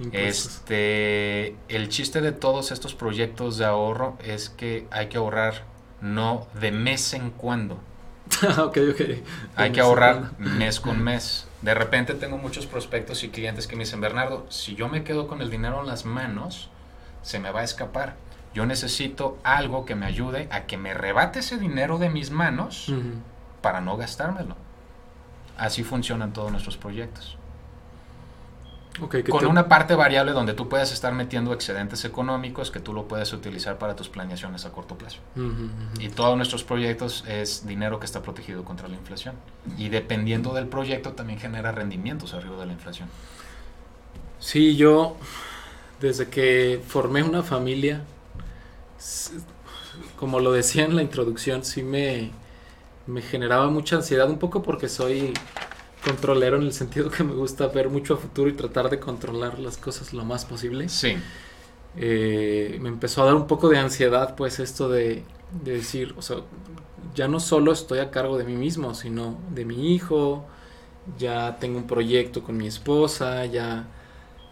impuestos. 0.01 0.57
Este, 0.57 1.57
el 1.69 1.89
chiste 1.89 2.21
de 2.21 2.33
todos 2.33 2.71
estos 2.71 2.95
proyectos 2.95 3.59
de 3.59 3.65
ahorro 3.67 4.17
es 4.25 4.49
que 4.51 4.87
hay 4.91 5.09
que 5.09 5.19
ahorrar 5.19 5.65
no 6.01 6.47
de 6.59 6.73
mes 6.73 7.13
en 7.15 7.31
cuando. 7.31 7.75
ok, 8.59 8.79
ok. 8.93 9.01
Hay 9.57 9.73
que 9.73 9.81
ahorrar 9.81 10.39
mes 10.39 10.81
con 10.81 11.03
mes. 11.03 11.47
De 11.63 11.75
repente 11.75 12.15
tengo 12.15 12.39
muchos 12.39 12.67
prospectos 12.67 13.23
y 13.23 13.29
clientes 13.29 13.67
que 13.67 13.77
me 13.77 13.85
dicen, 13.85 14.01
Bernardo, 14.01 14.47
si 14.49 14.75
yo 14.75 14.89
me 14.89 15.05
quedo 15.05 15.29
con 15.29 15.43
el 15.43 15.51
dinero 15.51 15.81
en 15.81 15.87
las 15.87 16.07
manos, 16.07 16.71
se 17.23 17.39
me 17.39 17.51
va 17.51 17.61
a 17.61 17.65
escapar. 17.65 18.17
Yo 18.55 18.67
necesito 18.67 19.39
algo 19.45 19.85
que 19.85 19.95
me 19.95 20.07
ayude 20.07 20.49
a 20.51 20.67
que 20.67 20.77
me 20.77 20.95
rebate 20.95 21.41
ese 21.41 21.59
dinero 21.59 21.99
de 21.99 22.09
mis 22.09 22.31
manos 22.31 22.93
para 23.61 23.81
no 23.81 23.97
gastármelo. 23.97 24.57
Así 25.57 25.85
funcionan 25.85 26.33
todos 26.33 26.51
nuestros 26.51 26.77
proyectos. 26.77 27.37
Con 28.99 29.41
te- 29.41 29.47
una 29.47 29.69
parte 29.69 29.95
variable 29.95 30.33
donde 30.33 30.53
tú 30.53 30.69
puedes 30.69 30.93
estar 30.93 31.13
metiendo 31.15 31.53
excedentes 31.53 32.05
económicos 32.05 32.71
que 32.71 32.81
tú 32.81 32.93
lo 32.93 33.07
puedes 33.09 33.33
utilizar 33.33 33.79
para 33.79 33.95
tus 33.97 34.09
planeaciones 34.09 34.65
a 34.67 34.73
corto 34.73 34.99
plazo. 34.99 35.19
Y 35.99 36.09
todos 36.09 36.37
nuestros 36.37 36.65
proyectos 36.65 37.25
es 37.29 37.67
dinero 37.67 37.99
que 38.01 38.07
está 38.07 38.21
protegido 38.23 38.65
contra 38.65 38.89
la 38.89 38.97
inflación. 38.97 39.37
Y 39.79 39.89
dependiendo 39.91 40.53
del 40.55 40.67
proyecto 40.67 41.13
también 41.13 41.39
genera 41.39 41.73
rendimientos 41.73 42.35
arriba 42.35 42.59
de 42.59 42.67
la 42.67 42.73
inflación. 42.73 43.09
Sí, 44.39 44.77
yo 44.77 45.17
desde 46.01 46.29
que 46.29 46.83
formé 46.87 47.23
una 47.23 47.43
familia, 47.43 48.03
como 50.17 50.41
lo 50.41 50.53
decía 50.53 50.85
en 50.85 50.97
la 50.97 51.03
introducción, 51.03 51.65
sí 51.65 51.83
me, 51.83 52.31
me 53.07 53.23
generaba 53.23 53.69
mucha 53.71 53.97
ansiedad, 53.97 54.29
un 54.29 54.39
poco 54.39 54.63
porque 54.63 54.89
soy 54.89 55.33
controlero 56.05 56.57
en 56.57 56.63
el 56.65 56.73
sentido 56.73 57.11
que 57.11 57.25
me 57.25 57.35
gusta 57.35 57.69
ver 57.69 57.89
mucho 57.91 58.15
a 58.15 58.17
futuro 58.19 58.49
y 58.51 58.55
tratar 58.55 58.91
de 58.91 59.01
controlar 59.01 59.59
las 59.59 59.79
cosas 59.79 60.13
lo 60.13 60.25
más 60.25 60.45
posible. 60.47 60.91
Sí, 60.91 61.17
Eh, 61.97 62.79
me 62.81 62.89
empezó 62.89 63.23
a 63.23 63.27
dar 63.27 63.35
un 63.35 63.47
poco 63.47 63.69
de 63.69 63.79
ansiedad, 63.79 64.37
pues 64.37 64.61
esto 64.61 64.89
de, 64.89 65.25
de 65.51 65.73
decir, 65.73 66.15
o 66.17 66.23
sea, 66.23 66.39
ya 67.15 67.27
no 67.29 67.41
solo 67.41 67.73
estoy 67.73 67.99
a 67.99 68.11
cargo 68.11 68.39
de 68.39 68.45
mí 68.45 68.55
mismo, 68.55 68.95
sino 68.95 69.39
de 69.51 69.65
mi 69.65 69.95
hijo, 69.95 70.47
ya 71.19 71.59
tengo 71.61 71.79
un 71.79 71.87
proyecto 71.87 72.43
con 72.45 72.57
mi 72.57 72.67
esposa, 72.69 73.47
ya 73.47 73.89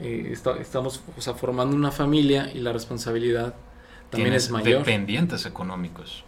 eh, 0.01 0.31
esta- 0.33 0.57
estamos 0.59 1.03
o 1.17 1.21
sea, 1.21 1.35
formando 1.35 1.77
una 1.77 1.93
familia 1.93 2.51
y 2.55 2.61
la 2.61 2.73
responsabilidad 2.73 3.55
también 4.11 4.35
es 4.35 4.51
mayor. 4.51 4.81
dependientes 4.81 5.47
económicos. 5.47 6.25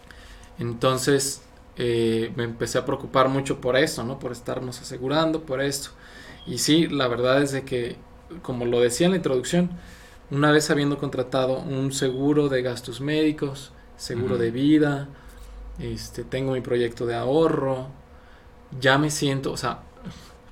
Entonces 0.59 1.41
eh, 1.77 2.31
me 2.35 2.43
empecé 2.43 2.77
a 2.77 2.85
preocupar 2.85 3.29
mucho 3.29 3.61
por 3.61 3.77
eso, 3.77 4.03
¿no? 4.03 4.19
Por 4.19 4.31
estarnos 4.31 4.81
asegurando, 4.81 5.43
por 5.43 5.61
esto. 5.61 5.89
Y 6.45 6.57
sí, 6.57 6.87
la 6.87 7.07
verdad 7.07 7.41
es 7.41 7.51
de 7.51 7.63
que, 7.63 7.97
como 8.41 8.65
lo 8.65 8.79
decía 8.79 9.05
en 9.05 9.11
la 9.11 9.17
introducción, 9.17 9.71
una 10.31 10.51
vez 10.51 10.69
habiendo 10.69 10.97
contratado 10.97 11.59
un 11.59 11.91
seguro 11.91 12.49
de 12.49 12.61
gastos 12.61 13.01
médicos, 13.01 13.71
seguro 13.97 14.37
de 14.37 14.51
vida, 14.51 15.09
este, 15.79 16.23
tengo 16.23 16.53
mi 16.53 16.61
proyecto 16.61 17.05
de 17.05 17.15
ahorro, 17.15 17.87
ya 18.79 18.97
me 18.97 19.11
siento, 19.11 19.51
o 19.51 19.57
sea, 19.57 19.81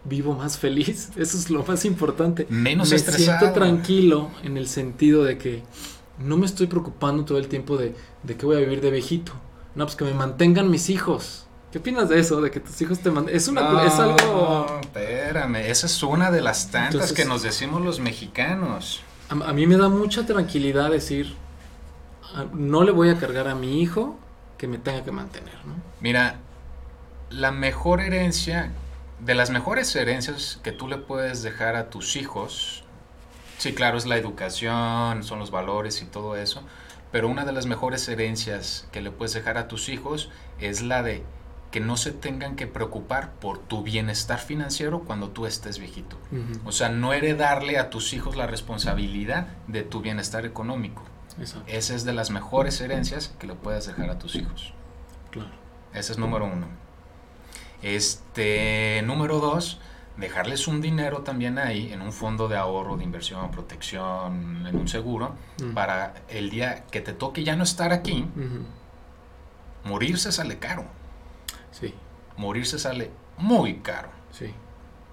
vivo 0.03 0.33
más 0.33 0.57
feliz, 0.57 1.09
eso 1.15 1.37
es 1.37 1.49
lo 1.49 1.63
más 1.63 1.85
importante. 1.85 2.45
Menos 2.49 2.89
me 2.89 2.95
estresado. 2.95 3.39
siento 3.39 3.53
tranquilo 3.53 4.29
en 4.43 4.57
el 4.57 4.67
sentido 4.67 5.23
de 5.23 5.37
que 5.37 5.63
no 6.19 6.37
me 6.37 6.45
estoy 6.45 6.67
preocupando 6.67 7.25
todo 7.25 7.37
el 7.37 7.47
tiempo 7.47 7.77
de, 7.77 7.95
de 8.23 8.35
qué 8.35 8.45
voy 8.45 8.57
a 8.57 8.59
vivir 8.59 8.81
de 8.81 8.91
viejito. 8.91 9.33
No, 9.79 9.85
pues 9.85 9.95
que 9.95 10.03
me 10.03 10.13
mantengan 10.13 10.69
mis 10.69 10.89
hijos. 10.89 11.45
¿Qué 11.71 11.77
opinas 11.77 12.09
de 12.09 12.19
eso? 12.19 12.41
De 12.41 12.51
que 12.51 12.59
tus 12.59 12.81
hijos 12.81 12.99
te 12.99 13.11
mantengan. 13.11 13.37
Es, 13.37 13.47
una, 13.47 13.61
No, 13.61 13.81
es 13.81 13.93
algo... 13.93 14.79
espérame, 14.81 15.55
esa 15.69 15.85
es 15.85 16.03
una 16.03 16.31
de 16.31 16.41
las 16.41 16.69
tantas 16.69 16.95
Entonces- 16.95 17.15
que 17.15 17.23
nos 17.23 17.43
decimos 17.43 17.81
los 17.81 18.01
mexicanos. 18.01 18.99
A, 19.29 19.33
a 19.49 19.53
mí 19.53 19.65
me 19.67 19.77
da 19.77 19.87
mucha 19.87 20.25
tranquilidad 20.25 20.91
decir, 20.91 21.33
"Ah, 22.35 22.43
no 22.51 22.83
le 22.83 22.91
voy 22.91 23.07
a 23.09 23.17
cargar 23.17 23.47
a 23.47 23.55
mi 23.55 23.81
hijo 23.81 24.19
que 24.57 24.67
me 24.67 24.79
tenga 24.79 25.05
que 25.05 25.13
mantener, 25.13 25.55
¿no? 25.65 25.75
Mira, 26.01 26.35
la 27.29 27.51
mejor 27.53 28.01
herencia, 28.01 28.73
de 29.21 29.33
las 29.33 29.49
mejores 29.49 29.95
herencias 29.95 30.59
que 30.61 30.73
tú 30.73 30.89
le 30.89 30.97
puedes 30.97 31.41
dejar 31.41 31.77
a 31.77 31.89
tus 31.89 32.17
hijos, 32.17 32.83
sí, 33.57 33.73
claro, 33.73 33.97
es 33.97 34.05
la 34.05 34.17
educación, 34.17 35.23
son 35.23 35.39
los 35.39 35.51
valores 35.51 36.01
y 36.01 36.05
todo 36.05 36.35
eso, 36.35 36.63
pero 37.11 37.27
una 37.27 37.45
de 37.45 37.51
las 37.51 37.65
mejores 37.65 38.07
herencias 38.07 38.87
que 38.91 39.01
le 39.01 39.11
puedes 39.11 39.33
dejar 39.33 39.57
a 39.57 39.67
tus 39.67 39.89
hijos 39.89 40.29
es 40.59 40.81
la 40.81 41.01
de 41.03 41.23
que 41.71 41.79
no 41.79 41.97
se 41.97 42.11
tengan 42.11 42.55
que 42.55 42.65
preocupar 42.65 43.33
por 43.33 43.59
tu 43.59 43.83
bienestar 43.83 44.39
financiero 44.39 45.01
cuando 45.01 45.29
tú 45.29 45.45
estés 45.45 45.77
viejito. 45.77 46.17
O 46.65 46.71
sea, 46.71 46.89
no 46.89 47.13
heredarle 47.13 47.77
a 47.77 47.89
tus 47.89 48.13
hijos 48.13 48.35
la 48.35 48.47
responsabilidad 48.47 49.47
de 49.67 49.83
tu 49.83 50.01
bienestar 50.01 50.45
económico. 50.45 51.03
Exacto, 51.39 51.71
Esa 51.71 51.95
es 51.95 52.05
de 52.05 52.13
las 52.13 52.31
mejores 52.31 52.81
herencias 52.81 53.33
que 53.39 53.47
le 53.47 53.53
puedes 53.53 53.85
dejar 53.85 54.09
a 54.09 54.17
tus 54.17 54.35
hijos. 54.35 54.73
claro. 55.31 55.51
Ese 55.93 56.11
es 56.11 56.17
número 56.19 56.45
uno. 56.45 56.67
Este, 57.81 59.01
número 59.05 59.39
dos, 59.39 59.79
dejarles 60.19 60.67
un 60.67 60.81
dinero 60.81 61.19
también 61.21 61.57
ahí 61.57 61.91
en 61.93 62.01
un 62.01 62.11
fondo 62.13 62.47
de 62.47 62.57
ahorro, 62.57 62.97
de 62.97 63.03
inversión, 63.03 63.51
protección, 63.51 64.65
en 64.67 64.75
un 64.75 64.87
seguro, 64.87 65.35
para 65.73 66.13
el 66.29 66.49
día 66.49 66.83
que 66.91 67.01
te 67.01 67.13
toque 67.13 67.43
ya 67.43 67.55
no 67.55 67.63
estar 67.63 67.91
aquí, 67.93 68.25
morirse 69.83 70.31
sale 70.31 70.57
caro. 70.59 70.85
Sí, 71.71 71.93
Morirse 72.37 72.79
sale 72.79 73.11
muy 73.37 73.75
caro. 73.79 74.09
sí. 74.31 74.53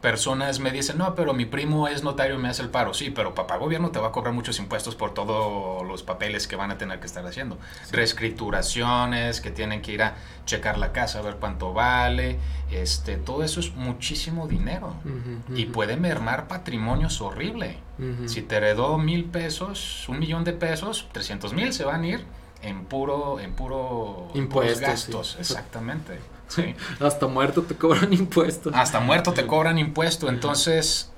Personas 0.06 0.60
me 0.60 0.70
dicen, 0.70 0.98
no, 0.98 1.16
pero 1.16 1.34
mi 1.34 1.46
primo 1.46 1.88
es 1.88 2.04
notario 2.04 2.36
y 2.36 2.38
me 2.38 2.48
hace 2.48 2.62
el 2.62 2.68
paro. 2.68 2.94
Sí, 2.94 3.10
pero 3.10 3.34
papá 3.34 3.56
gobierno 3.56 3.90
te 3.90 3.98
va 3.98 4.06
a 4.06 4.12
cobrar 4.12 4.32
muchos 4.32 4.60
impuestos 4.60 4.94
por 4.94 5.12
todos 5.14 5.84
los 5.84 6.04
papeles 6.04 6.46
que 6.46 6.54
van 6.54 6.70
a 6.70 6.78
tener 6.78 7.00
que 7.00 7.06
estar 7.06 7.26
haciendo. 7.26 7.58
Reescrituraciones, 7.90 9.40
que 9.40 9.50
tienen 9.50 9.82
que 9.82 9.90
ir 9.90 10.04
a 10.04 10.14
checar 10.44 10.78
la 10.78 10.92
casa, 10.92 11.18
a 11.18 11.22
ver 11.22 11.38
cuánto 11.40 11.72
vale. 11.72 12.38
Este, 12.70 13.16
todo 13.16 13.42
eso 13.42 13.58
es 13.58 13.74
muchísimo 13.74 14.46
dinero. 14.46 14.94
Y 15.56 15.66
puede 15.66 15.96
mermar 15.96 16.46
patrimonios 16.46 17.20
horrible. 17.20 17.78
Si 18.26 18.42
te 18.42 18.58
heredó 18.58 18.98
mil 18.98 19.24
pesos, 19.24 20.08
un 20.08 20.20
millón 20.20 20.44
de 20.44 20.52
pesos, 20.52 21.08
300 21.10 21.52
mil 21.52 21.72
se 21.72 21.84
van 21.84 22.04
a 22.04 22.06
ir 22.06 22.24
en 22.62 22.84
puro, 22.84 23.40
en 23.40 23.54
puro 23.54 24.28
impuestos, 24.34 24.80
gastos. 24.80 25.36
Exactamente. 25.40 26.20
Sí. 26.48 26.74
Hasta 27.00 27.26
muerto 27.26 27.62
te 27.62 27.74
cobran 27.74 28.12
impuestos. 28.12 28.72
Hasta 28.74 29.00
muerto 29.00 29.32
te 29.32 29.46
cobran 29.46 29.78
impuesto. 29.78 30.28
Entonces. 30.28 31.12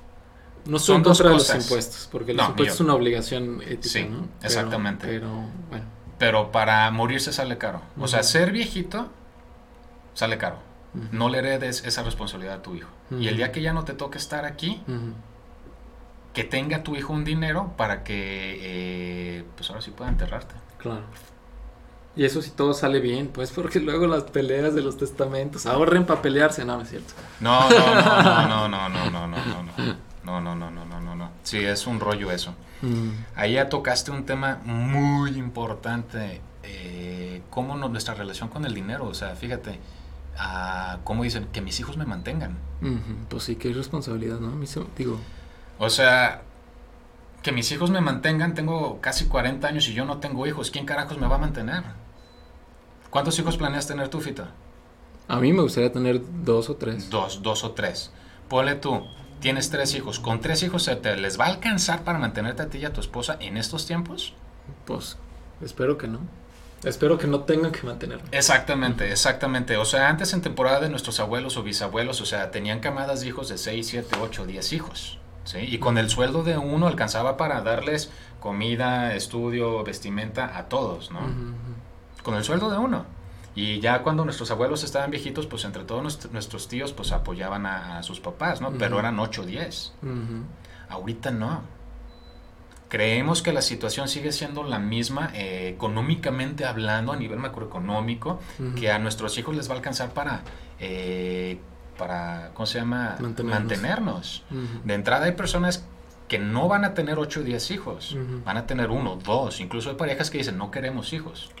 No 0.65 0.77
son 0.77 1.03
contra 1.03 1.29
de 1.29 1.35
los 1.35 1.55
impuestos, 1.55 2.09
porque 2.11 2.33
los 2.33 2.47
impuestos 2.49 2.75
es 2.75 2.81
una 2.81 2.93
obligación 2.93 3.61
ética. 3.61 3.89
Sí, 3.89 4.03
¿no? 4.03 4.27
exactamente. 4.43 5.07
Pero, 5.07 5.45
bueno. 5.69 5.85
Pero 6.17 6.51
para 6.51 6.91
morirse 6.91 7.31
sale 7.31 7.57
caro. 7.57 7.81
O 7.97 8.07
sea, 8.07 8.23
ser 8.23 8.51
viejito 8.51 9.09
sale 10.13 10.37
caro. 10.37 10.57
No 11.11 11.29
le 11.29 11.37
heredes 11.37 11.85
esa 11.85 12.03
responsabilidad 12.03 12.55
a 12.55 12.61
tu 12.61 12.75
hijo. 12.75 12.89
Y 13.11 13.27
el 13.27 13.37
día 13.37 13.51
que 13.51 13.61
ya 13.61 13.73
no 13.73 13.85
te 13.85 13.93
toque 13.93 14.17
estar 14.17 14.45
aquí, 14.45 14.81
que 16.33 16.43
tenga 16.43 16.83
tu 16.83 16.95
hijo 16.95 17.13
un 17.13 17.23
dinero 17.23 17.73
para 17.77 18.03
que, 18.03 18.59
eh, 18.61 19.43
pues 19.55 19.69
ahora 19.69 19.81
sí 19.81 19.91
pueda 19.91 20.09
enterrarte. 20.09 20.55
Claro. 20.77 21.03
Y 22.15 22.25
eso 22.25 22.41
si 22.41 22.51
todo 22.51 22.73
sale 22.73 22.99
bien, 22.99 23.27
pues 23.27 23.51
porque 23.51 23.79
luego 23.79 24.07
las 24.07 24.23
peleas 24.23 24.73
de 24.75 24.81
los 24.81 24.97
testamentos, 24.97 25.65
ahorren 25.65 26.05
para 26.05 26.21
pelearse, 26.21 26.65
no, 26.65 26.75
no 26.75 26.83
es 26.83 26.89
cierto. 26.89 27.13
No, 27.39 27.69
no, 27.69 27.95
no, 27.95 28.47
no, 28.47 28.67
no, 28.67 28.89
no, 28.89 29.09
no, 29.09 29.27
no, 29.27 29.27
no, 29.27 29.63
no. 29.63 30.09
No, 30.23 30.41
no, 30.41 30.55
no, 30.55 30.69
no, 30.69 30.85
no, 30.85 30.99
no, 30.99 31.15
no. 31.15 31.31
Sí, 31.43 31.59
es 31.59 31.87
un 31.87 31.99
rollo 31.99 32.31
eso. 32.31 32.53
Ahí 33.35 33.53
ya 33.53 33.69
tocaste 33.69 34.11
un 34.11 34.25
tema 34.25 34.59
muy 34.63 35.37
importante, 35.37 36.41
eh, 36.63 37.41
cómo 37.49 37.75
nuestra 37.75 38.13
relación 38.13 38.49
con 38.49 38.65
el 38.65 38.73
dinero, 38.73 39.05
o 39.05 39.13
sea, 39.13 39.35
fíjate, 39.35 39.79
cómo 41.03 41.23
dicen 41.23 41.47
que 41.51 41.61
mis 41.61 41.79
hijos 41.79 41.97
me 41.97 42.05
mantengan. 42.05 42.57
Pues 43.29 43.43
sí, 43.43 43.57
es 43.61 43.75
responsabilidad, 43.75 44.39
¿no? 44.39 44.53
Digo. 44.97 45.19
O 45.77 45.89
sea, 45.89 46.41
que 47.41 47.51
mis 47.51 47.71
hijos 47.71 47.89
me 47.89 48.01
mantengan, 48.01 48.53
tengo 48.53 48.99
casi 49.01 49.25
40 49.25 49.67
años 49.67 49.87
y 49.87 49.93
yo 49.93 50.05
no 50.05 50.17
tengo 50.17 50.45
hijos, 50.47 50.71
¿quién 50.71 50.85
carajos 50.85 51.17
me 51.17 51.27
va 51.27 51.35
a 51.35 51.39
mantener? 51.39 51.83
¿Cuántos 53.09 53.39
hijos 53.39 53.57
planeas 53.57 53.87
tener 53.87 54.09
tú, 54.09 54.19
Fita? 54.19 54.51
A 55.27 55.39
mí 55.39 55.53
me 55.53 55.61
gustaría 55.61 55.91
tener 55.91 56.21
dos 56.43 56.69
o 56.69 56.75
tres. 56.75 57.09
Dos, 57.09 57.41
dos 57.41 57.63
o 57.63 57.71
tres. 57.71 58.11
Ponle 58.47 58.75
tú, 58.75 59.03
tienes 59.39 59.69
tres 59.69 59.93
hijos. 59.95 60.19
¿Con 60.19 60.41
tres 60.41 60.63
hijos 60.63 60.83
se 60.83 60.95
te 60.95 61.15
les 61.15 61.39
va 61.39 61.45
a 61.45 61.49
alcanzar 61.49 62.03
para 62.03 62.19
mantenerte 62.19 62.63
a 62.63 62.69
ti 62.69 62.79
y 62.79 62.85
a 62.85 62.93
tu 62.93 62.99
esposa 62.99 63.37
en 63.39 63.57
estos 63.57 63.85
tiempos? 63.85 64.33
Pues 64.85 65.17
espero 65.61 65.97
que 65.97 66.07
no. 66.07 66.19
Espero 66.83 67.17
que 67.17 67.27
no 67.27 67.41
tengan 67.41 67.71
que 67.71 67.83
mantenerlo. 67.83 68.23
Exactamente, 68.31 69.11
exactamente. 69.11 69.77
O 69.77 69.85
sea, 69.85 70.09
antes 70.09 70.33
en 70.33 70.41
temporada 70.41 70.79
de 70.79 70.89
nuestros 70.89 71.19
abuelos 71.19 71.57
o 71.57 71.63
bisabuelos, 71.63 72.21
o 72.21 72.25
sea, 72.25 72.51
tenían 72.51 72.79
camadas 72.79 73.21
de 73.21 73.27
hijos 73.27 73.49
de 73.49 73.57
6, 73.57 73.87
7, 73.87 74.17
8, 74.21 74.45
10 74.45 74.73
hijos. 74.73 75.18
¿Sí? 75.49 75.57
Y 75.61 75.79
con 75.79 75.97
el 75.97 76.09
sueldo 76.09 76.43
de 76.43 76.57
uno 76.57 76.85
alcanzaba 76.85 77.35
para 77.35 77.61
darles 77.61 78.11
comida, 78.39 79.15
estudio, 79.15 79.83
vestimenta 79.83 80.57
a 80.57 80.69
todos, 80.69 81.11
¿no? 81.11 81.21
Con 82.21 82.35
el 82.35 82.43
sueldo 82.43 82.69
de 82.69 82.77
uno. 82.77 83.05
Y 83.55 83.79
ya 83.79 84.03
cuando 84.03 84.23
nuestros 84.23 84.51
abuelos 84.51 84.83
estaban 84.83 85.09
viejitos, 85.09 85.47
pues 85.47 85.65
entre 85.65 85.83
todos 85.85 86.29
nuestros 86.31 86.67
tíos, 86.67 86.93
pues 86.93 87.11
apoyaban 87.11 87.65
a, 87.65 88.03
sus 88.03 88.19
papás, 88.19 88.61
¿no? 88.61 88.71
Pero 88.73 88.99
eran 88.99 89.19
8 89.19 89.41
o 89.41 89.45
10. 89.45 89.93
Ahorita 90.87 91.31
no. 91.31 91.63
Creemos 92.87 93.41
que 93.41 93.51
la 93.51 93.61
situación 93.61 94.07
sigue 94.07 94.31
siendo 94.31 94.63
la 94.63 94.79
misma, 94.79 95.31
eh, 95.33 95.69
económicamente 95.75 96.65
hablando, 96.65 97.11
a 97.11 97.15
nivel 97.15 97.39
macroeconómico, 97.39 98.39
que 98.79 98.91
a 98.91 98.99
nuestros 98.99 99.37
hijos 99.39 99.55
les 99.55 99.67
va 99.67 99.73
a 99.73 99.77
alcanzar 99.77 100.11
para 100.11 100.43
eh, 100.79 101.59
para, 101.99 102.51
¿cómo 102.55 102.65
se 102.65 102.79
llama? 102.79 103.17
Mantenernos. 103.43 104.43
De 104.83 104.93
entrada 104.95 105.25
hay 105.25 105.33
personas 105.33 105.85
que 106.27 106.39
no 106.39 106.67
van 106.67 106.85
a 106.85 106.93
tener 106.93 107.19
8 107.19 107.41
o 107.41 107.43
10 107.43 107.71
hijos, 107.71 108.17
van 108.45 108.57
a 108.57 108.65
tener 108.65 108.89
uno, 108.89 109.17
dos, 109.17 109.59
incluso 109.59 109.89
hay 109.89 109.95
parejas 109.95 110.31
que 110.31 110.37
dicen 110.37 110.57
no 110.57 110.71
queremos 110.71 111.13
hijos. 111.13 111.51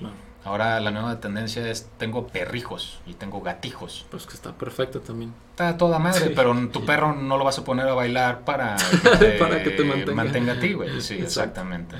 Ahora 0.45 0.79
la 0.79 0.91
nueva 0.91 1.19
tendencia 1.19 1.69
es 1.69 1.89
tengo 1.97 2.27
perrijos 2.27 3.01
y 3.05 3.13
tengo 3.13 3.41
gatijos. 3.41 4.05
Pues 4.09 4.25
que 4.25 4.35
está 4.35 4.53
perfecto 4.53 5.01
también. 5.01 5.33
Está 5.51 5.77
toda 5.77 5.99
madre, 5.99 6.31
pero 6.33 6.55
tu 6.69 6.85
perro 6.85 7.13
no 7.13 7.37
lo 7.37 7.43
vas 7.43 7.59
a 7.59 7.65
poner 7.65 7.87
a 7.89 7.93
bailar 7.93 8.45
para 8.45 8.77
que 9.19 9.71
te, 9.71 10.13
mantenga. 10.13 10.53
a 10.53 10.59
ti, 10.59 10.73
güey. 10.73 11.01
Sí, 11.01 11.15
exactamente. 11.15 11.97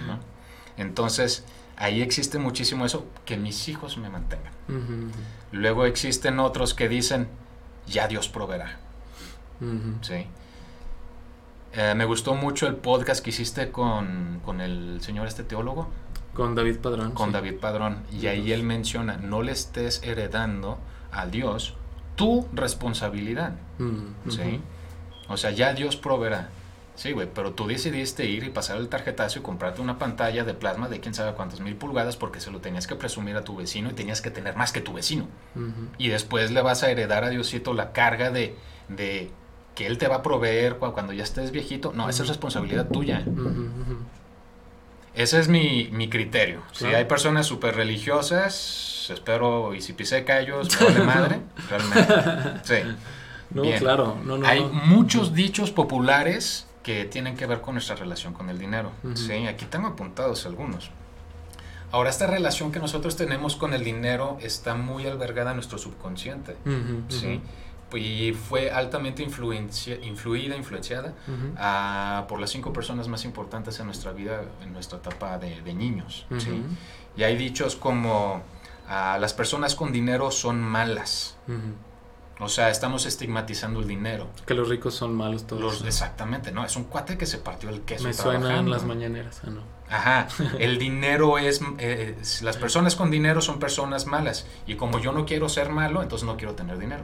Entonces, 0.77 1.43
ahí 1.75 2.01
existe 2.01 2.39
muchísimo 2.39 2.85
eso, 2.85 3.05
que 3.25 3.35
mis 3.35 3.67
hijos 3.67 3.97
me 3.97 4.09
mantengan. 4.09 4.53
Luego 5.51 5.85
existen 5.85 6.39
otros 6.39 6.73
que 6.73 6.87
dicen, 6.87 7.27
ya 7.89 8.07
Dios 8.07 8.29
proveerá. 8.29 8.77
Sí. 10.01 10.25
Eh, 11.73 11.93
me 11.95 12.05
gustó 12.05 12.33
mucho 12.33 12.67
el 12.67 12.75
podcast 12.75 13.23
que 13.23 13.29
hiciste 13.29 13.71
con, 13.71 14.41
el 14.59 15.01
señor 15.01 15.27
este 15.27 15.43
teólogo. 15.43 15.89
Con 16.33 16.55
David 16.55 16.77
Padrón. 16.77 17.11
Con 17.11 17.31
David 17.31 17.55
Padrón. 17.59 18.03
Y 18.11 18.27
ahí 18.27 18.51
él 18.51 18.63
menciona, 18.63 19.17
no 19.17 19.41
le 19.41 19.51
estés 19.51 20.01
heredando 20.03 20.79
a 21.11 21.25
Dios 21.25 21.75
tu 22.15 22.47
responsabilidad. 22.53 23.53
¿Sí? 24.29 24.61
O 25.27 25.37
sea, 25.37 25.51
ya 25.51 25.73
Dios 25.73 25.95
proveerá. 25.95 26.49
Sí, 26.99 27.13
güey, 27.13 27.29
pero 27.33 27.53
tú 27.53 27.65
decidiste 27.65 28.25
ir 28.25 28.43
y 28.43 28.49
pasar 28.49 28.75
el 28.75 28.89
tarjetazo 28.89 29.39
y 29.39 29.41
comprarte 29.41 29.79
una 29.79 29.97
pantalla 29.97 30.43
de 30.43 30.53
plasma 30.53 30.89
de 30.89 30.99
quién 30.99 31.13
sabe 31.13 31.31
cuántas 31.31 31.61
mil 31.61 31.77
pulgadas 31.77 32.17
porque 32.17 32.41
se 32.41 32.51
lo 32.51 32.59
tenías 32.59 32.87
que 32.87 32.95
presumir 32.95 33.37
a 33.37 33.45
tu 33.45 33.55
vecino 33.55 33.89
y 33.89 33.93
tenías 33.93 34.21
que 34.21 34.31
tener 34.31 34.57
más 34.57 34.73
que 34.73 34.81
tu 34.81 34.91
vecino. 34.91 35.25
Y 35.97 36.09
después 36.09 36.51
le 36.51 36.61
vas 36.61 36.83
a 36.83 36.91
heredar 36.91 37.23
a 37.23 37.29
Diosito 37.29 37.73
la 37.73 37.93
carga 37.93 38.31
de, 38.31 38.53
de 38.89 39.31
que 39.75 39.87
él 39.87 39.97
te 39.97 40.09
va 40.09 40.17
a 40.17 40.21
proveer 40.21 40.75
cuando 40.75 41.13
ya 41.13 41.23
estés 41.23 41.51
viejito. 41.51 41.93
No, 41.93 42.09
esa 42.09 42.23
es 42.23 42.27
responsabilidad 42.27 42.89
tuya. 42.89 43.23
Ese 45.15 45.39
es 45.39 45.47
mi, 45.47 45.87
mi 45.93 46.09
criterio. 46.09 46.63
Si 46.73 46.85
hay 46.87 47.05
personas 47.05 47.45
súper 47.45 47.77
religiosas, 47.77 49.07
espero, 49.09 49.73
y 49.73 49.79
si 49.79 49.93
pisé 49.93 50.25
callos, 50.25 50.77
de 50.77 51.01
madre, 51.01 51.39
realmente. 51.69 52.13
Sí. 52.63 52.75
No, 53.51 53.63
claro. 53.77 54.17
No, 54.25 54.37
no, 54.37 54.45
hay 54.45 54.65
muchos 54.65 55.33
dichos 55.33 55.71
populares 55.71 56.68
que 56.83 57.05
tienen 57.05 57.35
que 57.35 57.45
ver 57.45 57.61
con 57.61 57.75
nuestra 57.75 57.95
relación 57.95 58.33
con 58.33 58.49
el 58.49 58.57
dinero. 58.57 58.91
¿sí? 59.15 59.47
Aquí 59.47 59.65
tengo 59.65 59.87
apuntados 59.87 60.45
algunos. 60.45 60.91
Ahora, 61.91 62.09
esta 62.09 62.27
relación 62.27 62.71
que 62.71 62.79
nosotros 62.79 63.15
tenemos 63.15 63.55
con 63.55 63.73
el 63.73 63.83
dinero 63.83 64.37
está 64.41 64.75
muy 64.75 65.07
albergada 65.07 65.51
en 65.51 65.57
nuestro 65.57 65.77
subconsciente. 65.77 66.55
¿sí? 67.09 67.41
Y 67.95 68.33
fue 68.33 68.69
altamente 68.69 69.23
influida, 69.23 70.55
influenciada 70.55 71.13
por 72.27 72.39
las 72.39 72.51
cinco 72.51 72.71
personas 72.71 73.07
más 73.07 73.25
importantes 73.25 73.79
en 73.79 73.87
nuestra 73.87 74.11
vida, 74.11 74.43
en 74.63 74.73
nuestra 74.73 74.99
etapa 74.99 75.37
de, 75.37 75.73
niños. 75.73 76.27
¿sí? 76.37 76.61
Y 77.17 77.23
hay 77.23 77.35
dichos 77.35 77.75
como, 77.75 78.43
ah, 78.87 79.17
las 79.19 79.33
personas 79.33 79.75
con 79.75 79.91
dinero 79.91 80.31
son 80.31 80.61
malas. 80.61 81.35
O 82.39 82.47
sea, 82.47 82.69
estamos 82.69 83.05
estigmatizando 83.05 83.81
el 83.81 83.87
dinero. 83.87 84.27
Que 84.45 84.53
los 84.53 84.69
ricos 84.69 84.93
son 84.93 85.13
malos 85.13 85.45
todos. 85.45 85.83
exactamente, 85.83 86.51
no, 86.51 86.65
es 86.65 86.75
un 86.75 86.85
cuate 86.85 87.17
que 87.17 87.25
se 87.25 87.37
partió 87.37 87.69
el 87.69 87.81
queso. 87.81 88.05
Me 88.05 88.13
suenan 88.13 88.69
las 88.69 88.85
mañaneras, 88.85 89.41
ah, 89.45 89.49
no. 89.49 89.61
Ajá, 89.89 90.27
el 90.59 90.77
dinero 90.77 91.37
es, 91.37 91.61
eh, 91.79 92.15
las 92.41 92.57
personas 92.57 92.95
con 92.95 93.11
dinero 93.11 93.41
son 93.41 93.59
personas 93.59 94.05
malas 94.05 94.45
y 94.67 94.75
como 94.75 94.99
yo 94.99 95.11
no 95.11 95.25
quiero 95.25 95.49
ser 95.49 95.69
malo, 95.69 96.01
entonces 96.01 96.25
no 96.25 96.37
quiero 96.37 96.55
tener 96.55 96.77
dinero. 96.77 97.03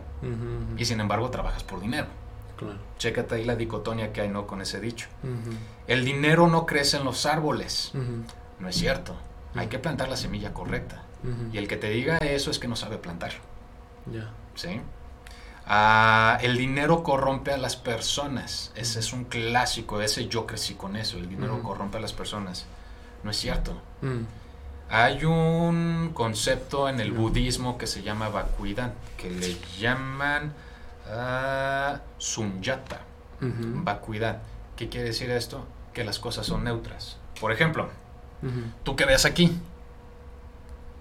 Y 0.77 0.85
sin 0.85 0.99
embargo 0.99 1.29
trabajas 1.29 1.63
por 1.63 1.81
dinero. 1.81 2.07
Claro. 2.55 2.77
Chécate 2.97 3.35
ahí 3.35 3.43
la 3.43 3.57
dicotomía 3.57 4.13
que 4.13 4.21
hay 4.21 4.29
no 4.29 4.47
con 4.47 4.61
ese 4.61 4.79
dicho. 4.79 5.07
El 5.87 6.05
dinero 6.05 6.47
no 6.47 6.65
crece 6.65 6.97
en 6.97 7.03
los 7.03 7.25
árboles. 7.25 7.91
No 8.59 8.69
es 8.69 8.75
cierto. 8.75 9.15
Hay 9.55 9.67
que 9.67 9.79
plantar 9.79 10.09
la 10.09 10.17
semilla 10.17 10.53
correcta. 10.53 11.03
Y 11.51 11.57
el 11.57 11.67
que 11.67 11.75
te 11.75 11.89
diga 11.89 12.17
eso 12.19 12.51
es 12.51 12.59
que 12.59 12.67
no 12.67 12.75
sabe 12.75 12.97
plantar. 12.97 13.31
Ya. 14.05 14.29
¿Sí? 14.53 14.79
Ah, 15.67 16.37
el 16.41 16.57
dinero 16.57 17.01
corrompe 17.01 17.51
a 17.51 17.57
las 17.57 17.75
personas. 17.75 18.71
Ese 18.75 18.99
es 18.99 19.13
un 19.13 19.25
clásico, 19.25 20.01
ese 20.01 20.27
yo 20.27 20.45
crecí 20.45 20.75
con 20.75 20.95
eso, 20.95 21.17
el 21.17 21.27
dinero 21.27 21.61
corrompe 21.63 21.97
a 21.97 22.01
las 22.01 22.13
personas. 22.13 22.65
No 23.23 23.31
es 23.31 23.37
cierto. 23.37 23.73
Mm. 24.01 24.25
Hay 24.89 25.25
un 25.25 26.11
concepto 26.13 26.87
en 26.87 26.99
el 26.99 27.11
budismo 27.11 27.79
que 27.79 27.87
se 27.87 28.03
llama 28.03 28.29
vacuidad, 28.29 28.93
que 29.17 29.31
le 29.31 29.57
llaman 29.79 30.53
uh, 31.09 31.97
sunyata, 32.19 33.01
vacuidad. 33.39 34.43
¿Qué 34.75 34.89
quiere 34.89 35.07
decir 35.07 35.31
esto? 35.31 35.65
Que 35.93 36.03
las 36.03 36.19
cosas 36.19 36.45
son 36.45 36.63
neutras. 36.65 37.17
Por 37.41 37.51
ejemplo, 37.51 37.89
tú 38.83 38.95
que 38.95 39.05
ves 39.05 39.25
aquí, 39.25 39.57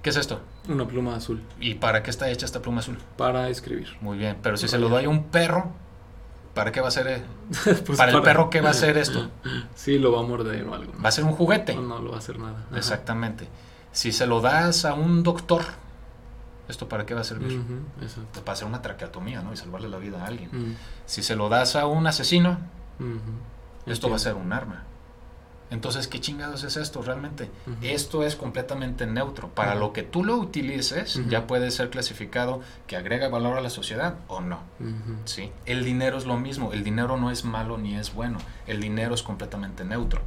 ¿qué 0.03 0.09
es 0.09 0.17
esto? 0.17 0.41
Una 0.69 0.87
pluma 0.87 1.15
azul. 1.17 1.43
¿Y 1.61 1.75
para 1.75 2.03
qué 2.03 2.11
está 2.11 2.29
hecha 2.31 2.47
esta 2.47 2.61
pluma 2.63 2.81
azul? 2.81 2.99
Para 3.17 3.49
escribir. 3.51 3.89
Muy 4.01 4.17
bien, 4.19 4.39
pero 4.43 4.57
si 4.57 4.67
se 4.69 4.79
lo 4.79 4.89
doy 4.89 5.05
a 5.05 5.09
un 5.09 5.25
perro, 5.25 5.73
¿Para 6.55 6.71
qué 6.71 6.81
va 6.81 6.87
a 6.87 6.93
ser? 6.93 7.09
eh? 7.09 7.23
Pues 7.85 7.99
para, 7.99 8.13
el 8.13 8.23
perro, 8.23 8.49
¿qué 8.49 8.61
va 8.61 8.71
a 8.71 8.75
ser 8.75 8.97
esto? 8.97 9.29
Sí, 9.75 9.99
lo 9.99 10.13
va 10.13 10.21
a 10.21 10.23
morder 10.23 10.65
o 10.65 10.73
algo. 10.75 10.93
¿no? 10.95 11.03
Va 11.03 11.09
a 11.09 11.13
ser 11.13 11.25
un 11.25 11.33
juguete. 11.33 11.75
No, 11.75 11.83
no 11.83 11.99
lo 11.99 12.11
va 12.11 12.17
a 12.17 12.19
hacer 12.21 12.39
nada. 12.39 12.65
Ajá. 12.69 12.77
Exactamente. 12.79 13.49
Si 13.91 14.13
se 14.13 14.25
lo 14.27 14.41
das 14.41 14.85
a 14.85 14.95
un 14.95 15.25
doctor, 15.25 15.63
¿esto 16.69 16.89
para 16.89 17.05
qué 17.07 17.15
va 17.15 17.23
a 17.23 17.25
servir? 17.25 17.59
Ujú, 17.59 18.05
exacto. 18.05 18.41
Para 18.45 18.53
hacer 18.53 18.69
una 18.69 18.83
traqueotomía, 18.83 19.43
¿no? 19.43 19.53
Y 19.53 19.57
salvarle 19.57 19.89
la 19.89 19.99
vida 19.99 20.23
a 20.23 20.27
alguien. 20.29 20.49
Mm, 20.53 20.77
Si 21.07 21.25
se 21.25 21.35
lo 21.35 21.49
das 21.49 21.75
a 21.75 21.87
un 21.87 22.07
asesino, 22.07 22.59
esto 23.87 24.09
va 24.09 24.15
a 24.17 24.21
ser 24.21 24.35
un 24.35 24.53
arma. 24.53 24.85
Entonces, 25.75 26.09
¿qué 26.09 26.21
chingados 26.21 26.63
es 26.65 26.77
esto 26.77 27.03
realmente? 27.03 27.51
Esto 27.83 28.23
es 28.23 28.37
completamente 28.37 29.07
neutro. 29.07 29.49
Para 29.49 29.75
lo 29.75 29.93
que 29.93 30.03
tú 30.03 30.25
lo 30.25 30.37
utilices, 30.37 31.21
ya 31.29 31.47
puede 31.47 31.71
ser 31.71 31.91
clasificado 31.91 32.61
que 32.87 32.97
agrega 32.97 33.29
valor 33.29 33.59
a 33.59 33.61
la 33.61 33.71
sociedad 33.71 34.15
o 34.29 34.41
no. 34.41 34.61
¿sí? 35.25 35.51
El 35.67 35.85
dinero 35.85 36.17
es 36.17 36.25
lo 36.27 36.39
mismo. 36.39 36.73
El 36.73 36.85
dinero 36.85 37.17
no 37.17 37.31
es 37.31 37.45
malo 37.45 37.77
ni 37.77 37.97
es 37.97 38.15
bueno. 38.15 38.39
El 38.67 38.81
dinero 38.81 39.15
es 39.15 39.23
completamente 39.23 39.85
neutro. 39.85 40.23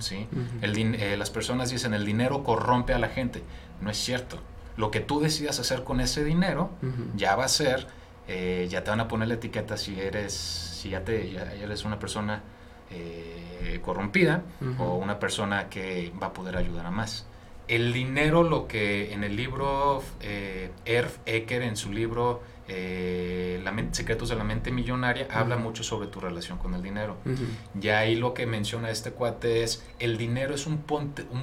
¿sí? 0.00 0.28
Ujú. 0.30 0.64
El 0.64 0.74
din- 0.74 0.94
eh, 0.94 1.16
las 1.16 1.30
personas 1.30 1.70
dicen 1.70 1.94
el 1.94 2.04
dinero 2.04 2.44
corrompe 2.44 2.94
a 2.94 2.98
la 2.98 3.08
gente. 3.08 3.42
No 3.80 3.90
es 3.90 3.96
cierto. 3.96 4.38
Lo 4.76 4.90
que 4.90 5.00
tú 5.00 5.20
decidas 5.20 5.58
hacer 5.58 5.82
con 5.82 6.00
ese 6.00 6.22
dinero 6.24 6.70
ya 7.16 7.34
va 7.36 7.44
a 7.46 7.48
ser, 7.48 7.86
eh, 8.28 8.68
ya 8.70 8.84
te 8.84 8.90
van 8.90 9.00
a 9.00 9.08
poner 9.08 9.28
la 9.28 9.34
etiqueta 9.34 9.76
si 9.76 9.98
eres, 9.98 10.32
si 10.34 10.90
ya, 10.90 11.04
te, 11.04 11.30
ya 11.32 11.42
eres 11.52 11.84
una 11.84 11.98
persona 11.98 12.42
eh, 12.90 13.80
corrompida 13.82 14.42
o 14.78 14.96
una 14.96 15.18
persona 15.18 15.68
que 15.68 16.12
va 16.20 16.28
a 16.28 16.32
poder 16.32 16.56
ayudar 16.56 16.86
a 16.86 16.90
más. 16.90 17.26
El 17.68 17.92
dinero, 17.92 18.42
lo 18.42 18.66
que 18.66 19.12
en 19.12 19.22
el 19.22 19.36
libro, 19.36 20.02
eh, 20.20 20.72
Erf 20.84 21.18
Ecker, 21.24 21.62
en 21.62 21.76
su 21.76 21.92
libro 21.92 22.42
eh, 22.66 23.60
La 23.62 23.72
Secretos 23.92 24.28
de 24.28 24.34
la 24.34 24.42
Mente 24.42 24.72
Millonaria, 24.72 25.28
habla 25.30 25.56
mucho 25.56 25.84
sobre 25.84 26.08
tu 26.08 26.18
relación 26.18 26.58
con 26.58 26.74
el 26.74 26.82
dinero. 26.82 27.16
Ujú. 27.24 27.44
Ya 27.74 28.00
ahí 28.00 28.16
lo 28.16 28.34
que 28.34 28.46
menciona 28.46 28.90
este 28.90 29.12
cuate 29.12 29.62
es, 29.62 29.84
el 30.00 30.16
dinero 30.16 30.54
es 30.54 30.66
un, 30.66 30.78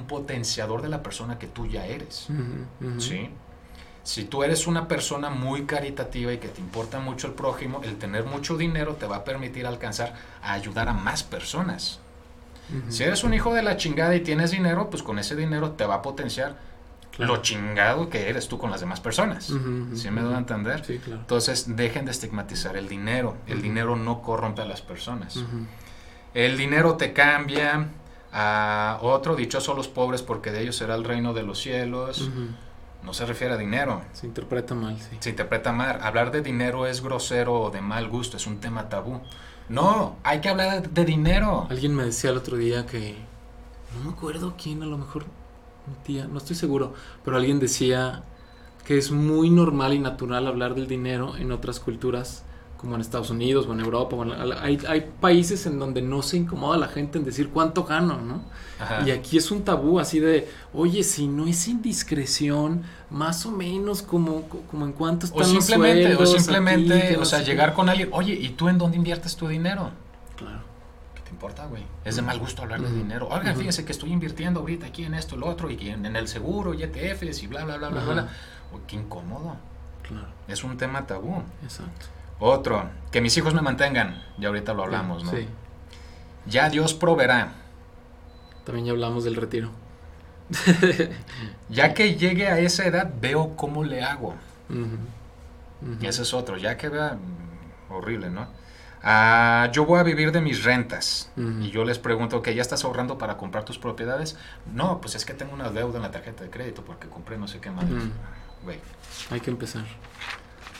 potenciador 0.06 0.82
de 0.82 0.88
la 0.88 1.02
persona 1.02 1.38
que 1.38 1.46
tú 1.46 1.66
ya 1.66 1.86
eres. 1.86 2.28
¿sí? 2.98 3.30
Si 4.08 4.24
tú 4.24 4.42
eres 4.42 4.66
una 4.66 4.88
persona 4.88 5.28
muy 5.28 5.66
caritativa 5.66 6.32
y 6.32 6.38
que 6.38 6.48
te 6.48 6.62
importa 6.62 6.98
mucho 6.98 7.26
el 7.26 7.34
prójimo, 7.34 7.82
el 7.84 7.96
tener 7.98 8.24
mucho 8.24 8.56
dinero 8.56 8.94
te 8.94 9.06
va 9.06 9.16
a 9.16 9.24
permitir 9.24 9.66
alcanzar 9.66 10.14
a 10.42 10.54
ayudar 10.54 10.88
a 10.88 10.94
más 10.94 11.22
personas. 11.22 12.00
Si 12.88 13.02
eres 13.02 13.22
un 13.22 13.34
hijo 13.34 13.52
de 13.52 13.62
la 13.62 13.76
chingada 13.76 14.16
y 14.16 14.20
tienes 14.20 14.50
dinero, 14.50 14.88
pues 14.88 15.02
con 15.02 15.18
ese 15.18 15.36
dinero 15.36 15.72
te 15.72 15.84
va 15.84 15.96
a 15.96 16.02
potenciar 16.02 16.56
Claro. 17.10 17.34
lo 17.36 17.42
chingado 17.42 18.08
que 18.08 18.30
eres 18.30 18.48
tú 18.48 18.56
con 18.56 18.70
las 18.70 18.80
demás 18.80 19.00
personas. 19.00 19.52
¿Sí 19.94 20.10
me 20.10 20.22
doy 20.22 20.32
a 20.32 20.38
entender? 20.38 20.82
Sí, 20.86 20.98
claro. 21.00 21.20
Entonces 21.20 21.76
dejen 21.76 22.06
de 22.06 22.12
estigmatizar 22.12 22.78
el 22.78 22.88
dinero. 22.88 23.36
El 23.46 23.60
dinero 23.60 23.94
no 23.94 24.22
corrompe 24.22 24.62
a 24.62 24.64
las 24.64 24.80
personas. 24.80 25.38
El 26.32 26.56
dinero 26.56 26.94
te 26.96 27.12
cambia 27.12 27.88
a 28.32 29.00
otro, 29.02 29.36
dichosos 29.36 29.76
los 29.76 29.88
pobres 29.88 30.22
porque 30.22 30.50
de 30.50 30.62
ellos 30.62 30.76
será 30.76 30.94
el 30.94 31.04
reino 31.04 31.34
de 31.34 31.42
los 31.42 31.58
cielos. 31.60 32.30
No 33.02 33.14
se 33.14 33.24
refiere 33.26 33.54
a 33.54 33.56
dinero. 33.56 34.02
Se 34.12 34.26
interpreta 34.26 34.74
mal, 34.74 34.98
sí. 34.98 35.16
Se 35.20 35.30
interpreta 35.30 35.72
mal. 35.72 36.00
Hablar 36.02 36.30
de 36.30 36.42
dinero 36.42 36.86
es 36.86 37.00
grosero 37.00 37.60
o 37.60 37.70
de 37.70 37.80
mal 37.80 38.08
gusto, 38.08 38.36
es 38.36 38.46
un 38.46 38.58
tema 38.60 38.88
tabú. 38.88 39.20
No, 39.68 40.16
hay 40.24 40.40
que 40.40 40.48
hablar 40.48 40.82
de, 40.82 40.88
de 40.88 41.04
dinero. 41.04 41.66
Alguien 41.70 41.94
me 41.94 42.04
decía 42.04 42.30
el 42.30 42.36
otro 42.36 42.56
día 42.56 42.86
que. 42.86 43.16
No 43.96 44.04
me 44.04 44.16
acuerdo 44.16 44.54
quién, 44.62 44.82
a 44.82 44.86
lo 44.86 44.98
mejor 44.98 45.24
mi 45.86 45.94
tía, 46.04 46.26
no 46.26 46.38
estoy 46.38 46.56
seguro. 46.56 46.94
Pero 47.24 47.36
alguien 47.36 47.58
decía 47.58 48.24
que 48.84 48.96
es 48.98 49.10
muy 49.10 49.50
normal 49.50 49.94
y 49.94 49.98
natural 49.98 50.46
hablar 50.46 50.74
del 50.74 50.86
dinero 50.86 51.36
en 51.36 51.52
otras 51.52 51.78
culturas, 51.80 52.44
como 52.78 52.94
en 52.94 53.00
Estados 53.00 53.28
Unidos 53.30 53.66
o 53.66 53.72
en 53.74 53.80
Europa. 53.80 54.14
o 54.16 54.22
en 54.22 54.48
la- 54.48 54.62
hay, 54.62 54.78
hay 54.88 55.10
países 55.20 55.66
en 55.66 55.78
donde 55.80 56.00
no 56.00 56.22
se 56.22 56.36
incomoda 56.38 56.78
la 56.78 56.86
gente 56.88 57.18
en 57.18 57.24
decir 57.24 57.50
cuánto 57.50 57.82
gano, 57.84 58.20
¿no? 58.20 58.42
Ajá. 58.78 59.02
Y 59.06 59.10
aquí 59.10 59.36
es 59.36 59.50
un 59.50 59.64
tabú 59.64 59.98
así 59.98 60.20
de, 60.20 60.48
oye, 60.72 61.02
si 61.02 61.26
no 61.26 61.46
es 61.48 61.66
indiscreción, 61.68 62.84
más 63.10 63.44
o 63.46 63.50
menos 63.50 64.02
como, 64.02 64.42
como 64.70 64.84
en 64.86 64.92
cuánto 64.92 65.26
están 65.26 65.42
O 65.42 65.44
simplemente, 65.44 66.10
los 66.10 66.12
o 66.12 66.16
sueldos 66.26 66.42
simplemente, 66.44 66.94
aquí, 66.98 67.08
que 67.08 67.16
o 67.16 67.18
no 67.20 67.24
sea, 67.24 67.42
llegar 67.42 67.74
con 67.74 67.88
alguien, 67.88 68.10
oye, 68.12 68.34
¿y 68.34 68.50
tú 68.50 68.68
en 68.68 68.78
dónde 68.78 68.96
inviertes 68.96 69.34
tu 69.36 69.48
dinero? 69.48 69.90
Claro. 70.36 70.60
¿Qué 71.16 71.22
te 71.22 71.30
importa, 71.30 71.66
güey? 71.66 71.82
Es 72.04 72.14
de 72.14 72.22
mal 72.22 72.38
gusto 72.38 72.62
hablar 72.62 72.80
de 72.80 72.92
dinero. 72.92 73.26
Oiga, 73.28 73.50
Ujú. 73.50 73.60
fíjese 73.60 73.84
que 73.84 73.90
estoy 73.90 74.12
invirtiendo 74.12 74.60
ahorita 74.60 74.86
aquí 74.86 75.02
en 75.04 75.14
esto, 75.14 75.36
lo 75.36 75.48
otro, 75.48 75.68
y 75.68 75.88
en, 75.88 76.06
en 76.06 76.14
el 76.14 76.28
seguro, 76.28 76.74
y 76.74 76.84
ETFs, 76.84 77.42
y 77.42 77.48
bla, 77.48 77.64
bla, 77.64 77.76
bla, 77.78 77.88
bla, 77.88 78.00
Ajá. 78.02 78.12
bla. 78.12 78.28
Uy, 78.72 78.80
qué 78.86 78.94
incómodo. 78.94 79.56
Claro, 80.06 80.28
Es 80.46 80.62
un 80.62 80.76
tema 80.76 81.04
tabú. 81.06 81.42
exacto. 81.64 82.06
Otro, 82.40 82.88
que 83.10 83.20
mis 83.20 83.36
hijos 83.36 83.54
me 83.54 83.62
mantengan. 83.62 84.22
Ya 84.38 84.48
ahorita 84.48 84.74
lo 84.74 84.84
hablamos, 84.84 85.24
¿no? 85.24 85.30
Sí. 85.30 85.48
Ya 86.46 86.70
Dios 86.70 86.94
proveerá. 86.94 87.52
También 88.64 88.86
ya 88.86 88.92
hablamos 88.92 89.24
del 89.24 89.36
retiro. 89.36 89.70
Ya 91.68 91.92
que 91.94 92.14
llegue 92.14 92.48
a 92.48 92.58
esa 92.58 92.86
edad, 92.86 93.10
veo 93.20 93.56
cómo 93.56 93.84
le 93.84 94.02
hago. 94.02 94.34
Y 96.00 96.06
ese 96.06 96.22
es 96.22 96.34
otro, 96.34 96.56
ya 96.56 96.76
que 96.76 96.88
vea, 96.88 97.14
mm, 97.14 97.92
horrible, 97.92 98.30
¿no? 98.30 98.48
Ah, 99.02 99.68
yo 99.72 99.84
voy 99.86 100.00
a 100.00 100.02
vivir 100.02 100.32
de 100.32 100.40
mis 100.40 100.64
rentas. 100.64 101.30
Y 101.60 101.70
yo 101.70 101.84
les 101.84 101.98
pregunto, 101.98 102.42
¿que 102.42 102.54
ya 102.54 102.62
estás 102.62 102.84
ahorrando 102.84 103.16
para 103.18 103.36
comprar 103.36 103.64
tus 103.64 103.78
propiedades? 103.78 104.36
No, 104.72 105.00
pues 105.00 105.14
es 105.14 105.24
que 105.24 105.34
tengo 105.34 105.54
una 105.54 105.70
deuda 105.70 105.96
en 105.96 106.02
la 106.02 106.10
tarjeta 106.10 106.44
de 106.44 106.50
crédito 106.50 106.82
porque 106.82 107.08
compré 107.08 107.38
no 107.38 107.46
sé 107.46 107.60
qué. 107.60 107.70
Güey. 108.64 108.80
Hay 109.30 109.40
que 109.40 109.50
empezar. 109.50 109.84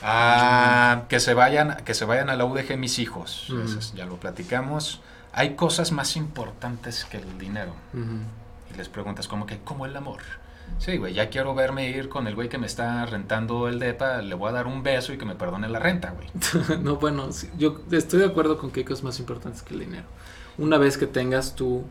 Ah, 0.01 1.03
que 1.09 1.19
se 1.19 1.33
vayan, 1.33 1.77
que 1.85 1.93
se 1.93 2.05
vayan 2.05 2.29
a 2.29 2.35
la 2.35 2.45
UDG 2.45 2.77
mis 2.77 2.99
hijos. 2.99 3.47
Ya 3.95 4.05
lo 4.05 4.17
platicamos. 4.17 5.01
Hay 5.33 5.55
cosas 5.55 5.91
más 5.91 6.15
importantes 6.15 7.05
que 7.05 7.17
el 7.17 7.37
dinero. 7.37 7.73
Y 8.73 8.77
les 8.77 8.89
preguntas 8.89 9.27
como 9.27 9.45
que, 9.45 9.59
¿cómo 9.59 9.85
el 9.85 9.95
amor? 9.95 10.19
Sí, 10.77 10.97
güey, 10.97 11.15
ya 11.15 11.29
quiero 11.29 11.55
verme 11.55 11.89
ir 11.89 12.09
con 12.09 12.27
el 12.27 12.35
güey 12.35 12.47
que 12.47 12.59
me 12.59 12.67
está 12.67 13.03
rentando 13.07 13.67
el 13.67 13.79
depa, 13.79 14.21
le 14.21 14.35
voy 14.35 14.49
a 14.49 14.51
dar 14.51 14.67
un 14.67 14.83
beso 14.83 15.11
y 15.11 15.17
que 15.17 15.25
me 15.25 15.33
perdone 15.35 15.67
la 15.67 15.79
renta, 15.79 16.11
güey. 16.11 16.27
no, 16.83 16.97
bueno, 16.97 17.31
sí, 17.31 17.49
yo 17.57 17.81
estoy 17.91 18.19
de 18.19 18.27
acuerdo 18.27 18.57
con 18.59 18.69
que 18.69 18.81
hay 18.81 18.85
cosas 18.85 19.03
más 19.03 19.19
importantes 19.19 19.63
que 19.63 19.73
el 19.73 19.79
dinero. 19.79 20.05
Una 20.59 20.77
vez 20.77 20.97
que 20.99 21.07
tengas 21.07 21.55
tu, 21.55 21.83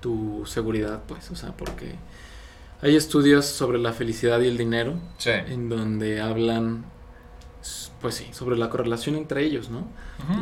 tu 0.00 0.44
seguridad, 0.46 1.02
pues, 1.06 1.30
o 1.30 1.36
sea, 1.36 1.52
porque 1.52 1.96
hay 2.80 2.96
estudios 2.96 3.44
sobre 3.44 3.78
la 3.78 3.92
felicidad 3.92 4.40
y 4.40 4.46
el 4.48 4.56
dinero 4.56 4.94
Sí. 5.18 5.30
en 5.30 5.68
donde 5.68 6.22
hablan, 6.22 6.86
pues 8.00 8.14
sí, 8.16 8.28
sobre 8.32 8.56
la 8.56 8.70
correlación 8.70 9.16
entre 9.16 9.44
ellos, 9.44 9.70
¿no? 9.70 9.86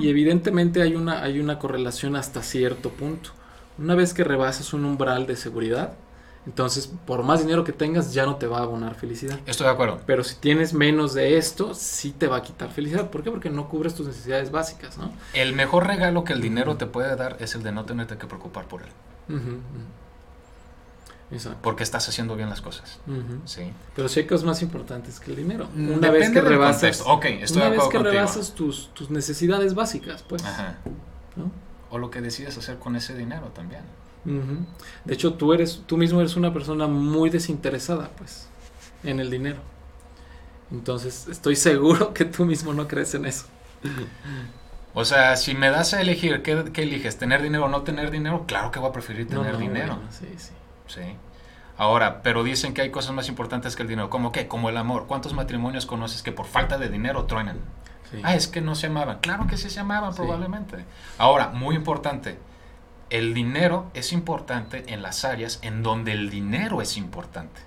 Y 0.00 0.08
evidentemente 0.08 0.82
hay 0.82 0.94
una, 0.94 1.22
hay 1.22 1.40
una 1.40 1.58
correlación 1.58 2.16
hasta 2.16 2.42
cierto 2.42 2.90
punto. 2.90 3.30
Una 3.78 3.94
vez 3.94 4.14
que 4.14 4.24
rebasas 4.24 4.72
un 4.72 4.84
umbral 4.84 5.26
de 5.26 5.36
seguridad, 5.36 5.94
entonces 6.46 6.92
por 7.06 7.22
más 7.22 7.40
dinero 7.40 7.64
que 7.64 7.72
tengas 7.72 8.14
ya 8.14 8.24
no 8.24 8.36
te 8.36 8.46
va 8.46 8.58
a 8.58 8.62
abonar 8.62 8.94
felicidad. 8.94 9.40
Estoy 9.46 9.66
de 9.66 9.72
acuerdo. 9.72 10.00
Pero 10.06 10.22
si 10.22 10.36
tienes 10.36 10.72
menos 10.72 11.12
de 11.12 11.36
esto, 11.36 11.74
sí 11.74 12.12
te 12.12 12.28
va 12.28 12.36
a 12.36 12.42
quitar 12.42 12.70
felicidad. 12.70 13.10
¿Por 13.10 13.22
qué? 13.22 13.30
Porque 13.30 13.50
no 13.50 13.68
cubres 13.68 13.94
tus 13.94 14.06
necesidades 14.06 14.50
básicas, 14.50 14.96
¿no? 14.96 15.12
El 15.34 15.54
mejor 15.54 15.86
regalo 15.86 16.24
que 16.24 16.32
el 16.32 16.40
dinero 16.40 16.76
te 16.76 16.86
puede 16.86 17.16
dar 17.16 17.36
es 17.40 17.54
el 17.54 17.62
de 17.62 17.72
no 17.72 17.84
tenerte 17.84 18.16
que 18.16 18.26
preocupar 18.26 18.66
por 18.66 18.82
él. 18.82 18.88
Exacto. 21.30 21.58
Porque 21.62 21.82
estás 21.82 22.08
haciendo 22.08 22.36
bien 22.36 22.48
las 22.48 22.60
cosas. 22.62 23.00
Sí. 23.44 23.72
Pero 23.96 24.08
sí 24.08 24.20
hay 24.20 24.26
cosas 24.26 24.44
más 24.44 24.62
importantes 24.62 25.18
que 25.18 25.30
el 25.32 25.36
dinero. 25.36 25.66
Una 25.74 25.94
Depende 25.94 26.10
vez 26.10 26.30
que 26.30 26.40
rebasas, 26.40 26.80
contexto. 27.02 27.12
Ok, 27.12 27.24
estoy 27.42 27.62
una 27.62 27.70
de 27.70 27.76
vez 27.78 27.88
que 27.88 27.98
rebasas 27.98 28.54
tus, 28.54 28.94
tus 28.94 29.10
necesidades 29.10 29.74
básicas, 29.74 30.22
pues. 30.22 30.44
Ajá. 30.44 30.76
¿no? 31.34 31.50
O 31.90 31.98
lo 31.98 32.10
que 32.10 32.20
decides 32.20 32.56
hacer 32.58 32.78
con 32.78 32.94
ese 32.96 33.16
dinero 33.16 33.48
también. 33.48 33.82
De 35.04 35.14
hecho, 35.14 35.34
tú 35.34 35.52
eres, 35.52 35.82
tú 35.86 35.96
mismo 35.96 36.20
eres 36.20 36.34
una 36.36 36.52
persona 36.52 36.88
muy 36.88 37.30
desinteresada, 37.30 38.10
pues, 38.18 38.48
en 39.04 39.20
el 39.20 39.30
dinero. 39.30 39.58
Entonces, 40.72 41.28
estoy 41.28 41.54
seguro 41.54 42.12
que 42.12 42.24
tú 42.24 42.44
mismo 42.44 42.72
no 42.74 42.88
crees 42.88 43.14
en 43.14 43.24
eso. 43.26 43.46
O 44.94 45.04
sea, 45.04 45.36
si 45.36 45.54
me 45.54 45.70
das 45.70 45.94
a 45.94 46.00
elegir, 46.00 46.42
¿qué, 46.42 46.64
qué 46.72 46.82
eliges? 46.82 47.18
¿Tener 47.18 47.40
dinero 47.42 47.66
o 47.66 47.68
no 47.68 47.82
tener 47.82 48.10
dinero? 48.10 48.44
Claro 48.48 48.70
que 48.72 48.80
voy 48.80 48.88
a 48.88 48.92
preferir 48.92 49.30
No, 49.30 49.40
tener 49.42 49.52
no, 49.54 49.60
dinero. 49.60 49.94
bueno, 49.94 50.10
sí, 50.10 50.26
sí. 50.38 50.50
Sí. 50.86 51.02
Ahora, 51.78 52.22
pero 52.22 52.42
dicen 52.42 52.72
que 52.72 52.80
hay 52.82 52.90
cosas 52.90 53.12
más 53.12 53.28
importantes 53.28 53.76
que 53.76 53.82
el 53.82 53.88
dinero. 53.88 54.08
¿Cómo 54.08 54.32
qué? 54.32 54.48
Como 54.48 54.68
el 54.70 54.76
amor. 54.78 55.06
¿Cuántos 55.06 55.34
matrimonios 55.34 55.84
conoces 55.84 56.22
que 56.22 56.32
por 56.32 56.46
falta 56.46 56.78
de 56.78 56.88
dinero 56.88 57.24
truenan? 57.26 57.58
sí. 58.10 58.20
Ah, 58.24 58.34
es 58.34 58.46
que 58.48 58.60
no 58.60 58.74
se 58.74 58.86
amaban. 58.86 59.18
Claro 59.20 59.46
que 59.46 59.56
sí 59.56 59.68
se 59.68 59.80
amaban 59.80 60.12
Sí. 60.12 60.18
probablemente. 60.18 60.84
Ahora, 61.18 61.48
muy 61.48 61.74
importante. 61.76 62.38
El 63.10 63.34
dinero 63.34 63.90
es 63.94 64.12
importante 64.12 64.84
en 64.92 65.02
las 65.02 65.24
áreas 65.24 65.58
en 65.62 65.82
donde 65.82 66.12
el 66.12 66.28
dinero 66.30 66.80
es 66.82 66.96
importante. 66.96 67.60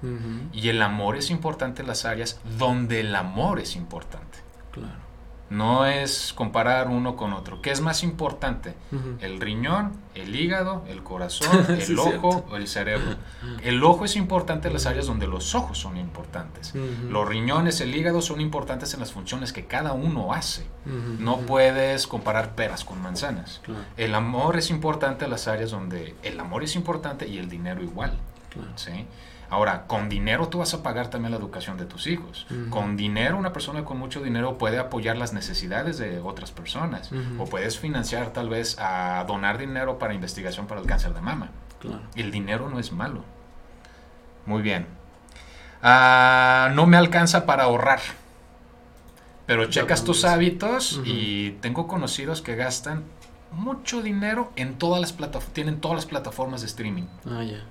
Y 0.54 0.68
el 0.70 0.82
amor 0.82 1.16
es 1.18 1.30
importante 1.30 1.82
en 1.82 1.88
las 1.88 2.04
áreas 2.06 2.42
donde 2.58 3.00
el 3.02 3.16
amor 3.16 3.60
es 3.60 3.76
importante. 3.76 4.40
Claro. 4.72 5.09
No 5.50 5.86
es 5.86 6.34
comparar 6.34 6.90
uno 6.90 7.16
con 7.16 7.34
otro. 7.34 7.62
¿Qué 7.62 7.72
es 7.72 7.82
más 7.82 8.04
importante? 8.04 8.76
El 9.20 9.40
riñón, 9.42 9.94
el 10.14 10.36
hígado, 10.36 10.84
el 10.88 11.04
corazón, 11.04 11.66
el 11.70 11.82
Sí, 11.82 11.96
ojo 11.98 12.46
o 12.52 12.56
el 12.56 12.68
cerebro. 12.68 13.16
El 13.64 13.84
ojo 13.84 14.06
es 14.06 14.16
importante 14.16 14.68
en 14.68 14.74
las 14.76 14.86
áreas 14.86 15.08
donde 15.08 15.28
los 15.28 15.56
ojos 15.56 15.78
son 15.78 15.98
importantes. 15.98 16.74
Los 17.10 17.28
riñones, 17.28 17.82
el 17.82 17.96
hígado 17.96 18.22
son 18.22 18.42
importantes 18.42 18.94
en 18.94 19.00
las 19.00 19.12
funciones 19.12 19.52
que 19.54 19.66
cada 19.66 19.94
uno 19.94 20.34
hace. 20.34 20.68
No 20.86 21.38
puedes 21.40 22.06
comparar 22.08 22.56
peras 22.56 22.86
con 22.86 23.02
manzanas. 23.02 23.62
Claro, 23.64 23.82
El 23.98 24.16
amor 24.16 24.58
es 24.58 24.70
importante 24.70 25.26
en 25.26 25.32
las 25.32 25.48
áreas 25.48 25.72
donde 25.72 26.16
el 26.24 26.40
amor 26.40 26.64
es 26.64 26.76
importante 26.76 27.28
y 27.28 27.38
el 27.38 27.50
dinero 27.50 27.82
igual. 27.84 28.14
claro. 28.50 28.70
¿sí? 28.76 29.06
Ahora, 29.50 29.88
con 29.88 30.10
dinero 30.10 30.48
tú 30.48 30.60
vas 30.60 30.74
a 30.74 30.84
pagar 30.84 31.10
también 31.10 31.32
la 31.32 31.38
educación 31.38 31.78
de 31.78 31.86
tus 31.86 32.08
hijos. 32.08 32.46
Con 32.70 32.98
dinero, 32.98 33.38
una 33.38 33.52
persona 33.52 33.84
con 33.84 33.98
mucho 33.98 34.22
dinero 34.22 34.58
puede 34.58 34.78
apoyar 34.78 35.18
las 35.18 35.34
necesidades 35.34 35.98
de 35.98 36.20
otras 36.20 36.52
personas. 36.52 37.12
O 37.38 37.46
puedes 37.46 37.80
financiar 37.80 38.32
tal 38.32 38.50
vez 38.50 38.78
a 38.80 39.24
donar 39.28 39.58
dinero 39.58 39.98
para 39.98 40.14
investigación 40.14 40.68
para 40.68 40.82
el 40.82 40.88
cáncer 40.88 41.14
de 41.14 41.22
mama. 41.22 41.50
Claro. 41.80 42.02
El 42.16 42.32
dinero 42.32 42.70
no 42.70 42.80
es 42.80 42.92
malo. 42.92 43.24
Muy 44.46 44.62
bien. 44.62 44.86
Ah, 45.82 46.70
no 46.74 46.86
me 46.86 46.98
alcanza 46.98 47.46
para 47.46 47.64
ahorrar. 47.64 48.00
Pero 49.46 49.66
checas 49.66 50.04
tus 50.04 50.26
hábitos 50.26 51.02
y 51.06 51.58
tengo 51.62 51.88
conocidos 51.88 52.44
que 52.44 52.56
gastan 52.56 53.04
mucho 53.52 54.04
dinero 54.04 54.52
en 54.56 54.78
todas 54.78 55.02
las 55.02 55.12
plataformas, 55.12 55.54
tienen 55.54 55.82
todas 55.82 55.96
las 55.96 56.06
plataformas 56.06 56.62
de 56.62 56.68
streaming. 56.68 57.08
Ah, 57.26 57.44
ya. 57.44 57.64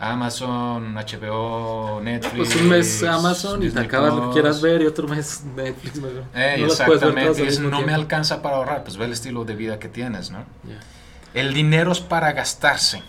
Amazon, 0.00 0.94
HBO, 0.94 2.00
Netflix. 2.02 2.34
Pues 2.48 2.56
un 2.56 2.68
mes 2.70 3.02
Amazon 3.02 3.62
y 3.62 3.70
te 3.70 3.80
acabas 3.80 4.14
lo 4.14 4.28
que 4.28 4.32
quieras 4.32 4.62
ver 4.62 4.80
y 4.80 4.86
otro 4.86 5.06
mes 5.06 5.44
Netflix. 5.54 5.96
mejor. 5.96 6.24
Eh, 6.34 6.56
No 6.58 6.66
exactamente. 6.66 7.46
Es, 7.46 7.60
no 7.60 7.82
me 7.82 7.92
alcanza 7.92 8.40
para 8.40 8.56
ahorrar. 8.56 8.82
Pues 8.82 8.96
ve 8.96 9.04
el 9.04 9.12
estilo 9.12 9.44
de 9.44 9.54
vida 9.54 9.78
que 9.78 9.88
tienes, 9.88 10.30
¿no? 10.30 10.44
El 11.34 11.52
dinero 11.52 11.92
es 11.92 12.00
para 12.00 12.32
gastarse. 12.32 13.02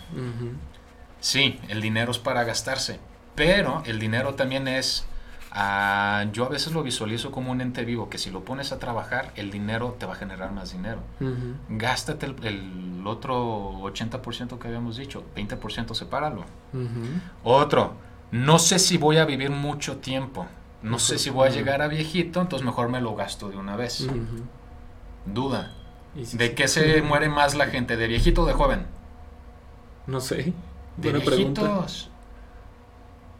Sí, 1.20 1.58
el 1.68 1.80
dinero 1.80 2.10
es 2.12 2.18
para 2.18 2.44
gastarse. 2.44 3.00
Pero 3.34 3.82
el 3.86 3.98
dinero 3.98 4.34
también 4.34 4.68
es. 4.68 5.06
Ah, 5.54 6.24
yo 6.32 6.44
a 6.46 6.48
veces 6.48 6.72
lo 6.72 6.82
visualizo 6.82 7.30
como 7.30 7.52
un 7.52 7.60
ente 7.60 7.84
vivo, 7.84 8.08
que 8.08 8.18
si 8.18 8.30
lo 8.30 8.44
pones 8.44 8.72
a 8.72 8.78
trabajar, 8.78 9.32
el 9.36 9.50
dinero 9.50 9.96
te 9.98 10.06
va 10.06 10.14
a 10.14 10.16
generar 10.16 10.50
más 10.52 10.72
dinero. 10.72 11.00
Gástate 11.68 12.26
el, 12.26 12.36
el 12.46 13.06
otro 13.06 13.72
80% 13.82 14.58
que 14.58 14.68
habíamos 14.68 14.96
dicho, 14.96 15.24
20% 15.36 15.94
sepáralo. 15.94 16.40
Ujú. 16.72 17.20
Otro, 17.44 17.94
no 18.30 18.58
sé 18.58 18.78
si 18.78 18.96
voy 18.98 19.18
a 19.18 19.24
vivir 19.24 19.50
mucho 19.50 19.98
tiempo. 19.98 20.46
No 20.82 20.98
sé 20.98 21.18
si 21.18 21.30
voy 21.30 21.46
a 21.48 21.50
llegar 21.52 21.80
a 21.82 21.86
viejito, 21.86 22.40
entonces 22.40 22.66
mejor 22.66 22.88
me 22.88 23.00
lo 23.00 23.14
gasto 23.14 23.48
de 23.48 23.56
una 23.56 23.76
vez. 23.76 24.08
Duda. 25.26 25.72
Si- 26.24 26.36
¿De 26.36 26.54
qué 26.54 26.66
se 26.68 27.02
muere 27.02 27.28
más 27.28 27.54
la 27.54 27.66
gente? 27.66 27.96
¿De 27.96 28.06
viejito 28.08 28.42
o 28.42 28.46
de 28.46 28.52
joven? 28.52 28.86
No 30.06 30.20
sé. 30.20 30.52
De 30.96 31.10
Buena 31.10 31.24
pregunta. 31.24 31.62
viejitos. 31.62 32.10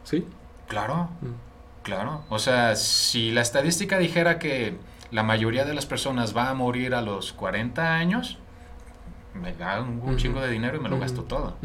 ¿Sí? 0.03 0.25
Claro, 0.67 1.09
Mm. 1.21 1.27
Claro. 1.83 2.23
O 2.29 2.39
sea, 2.39 2.75
si 2.75 3.31
la 3.31 3.41
estadística 3.41 3.97
dijera 3.97 4.39
que 4.39 4.77
la 5.11 5.23
mayoría 5.23 5.65
de 5.65 5.73
las 5.73 5.85
personas 5.85 6.35
va 6.35 6.49
a 6.49 6.53
morir 6.53 6.95
a 6.95 7.01
los 7.01 7.33
40 7.33 7.95
años, 7.95 8.39
me 9.33 9.53
da 9.53 9.81
un, 9.81 10.17
chingo 10.17 10.41
de 10.41 10.49
dinero 10.49 10.77
y 10.77 10.79
me 10.79 10.89
lo 10.89 10.99
gasto 10.99 11.23
todo. 11.23 11.55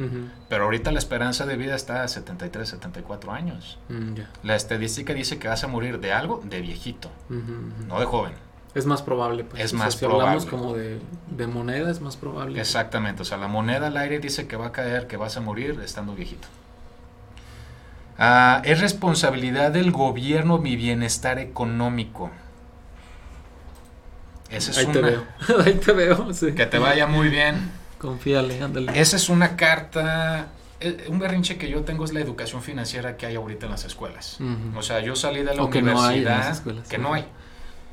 Pero 0.49 0.65
ahorita 0.65 0.93
la 0.93 0.99
esperanza 0.99 1.47
de 1.47 1.57
vida 1.57 1.75
está 1.75 2.03
a 2.03 2.09
73, 2.09 2.69
74 2.69 3.33
años. 3.33 3.79
Mm. 3.89 4.15
La 4.43 4.57
estadística 4.57 5.15
dice 5.15 5.39
que 5.39 5.49
vas 5.49 5.65
a 5.65 5.69
morir 5.69 6.01
de 6.01 6.13
algo 6.13 6.43
de 6.45 6.61
viejito, 6.61 7.11
no 7.87 8.01
de 8.01 8.07
joven. 8.07 8.33
Es 8.75 8.87
más 8.87 9.03
probable. 9.03 9.45
Pues. 9.45 9.63
Es 9.63 9.73
O 9.73 9.77
sea, 9.77 9.87
más 9.87 9.95
si 9.95 10.05
hablamos 10.05 10.47
como 10.47 10.75
de, 10.75 11.01
de 11.31 11.47
moneda, 11.47 11.91
es 11.91 12.01
más 12.01 12.17
probable. 12.17 12.61
Exactamente, 12.61 13.23
o 13.23 13.25
sea, 13.25 13.39
la 13.39 13.49
moneda 13.49 13.89
al 13.89 13.97
aire 13.97 14.19
dice 14.19 14.47
que 14.47 14.57
va 14.57 14.67
a 14.67 14.73
caer, 14.73 15.07
que 15.07 15.17
vas 15.17 15.37
a 15.37 15.41
morir 15.41 15.81
estando 15.83 16.15
viejito. 16.15 16.49
Ah, 18.19 18.63
es 18.65 18.81
responsabilidad 18.81 19.71
del 19.71 19.93
gobierno 19.93 20.59
mi 20.59 20.75
bienestar 20.77 21.39
económico. 21.39 22.31
Esa 24.51 24.71
es 24.71 24.79
Ahí 24.79 24.87
te 24.87 24.99
una. 24.99 25.09
veo. 25.09 25.25
Ahí 25.65 25.75
te 25.75 25.93
veo, 25.93 26.33
sí. 26.33 26.53
Que 26.53 26.67
te 26.67 26.79
vaya 26.79 27.07
muy 27.07 27.29
bien. 27.29 27.71
Confíale, 27.99 28.61
ándale. 28.63 28.99
Esa 28.99 29.17
es 29.17 29.29
una 29.29 29.57
carta. 29.57 30.49
eh, 30.81 31.07
Un 31.09 31.19
berrinche 31.19 31.59
que 31.59 31.69
yo 31.69 31.83
tengo 31.83 32.05
es 32.05 32.13
la 32.13 32.21
educación 32.21 32.63
financiera 32.63 33.17
que 33.17 33.27
hay 33.27 33.37
ahorita 33.37 33.67
en 33.67 33.73
las 33.73 33.85
escuelas. 33.85 34.39
O 34.75 34.83
sea, 34.83 35.01
yo 35.01 35.15
salí 35.17 35.43
de 35.43 35.55
la 35.55 35.63
O 35.63 35.71
que 35.71 35.83
no 35.83 36.01
hay 36.03 36.21
en 36.21 36.27
universidad. 36.29 36.85
que 36.89 36.99
no 36.99 37.13
hay. 37.15 37.27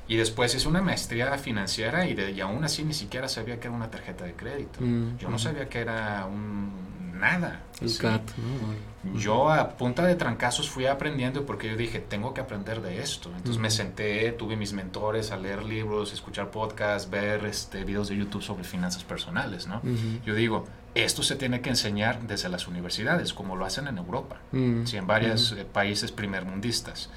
Y 0.08 0.18
después 0.18 0.54
hice 0.54 0.68
una 0.68 0.82
maestría 0.84 1.36
financiera 1.40 2.06
y, 2.08 2.14
de, 2.14 2.32
y 2.32 2.40
aún 2.40 2.64
así 2.64 2.84
ni 2.84 2.94
siquiera 2.94 3.28
sabía 3.28 3.60
que 3.60 3.68
era 3.68 3.76
una 3.76 3.90
tarjeta 3.90 4.24
de 4.24 4.34
crédito. 4.34 4.80
Mm, 4.80 5.18
Yo 5.18 5.30
no 5.30 5.36
ujú. 5.36 5.44
sabía 5.44 5.68
que 5.68 5.80
era 5.80 6.28
un 6.28 6.72
nada. 7.20 7.62
El 7.82 7.90
Sí. 7.90 7.98
CAT, 8.00 8.22
¿no? 8.38 8.95
Yo 9.14 9.50
a 9.50 9.70
punta 9.70 10.04
de 10.06 10.16
trancazos 10.16 10.70
fui 10.70 10.88
aprendiendo 10.88 11.46
porque 11.46 11.70
yo 11.70 11.78
dije, 11.78 12.00
tengo 12.00 12.34
que 12.34 12.42
aprender 12.42 12.82
de 12.82 13.02
esto. 13.02 13.30
Entonces 13.30 13.58
me 13.62 13.70
senté, 13.70 14.32
tuve 14.32 14.56
mis 14.56 14.74
mentores 14.74 15.32
a 15.32 15.38
leer 15.38 15.64
libros, 15.64 16.12
escuchar 16.14 16.50
podcasts, 16.52 17.10
ver 17.10 17.46
este, 17.46 17.84
videos 17.84 18.10
de 18.10 18.18
YouTube 18.18 18.42
sobre 18.42 18.64
finanzas 18.64 19.04
personales, 19.04 19.68
¿no? 19.68 19.82
Yo 20.26 20.34
digo, 20.34 20.66
esto 20.96 21.24
se 21.24 21.36
tiene 21.36 21.62
que 21.62 21.70
enseñar 21.70 22.22
desde 22.28 22.50
las 22.50 22.68
universidades, 22.68 23.34
como 23.34 23.56
lo 23.56 23.66
hacen 23.66 23.88
en 23.88 23.98
Europa, 23.98 24.38
Mm, 24.52 24.86
sí, 24.86 24.98
en 24.98 25.06
varios 25.08 25.52
eh, 25.52 25.66
países 25.66 26.12
primermundistas, 26.12 27.10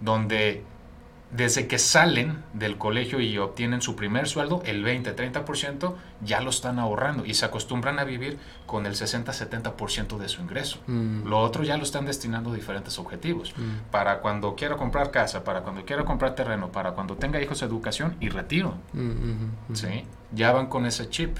donde 0.00 0.62
desde 1.32 1.66
que 1.66 1.78
salen 1.78 2.44
del 2.52 2.76
colegio 2.78 3.18
y 3.20 3.38
obtienen 3.38 3.80
su 3.82 3.96
primer 3.96 4.28
sueldo, 4.28 4.62
el 4.66 4.84
20-30% 4.84 5.94
ya 6.20 6.40
lo 6.40 6.50
están 6.50 6.78
ahorrando 6.78 7.24
y 7.24 7.34
se 7.34 7.44
acostumbran 7.46 7.98
a 7.98 8.04
vivir 8.04 8.38
con 8.66 8.86
el 8.86 8.94
60-70% 8.94 10.18
de 10.18 10.28
su 10.28 10.40
ingreso. 10.42 10.78
Mm, 10.86 11.26
Lo 11.26 11.38
otro 11.40 11.64
ya 11.64 11.76
lo 11.76 11.82
están 11.82 12.06
destinando 12.06 12.52
a 12.52 12.54
diferentes 12.54 12.98
objetivos. 12.98 13.54
mm, 13.56 13.90
Para 13.90 14.20
cuando 14.20 14.54
quiera 14.54 14.76
comprar 14.76 15.10
casa, 15.10 15.42
para 15.44 15.62
cuando 15.62 15.84
quiera 15.84 16.04
comprar 16.04 16.34
terreno, 16.34 16.70
para 16.70 16.92
cuando 16.92 17.16
tenga 17.16 17.40
hijos, 17.42 17.62
educación 17.62 18.16
y 18.20 18.28
retiro. 18.28 18.76
mm. 18.92 19.74
¿sí? 19.74 20.04
Ya 20.34 20.52
van 20.52 20.66
con 20.68 20.86
ese 20.86 21.08
chip. 21.10 21.36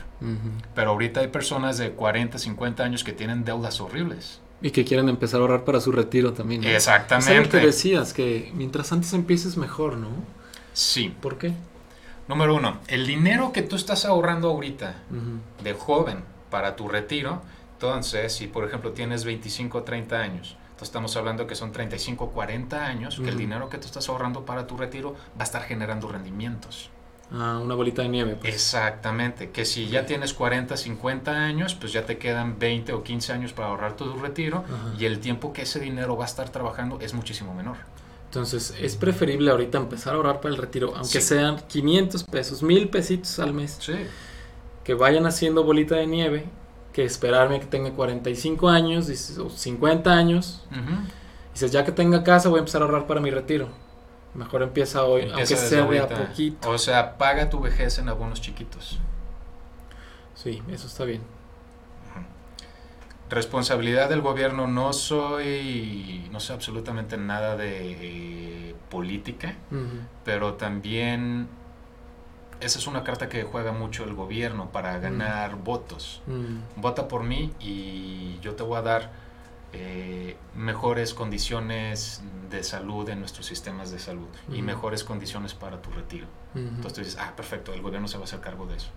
Pero 0.75 0.91
ahorita 0.91 1.21
hay 1.21 1.29
personas 1.29 1.79
de 1.79 1.93
40, 1.93 2.39
50 2.39 2.85
años 2.85 3.05
que 3.05 3.13
tienen 3.13 3.43
deudas 3.45 3.81
horribles. 3.81 4.42
Y 4.63 4.71
que 4.71 4.85
quieren 4.85 5.09
empezar 5.09 5.41
a 5.41 5.43
ahorrar 5.43 5.65
para 5.65 5.81
su 5.81 5.93
retiro 5.93 6.33
también. 6.33 6.61
¿no? 6.61 6.69
Exactamente. 6.69 7.43
Es 7.43 7.49
que 7.49 7.59
decías, 7.59 8.13
que 8.13 8.53
mientras 8.55 8.93
antes 8.93 9.13
empieces 9.13 9.57
mejor, 9.57 9.97
¿no? 9.97 10.09
Sí. 10.73 11.15
¿Por 11.21 11.39
qué? 11.39 11.53
Número 12.29 12.55
uno, 12.55 12.79
el 12.87 13.07
dinero 13.07 13.53
que 13.53 13.63
tú 13.63 13.77
estás 13.77 14.05
ahorrando 14.05 14.49
ahorita 14.49 15.03
de 15.63 15.75
joven 15.75 16.19
para 16.51 16.77
tu 16.77 16.89
retiro, 16.89 17.43
entonces, 17.75 18.33
si 18.33 18.47
por 18.47 18.65
ejemplo 18.65 18.93
tienes 18.93 19.25
25 19.25 19.79
o 19.79 19.83
30 19.83 20.17
años, 20.17 20.57
entonces 20.63 20.89
estamos 20.89 21.17
hablando 21.17 21.49
que 21.49 21.57
son 21.57 21.73
35 21.73 22.25
o 22.25 22.31
40 22.31 22.87
años, 22.87 23.19
que 23.19 23.29
el 23.29 23.37
dinero 23.37 23.69
que 23.69 23.79
tú 23.79 23.87
estás 23.87 24.09
ahorrando 24.09 24.47
para 24.47 24.69
tu 24.69 24.77
retiro 24.77 25.15
va 25.37 25.41
a 25.41 25.43
estar 25.43 25.63
generando 25.63 26.09
rendimientos. 26.09 26.92
Ah, 27.35 27.59
una 27.63 27.75
bolita 27.75 28.03
de 28.03 28.09
nieve. 28.09 28.37
Pues. 28.41 28.53
Exactamente, 28.55 29.51
que 29.51 29.65
si 29.65 29.87
ya 29.89 30.05
tienes 30.05 30.35
40, 30.35 30.77
50 30.77 31.31
años, 31.33 31.75
pues 31.75 31.93
ya 31.93 32.05
te 32.05 32.19
quedan 32.19 32.59
20 32.59 32.93
o 32.93 33.03
15 33.03 33.33
años 33.33 33.53
para 33.53 33.69
ahorrar 33.69 33.97
tu 33.97 34.13
retiro 34.19 34.65
Ajá. 34.67 34.95
y 34.99 35.07
el 35.07 35.19
tiempo 35.19 35.53
que 35.53 35.63
ese 35.63 35.81
dinero 35.81 36.17
va 36.17 36.25
a 36.25 36.29
estar 36.29 36.51
trabajando 36.51 36.99
es 37.01 37.15
muchísimo 37.15 37.55
menor. 37.55 37.77
Entonces, 38.27 38.75
es 38.81 38.97
preferible 38.97 39.51
ahorita 39.51 39.79
empezar 39.79 40.15
a 40.15 40.17
ahorrar 40.17 40.41
para 40.41 40.55
el 40.55 40.61
retiro, 40.61 40.89
aunque 40.95 41.21
Sí. 41.21 41.29
sean 41.29 41.59
500 41.69 42.25
pesos, 42.25 42.63
1000 42.63 42.89
pesitos 42.89 43.39
al 43.39 43.53
mes, 43.55 43.79
Sí. 43.81 43.93
que 44.85 44.95
vayan 44.95 45.27
haciendo 45.27 45.65
bolita 45.65 45.97
de 45.97 46.07
nieve, 46.07 46.47
que 46.93 47.05
esperarme 47.05 47.57
a 47.57 47.61
que 47.61 47.67
tenga 47.67 47.91
45 47.93 48.69
años 48.69 49.09
o 49.39 49.49
50 49.51 50.13
años. 50.13 50.65
Dices, 51.55 51.73
ya 51.73 51.85
que 51.85 51.93
tenga 51.93 52.23
casa, 52.25 52.49
voy 52.49 52.59
a 52.59 52.61
empezar 52.61 52.83
a 52.83 52.87
ahorrar 52.87 53.07
para 53.07 53.21
mi 53.21 53.31
retiro. 53.31 53.69
Mejor 54.35 54.63
empieza 54.63 55.05
hoy, 55.05 55.23
Empieza 55.23 55.55
aunque 55.55 55.69
sea 55.69 55.87
de 55.87 56.01
a 56.01 56.09
poquito. 56.09 56.71
O 56.71 56.79
sea, 56.79 57.19
paga 57.19 57.51
tu 57.51 57.61
vejez 57.61 57.99
en 57.99 58.09
abonos 58.09 58.41
chiquitos. 58.41 58.99
Sí, 60.35 60.63
eso 60.71 60.87
está 60.87 61.05
bien. 61.05 61.23
Responsabilidad 63.29 64.09
del 64.09 64.21
gobierno, 64.21 64.67
no 64.67 64.93
soy, 64.93 66.29
no 66.31 66.41
sé 66.41 66.53
absolutamente 66.53 67.17
nada 67.17 67.57
de 67.57 68.75
política, 68.91 69.55
pero 70.25 70.55
también 70.55 71.49
esa 72.61 72.79
es 72.79 72.87
una 72.87 73.05
carta 73.05 73.29
que 73.29 73.43
juega 73.43 73.73
mucho 73.73 74.05
el 74.05 74.15
gobierno 74.15 74.71
para 74.71 74.99
ganar 74.99 75.57
votos. 75.57 76.23
Vota 76.77 77.09
por 77.09 77.23
mí 77.23 77.53
y 77.59 78.39
yo 78.41 78.55
te 78.55 78.63
voy 78.63 78.79
a 78.79 78.83
dar 78.83 79.11
eh, 79.73 80.37
mejores 80.55 81.15
condiciones 81.15 82.23
de 82.51 82.63
salud 82.63 83.09
en 83.09 83.21
nuestros 83.21 83.47
sistemas 83.47 83.91
de 83.91 83.99
salud 83.99 84.29
y 84.51 84.57
Ujú. 84.57 84.63
mejores 84.63 85.05
condiciones 85.05 85.55
para 85.55 85.81
tu 85.81 85.91
retiro. 85.91 86.27
ujú. 86.55 86.61
Entonces 86.67 86.93
tú 86.93 87.01
dices, 87.01 87.17
ah, 87.19 87.33
perfecto, 87.35 87.73
el 87.73 87.81
gobierno 87.83 88.09
se 88.09 88.17
va 88.19 88.23
a 88.23 88.25
hacer 88.25 88.41
cargo 88.41 88.67
de 88.67 88.77
eso. 88.77 88.91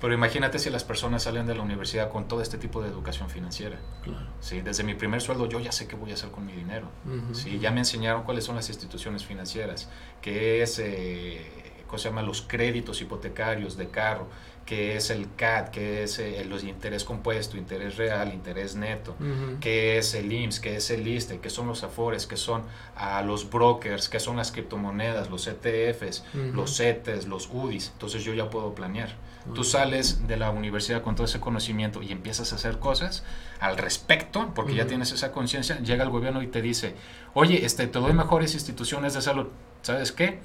Pero 0.00 0.14
imagínate 0.14 0.58
si 0.58 0.68
las 0.68 0.82
personas 0.82 1.22
salen 1.22 1.46
de 1.46 1.54
la 1.54 1.62
universidad 1.62 2.10
con 2.10 2.26
todo 2.26 2.42
este 2.42 2.58
tipo 2.58 2.82
de 2.82 2.88
educación 2.88 3.30
financiera. 3.30 3.78
Claro. 4.02 4.26
¿sí? 4.40 4.60
Desde 4.60 4.82
mi 4.82 4.94
primer 4.94 5.20
sueldo 5.20 5.46
yo 5.48 5.60
ya 5.60 5.70
sé 5.70 5.86
qué 5.86 5.94
voy 5.94 6.10
a 6.10 6.14
hacer 6.14 6.32
con 6.32 6.44
mi 6.44 6.52
dinero. 6.52 6.88
Ujú. 7.06 7.34
¿sí? 7.36 7.60
Ya 7.60 7.70
me 7.70 7.78
enseñaron 7.78 8.24
cuáles 8.24 8.42
son 8.44 8.56
las 8.56 8.68
instituciones 8.68 9.24
financieras, 9.24 9.88
qué 10.20 10.62
es 10.62 10.80
eh, 10.80 11.84
cosa 11.86 12.04
se 12.04 12.08
llama 12.08 12.22
los 12.22 12.42
créditos 12.42 13.00
hipotecarios 13.00 13.76
de 13.76 13.90
carro, 13.90 14.26
que 14.66 14.96
es 14.96 15.10
el 15.10 15.26
CAD, 15.34 15.68
que 15.68 16.04
es 16.04 16.18
el 16.18 16.52
interés 16.68 17.04
compuesto, 17.04 17.56
interés 17.56 17.96
real, 17.96 18.32
interés 18.32 18.76
neto, 18.76 19.16
que 19.60 19.98
es 19.98 20.14
el 20.14 20.32
IMSS, 20.32 20.60
que 20.60 20.76
es 20.76 20.90
el 20.90 21.06
ISTE, 21.06 21.40
que 21.40 21.50
son 21.50 21.66
los 21.66 21.82
AFORES, 21.82 22.26
que 22.26 22.36
son 22.36 22.62
a 22.96 23.22
los 23.22 23.50
brokers, 23.50 24.08
que 24.08 24.20
son 24.20 24.36
las 24.36 24.52
criptomonedas, 24.52 25.30
los 25.30 25.46
ETFs, 25.46 26.24
los 26.34 26.76
CETES, 26.76 27.26
los 27.26 27.48
UDIs. 27.52 27.90
Entonces 27.92 28.24
yo 28.24 28.34
ya 28.34 28.50
puedo 28.50 28.74
planear. 28.74 29.16
Tú 29.54 29.64
sales 29.64 30.28
de 30.28 30.36
la 30.36 30.50
universidad 30.50 31.02
con 31.02 31.16
todo 31.16 31.24
ese 31.26 31.40
conocimiento 31.40 32.00
y 32.00 32.12
empiezas 32.12 32.52
a 32.52 32.56
hacer 32.56 32.78
cosas 32.78 33.24
al 33.58 33.76
respecto, 33.76 34.52
porque 34.54 34.74
ya 34.74 34.86
tienes 34.86 35.10
esa 35.12 35.32
conciencia, 35.32 35.80
llega 35.80 36.04
el 36.04 36.10
gobierno 36.10 36.42
y 36.42 36.46
te 36.46 36.62
dice, 36.62 36.94
oye, 37.34 37.64
este, 37.64 37.88
te 37.88 37.98
doy 37.98 38.12
mejores 38.12 38.54
instituciones 38.54 39.14
de 39.14 39.22
salud. 39.22 39.48
¿Sabes 39.82 40.12
qué? 40.12 40.38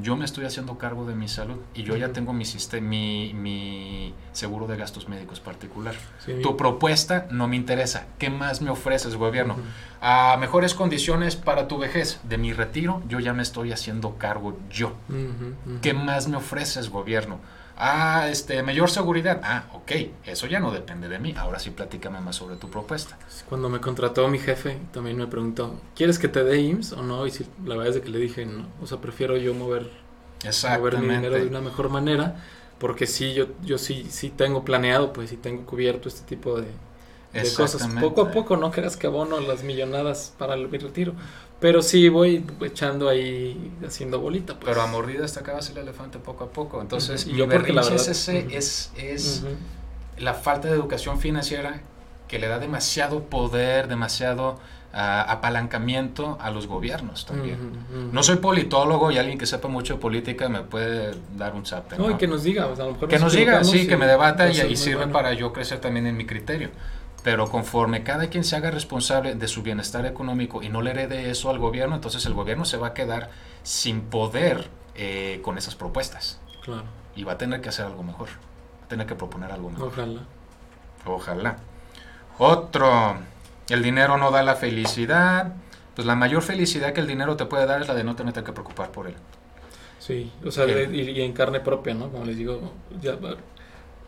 Yo 0.00 0.16
me 0.16 0.24
estoy 0.24 0.44
haciendo 0.44 0.78
cargo 0.78 1.04
de 1.04 1.14
mi 1.14 1.28
salud 1.28 1.56
y 1.74 1.82
yo 1.82 1.96
ya 1.96 2.12
tengo 2.12 2.32
mi, 2.32 2.44
mi, 2.80 3.34
mi 3.34 4.14
seguro 4.32 4.66
de 4.66 4.76
gastos 4.76 5.08
médicos 5.08 5.40
particular. 5.40 5.94
Tu 6.42 6.56
propuesta 6.56 7.26
no 7.30 7.48
me 7.48 7.56
interesa. 7.56 8.06
¿Qué 8.18 8.30
más 8.30 8.62
me 8.62 8.70
ofreces, 8.70 9.16
gobierno? 9.16 9.56
A 10.00 10.36
mejores 10.38 10.74
condiciones 10.74 11.36
para 11.36 11.68
tu 11.68 11.78
vejez. 11.78 12.20
De 12.24 12.38
mi 12.38 12.52
retiro, 12.52 13.02
yo 13.08 13.20
ya 13.20 13.32
me 13.32 13.42
estoy 13.42 13.72
haciendo 13.72 14.16
cargo 14.16 14.56
yo. 14.70 14.92
¿Qué 15.82 15.92
más 15.92 16.28
me 16.28 16.36
ofreces, 16.36 16.88
gobierno? 16.90 17.38
Ah, 17.82 18.28
este, 18.28 18.62
mayor 18.62 18.90
seguridad. 18.90 19.40
Ah, 19.42 19.64
ok, 19.72 19.92
eso 20.26 20.46
ya 20.46 20.60
no 20.60 20.70
depende 20.70 21.08
de 21.08 21.18
mí. 21.18 21.34
Ahora 21.34 21.58
sí 21.58 21.70
platícame 21.70 22.20
más 22.20 22.36
sobre 22.36 22.56
tu 22.56 22.68
propuesta. 22.68 23.18
Cuando 23.48 23.70
me 23.70 23.80
contrató 23.80 24.28
mi 24.28 24.38
jefe, 24.38 24.76
también 24.92 25.16
me 25.16 25.26
preguntó, 25.26 25.80
¿quieres 25.96 26.18
que 26.18 26.28
te 26.28 26.44
dé 26.44 26.60
IMSS 26.60 26.92
o 26.92 27.02
no? 27.02 27.26
Y 27.26 27.30
si, 27.30 27.46
la 27.64 27.76
verdad 27.76 27.96
es 27.96 28.02
que 28.02 28.10
le 28.10 28.18
dije, 28.18 28.44
no. 28.44 28.66
O 28.82 28.86
sea, 28.86 28.98
prefiero 29.00 29.38
yo 29.38 29.54
mover, 29.54 29.90
mover 30.76 30.98
mi 30.98 31.08
dinero 31.08 31.36
de 31.36 31.46
una 31.46 31.62
mejor 31.62 31.88
manera, 31.88 32.36
porque 32.78 33.06
sí, 33.06 33.32
yo, 33.32 33.46
yo 33.62 33.78
sí, 33.78 34.06
sí 34.10 34.28
tengo 34.28 34.62
planeado, 34.62 35.14
pues 35.14 35.30
sí 35.30 35.38
tengo 35.38 35.64
cubierto 35.64 36.10
este 36.10 36.26
tipo 36.26 36.60
de, 36.60 36.68
de 37.32 37.52
cosas. 37.54 37.88
Poco 38.00 38.22
a 38.22 38.30
poco, 38.30 38.56
no 38.56 38.70
creas 38.70 38.96
que 38.96 39.06
abono 39.06 39.40
las 39.40 39.62
millonadas 39.62 40.34
para 40.38 40.54
el, 40.54 40.68
mi 40.68 40.78
retiro. 40.78 41.14
Pero 41.60 41.82
sí 41.82 42.08
voy 42.08 42.44
echando 42.62 43.08
ahí, 43.08 43.70
haciendo 43.86 44.18
bolita. 44.18 44.54
Pues. 44.54 44.64
Pero 44.64 44.80
a 44.80 44.86
mordidas 44.86 45.34
te 45.34 45.40
acabas 45.40 45.68
el 45.70 45.78
elefante 45.78 46.18
poco 46.18 46.44
a 46.44 46.48
poco. 46.48 46.80
Entonces, 46.80 47.26
y 47.26 47.36
yo 47.36 47.48
porque 47.48 47.72
la 47.72 47.82
verdad, 47.82 48.00
es, 48.00 48.08
ese, 48.08 48.56
es, 48.56 48.92
es 48.96 49.44
la 50.18 50.34
falta 50.34 50.68
de 50.68 50.74
educación 50.74 51.20
financiera 51.20 51.82
que 52.28 52.38
le 52.38 52.48
da 52.48 52.58
demasiado 52.58 53.24
poder, 53.24 53.88
demasiado 53.88 54.58
ah, 54.94 55.22
apalancamiento 55.28 56.38
a 56.40 56.50
los 56.50 56.66
gobiernos 56.66 57.26
también. 57.26 57.58
No 58.10 58.22
soy 58.22 58.36
politólogo 58.36 59.10
y 59.10 59.18
alguien 59.18 59.36
que 59.36 59.46
sepa 59.46 59.68
mucho 59.68 59.94
de 59.94 60.00
política 60.00 60.48
me 60.48 60.62
puede 60.62 61.14
dar 61.36 61.54
un 61.54 61.66
zape. 61.66 61.98
No, 61.98 62.10
y 62.10 62.14
que 62.14 62.26
nos 62.26 62.42
diga. 62.42 62.68
O 62.68 62.74
sea, 62.76 62.84
a 62.84 62.88
lo 62.88 62.94
mejor 62.94 63.08
que 63.08 63.18
nos 63.18 63.34
diga, 63.34 63.62
sí, 63.64 63.86
que 63.86 63.98
me 63.98 64.06
debata 64.06 64.48
y, 64.48 64.58
y 64.60 64.76
sirve 64.76 65.08
para 65.08 65.34
yo 65.34 65.52
crecer 65.52 65.78
también 65.80 66.06
en 66.06 66.16
mi 66.16 66.24
criterio. 66.24 66.70
Pero 67.22 67.50
conforme 67.50 68.02
cada 68.02 68.28
quien 68.28 68.44
se 68.44 68.56
haga 68.56 68.70
responsable 68.70 69.34
de 69.34 69.48
su 69.48 69.62
bienestar 69.62 70.06
económico 70.06 70.62
y 70.62 70.68
no 70.68 70.80
le 70.80 70.92
herede 70.92 71.30
eso 71.30 71.50
al 71.50 71.58
gobierno, 71.58 71.94
entonces 71.94 72.24
el 72.26 72.34
gobierno 72.34 72.64
se 72.64 72.76
va 72.76 72.88
a 72.88 72.94
quedar 72.94 73.30
sin 73.62 74.02
poder 74.02 74.68
eh, 74.94 75.40
con 75.42 75.58
esas 75.58 75.74
propuestas. 75.74 76.40
Claro. 76.62 76.84
Y 77.14 77.24
va 77.24 77.32
a 77.32 77.38
tener 77.38 77.60
que 77.60 77.68
hacer 77.68 77.84
algo 77.84 78.02
mejor. 78.02 78.28
Va 78.80 78.86
a 78.86 78.88
tener 78.88 79.06
que 79.06 79.14
proponer 79.14 79.52
algo 79.52 79.70
mejor. 79.70 79.88
Ojalá. 79.88 80.20
Ojalá. 81.04 81.56
Otro, 82.38 83.16
el 83.68 83.82
dinero 83.82 84.16
no 84.16 84.30
da 84.30 84.42
la 84.42 84.56
felicidad. 84.56 85.52
Pues 85.94 86.06
la 86.06 86.14
mayor 86.14 86.42
felicidad 86.42 86.92
que 86.94 87.00
el 87.00 87.06
dinero 87.06 87.36
te 87.36 87.44
puede 87.44 87.66
dar 87.66 87.82
es 87.82 87.88
la 87.88 87.94
de 87.94 88.04
no 88.04 88.16
tener 88.16 88.32
que 88.32 88.52
preocupar 88.52 88.90
por 88.90 89.06
él. 89.06 89.14
Sí, 89.98 90.32
o 90.44 90.50
sea, 90.50 90.66
y, 90.66 91.20
en 91.20 91.32
carne 91.34 91.60
propia, 91.60 91.92
¿no? 91.92 92.08
Como 92.08 92.24
les 92.24 92.38
digo, 92.38 92.72
ya, 93.02 93.18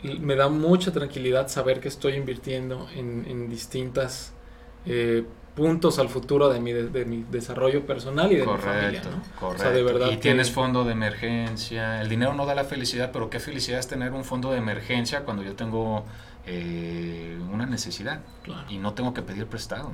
me 0.02 0.34
da 0.34 0.48
mucha 0.48 0.92
tranquilidad 0.92 1.48
saber 1.48 1.80
que 1.80 1.88
estoy 1.88 2.14
invirtiendo 2.14 2.88
en, 2.94 3.24
en 3.28 3.48
distintas 3.48 4.32
eh, 4.84 5.24
puntos 5.54 5.98
al 5.98 6.08
futuro 6.08 6.48
de 6.48 6.60
mi, 6.60 6.72
de, 6.72 7.04
mi 7.04 7.24
desarrollo 7.30 7.84
personal 7.86 8.32
y 8.32 8.36
de 8.36 8.46
mi 8.46 8.56
familia. 8.56 9.02
Correcto. 9.38 9.70
de 9.70 9.82
verdad 9.82 10.10
y 10.10 10.16
tienes 10.16 10.50
fondo 10.50 10.84
de 10.84 10.92
emergencia. 10.92 12.00
El 12.00 12.08
dinero 12.08 12.32
no 12.34 12.46
da 12.46 12.54
la 12.54 12.64
felicidad, 12.64 13.10
pero 13.12 13.28
qué 13.28 13.38
felicidad 13.38 13.78
es 13.78 13.86
tener 13.86 14.12
un 14.12 14.24
fondo 14.24 14.50
de 14.50 14.58
emergencia 14.58 15.24
cuando 15.24 15.42
yo 15.42 15.54
tengo 15.54 16.04
eh, 16.46 17.38
una 17.52 17.66
necesidad 17.66 18.20
y 18.68 18.78
no 18.78 18.94
tengo 18.94 19.12
que 19.12 19.22
pedir 19.22 19.46
prestado. 19.46 19.92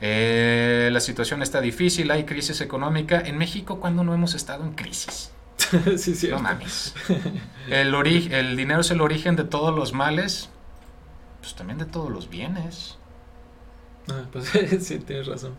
Eh, 0.00 0.90
la 0.92 1.00
situación 1.00 1.42
está 1.42 1.60
difícil, 1.60 2.10
hay 2.10 2.24
crisis 2.24 2.60
económica. 2.60 3.20
En 3.20 3.36
México, 3.38 3.80
cuando 3.80 4.04
no 4.04 4.14
hemos 4.14 4.34
estado 4.34 4.64
en 4.64 4.72
crisis? 4.72 5.32
sí, 5.98 6.28
No 6.28 6.38
mames. 6.38 6.94
El, 7.68 7.94
el 7.94 8.56
dinero 8.56 8.80
es 8.80 8.90
el 8.90 9.00
origen 9.00 9.36
de 9.36 9.44
todos 9.44 9.74
los 9.74 9.92
males, 9.92 10.50
pues 11.40 11.54
también 11.54 11.78
de 11.78 11.86
todos 11.86 12.10
los 12.10 12.28
bienes. 12.28 12.98
Ah, 14.08 14.22
pues 14.32 14.48
sí, 14.80 14.98
tienes 15.00 15.26
razón. 15.26 15.54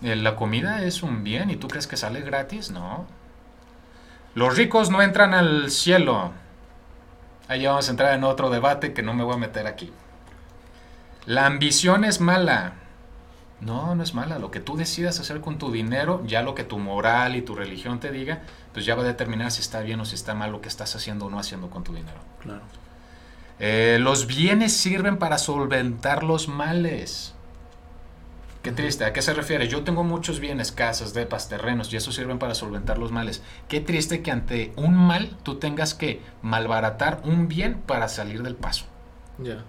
La 0.00 0.36
comida 0.36 0.82
es 0.82 1.02
un 1.02 1.24
bien 1.24 1.50
y 1.50 1.56
tú 1.56 1.68
crees 1.68 1.86
que 1.86 1.96
sale 1.96 2.20
gratis, 2.20 2.70
no. 2.70 3.06
Los 4.34 4.56
ricos 4.56 4.90
no 4.90 5.00
entran 5.00 5.32
al 5.32 5.70
cielo. 5.70 6.32
Ahí 7.48 7.64
vamos 7.64 7.88
a 7.88 7.90
entrar 7.90 8.14
en 8.14 8.24
otro 8.24 8.50
debate 8.50 8.92
que 8.92 9.02
no 9.02 9.14
me 9.14 9.24
voy 9.24 9.34
a 9.34 9.38
meter 9.38 9.66
aquí. 9.66 9.92
La 11.24 11.46
ambición 11.46 12.04
es 12.04 12.20
mala. 12.20 12.74
No, 13.60 13.94
no 13.94 14.02
es 14.02 14.14
mala. 14.14 14.38
Lo 14.38 14.50
que 14.50 14.60
tú 14.60 14.76
decidas 14.76 15.18
hacer 15.18 15.40
con 15.40 15.58
tu 15.58 15.72
dinero, 15.72 16.22
ya 16.26 16.42
lo 16.42 16.54
que 16.54 16.64
tu 16.64 16.78
moral 16.78 17.36
y 17.36 17.42
tu 17.42 17.54
religión 17.54 18.00
te 18.00 18.10
diga, 18.10 18.42
pues 18.72 18.84
ya 18.84 18.94
va 18.94 19.02
a 19.02 19.06
determinar 19.06 19.50
si 19.50 19.62
está 19.62 19.80
bien 19.80 20.00
o 20.00 20.04
si 20.04 20.14
está 20.14 20.34
mal 20.34 20.52
lo 20.52 20.60
que 20.60 20.68
estás 20.68 20.94
haciendo 20.94 21.26
o 21.26 21.30
no 21.30 21.38
haciendo 21.38 21.70
con 21.70 21.82
tu 21.82 21.94
dinero. 21.94 22.18
Claro. 22.42 22.62
Eh, 23.58 23.98
los 24.00 24.26
bienes 24.26 24.76
sirven 24.76 25.18
para 25.18 25.38
solventar 25.38 26.22
los 26.22 26.48
males. 26.48 27.32
Qué 28.62 28.72
triste, 28.72 29.04
¿a 29.04 29.12
qué 29.12 29.22
se 29.22 29.32
refiere? 29.32 29.68
Yo 29.68 29.84
tengo 29.84 30.02
muchos 30.02 30.40
bienes, 30.40 30.72
casas, 30.72 31.14
depas, 31.14 31.48
terrenos, 31.48 31.92
y 31.92 31.96
eso 31.96 32.10
sirven 32.10 32.40
para 32.40 32.52
solventar 32.54 32.98
los 32.98 33.12
males. 33.12 33.42
Qué 33.68 33.80
triste 33.80 34.22
que 34.22 34.32
ante 34.32 34.72
un 34.76 34.96
mal 34.96 35.36
tú 35.44 35.60
tengas 35.60 35.94
que 35.94 36.20
malbaratar 36.42 37.20
un 37.24 37.46
bien 37.46 37.80
para 37.86 38.08
salir 38.08 38.42
del 38.42 38.56
paso. 38.56 38.84
Ya. 39.38 39.62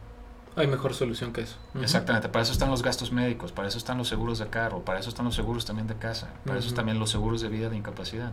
Hay 0.58 0.66
mejor 0.66 0.96
solución 0.96 1.34
que 1.34 1.42
eso. 1.42 1.56
Exactamente, 1.80 2.30
para 2.30 2.42
eso 2.42 2.52
están 2.52 2.72
los 2.72 2.82
gastos 2.82 3.12
médicos, 3.12 3.52
para 3.52 3.68
eso 3.68 3.78
están 3.78 4.00
los 4.00 4.08
seguros 4.08 4.40
de 4.40 4.48
carro, 4.48 4.84
para 4.84 5.00
eso 5.00 5.10
están 5.10 5.26
los 5.26 5.36
seguros 5.36 5.66
también 5.66 5.88
de 5.88 5.96
casa, 5.96 6.30
para 6.46 6.58
eso 6.58 6.74
también 6.74 6.98
los 6.98 7.12
seguros 7.12 7.42
de 7.42 7.50
vida 7.50 7.70
de 7.70 7.78
incapacidad. 7.78 8.32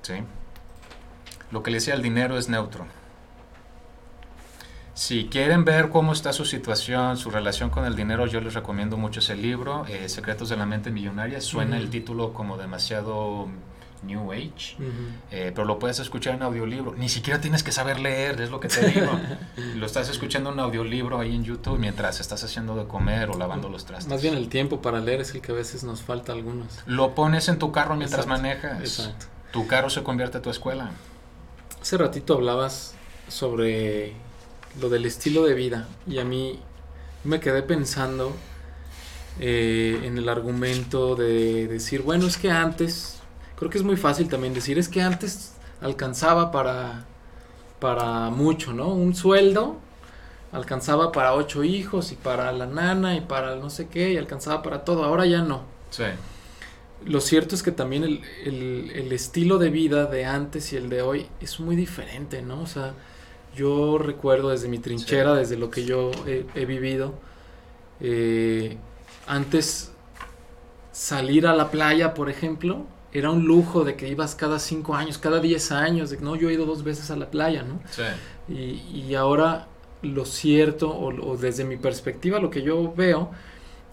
¿Sí? 0.00 0.14
Lo 1.50 1.62
que 1.62 1.70
le 1.70 1.76
decía 1.76 1.92
el 1.94 2.02
dinero 2.02 2.38
es 2.38 2.48
neutro. 2.48 2.86
Si 4.94 5.26
quieren 5.26 5.64
ver 5.64 5.90
cómo 5.90 6.12
está 6.12 6.32
su 6.32 6.44
situación, 6.44 7.18
su 7.18 7.30
relación 7.30 7.68
con 7.70 7.84
el 7.84 7.94
dinero, 7.94 8.26
yo 8.26 8.40
les 8.40 8.54
recomiendo 8.54 8.96
mucho 8.96 9.20
ese 9.20 9.36
libro, 9.36 9.84
eh, 9.86 10.08
Secretos 10.08 10.48
de 10.48 10.56
la 10.56 10.66
Mente 10.66 10.90
Millonaria. 10.90 11.40
Suena 11.40 11.76
el 11.76 11.90
título 11.90 12.32
como 12.32 12.56
demasiado 12.56 13.46
New 14.02 14.32
Age, 14.32 14.76
eh, 15.30 15.52
pero 15.54 15.64
lo 15.64 15.78
puedes 15.78 15.98
escuchar 15.98 16.34
en 16.34 16.42
audiolibro. 16.42 16.94
Ni 16.96 17.08
siquiera 17.08 17.40
tienes 17.40 17.62
que 17.62 17.72
saber 17.72 18.00
leer, 18.00 18.40
es 18.40 18.50
lo 18.50 18.60
que 18.60 18.68
te 18.68 18.86
digo. 18.88 19.10
lo 19.76 19.86
estás 19.86 20.08
escuchando 20.08 20.52
en 20.52 20.60
audiolibro 20.60 21.18
ahí 21.18 21.34
en 21.34 21.44
YouTube 21.44 21.78
mientras 21.78 22.20
estás 22.20 22.42
haciendo 22.44 22.76
de 22.76 22.86
comer 22.86 23.30
o 23.30 23.38
lavando 23.38 23.68
los 23.68 23.84
trastes. 23.84 24.08
Más 24.10 24.22
bien 24.22 24.34
el 24.34 24.48
tiempo 24.48 24.80
para 24.80 25.00
leer 25.00 25.20
es 25.20 25.34
el 25.34 25.40
que 25.40 25.52
a 25.52 25.54
veces 25.54 25.84
nos 25.84 26.02
falta 26.02 26.32
a 26.32 26.36
algunos. 26.36 26.66
Lo 26.86 27.14
pones 27.14 27.48
en 27.48 27.58
tu 27.58 27.72
carro 27.72 27.96
mientras 27.96 28.26
manejas. 28.26 28.80
Exacto. 28.80 29.26
Tu 29.52 29.66
carro 29.66 29.90
se 29.90 30.02
convierte 30.02 30.38
en 30.38 30.42
tu 30.42 30.50
escuela. 30.50 30.90
Hace 31.80 31.96
ratito 31.96 32.34
hablabas 32.34 32.94
sobre 33.28 34.14
lo 34.80 34.88
del 34.88 35.06
estilo 35.06 35.44
de 35.44 35.54
vida 35.54 35.88
y 36.06 36.18
a 36.18 36.24
mí 36.24 36.60
me 37.24 37.40
quedé 37.40 37.62
pensando 37.62 38.34
eh, 39.40 40.00
en 40.04 40.18
el 40.18 40.28
argumento 40.28 41.14
de 41.14 41.68
decir, 41.68 42.02
bueno, 42.02 42.26
es 42.26 42.36
que 42.36 42.50
antes 42.50 43.17
creo 43.58 43.70
que 43.70 43.78
es 43.78 43.84
muy 43.84 43.96
fácil 43.96 44.28
también 44.28 44.54
decir, 44.54 44.78
es 44.78 44.88
que 44.88 45.02
antes 45.02 45.54
alcanzaba 45.80 46.52
para, 46.52 47.04
para 47.80 48.30
mucho, 48.30 48.72
¿no? 48.72 48.88
Un 48.88 49.14
sueldo 49.14 49.76
alcanzaba 50.52 51.12
para 51.12 51.34
ocho 51.34 51.62
hijos 51.64 52.12
y 52.12 52.14
para 52.14 52.52
la 52.52 52.66
nana 52.66 53.16
y 53.16 53.20
para 53.20 53.56
no 53.56 53.68
sé 53.68 53.88
qué 53.88 54.12
y 54.12 54.16
alcanzaba 54.16 54.62
para 54.62 54.84
todo, 54.84 55.04
ahora 55.04 55.26
ya 55.26 55.42
no. 55.42 55.62
Sí. 55.90 56.04
Lo 57.04 57.20
cierto 57.20 57.54
es 57.54 57.62
que 57.62 57.70
también 57.70 58.04
el, 58.04 58.22
el, 58.44 59.12
estilo 59.12 59.58
de 59.58 59.70
vida 59.70 60.06
de 60.06 60.24
antes 60.24 60.72
y 60.72 60.76
el 60.76 60.88
de 60.88 61.02
hoy 61.02 61.26
es 61.40 61.60
muy 61.60 61.76
diferente, 61.76 62.42
¿no? 62.42 62.62
O 62.62 62.66
sea, 62.66 62.94
yo 63.54 63.98
recuerdo 63.98 64.50
desde 64.50 64.68
mi 64.68 64.78
trinchera, 64.78 65.34
desde 65.34 65.56
lo 65.56 65.70
que 65.70 65.84
yo 65.84 66.10
he, 66.26 66.64
vivido, 66.64 67.14
eh, 68.00 68.78
antes 69.26 69.92
salir 70.90 71.46
a 71.46 71.54
la 71.54 71.70
playa, 71.70 72.14
por 72.14 72.30
ejemplo, 72.30 72.84
era 73.12 73.30
un 73.30 73.46
lujo 73.46 73.84
de 73.84 73.96
que 73.96 74.08
ibas 74.08 74.34
cada 74.34 74.58
cinco 74.58 74.94
años, 74.94 75.18
cada 75.18 75.40
diez 75.40 75.72
años, 75.72 76.10
de 76.10 76.18
que 76.18 76.24
no, 76.24 76.36
yo 76.36 76.50
he 76.50 76.54
ido 76.54 76.66
dos 76.66 76.84
veces 76.84 77.10
a 77.10 77.16
la 77.16 77.30
playa, 77.30 77.62
¿no? 77.62 77.80
Sí. 77.90 78.02
Y, 78.48 79.00
y 79.00 79.14
ahora 79.14 79.68
lo 80.02 80.24
cierto, 80.24 80.96
o, 80.96 81.36
desde 81.36 81.64
mi 81.64 81.76
perspectiva, 81.76 82.38
lo 82.38 82.50
que 82.50 82.62
yo 82.62 82.92
veo, 82.94 83.30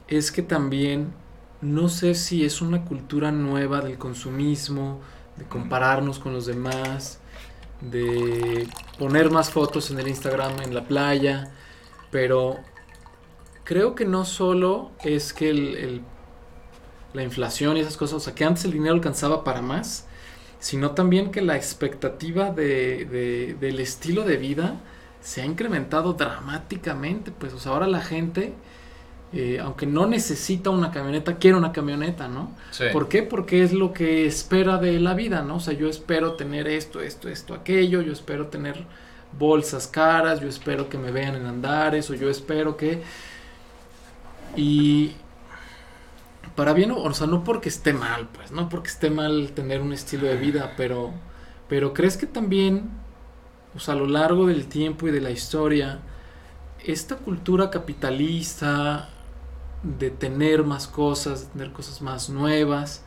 es 0.08 0.32
que 0.32 0.42
también 0.42 1.14
no 1.62 1.90
sé 1.90 2.16
si 2.16 2.46
es 2.46 2.62
una 2.62 2.86
cultura 2.86 3.32
nueva 3.32 3.82
del 3.82 3.98
consumismo, 3.98 5.02
de 5.38 5.46
compararnos 5.46 6.20
con 6.20 6.34
los 6.34 6.46
demás, 6.46 7.20
de 7.82 8.68
poner 9.00 9.32
más 9.32 9.50
fotos 9.50 9.90
en 9.92 10.00
el 10.00 10.08
Instagram 10.08 10.62
en 10.62 10.74
la 10.74 10.84
playa, 10.84 11.52
pero 12.12 12.58
creo 13.64 13.96
que 13.96 14.06
no 14.06 14.26
solo 14.26 14.92
es 15.04 15.34
que 15.34 15.50
el, 15.50 16.02
la 17.16 17.24
inflación 17.24 17.78
y 17.78 17.80
esas 17.80 17.98
cosas, 17.98 18.16
o 18.16 18.20
sea, 18.20 18.36
que 18.36 18.44
antes 18.44 18.66
el 18.66 18.72
dinero 18.72 18.94
alcanzaba 18.94 19.44
para 19.44 19.62
más, 19.62 20.08
sino 20.60 20.92
también 20.92 21.32
que 21.32 21.42
la 21.42 21.56
expectativa 21.56 22.52
de, 22.52 23.56
del 23.60 23.80
estilo 23.80 24.24
de 24.24 24.38
vida 24.38 24.82
se 25.22 25.42
ha 25.42 25.46
incrementado 25.46 26.14
dramáticamente, 26.14 27.32
pues, 27.32 27.54
o 27.54 27.60
sea, 27.60 27.72
ahora 27.72 27.88
la 27.88 28.02
gente 28.02 28.54
eh, 29.34 29.60
aunque 29.60 29.86
no 29.86 30.08
necesita 30.08 30.70
una 30.70 30.92
camioneta, 30.92 31.36
quiere 31.38 31.58
una 31.58 31.74
camioneta, 31.74 32.30
¿no? 32.30 32.52
¿Por 32.94 33.10
qué? 33.10 33.22
Porque 33.22 33.64
es 33.64 33.74
lo 33.74 33.92
que 33.92 34.26
espera 34.26 34.78
de 34.78 34.98
la 35.00 35.14
vida, 35.14 35.42
¿no? 35.42 35.58
O 35.58 35.60
sea, 35.60 35.74
yo 35.74 35.90
espero 35.90 36.34
tener 36.34 36.70
esto, 36.70 37.02
esto, 37.02 37.28
esto, 37.28 37.54
aquello, 37.54 38.02
yo 38.02 38.14
espero 38.14 38.48
tener 38.48 38.86
bolsas 39.38 39.88
caras, 39.88 40.40
yo 40.40 40.48
espero 40.48 40.88
que 40.88 40.98
me 40.98 41.12
vean 41.12 41.36
en 41.36 41.48
andares, 41.48 42.10
o 42.10 42.14
yo 42.14 42.30
espero 42.30 42.78
que... 42.78 43.02
Y 44.56 45.12
para 46.56 46.74
bien, 46.74 46.92
o 46.92 47.14
sea, 47.14 47.28
no 47.28 47.44
porque 47.44 47.70
esté 47.70 47.94
mal, 47.94 48.30
pues, 48.34 48.52
no 48.52 48.70
porque 48.70 48.90
esté 48.90 49.10
mal 49.10 49.52
tener 49.54 49.82
un 49.82 49.94
estilo 49.94 50.28
de 50.28 50.38
vida, 50.38 50.74
pero, 50.78 51.14
pero 51.68 51.94
crees 51.94 52.18
que 52.18 52.28
también, 52.28 52.90
o 53.76 53.80
sea, 53.80 53.94
a 53.94 53.98
lo 53.98 54.08
largo 54.08 54.48
del 54.48 54.68
tiempo 54.68 55.08
y 55.08 55.12
de 55.12 55.22
la 55.22 55.32
historia, 55.32 56.00
esta 56.84 57.18
cultura 57.18 57.70
capitalista, 57.70 59.10
de 59.84 60.10
tener 60.10 60.64
más 60.64 60.88
cosas, 60.88 61.42
de 61.42 61.48
tener 61.54 61.72
cosas 61.72 62.02
más 62.02 62.30
nuevas, 62.30 63.04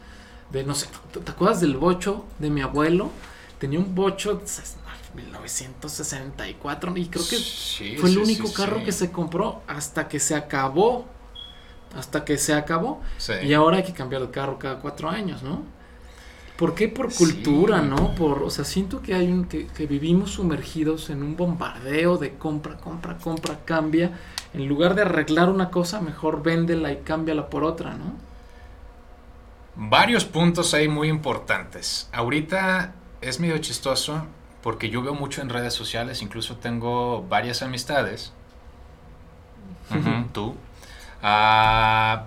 de 0.51 0.65
no 0.65 0.75
sé, 0.75 0.87
¿te 1.13 1.31
acuerdas 1.31 1.61
del 1.61 1.77
bocho 1.77 2.25
de 2.39 2.51
mi 2.51 2.61
abuelo? 2.61 3.11
Tenía 3.59 3.79
un 3.81 3.95
bocho 3.95 4.35
de 4.35 4.47
1964 5.15 6.97
y 6.97 7.07
creo 7.07 7.25
que 7.29 7.39
fue 7.99 8.11
el 8.11 8.19
único 8.19 8.53
carro 8.53 8.85
que 8.85 8.93
se 8.93 9.11
compró 9.11 9.63
hasta 9.67 10.09
que 10.09 10.21
se 10.21 10.35
acabó, 10.35 11.07
hasta 11.97 12.25
que 12.25 12.39
se 12.39 12.55
acabó. 12.55 13.01
Y 13.43 13.53
ahora 13.53 13.79
hay 13.79 13.83
que 13.85 13.93
cambiar 13.93 14.23
de 14.23 14.31
carro 14.31 14.59
cada 14.59 14.79
cuatro 14.79 15.09
años, 15.09 15.43
¿no? 15.43 15.63
¿Por 16.57 16.75
qué? 16.75 16.89
Por 16.89 17.15
cultura, 17.15 17.83
¿no? 17.83 18.15
Por, 18.17 18.43
o 18.43 18.51
sea, 18.51 18.65
siento 18.65 19.01
que 19.01 19.15
hay 19.15 19.31
un, 19.31 19.45
que, 19.45 19.69
que 19.69 19.87
vivimos 19.87 20.33
sumergidos 20.33 21.09
en 21.09 21.23
un 21.23 21.37
bombardeo 21.37 22.19
de 22.19 22.35
compra, 22.35 22.77
compra, 22.77 23.17
compra, 23.19 23.61
cambia 23.65 24.19
en 24.55 24.67
lugar 24.67 24.95
de 24.95 25.03
arreglar 25.03 25.51
una 25.51 25.71
cosa, 25.71 26.01
mejor 26.01 26.43
véndela 26.43 26.91
y 26.93 26.97
cámbiala 26.99 27.49
por 27.49 27.65
otra, 27.65 27.95
¿no? 27.95 28.15
Varios 29.77 30.25
puntos 30.25 30.75
ahí 30.75 30.89
muy 30.89 31.09
importantes. 31.09 32.09
Ahorita 32.13 32.95
es 33.21 33.39
medio 33.39 33.59
chistoso 33.59 34.27
porque 34.63 34.91
yo 34.91 35.03
veo 35.03 35.15
mucho 35.15 35.41
en 35.43 35.51
redes 35.51 35.75
sociales, 35.75 36.23
incluso 36.23 36.57
tengo 36.57 37.23
varias 37.29 37.63
amistades, 37.63 38.33
tú, 40.33 40.57
ah, 41.23 42.27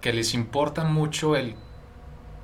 que 0.00 0.12
les 0.12 0.34
importa 0.34 0.84
mucho 0.84 1.36
el 1.36 1.54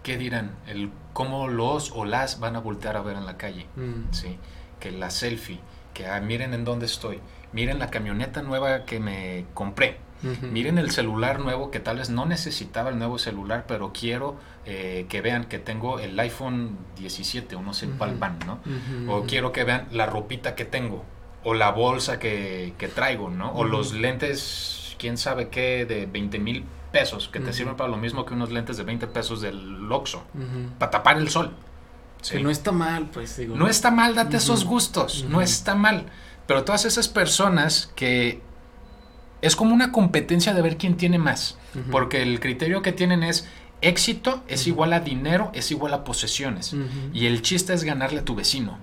qué 0.03 0.19
dirán, 0.19 0.57
el 0.67 0.91
cómo 1.13 1.49
los 1.49 1.93
o 1.93 2.05
las 2.05 2.41
van 2.41 2.57
a 2.57 2.61
voltear 2.61 2.97
a 2.97 3.03
ver 3.03 3.17
en 3.17 3.27
la 3.27 3.37
calle, 3.37 3.67
mm. 3.77 4.13
¿sí? 4.13 4.39
que 4.81 4.91
la 4.91 5.11
selfie, 5.11 5.61
que 5.95 6.07
ah, 6.07 6.21
miren 6.21 6.53
en 6.53 6.65
dónde 6.65 6.87
estoy 6.87 7.21
miren 7.55 7.79
la 7.79 7.89
camioneta 7.89 8.43
nueva 8.43 8.85
que 8.85 8.99
me 8.99 9.47
compré, 9.55 9.99
miren 10.43 10.79
el 10.79 10.91
celular 10.91 11.39
nuevo 11.39 11.71
que 11.71 11.81
tal 11.81 11.99
vez 11.99 12.11
no 12.11 12.27
necesitaba 12.27 12.91
el 12.91 12.99
nuevo 12.99 13.19
celular, 13.19 13.65
pero 13.69 13.93
quiero 13.93 14.37
eh, 14.67 15.07
que 15.09 15.21
vean 15.21 15.45
que 15.45 15.59
tengo 15.59 16.01
el 16.01 16.19
iPhone 16.19 16.79
17 16.97 17.55
o 17.55 17.63
no 17.63 17.75
sé 17.75 17.89
cuál 17.91 18.17
van, 18.17 18.39
¿no? 18.45 18.59
O 19.13 19.25
quiero 19.25 19.53
que 19.53 19.65
vean 19.65 19.87
la 19.93 20.07
ropita 20.07 20.57
que 20.57 20.65
tengo, 20.65 21.05
o 21.45 21.55
la 21.55 21.71
bolsa 21.71 22.19
que, 22.19 22.75
traigo, 22.95 23.31
¿no? 23.31 23.53
O 23.53 23.65
los 23.65 23.93
lentes, 23.93 24.84
quién 25.05 25.19
sabe 25.19 25.51
qué, 25.51 25.85
de 25.85 26.07
20 26.07 26.39
mil 26.39 26.65
pesos, 26.91 27.29
que 27.29 27.39
te 27.39 27.53
sirven 27.53 27.77
para 27.77 27.91
lo 27.91 27.99
mismo 27.99 28.25
que 28.25 28.33
unos 28.33 28.51
lentes 28.51 28.79
de 28.79 28.85
20 28.85 29.07
pesos 29.09 29.43
del 29.43 29.93
Oxxo, 29.93 30.23
para 30.79 30.91
tapar 30.91 31.19
el 31.19 31.29
sol. 31.29 31.53
Que 32.27 32.43
no 32.43 32.49
está 32.49 32.73
mal, 32.73 33.11
pues 33.13 33.37
digo. 33.37 33.55
No 33.55 33.69
está 33.69 33.91
mal, 33.91 34.15
date 34.15 34.39
esos 34.39 34.65
gustos, 34.65 35.27
no 35.29 35.43
está 35.43 35.75
mal. 35.75 36.07
Pero 36.47 36.65
todas 36.65 36.87
esas 36.87 37.09
personas 37.09 37.93
que 37.95 38.41
es 39.43 39.57
como 39.57 39.75
una 39.75 39.93
competencia 39.93 40.55
de 40.55 40.63
ver 40.63 40.79
quién 40.79 40.97
tiene 40.97 41.19
más, 41.19 41.59
porque 41.91 42.23
el 42.23 42.41
criterio 42.41 42.81
que 42.81 42.93
tienen 42.93 43.25
es 43.25 43.47
éxito 43.83 44.43
es 44.49 44.67
igual 44.67 44.95
a 44.95 45.01
dinero, 45.01 45.51
es 45.53 45.71
igual 45.71 45.93
a 45.93 46.03
posesiones. 46.03 46.75
Y 47.13 47.27
el 47.27 47.43
chiste 47.43 47.75
es 47.75 47.85
ganarle 47.85 48.21
a 48.21 48.25
tu 48.25 48.35
vecino. 48.35 48.79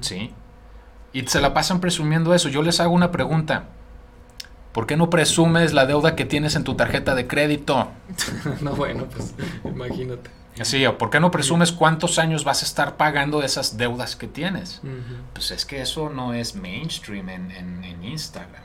¿Sí? 0.00 0.32
Y 1.12 1.26
se 1.26 1.42
la 1.42 1.52
pasan 1.52 1.80
presumiendo 1.80 2.32
eso. 2.32 2.48
Yo 2.48 2.62
les 2.62 2.80
hago 2.80 2.94
una 2.94 3.10
pregunta. 3.10 3.68
¿Por 4.72 4.86
qué 4.86 4.96
no 4.96 5.10
presumes 5.10 5.74
la 5.74 5.86
deuda 5.86 6.16
que 6.16 6.24
tienes 6.24 6.56
en 6.56 6.64
tu 6.64 6.74
tarjeta 6.74 7.14
de 7.14 7.26
crédito? 7.26 7.90
no, 8.60 8.74
bueno, 8.74 9.06
pues 9.06 9.34
imagínate. 9.64 10.30
Sí, 10.62 10.84
¿por 10.98 11.10
qué 11.10 11.18
no 11.18 11.30
presumes 11.30 11.72
cuántos 11.72 12.18
años 12.18 12.44
vas 12.44 12.62
a 12.62 12.66
estar 12.66 12.96
pagando 12.96 13.42
esas 13.42 13.78
deudas 13.78 14.16
que 14.16 14.26
tienes? 14.26 14.80
Pues 15.32 15.50
es 15.50 15.64
que 15.64 15.80
eso 15.80 16.10
no 16.10 16.34
es 16.34 16.54
mainstream 16.54 17.28
en, 17.30 17.50
en, 17.50 18.04
Instagram. 18.04 18.62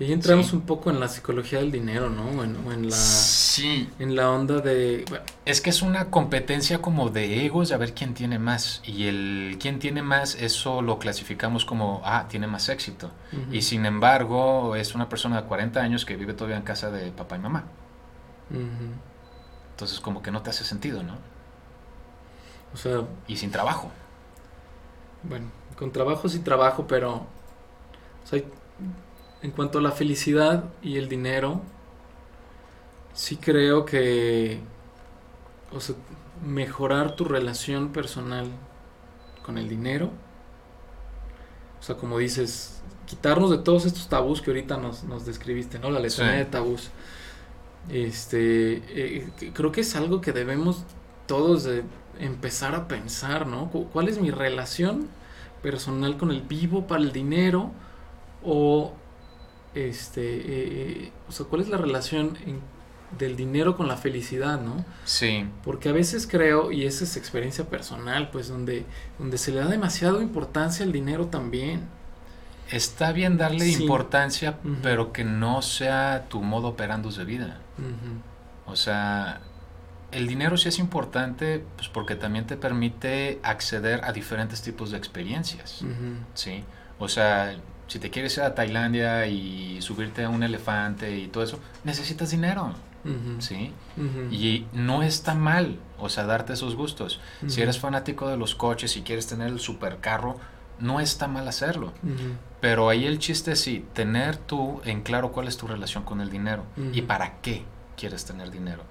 Y 0.00 0.04
ahí 0.04 0.12
entramos 0.12 0.52
un 0.52 0.62
poco 0.62 0.90
en 0.90 0.98
la 0.98 1.08
psicología 1.08 1.60
del 1.60 1.70
dinero, 1.70 2.10
¿no? 2.10 2.42
En, 2.42 2.56
en 2.72 2.90
la, 2.90 2.96
sí. 2.96 3.88
En 4.00 4.16
la 4.16 4.28
onda 4.28 4.60
de... 4.60 5.04
Es 5.44 5.60
que 5.60 5.70
es 5.70 5.82
una 5.82 6.10
competencia 6.10 6.82
como 6.82 7.10
de 7.10 7.46
egos 7.46 7.68
de 7.68 7.76
a 7.76 7.78
ver 7.78 7.94
quién 7.94 8.12
tiene 8.12 8.40
más. 8.40 8.82
Y 8.84 9.06
el 9.06 9.56
quién 9.60 9.78
tiene 9.78 10.02
más, 10.02 10.34
eso 10.34 10.82
lo 10.82 10.98
clasificamos 10.98 11.64
como, 11.64 12.02
ah, 12.04 12.26
tiene 12.28 12.48
más 12.48 12.68
éxito. 12.68 13.12
Y 13.52 13.62
sin 13.62 13.86
embargo, 13.86 14.74
es 14.74 14.96
una 14.96 15.08
persona 15.08 15.42
de 15.42 15.46
40 15.46 15.80
años 15.80 16.04
que 16.04 16.16
vive 16.16 16.34
todavía 16.34 16.56
en 16.56 16.64
casa 16.64 16.90
de 16.90 17.12
papá 17.12 17.36
y 17.36 17.38
mamá. 17.38 17.64
Entonces 19.70 20.00
como 20.00 20.22
que 20.22 20.32
no 20.32 20.42
te 20.42 20.50
hace 20.50 20.64
sentido, 20.64 21.04
¿no? 21.04 21.18
O 22.72 22.76
sea... 22.76 23.04
Y 23.28 23.36
sin 23.36 23.52
trabajo. 23.52 23.92
Bueno, 25.22 25.46
con 25.78 25.92
trabajo 25.92 26.28
sí 26.28 26.40
trabajo, 26.40 26.84
pero... 26.88 27.12
O 28.24 28.26
sea, 28.26 28.42
en 29.44 29.50
cuanto 29.50 29.78
a 29.78 29.82
la 29.82 29.92
felicidad 29.92 30.64
y 30.82 30.96
el 30.96 31.08
dinero, 31.08 31.60
sí 33.12 33.36
creo 33.36 33.84
que... 33.84 34.58
O 35.70 35.80
sea, 35.80 35.94
mejorar 36.42 37.14
tu 37.14 37.26
relación 37.26 37.92
personal 37.92 38.46
con 39.44 39.58
el 39.58 39.68
dinero. 39.68 40.10
O 41.78 41.82
sea, 41.82 41.96
como 41.96 42.16
dices, 42.16 42.82
quitarnos 43.04 43.50
de 43.50 43.58
todos 43.58 43.84
estos 43.84 44.08
tabús 44.08 44.40
que 44.40 44.50
ahorita 44.50 44.78
nos, 44.78 45.04
nos 45.04 45.26
describiste, 45.26 45.78
¿no? 45.78 45.90
La 45.90 46.00
lección 46.00 46.28
de 46.28 46.46
tabús 46.46 46.90
este, 47.90 48.82
eh, 48.88 49.28
creo 49.52 49.72
que 49.72 49.82
es 49.82 49.94
algo 49.94 50.22
que 50.22 50.32
debemos 50.32 50.84
todos 51.26 51.64
de 51.64 51.84
empezar 52.18 52.74
a 52.74 52.88
pensar, 52.88 53.46
¿no? 53.46 53.68
¿Cuál 53.92 54.08
es 54.08 54.18
mi 54.18 54.30
relación 54.30 55.08
personal 55.62 56.16
con 56.16 56.30
el 56.30 56.40
vivo 56.40 56.86
para 56.86 57.02
el 57.02 57.12
dinero? 57.12 57.72
O, 58.42 58.94
este, 59.74 60.22
eh, 60.22 60.44
eh, 60.46 61.12
o 61.28 61.32
sea, 61.32 61.46
¿cuál 61.46 61.62
es 61.62 61.68
la 61.68 61.78
relación 61.78 62.38
del 63.18 63.36
dinero 63.36 63.76
con 63.76 63.88
la 63.88 63.96
felicidad, 63.96 64.60
¿no? 64.60 64.84
Sí. 65.04 65.46
Porque 65.62 65.88
a 65.88 65.92
veces 65.92 66.26
creo, 66.26 66.72
y 66.72 66.84
esa 66.84 67.04
es 67.04 67.16
experiencia 67.16 67.64
personal, 67.68 68.30
pues 68.30 68.48
donde, 68.48 68.84
donde 69.18 69.38
se 69.38 69.52
le 69.52 69.60
da 69.60 69.66
demasiado 69.66 70.22
importancia 70.22 70.84
al 70.84 70.92
dinero 70.92 71.26
también. 71.26 71.82
Está 72.70 73.12
bien 73.12 73.36
darle 73.36 73.68
importancia, 73.68 74.58
pero 74.82 75.12
que 75.12 75.22
no 75.22 75.60
sea 75.60 76.26
tu 76.28 76.42
modo 76.42 76.68
operando 76.68 77.10
de 77.10 77.24
vida. 77.24 77.60
O 78.66 78.74
sea, 78.74 79.40
el 80.12 80.26
dinero 80.26 80.56
sí 80.56 80.68
es 80.68 80.78
importante 80.78 81.62
pues 81.76 81.88
porque 81.88 82.14
también 82.14 82.46
te 82.46 82.56
permite 82.56 83.38
acceder 83.42 84.02
a 84.04 84.12
diferentes 84.12 84.62
tipos 84.62 84.90
de 84.90 84.96
experiencias, 84.96 85.84
¿sí? 86.32 86.64
O 86.98 87.08
sea, 87.08 87.54
si 87.86 87.98
te 87.98 88.10
quieres 88.10 88.36
ir 88.36 88.42
a 88.44 88.54
Tailandia 88.54 89.26
y 89.26 89.80
subirte 89.82 90.24
a 90.24 90.28
un 90.28 90.42
elefante 90.42 91.16
y 91.18 91.28
todo 91.28 91.44
eso, 91.44 91.58
necesitas 91.84 92.30
dinero, 92.30 92.72
¿sí? 93.38 93.72
Y 94.30 94.66
no 94.72 95.02
está 95.02 95.34
mal, 95.34 95.78
o 95.98 96.08
sea, 96.08 96.24
darte 96.24 96.54
esos 96.54 96.74
gustos. 96.76 97.20
Si 97.46 97.60
eres 97.62 97.78
fanático 97.78 98.28
de 98.28 98.36
los 98.36 98.54
coches 98.54 98.96
y 98.96 99.02
quieres 99.02 99.26
tener 99.26 99.48
el 99.48 99.60
supercarro, 99.60 100.36
no 100.80 101.00
está 101.00 101.28
mal 101.28 101.46
hacerlo. 101.46 101.92
Pero 102.60 102.88
ahí 102.88 103.04
el 103.06 103.18
chiste 103.18 103.52
es 103.52 103.60
sí, 103.60 103.84
tener 103.92 104.36
tú 104.36 104.80
en 104.84 105.02
claro 105.02 105.32
cuál 105.32 105.48
es 105.48 105.56
tu 105.56 105.66
relación 105.66 106.04
con 106.04 106.20
el 106.20 106.30
dinero 106.30 106.64
y 106.92 107.02
para 107.02 107.40
qué 107.42 107.62
quieres 107.96 108.24
tener 108.24 108.50
dinero. 108.50 108.82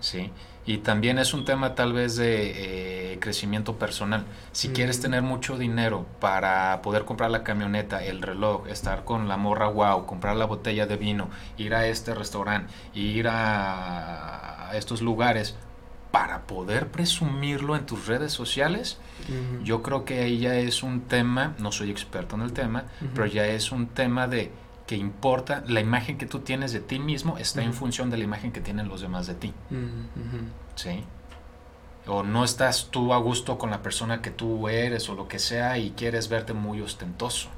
¿sí? 0.00 0.30
Y 0.66 0.78
también 0.78 1.18
es 1.18 1.32
un 1.34 1.44
tema 1.44 1.74
tal 1.74 1.92
vez 1.92 2.16
de 2.16 3.12
eh, 3.14 3.18
crecimiento 3.18 3.76
personal. 3.76 4.24
Si 4.52 4.68
quieres 4.68 5.00
tener 5.00 5.22
mucho 5.22 5.56
dinero 5.56 6.06
para 6.20 6.80
poder 6.82 7.04
comprar 7.04 7.30
la 7.30 7.42
camioneta, 7.42 8.04
el 8.04 8.22
reloj, 8.22 8.68
estar 8.68 9.04
con 9.04 9.26
la 9.26 9.36
morra 9.36 9.68
wow, 9.68 10.06
comprar 10.06 10.36
la 10.36 10.44
botella 10.44 10.86
de 10.86 10.96
vino, 10.96 11.30
ir 11.56 11.74
a 11.74 11.86
este 11.86 12.14
restaurante, 12.14 12.72
ir 12.94 13.26
a, 13.28 14.70
a 14.70 14.76
estos 14.76 15.00
lugares, 15.00 15.56
para 16.10 16.46
poder 16.46 16.88
presumirlo 16.88 17.76
en 17.76 17.86
tus 17.86 18.06
redes 18.06 18.32
sociales, 18.32 18.98
yo 19.62 19.82
creo 19.82 20.04
que 20.04 20.20
ahí 20.20 20.38
ya 20.38 20.56
es 20.56 20.82
un 20.82 21.02
tema, 21.02 21.54
no 21.58 21.70
soy 21.70 21.90
experto 21.90 22.34
en 22.34 22.42
el 22.42 22.52
tema, 22.52 22.84
pero 23.14 23.26
ya 23.26 23.46
es 23.46 23.70
un 23.70 23.86
tema 23.86 24.26
de 24.26 24.50
que 24.90 24.96
importa, 24.96 25.62
la 25.68 25.78
imagen 25.78 26.18
que 26.18 26.26
tú 26.26 26.40
tienes 26.40 26.72
de 26.72 26.80
ti 26.80 26.98
mismo 26.98 27.38
está 27.38 27.62
en 27.62 27.74
función 27.74 28.10
de 28.10 28.16
la 28.16 28.24
imagen 28.24 28.50
que 28.50 28.60
tienen 28.60 28.88
los 28.88 29.00
demás 29.00 29.28
de 29.28 29.34
ti. 29.34 29.54
¿Sí? 30.74 31.04
O 32.08 32.24
no 32.24 32.42
estás 32.42 32.88
tú 32.90 33.14
a 33.14 33.18
gusto 33.18 33.56
con 33.56 33.70
la 33.70 33.82
persona 33.82 34.20
que 34.20 34.32
tú 34.32 34.68
eres 34.68 35.08
o 35.08 35.14
lo 35.14 35.28
que 35.28 35.38
sea 35.38 35.78
y 35.78 35.92
quieres 35.92 36.28
verte 36.28 36.54
muy 36.54 36.80
ostentoso. 36.80 37.50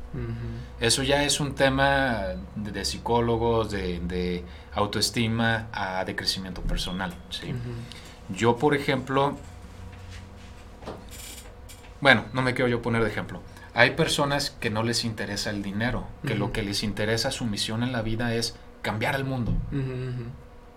Eso 0.78 1.02
ya 1.02 1.24
es 1.24 1.40
un 1.40 1.54
tema 1.54 2.22
de, 2.54 2.84
psicólogos, 2.84 3.70
de, 3.70 4.44
autoestima, 4.74 5.68
de 6.04 6.14
crecimiento 6.14 6.60
personal. 6.60 7.14
¿sí? 7.30 7.54
Yo, 8.28 8.58
por 8.58 8.74
ejemplo, 8.74 9.38
bueno, 12.02 12.26
no 12.34 12.42
me 12.42 12.52
quiero 12.52 12.68
yo 12.68 12.82
poner 12.82 13.02
de 13.02 13.08
ejemplo. 13.08 13.40
Hay 13.74 13.92
personas 13.92 14.50
que 14.50 14.70
no 14.70 14.82
les 14.82 15.04
interesa 15.04 15.50
el 15.50 15.62
dinero, 15.62 16.06
que 16.26 16.34
lo 16.34 16.52
que 16.52 16.62
les 16.62 16.82
interesa, 16.82 17.30
su 17.30 17.46
misión 17.46 17.82
en 17.82 17.92
la 17.92 18.02
vida 18.02 18.34
es 18.34 18.56
cambiar 18.82 19.14
el 19.14 19.24
mundo. 19.24 19.54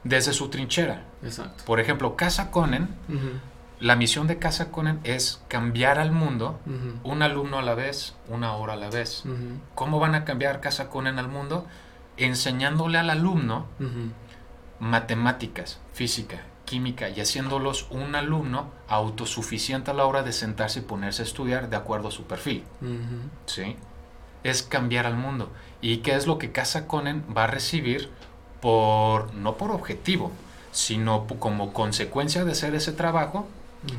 Desde 0.03 0.33
su 0.33 0.49
trinchera. 0.49 1.03
Exacto. 1.23 1.63
Por 1.65 1.79
ejemplo, 1.79 2.15
Casa 2.15 2.51
Conen, 2.51 2.89
la 3.79 3.95
misión 3.95 4.27
de 4.27 4.39
Casa 4.39 4.71
Conen 4.71 4.99
es 5.03 5.41
cambiar 5.47 5.99
al 5.99 6.11
mundo 6.11 6.59
un 7.03 7.21
alumno 7.21 7.59
a 7.59 7.61
la 7.61 7.75
vez, 7.75 8.15
una 8.29 8.53
hora 8.53 8.73
a 8.73 8.77
la 8.77 8.89
vez. 8.89 9.23
¿Cómo 9.73 9.99
van 9.99 10.15
a 10.15 10.23
cambiar 10.23 10.61
Casa 10.61 10.89
Conen 10.89 11.19
al 11.19 11.27
mundo? 11.27 11.65
Enseñándole 12.17 12.97
al 12.97 13.09
alumno 13.09 13.67
matemáticas, 14.79 15.79
física, 15.93 16.41
química 16.65 17.09
y 17.09 17.21
haciéndolos 17.21 17.87
un 17.89 18.15
alumno 18.15 18.69
autosuficiente 18.87 19.91
a 19.91 19.93
la 19.93 20.05
hora 20.05 20.23
de 20.23 20.33
sentarse 20.33 20.79
y 20.79 20.83
ponerse 20.83 21.21
a 21.21 21.25
estudiar 21.25 21.69
de 21.69 21.77
acuerdo 21.77 22.09
a 22.09 22.11
su 22.11 22.23
perfil. 22.23 22.63
¿Sí? 23.45 23.75
Es 24.43 24.63
cambiar 24.63 25.05
al 25.05 25.15
mundo. 25.15 25.51
¿Y 25.81 25.97
qué 25.97 26.15
es 26.15 26.27
lo 26.27 26.37
que 26.37 26.51
Casa 26.51 26.87
Conen 26.87 27.23
va 27.35 27.45
a 27.45 27.47
recibir 27.47 28.09
por, 28.61 29.33
no 29.33 29.55
por 29.55 29.71
objetivo, 29.71 30.31
sino 30.71 31.27
como 31.27 31.73
consecuencia 31.73 32.43
de 32.43 32.51
hacer 32.51 32.75
ese 32.75 32.91
trabajo? 32.91 33.47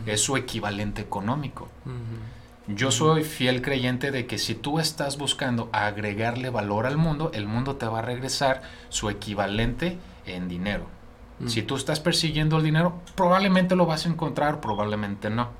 Es 0.05 0.21
su 0.21 0.37
equivalente 0.37 1.01
económico. 1.01 1.69
Yo 2.67 2.91
soy 2.91 3.23
fiel 3.23 3.63
creyente 3.63 4.11
de 4.11 4.27
que 4.27 4.39
si 4.39 4.57
tú 4.57 4.81
estás 4.81 5.19
buscando 5.19 5.69
agregarle 5.73 6.51
valor 6.51 6.87
al 6.87 6.97
mundo, 6.97 7.31
el 7.33 7.47
mundo 7.47 7.77
te 7.77 7.87
va 7.87 8.01
a 8.01 8.03
regresar 8.03 8.63
su 8.89 9.09
equivalente 9.09 9.99
en 10.27 10.49
dinero. 10.49 10.96
Si 11.47 11.63
tú 11.63 11.77
estás 11.77 12.01
persiguiendo 12.01 12.57
el 12.57 12.65
dinero, 12.65 13.01
probablemente 13.15 13.77
lo 13.77 13.85
vas 13.85 14.07
a 14.07 14.09
encontrar, 14.09 14.61
probablemente 14.61 15.29
no. 15.29 15.51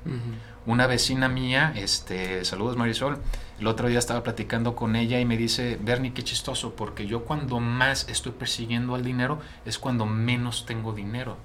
Una 0.67 0.85
vecina 0.85 1.29
mía, 1.29 1.71
este, 1.77 2.43
saludos 2.43 2.75
Marisol, 2.75 3.19
el 3.57 3.67
otro 3.67 3.87
día 3.87 3.99
estaba 3.99 4.21
platicando 4.21 4.75
con 4.75 4.97
ella 4.97 5.17
y 5.17 5.23
me 5.23 5.37
dice, 5.37 5.79
Bernie, 5.81 6.11
qué 6.13 6.25
chistoso, 6.25 6.75
porque 6.75 7.07
yo 7.07 7.23
cuando 7.23 7.61
más 7.61 8.09
estoy 8.09 8.33
persiguiendo 8.33 8.97
el 8.97 9.05
dinero 9.05 9.39
es 9.65 9.79
cuando 9.79 10.05
menos 10.05 10.65
tengo 10.65 10.91
dinero, 10.91 11.37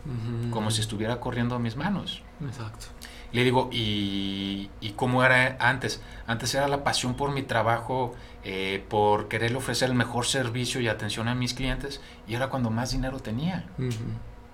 como 0.51 0.73
si 0.73 0.81
estuviera 0.81 1.21
corriendo 1.21 1.55
a 1.55 1.61
mis 1.61 1.77
manos. 1.77 2.21
Exacto. 2.45 2.87
Le 3.31 3.45
digo, 3.45 3.71
¿y, 3.73 4.71
¿y 4.81 4.91
cómo 4.91 5.23
era 5.23 5.57
antes? 5.61 6.03
Antes 6.27 6.53
era 6.57 6.67
la 6.67 6.83
pasión 6.83 7.15
por 7.15 7.31
mi 7.31 7.43
trabajo, 7.43 8.17
eh, 8.43 8.85
por 8.89 9.29
querer 9.29 9.55
ofrecer 9.55 9.89
el 9.89 9.95
mejor 9.95 10.27
servicio 10.27 10.81
y 10.81 10.89
atención 10.89 11.29
a 11.29 11.37
mis 11.37 11.55
clientes, 11.55 12.01
y 12.27 12.35
era 12.35 12.49
cuando 12.49 12.71
más 12.71 12.91
dinero 12.91 13.21
tenía. 13.21 13.67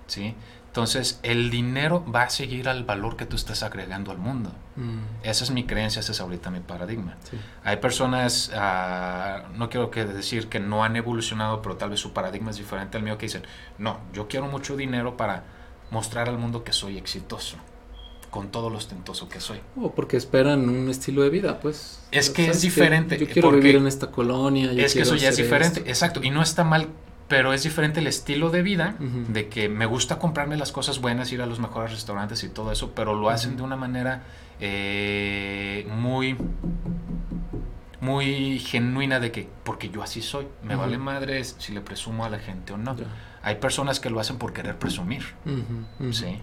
¿Sí? 0.05 0.35
Entonces, 0.69 1.19
el 1.23 1.49
dinero 1.49 2.05
va 2.05 2.23
a 2.23 2.29
seguir 2.29 2.69
al 2.69 2.83
valor 2.83 3.17
que 3.17 3.25
tú 3.25 3.35
estás 3.35 3.63
agregando 3.63 4.11
al 4.11 4.19
mundo. 4.19 4.51
Mm. 4.75 4.99
Esa 5.23 5.43
es 5.43 5.49
mi 5.49 5.65
creencia, 5.65 6.01
ese 6.01 6.11
es 6.11 6.21
ahorita 6.21 6.51
mi 6.51 6.59
paradigma. 6.59 7.17
Hay 7.63 7.77
personas, 7.77 8.51
ah, 8.55 9.45
no 9.55 9.71
quiero 9.71 9.89
que 9.89 10.05
decir 10.05 10.47
que 10.47 10.59
no 10.59 10.83
han 10.83 10.95
evolucionado, 10.95 11.63
pero 11.63 11.75
tal 11.75 11.89
vez 11.89 11.99
su 11.99 12.13
paradigma 12.13 12.51
es 12.51 12.57
diferente 12.57 12.97
al 12.97 13.03
mío, 13.03 13.17
que 13.17 13.25
dicen, 13.25 13.41
no, 13.79 13.99
yo 14.13 14.27
quiero 14.27 14.45
mucho 14.45 14.77
dinero 14.77 15.17
para 15.17 15.43
mostrar 15.89 16.29
al 16.29 16.37
mundo 16.37 16.63
que 16.63 16.71
soy 16.71 16.99
exitoso 16.99 17.57
con 18.29 18.51
todo 18.51 18.69
lo 18.69 18.77
ostentoso 18.77 19.27
que 19.27 19.39
soy. 19.39 19.59
O 19.75 19.91
porque 19.91 20.17
esperan 20.17 20.69
un 20.69 20.87
estilo 20.89 21.23
de 21.23 21.31
vida, 21.31 21.59
pues. 21.59 21.99
Es 22.11 22.29
que 22.29 22.47
es 22.47 22.61
diferente. 22.61 23.17
yo 23.17 23.27
quiero 23.27 23.51
vivir 23.51 23.75
en 23.75 23.87
esta 23.87 24.11
colonia. 24.11 24.71
es 24.71 24.93
que 24.93 25.01
eso 25.01 25.15
ya 25.15 25.29
es 25.29 25.37
diferente, 25.37 25.79
exacto. 25.87 26.21
Y 26.23 26.29
no 26.29 26.43
está 26.43 26.63
mal, 26.63 26.89
pero 27.29 27.53
es 27.53 27.63
diferente 27.63 28.01
el 28.01 28.07
estilo 28.07 28.49
de 28.49 28.63
vida, 28.63 28.95
de 28.99 29.47
que 29.47 29.69
me 29.69 29.85
gusta 29.85 30.17
comprarme 30.17 30.57
las 30.57 30.73
cosas 30.73 30.99
buenas, 30.99 31.31
ir 31.31 31.41
a 31.41 31.45
los 31.45 31.59
mejores 31.59 31.91
restaurantes 31.91 32.43
y 32.43 32.49
todo 32.49 32.71
eso, 32.71 32.91
pero 32.95 33.13
lo 33.13 33.29
hacen 33.29 33.55
de 33.55 33.61
una 33.61 33.77
manera 33.77 34.23
eh, 34.59 35.87
muy 35.95 36.35
muy 38.01 38.59
genuina 38.59 39.19
de 39.19 39.31
que, 39.31 39.47
porque 39.63 39.89
yo 39.89 40.01
así 40.01 40.21
soy, 40.21 40.47
me 40.63 40.75
vale 40.75 40.97
madre 40.97 41.43
si 41.43 41.71
le 41.71 41.81
presumo 41.81 42.25
a 42.25 42.29
la 42.29 42.39
gente 42.39 42.73
o 42.73 42.77
no. 42.77 42.95
Hay 43.43 43.55
personas 43.55 43.99
que 43.99 44.09
lo 44.09 44.19
hacen 44.19 44.37
por 44.37 44.51
querer 44.51 44.77
presumir, 44.77 45.23
¿sí? 46.11 46.39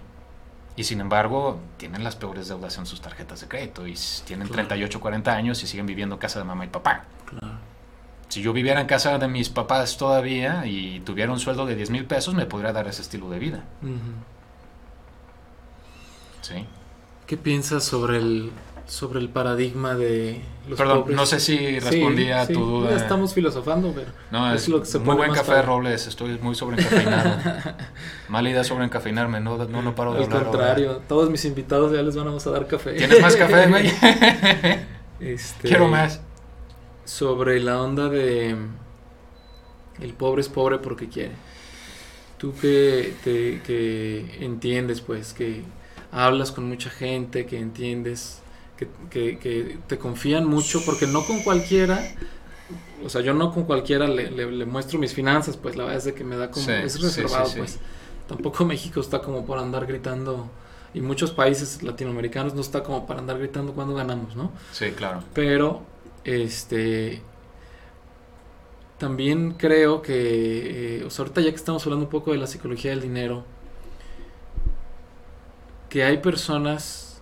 Y 0.77 0.83
sin 0.83 1.01
embargo, 1.01 1.59
tienen 1.77 2.03
las 2.03 2.15
peores 2.15 2.47
deudas 2.47 2.77
en 2.77 2.85
sus 2.85 3.01
tarjetas 3.01 3.41
de 3.41 3.47
crédito 3.47 3.87
y 3.87 3.95
tienen 4.25 4.47
38, 4.47 5.01
40 5.01 5.35
años 5.35 5.63
y 5.63 5.67
siguen 5.67 5.85
viviendo 5.85 6.15
en 6.15 6.19
casa 6.19 6.39
de 6.39 6.45
mamá 6.45 6.63
y 6.65 6.69
papá. 6.69 7.03
Si 8.29 8.41
yo 8.41 8.53
viviera 8.53 8.81
en 8.81 8.87
casa 8.87 9.17
de 9.17 9.27
mis 9.27 9.49
papás 9.49 9.97
todavía 9.97 10.65
y 10.65 10.99
tuviera 11.01 11.31
un 11.31 11.39
sueldo 11.39 11.65
de 11.65 11.75
10 11.75 11.89
mil 11.91 12.05
pesos, 12.05 12.33
me 12.33 12.45
podría 12.45 12.73
dar 12.73 12.87
ese 12.87 13.01
estilo 13.01 13.29
de 13.29 13.39
vida. 13.39 13.63
¿Sí? 16.41 16.65
¿Qué 17.25 17.37
piensas 17.37 17.83
sobre 17.83 18.17
el 18.17 18.51
sobre 18.87 19.19
el 19.19 19.27
paradigma 19.27 19.95
de 19.95 20.41
los 20.67 20.77
Perdón, 20.77 21.05
no 21.09 21.25
sé 21.25 21.41
si 21.41 21.77
respondí 21.79 22.31
a 22.31 22.47
tu 22.47 22.63
duda. 22.63 22.95
Estamos 22.95 23.33
filosofando, 23.33 23.91
pero 23.93 24.11
no, 24.31 24.53
es, 24.53 24.67
lo 24.69 24.79
que 24.79 24.85
se 24.85 24.99
muy 24.99 25.15
buen 25.15 25.33
café, 25.33 25.61
Robles. 25.61 26.07
Estoy 26.07 26.39
muy 26.39 26.55
sobreencafeinado. 26.55 27.37
Mala 28.29 28.49
idea 28.49 28.63
sobreencafeinarme, 28.63 29.41
no, 29.41 29.57
no, 29.57 29.81
no 29.81 29.93
paro 29.93 30.13
de 30.13 30.23
Al 30.23 30.29
contrario, 30.29 31.01
todos 31.07 31.29
mis 31.29 31.43
invitados 31.45 31.91
ya 31.91 32.01
les 32.01 32.15
vamos 32.15 32.47
a 32.47 32.51
dar 32.51 32.65
café. 32.65 32.93
¿Tienes 32.93 33.21
más 33.21 33.35
café, 33.35 33.67
güey? 33.67 33.87
este, 35.19 35.67
Quiero 35.67 35.89
más. 35.89 36.21
Sobre 37.07 37.59
la 37.59 37.81
onda 37.81 38.09
de 38.09 38.55
el 40.01 40.13
pobre 40.13 40.41
es 40.41 40.49
pobre 40.49 40.77
porque 40.77 41.09
quiere. 41.09 41.33
Tú 42.37 42.53
que, 42.53 43.15
te, 43.23 43.61
que 43.65 44.45
entiendes, 44.45 45.01
pues, 45.01 45.33
que 45.33 45.63
hablas 46.11 46.51
con 46.51 46.65
mucha 46.65 46.91
gente, 46.91 47.47
que 47.47 47.57
entiendes 47.57 48.41
que, 48.77 49.79
te 49.87 49.97
confían 49.97 50.45
mucho, 50.45 50.83
porque 50.85 51.07
no 51.07 51.25
con 51.25 51.41
cualquiera, 51.41 51.99
o 53.03 53.09
sea, 53.09 53.21
yo 53.21 53.33
no 53.33 53.51
con 53.51 53.63
cualquiera 53.63 54.07
le, 54.07 54.65
muestro 54.65 54.99
mis 54.99 55.13
finanzas, 55.13 55.57
pues 55.57 55.75
la 55.75 55.83
verdad 55.83 55.97
es 55.97 56.05
de 56.05 56.13
que 56.13 56.23
me 56.23 56.37
da 56.37 56.51
como, 56.51 56.69
es 56.69 57.01
reservado, 57.01 57.49
pues. 57.57 57.79
Tampoco 58.27 58.65
México 58.65 58.99
está 58.99 59.21
como 59.21 59.45
por 59.45 59.57
andar 59.57 59.85
gritando, 59.85 60.49
y 60.93 61.01
muchos 61.01 61.31
países 61.31 61.81
latinoamericanos 61.81 62.53
no 62.53 62.61
está 62.61 62.83
como 62.83 63.07
para 63.07 63.19
andar 63.19 63.39
gritando 63.39 63.73
cuando 63.73 63.95
ganamos, 63.95 64.35
¿no? 64.35 64.51
Sí, 64.71 64.91
claro. 64.91 65.23
Pero, 65.33 65.81
este, 66.27 67.21
también 68.97 69.51
creo 69.53 70.01
que, 70.01 70.99
eh, 70.99 71.05
o 71.05 71.09
ahorita 71.17 71.41
ya 71.41 71.49
que 71.49 71.55
estamos 71.55 71.85
hablando 71.85 72.05
un 72.05 72.11
poco 72.11 72.33
de 72.33 72.37
la 72.37 72.47
psicología 72.47 72.91
del 72.91 73.01
dinero, 73.01 73.45
que 75.89 76.03
hay 76.03 76.17
personas 76.17 77.21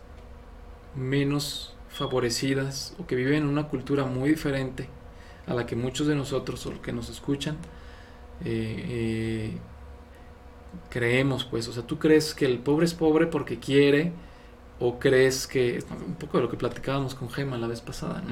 menos 0.95 1.75
favorecidas 1.89 2.95
o 2.97 3.05
que 3.05 3.15
viven 3.15 3.43
en 3.43 3.45
una 3.45 3.67
cultura 3.67 4.05
muy 4.05 4.29
diferente 4.29 4.89
a 5.45 5.53
la 5.53 5.67
que 5.67 5.75
muchos 5.75 6.07
de 6.07 6.15
nosotros 6.15 6.65
o 6.65 6.81
que 6.81 6.91
nos 6.91 7.09
escuchan 7.09 7.57
eh, 8.43 8.85
eh, 8.89 9.57
creemos 10.89 11.45
pues. 11.45 11.67
O 11.67 11.73
sea 11.73 11.85
tú 11.85 11.99
crees 11.99 12.33
que 12.33 12.45
el 12.45 12.57
pobre 12.57 12.85
es 12.85 12.95
pobre 12.95 13.27
porque 13.27 13.59
quiere 13.59 14.13
o 14.79 14.97
crees 14.97 15.45
que 15.45 15.83
un 16.05 16.15
poco 16.15 16.37
de 16.37 16.43
lo 16.43 16.49
que 16.49 16.57
platicábamos 16.57 17.13
con 17.13 17.29
Gema 17.29 17.57
la 17.57 17.67
vez 17.67 17.81
pasada 17.81 18.23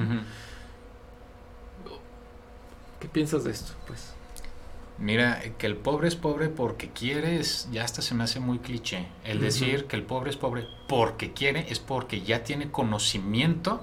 ¿qué 3.04 3.10
piensas 3.10 3.44
de 3.44 3.50
esto 3.50 3.72
pues 3.86 4.14
Mira, 4.96 5.42
que 5.58 5.66
el 5.66 5.76
pobre 5.76 6.08
es 6.08 6.16
pobre 6.16 6.48
porque 6.48 6.88
quiere, 6.88 7.42
ya 7.72 7.82
hasta 7.82 8.00
se 8.00 8.14
me 8.14 8.22
hace 8.22 8.38
muy 8.38 8.60
cliché. 8.60 9.08
El 9.24 9.40
decir 9.40 9.86
que 9.86 9.96
el 9.96 10.04
pobre 10.04 10.30
es 10.30 10.36
pobre 10.36 10.68
porque 10.88 11.32
quiere 11.32 11.66
es 11.68 11.80
porque 11.80 12.20
ya 12.20 12.44
tiene 12.44 12.70
conocimiento 12.70 13.82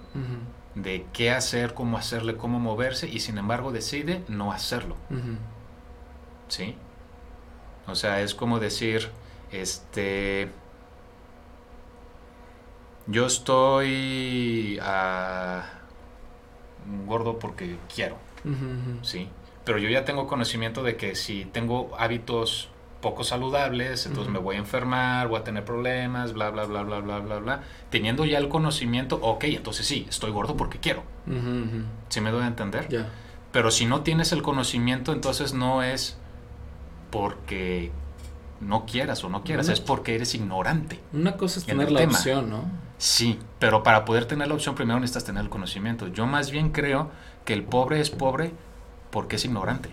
de 0.74 1.06
qué 1.12 1.32
hacer, 1.32 1.74
cómo 1.74 1.98
hacerle, 1.98 2.38
cómo 2.38 2.62
moverse 2.62 3.10
y 3.10 3.20
sin 3.20 3.38
embargo 3.38 3.74
decide 3.74 4.24
no 4.30 4.54
hacerlo. 4.54 4.96
¿Sí? 6.48 6.76
O 7.88 7.96
sea, 7.96 8.22
es 8.22 8.34
como 8.34 8.60
decir, 8.60 9.10
este, 9.52 10.50
yo 13.08 13.26
estoy 13.26 14.80
ah, 14.82 15.66
gordo 17.06 17.38
porque 17.38 17.76
quiero. 17.94 18.31
¿Sí? 19.02 19.30
pero 19.64 19.78
yo 19.78 19.90
ya 19.90 20.06
tengo 20.06 20.28
conocimiento 20.28 20.84
de 20.84 20.96
que 20.96 21.16
si 21.16 21.46
tengo 21.46 21.92
hábitos 21.98 22.70
poco 23.02 23.24
saludables, 23.24 24.06
entonces 24.06 24.32
me 24.32 24.40
voy 24.40 24.58
a 24.58 24.60
enfermar, 24.60 25.28
voy 25.28 25.40
a 25.40 25.44
tener 25.44 25.66
problemas, 25.66 26.34
bla, 26.34 26.52
bla, 26.52 26.66
bla, 26.66 26.84
bla, 26.84 27.00
bla, 27.00 27.20
bla, 27.20 27.40
bla. 27.40 27.64
Teniendo 27.90 28.26
ya 28.26 28.38
el 28.38 28.48
conocimiento, 28.48 29.20
ok, 29.22 29.46
entonces 29.46 29.88
sí, 29.88 30.06
estoy 30.08 30.32
gordo 30.32 30.56
porque 30.56 30.78
quiero. 30.80 31.04
¿Sí 32.10 32.22
me 32.22 32.32
doy 32.32 32.44
a 32.44 32.48
entender? 32.48 32.88
Ya. 32.90 33.10
Pero 33.52 33.72
si 33.72 33.86
no 33.86 34.02
tienes 34.02 34.32
el 34.32 34.44
conocimiento, 34.44 35.14
entonces 35.14 35.54
no 35.54 35.82
es 35.82 36.18
porque 37.10 37.92
no 38.60 38.86
quieras 38.86 39.24
o 39.24 39.30
no 39.30 39.44
quieras, 39.44 39.68
es 39.70 39.80
porque 39.80 40.16
eres 40.16 40.36
ignorante. 40.36 41.00
Una 41.12 41.38
cosa 41.38 41.60
es 41.60 41.66
tener 41.66 41.92
la 41.92 42.04
opción, 42.04 42.50
¿no? 42.52 42.66
Sí, 43.00 43.40
pero 43.58 43.82
para 43.82 44.06
poder 44.06 44.26
tener 44.26 44.48
la 44.48 44.54
opción 44.54 44.76
primero 44.76 45.00
necesitas 45.00 45.24
tener 45.24 45.42
el 45.42 45.50
conocimiento. 45.50 46.08
Yo 46.10 46.28
más 46.28 46.52
bien 46.52 46.70
creo 46.72 47.10
que 47.46 47.54
el 47.54 47.64
pobre 47.64 48.00
es 48.00 48.10
pobre 48.10 48.52
porque 49.12 49.36
es 49.36 49.46
ignorante, 49.46 49.90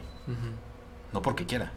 no 1.12 1.22
porque 1.22 1.46
quiera. 1.46 1.72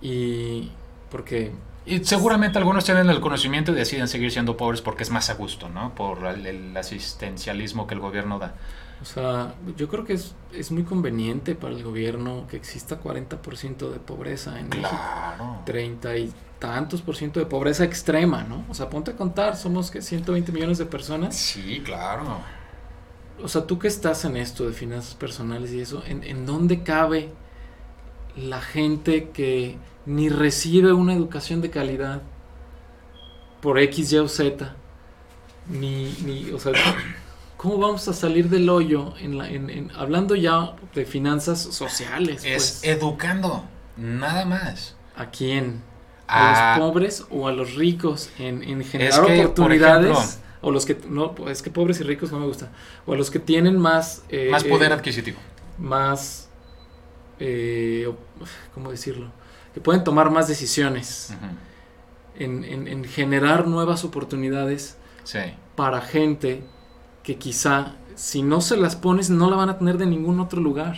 Y 0.00 0.70
porque... 1.10 1.52
Y 1.84 2.04
seguramente 2.04 2.58
algunos 2.58 2.84
tienen 2.84 3.08
el 3.10 3.20
conocimiento 3.20 3.70
y 3.70 3.76
deciden 3.76 4.08
seguir 4.08 4.32
siendo 4.32 4.56
pobres 4.56 4.80
porque 4.80 5.04
es 5.04 5.10
más 5.10 5.30
a 5.30 5.34
gusto, 5.34 5.68
¿no? 5.68 5.94
Por 5.94 6.26
el, 6.26 6.76
asistencialismo 6.76 7.86
que 7.86 7.94
el 7.94 8.00
gobierno 8.00 8.40
da. 8.40 8.54
O 9.00 9.04
sea, 9.04 9.54
yo 9.76 9.88
creo 9.88 10.04
que 10.04 10.14
es, 10.14 10.34
es 10.52 10.72
muy 10.72 10.82
conveniente 10.82 11.54
para 11.54 11.74
el 11.74 11.84
gobierno 11.84 12.46
que 12.48 12.56
exista 12.56 13.00
40% 13.00 13.90
de 13.90 14.00
pobreza 14.00 14.58
en 14.58 14.68
claro. 14.68 15.44
México. 15.44 15.62
30 15.66 16.16
y 16.16 16.32
tantos 16.58 17.02
por 17.02 17.14
ciento 17.14 17.38
de 17.38 17.46
pobreza 17.46 17.84
extrema, 17.84 18.42
¿no? 18.42 18.64
O 18.68 18.74
sea, 18.74 18.88
ponte 18.88 19.12
a 19.12 19.16
contar, 19.16 19.56
somos 19.56 19.90
que 19.90 20.02
120 20.02 20.50
millones 20.52 20.78
de 20.78 20.86
personas. 20.86 21.36
Sí, 21.36 21.82
claro. 21.84 22.40
O 23.42 23.48
sea, 23.48 23.66
tú 23.66 23.78
que 23.78 23.88
estás 23.88 24.24
en 24.24 24.36
esto 24.36 24.66
de 24.66 24.72
finanzas 24.72 25.14
personales 25.14 25.72
y 25.72 25.80
eso, 25.80 26.02
¿en, 26.06 26.22
en 26.24 26.46
dónde 26.46 26.82
cabe 26.82 27.30
la 28.36 28.60
gente 28.60 29.30
que 29.30 29.76
ni 30.06 30.28
recibe 30.28 30.92
una 30.92 31.12
educación 31.12 31.60
de 31.60 31.70
calidad 31.70 32.22
por 33.60 33.78
X, 33.78 34.12
Y 34.12 34.18
o 34.18 34.28
Z? 34.28 34.74
Ni, 35.68 36.12
ni 36.24 36.50
o 36.50 36.58
sea, 36.58 36.72
¿cómo 37.56 37.78
vamos 37.78 38.08
a 38.08 38.12
salir 38.12 38.48
del 38.48 38.68
hoyo 38.70 39.14
en 39.20 39.38
la, 39.38 39.48
en, 39.50 39.90
hablando 39.96 40.34
ya 40.34 40.74
de 40.94 41.04
finanzas 41.04 41.60
sociales? 41.60 42.42
Es 42.44 42.78
pues? 42.80 42.84
educando, 42.84 43.64
nada 43.96 44.44
más. 44.44 44.94
¿A 45.16 45.30
quién? 45.30 45.82
¿A, 46.28 46.76
los 46.78 46.86
pobres 46.86 47.24
o 47.30 47.48
a 47.48 47.52
los 47.52 47.74
ricos 47.74 48.30
en, 48.38 48.62
en 48.62 48.84
generar 48.84 49.24
oportunidades? 49.24 50.40
O 50.60 50.70
los 50.70 50.86
que 50.86 50.96
no 51.08 51.34
es 51.48 51.62
que 51.62 51.70
pobres 51.70 52.00
y 52.00 52.04
ricos 52.04 52.32
no 52.32 52.38
me 52.38 52.46
gusta. 52.46 52.70
O 53.06 53.12
a 53.12 53.16
los 53.16 53.30
que 53.30 53.38
tienen 53.38 53.78
más 53.78 54.24
eh, 54.28 54.48
más 54.50 54.64
poder 54.64 54.92
adquisitivo. 54.92 55.38
más 55.78 56.48
eh, 57.38 58.10
cómo 58.74 58.90
decirlo 58.90 59.30
que 59.76 59.82
pueden 59.82 60.04
tomar 60.04 60.30
más 60.30 60.48
decisiones 60.48 61.34
en, 62.38 62.64
en, 62.64 63.04
generar 63.04 63.66
nuevas 63.66 64.04
oportunidades 64.04 64.96
para 65.74 66.00
gente 66.00 66.64
que 67.22 67.36
quizá 67.36 67.92
si 68.14 68.42
no 68.42 68.62
se 68.62 68.78
las 68.78 68.96
pones 68.96 69.28
no 69.28 69.50
la 69.50 69.56
van 69.56 69.68
a 69.68 69.76
tener 69.76 69.98
de 69.98 70.06
ningún 70.06 70.40
otro 70.40 70.62
lugar. 70.62 70.96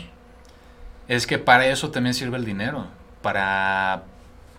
Es 1.09 1.26
que 1.26 1.40
para 1.40 1.66
eso 1.66 1.90
también 1.90 2.14
sirve 2.14 2.36
el 2.36 2.44
dinero 2.44 2.86
para 3.20 4.05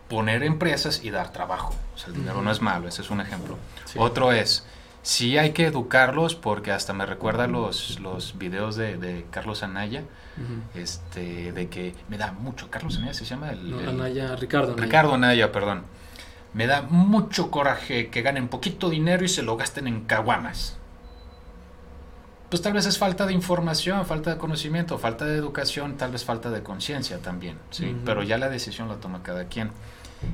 poner 0.10 0.44
empresas 0.44 1.02
y 1.02 1.12
dar 1.12 1.32
trabajo. 1.32 1.74
O 1.96 1.98
sea 1.98 2.08
el 2.08 2.16
dinero 2.16 2.42
no 2.42 2.52
es 2.52 2.62
malo 2.62 2.90
ese 2.90 3.02
es 3.02 3.10
un 3.10 3.22
ejemplo. 3.22 3.58
Otro 3.96 4.34
es 4.34 4.66
sí 5.10 5.40
hay 5.40 5.54
que 5.54 5.66
educarlos 5.66 6.36
porque 6.36 6.72
hasta 6.72 6.94
me 6.94 7.04
recuerda 7.04 7.48
los, 7.48 8.00
los 8.00 8.38
videos 8.38 8.76
de, 8.76 9.26
Carlos 9.32 9.64
Anaya, 9.64 10.04
este, 10.76 11.52
de 11.52 11.68
que 11.68 11.96
me 12.10 12.20
da 12.20 12.32
mucho, 12.32 12.70
Carlos 12.70 12.98
Anaya 12.98 13.16
se 13.16 13.26
llama 13.26 13.50
el, 13.50 13.74
Anaya, 13.88 14.36
Ricardo 14.36 14.74
Anaya. 14.74 14.86
Ricardo 14.86 15.14
Anaya, 15.16 15.52
perdón. 15.52 15.82
Me 16.54 16.68
da 16.68 16.84
mucho 16.84 17.50
coraje 17.50 18.10
que 18.10 18.22
ganen 18.22 18.50
poquito 18.50 18.90
dinero 18.90 19.26
y 19.26 19.30
se 19.30 19.42
lo 19.42 19.58
gasten 19.58 19.88
en 19.88 20.06
caguamas. 20.06 20.78
Pues 22.50 22.62
tal 22.62 22.74
vez 22.74 22.86
es 22.86 23.00
falta 23.00 23.26
de 23.26 23.34
información, 23.34 24.06
falta 24.06 24.32
de 24.32 24.38
conocimiento, 24.38 25.00
falta 25.00 25.26
de 25.26 25.38
educación, 25.38 25.98
tal 25.98 26.12
vez 26.12 26.24
falta 26.24 26.52
de 26.52 26.62
conciencia 26.62 27.18
también, 27.18 27.58
¿sí? 27.72 27.96
Pero 28.06 28.22
ya 28.22 28.38
la 28.38 28.50
decisión 28.50 28.88
la 28.88 28.96
toma 28.98 29.24
cada 29.24 29.46
quien. 29.46 29.72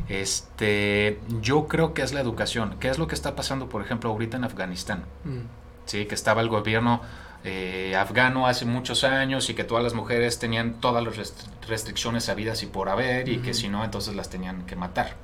Este, 0.10 1.20
yo 1.42 1.68
creo 1.68 1.94
que 1.94 2.02
es 2.02 2.14
la 2.14 2.22
educación. 2.22 2.76
¿Qué 2.80 2.90
es 2.90 2.98
lo 2.98 3.08
que 3.08 3.16
está 3.16 3.36
pasando, 3.36 3.70
por 3.70 3.82
ejemplo, 3.82 4.10
ahorita 4.10 4.38
en 4.38 4.44
Afganistán? 4.44 5.06
Mm. 5.24 5.40
Sí, 5.86 6.06
que 6.06 6.16
estaba 6.16 6.42
el 6.42 6.50
gobierno 6.50 7.02
eh, 7.48 7.96
afgano 7.96 8.48
hace 8.48 8.66
muchos 8.66 9.04
años 9.04 9.52
y 9.52 9.54
que 9.54 9.64
todas 9.64 9.84
las 9.84 9.94
mujeres 9.94 10.40
tenían 10.40 10.82
todas 10.82 11.04
las 11.04 11.34
restricciones 11.68 12.28
habidas 12.28 12.64
y 12.64 12.66
por 12.66 12.90
haber 12.90 13.30
y 13.30 13.38
que 13.38 13.54
si 13.54 13.70
no, 13.70 13.84
entonces 13.84 14.16
las 14.16 14.32
tenían 14.32 14.66
que 14.66 14.76
matar. 14.76 15.16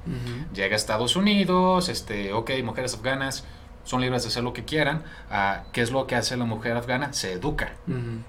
Llega 0.53 0.75
a 0.75 0.77
Estados 0.77 1.15
Unidos, 1.15 1.89
este, 1.89 2.31
ok, 2.33 2.51
mujeres 2.63 2.93
afganas, 2.93 3.43
son 3.83 4.01
libres 4.01 4.21
de 4.21 4.29
hacer 4.29 4.43
lo 4.43 4.53
que 4.53 4.65
quieran. 4.65 5.03
Ah, 5.31 5.63
¿Qué 5.71 5.81
es 5.81 5.89
lo 5.89 6.05
que 6.05 6.15
hace 6.15 6.37
la 6.37 6.45
mujer 6.45 6.77
afgana? 6.77 7.11
Se 7.13 7.33
educa. 7.33 7.73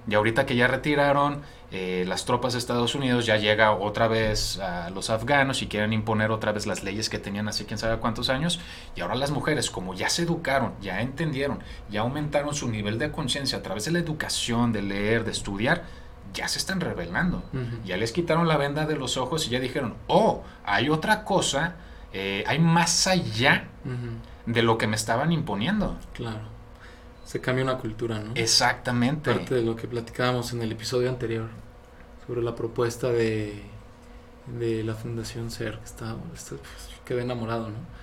Y 0.08 0.14
ahorita 0.14 0.46
que 0.46 0.56
ya 0.56 0.68
retiraron 0.68 1.42
eh, 1.74 2.04
las 2.06 2.26
tropas 2.26 2.52
de 2.52 2.58
Estados 2.58 2.94
Unidos, 2.94 3.24
ya 3.24 3.38
llega 3.38 3.72
otra 3.72 4.06
vez 4.06 4.58
a 4.58 4.90
los 4.90 5.08
afganos 5.08 5.62
y 5.62 5.68
quieren 5.68 5.94
imponer 5.94 6.30
otra 6.30 6.52
vez 6.52 6.66
las 6.66 6.84
leyes 6.84 7.08
que 7.08 7.18
tenían 7.18 7.48
hace 7.48 7.64
quién 7.64 7.78
sabe 7.78 7.96
cuántos 7.96 8.28
años. 8.28 8.60
Y 8.94 9.00
ahora 9.00 9.14
las 9.14 9.30
mujeres, 9.30 9.70
como 9.70 9.94
ya 9.94 10.10
se 10.10 10.24
educaron, 10.24 10.74
ya 10.82 11.00
entendieron, 11.00 11.60
ya 11.88 12.02
aumentaron 12.02 12.54
su 12.54 12.68
nivel 12.68 12.98
de 12.98 13.10
conciencia 13.10 13.56
a 13.56 13.62
través 13.62 13.86
de 13.86 13.92
la 13.92 14.00
educación, 14.00 14.70
de 14.70 14.82
leer, 14.82 15.24
de 15.24 15.30
estudiar, 15.30 15.84
ya 16.34 16.46
se 16.46 16.58
están 16.58 16.78
revelando. 16.78 17.42
Ya 17.86 17.96
les 17.96 18.12
quitaron 18.12 18.48
la 18.48 18.58
venda 18.58 18.84
de 18.84 18.96
los 18.96 19.16
ojos 19.16 19.46
y 19.46 19.50
ya 19.50 19.58
dijeron, 19.58 19.94
oh, 20.08 20.42
hay 20.66 20.90
otra 20.90 21.24
cosa, 21.24 21.76
eh, 22.12 22.44
hay 22.46 22.58
más 22.58 23.06
allá 23.06 23.68
de 24.44 24.62
lo 24.62 24.76
que 24.76 24.86
me 24.86 24.96
estaban 24.96 25.32
imponiendo. 25.32 25.96
Claro. 26.12 26.52
Se 27.24 27.40
cambia 27.40 27.64
una 27.64 27.78
cultura, 27.78 28.18
¿no? 28.18 28.32
Exactamente. 28.34 29.32
Parte 29.32 29.54
de 29.54 29.62
lo 29.62 29.74
que 29.74 29.88
platicábamos 29.88 30.52
en 30.52 30.60
el 30.60 30.70
episodio 30.70 31.08
anterior 31.08 31.61
sobre 32.26 32.42
la 32.42 32.54
propuesta 32.54 33.08
de, 33.10 33.62
de 34.58 34.84
la 34.84 34.94
Fundación 34.94 35.50
SER, 35.50 35.78
que 35.78 35.84
está, 35.84 36.16
está 36.34 36.56
pues, 36.56 36.90
quedé 37.04 37.22
enamorado, 37.22 37.68
¿no? 37.68 38.02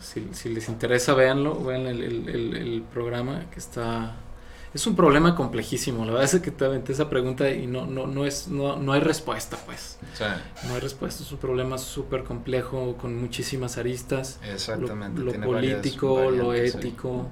si, 0.00 0.28
si, 0.32 0.52
les 0.52 0.68
interesa, 0.68 1.14
véanlo, 1.14 1.62
vean 1.64 1.86
el, 1.86 2.02
el, 2.02 2.56
el 2.56 2.82
programa 2.82 3.48
que 3.50 3.58
está 3.58 4.16
es 4.74 4.86
un 4.86 4.96
problema 4.96 5.34
complejísimo. 5.34 6.04
La 6.06 6.12
verdad 6.12 6.34
es 6.34 6.40
que 6.40 6.50
te 6.50 6.64
aventé 6.64 6.92
esa 6.92 7.10
pregunta 7.10 7.50
y 7.50 7.66
no, 7.66 7.84
no, 7.84 8.06
no, 8.06 8.24
es, 8.24 8.48
no, 8.48 8.76
no 8.76 8.92
hay 8.92 9.00
respuesta, 9.00 9.58
pues. 9.66 9.98
No 10.66 10.74
hay 10.74 10.80
respuesta. 10.80 11.22
Es 11.22 11.30
un 11.30 11.38
problema 11.38 11.76
súper 11.76 12.24
complejo 12.24 12.96
con 12.96 13.20
muchísimas 13.20 13.76
aristas. 13.76 14.40
Exactamente. 14.50 15.20
Lo, 15.20 15.32
político, 15.32 16.30
lo 16.30 16.54
ético, 16.54 17.28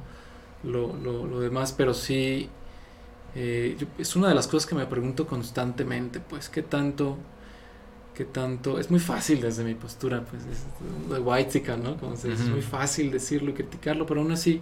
lo, 0.64 0.94
lo, 0.96 1.26
lo, 1.26 1.40
demás, 1.40 1.72
pero 1.72 1.94
sí. 1.94 2.50
Eh, 3.34 3.76
es 3.98 4.16
una 4.16 4.28
de 4.28 4.34
las 4.34 4.48
cosas 4.48 4.68
que 4.68 4.74
me 4.74 4.86
pregunto 4.86 5.26
constantemente, 5.26 6.20
pues, 6.20 6.48
¿qué 6.48 6.62
tanto, 6.62 7.16
qué 8.14 8.24
tanto? 8.24 8.78
Es 8.78 8.90
muy 8.90 9.00
fácil 9.00 9.40
desde 9.40 9.62
mi 9.64 9.74
postura, 9.74 10.24
pues, 10.24 10.42
de 11.08 11.18
white 11.20 11.76
¿no? 11.76 11.96
Como 11.96 12.14
Es 12.14 12.40
muy 12.48 12.62
fácil 12.62 13.10
decirlo 13.10 13.50
y 13.50 13.54
criticarlo, 13.54 14.06
pero 14.06 14.20
aún 14.20 14.32
así 14.32 14.60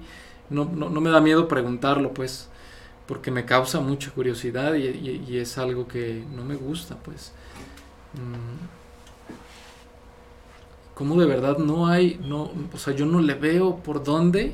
no, 0.51 0.65
no, 0.65 0.91
no 0.91 1.01
me 1.01 1.11
da 1.11 1.21
miedo 1.21 1.49
preguntarlo, 1.49 2.13
pues 2.13 2.49
porque 3.09 3.31
me 3.31 3.47
causa 3.47 3.81
mucha 3.81 4.11
curiosidad 4.11 4.75
y, 4.75 5.39
es 5.39 5.57
algo 5.57 5.89
que 5.89 6.23
no 6.37 6.45
me 6.45 6.57
gusta, 6.57 6.95
pues. 6.97 7.33
Mm, 8.13 8.69
¿Cómo 10.95 11.19
de 11.19 11.27
verdad 11.27 11.57
no 11.57 11.87
hay, 11.87 12.21
no, 12.23 12.51
o 12.71 12.77
sea, 12.77 12.95
yo 12.95 13.07
no 13.07 13.21
le 13.21 13.35
veo 13.35 13.77
por 13.77 14.05
dónde 14.05 14.53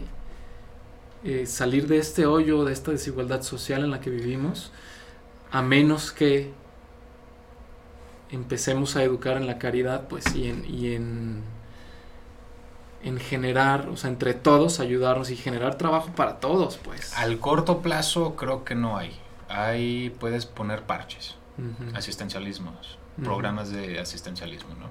eh, 1.24 1.46
salir 1.46 1.88
de 1.88 1.98
este 1.98 2.26
hoyo, 2.26 2.64
de 2.64 2.72
esta 2.72 2.90
desigualdad 2.90 3.42
social 3.42 3.84
en 3.84 3.90
la 3.90 4.00
que 4.00 4.10
vivimos, 4.10 4.72
a 5.50 5.62
menos 5.62 6.12
que 6.12 6.52
empecemos 8.30 8.96
a 8.96 9.02
educar 9.02 9.36
en 9.36 9.46
la 9.46 9.58
caridad, 9.58 10.08
pues, 10.08 10.34
y 10.34 10.48
en, 10.48 10.64
y 10.64 10.94
en 10.94 11.42
en 13.04 13.20
generar, 13.20 13.88
o 13.88 13.96
sea, 13.96 14.08
entre 14.08 14.32
todos 14.32 14.80
ayudarnos 14.80 15.30
y 15.30 15.36
generar 15.36 15.76
trabajo 15.76 16.10
para 16.16 16.40
todos, 16.40 16.78
pues. 16.78 17.12
Al 17.16 17.38
corto 17.38 17.82
plazo 17.82 18.34
creo 18.34 18.64
que 18.64 18.74
no 18.74 18.96
hay. 18.96 19.14
Ahí 19.48 20.10
puedes 20.18 20.46
poner 20.46 20.82
parches, 20.82 21.36
asistencialismos, 21.94 22.98
programas 23.22 23.70
de 23.70 24.00
asistencialismo, 24.00 24.74
¿no? 24.74 24.86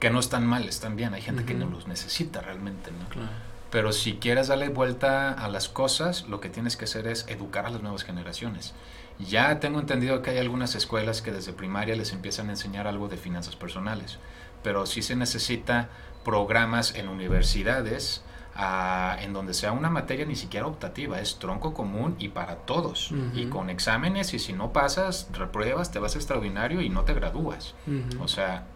Que 0.00 0.10
no 0.10 0.20
están 0.20 0.46
mal, 0.46 0.66
están 0.68 0.96
bien. 0.96 1.12
Hay 1.12 1.20
gente 1.20 1.44
que 1.44 1.54
no 1.54 1.66
los 1.66 1.86
necesita 1.86 2.40
realmente, 2.40 2.90
¿no? 2.90 3.08
Claro. 3.10 3.53
Pero 3.74 3.90
si 3.90 4.12
quieres 4.18 4.46
darle 4.46 4.68
vuelta 4.68 5.32
a 5.32 5.48
las 5.48 5.68
cosas, 5.68 6.28
lo 6.28 6.38
que 6.38 6.48
tienes 6.48 6.76
que 6.76 6.84
hacer 6.84 7.08
es 7.08 7.26
educar 7.26 7.66
a 7.66 7.70
las 7.70 7.82
nuevas 7.82 8.04
generaciones. 8.04 8.72
Ya 9.18 9.58
tengo 9.58 9.80
entendido 9.80 10.22
que 10.22 10.30
hay 10.30 10.38
algunas 10.38 10.76
escuelas 10.76 11.22
que 11.22 11.32
desde 11.32 11.52
primaria 11.52 11.96
les 11.96 12.12
empiezan 12.12 12.46
a 12.46 12.50
enseñar 12.52 12.86
algo 12.86 13.08
de 13.08 13.16
finanzas 13.16 13.56
personales, 13.56 14.20
pero 14.62 14.86
sí 14.86 15.02
se 15.02 15.16
necesita 15.16 15.88
programas 16.24 16.94
en 16.94 17.08
universidades 17.08 18.22
ah, 18.54 19.16
en 19.20 19.32
donde 19.32 19.54
sea 19.54 19.72
una 19.72 19.90
materia 19.90 20.24
ni 20.24 20.36
siquiera 20.36 20.68
optativa, 20.68 21.20
es 21.20 21.40
tronco 21.40 21.74
común 21.74 22.14
y 22.20 22.28
para 22.28 22.58
todos. 22.58 23.10
Y 23.34 23.46
con 23.46 23.70
exámenes 23.70 24.34
y 24.34 24.38
si 24.38 24.52
no 24.52 24.72
pasas, 24.72 25.28
repruebas, 25.32 25.90
te 25.90 25.98
vas 25.98 26.14
extraordinario 26.14 26.80
y 26.80 26.90
no 26.90 27.02
te 27.02 27.12
gradúas. 27.12 27.74
O 28.20 28.28
sea, 28.28 28.68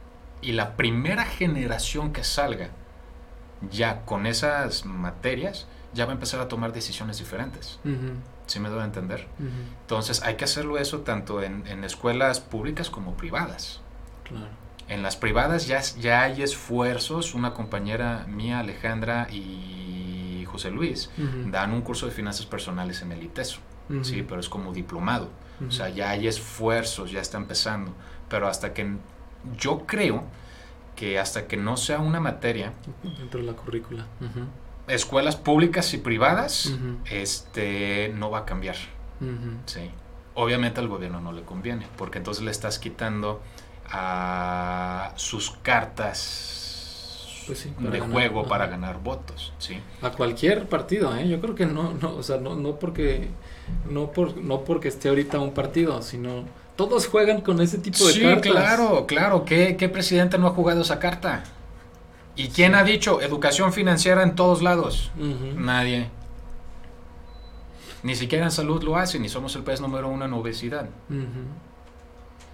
y 0.43 0.55
la 0.55 0.77
primera 0.77 1.25
generación 1.25 2.13
que 2.13 2.25
salga 2.25 2.71
ya 3.71 4.05
con 4.05 4.27
esas 4.27 4.85
materias, 4.85 5.67
ya 5.95 6.05
va 6.05 6.13
a 6.13 6.15
empezar 6.15 6.41
a 6.41 6.49
tomar 6.49 6.73
decisiones 6.73 7.19
diferentes. 7.19 7.79
¿Sí 8.47 8.61
me 8.61 8.69
doy 8.69 8.81
a 8.81 8.85
entender? 8.85 9.27
Entonces 9.83 10.23
hay 10.23 10.37
que 10.37 10.45
hacerlo 10.45 10.79
eso 10.79 11.01
tanto 11.01 11.43
en, 11.43 11.67
en 11.67 11.85
escuelas 11.85 12.41
públicas 12.41 12.91
como 12.91 13.17
privadas. 13.17 13.81
Claro. 14.25 14.49
En 14.89 15.03
las 15.03 15.17
privadas 15.17 15.67
ya, 15.67 15.81
ya 15.81 16.23
hay 16.23 16.43
esfuerzos, 16.43 17.35
una 17.35 17.53
compañera 17.53 18.25
mía, 18.27 18.61
Alejandra 18.61 19.29
y 19.31 20.45
José 20.47 20.71
Luis, 20.71 21.11
dan 21.47 21.73
un 21.73 21.83
curso 21.83 22.07
de 22.07 22.13
finanzas 22.13 22.47
personales 22.47 23.03
en 23.03 23.13
el 23.13 23.23
ITESO, 23.23 23.61
sí, 24.03 24.25
pero 24.27 24.41
es 24.41 24.49
como 24.49 24.73
diplomado. 24.73 25.29
O 25.67 25.71
sea, 25.71 25.89
ya 25.89 26.11
hay 26.11 26.27
esfuerzos, 26.27 27.11
ya 27.11 27.21
está 27.21 27.37
empezando. 27.37 27.93
Pero 28.29 28.49
hasta 28.49 28.73
que 28.73 28.97
yo 29.59 29.87
creo 29.87 30.25
que 30.99 31.17
hasta 31.17 31.47
que 31.47 31.57
no 31.57 31.77
sea 31.77 32.01
una 32.01 32.19
materia 32.19 32.73
dentro 33.19 33.39
de 33.39 33.47
la 33.47 33.53
currícula, 33.53 34.05
escuelas 34.89 35.37
públicas 35.37 35.95
y 35.95 35.99
privadas, 35.99 36.75
este 37.09 38.13
no 38.17 38.31
va 38.31 38.39
a 38.41 38.45
cambiar. 38.45 38.75
Sí. 39.67 39.93
Obviamente 40.35 40.81
al 40.81 40.89
gobierno 40.89 41.21
no 41.21 41.31
le 41.31 41.43
conviene, 41.43 41.87
porque 41.97 42.19
entonces 42.19 42.43
le 42.43 42.51
estás 42.51 42.81
quitando 42.81 43.41
a 43.91 45.13
sus 45.15 45.53
cartas 45.63 47.45
pues 47.47 47.69
de 47.79 48.01
juego 48.01 48.49
para 48.49 48.67
ganar 48.67 49.01
votos, 49.01 49.53
¿sí? 49.59 49.81
A 50.03 50.11
cualquier 50.11 50.69
partido, 50.69 51.17
¿eh? 51.17 51.29
Yo 51.29 51.41
creo 51.41 51.55
que 51.55 51.65
no, 51.65 51.95
no, 51.95 52.17
o 52.17 52.23
sea, 52.25 52.39
no, 52.39 52.57
no 52.57 52.75
porque 52.75 53.29
no 53.89 54.11
por, 54.11 54.37
no 54.37 54.65
porque 54.65 54.89
esté 54.89 55.11
ahorita 55.11 55.39
un 55.39 55.55
partido, 55.55 56.03
sino 56.03 56.45
todos 56.79 57.09
juegan 57.09 57.41
con 57.41 57.61
ese 57.61 57.77
tipo 57.79 58.07
de 58.07 58.23
cartas. 58.23 58.45
Sí, 58.45 58.51
claro, 58.51 59.05
claro. 59.05 59.45
¿Qué, 59.45 59.77
¿Qué, 59.77 59.89
presidente 59.89 60.39
no 60.39 60.47
ha 60.47 60.51
jugado 60.51 60.83
esa 60.83 61.01
carta? 61.01 61.43
¿Y 62.37 62.51
quién 62.51 62.77
ha 62.77 62.85
dicho 62.85 63.21
educación 63.21 63.73
financiera 63.73 64.23
en 64.23 64.37
todos 64.37 64.63
lados? 64.63 65.11
Nadie. 65.57 66.09
Ni 68.05 68.15
siquiera 68.15 68.45
en 68.45 68.53
salud 68.53 68.81
lo 68.85 68.97
hacen, 68.97 69.25
y 69.25 69.29
somos 69.29 69.57
el 69.57 69.65
país 69.65 69.81
número 69.81 70.09
uno 70.09 70.25
en 70.25 70.33
obesidad. 70.33 70.89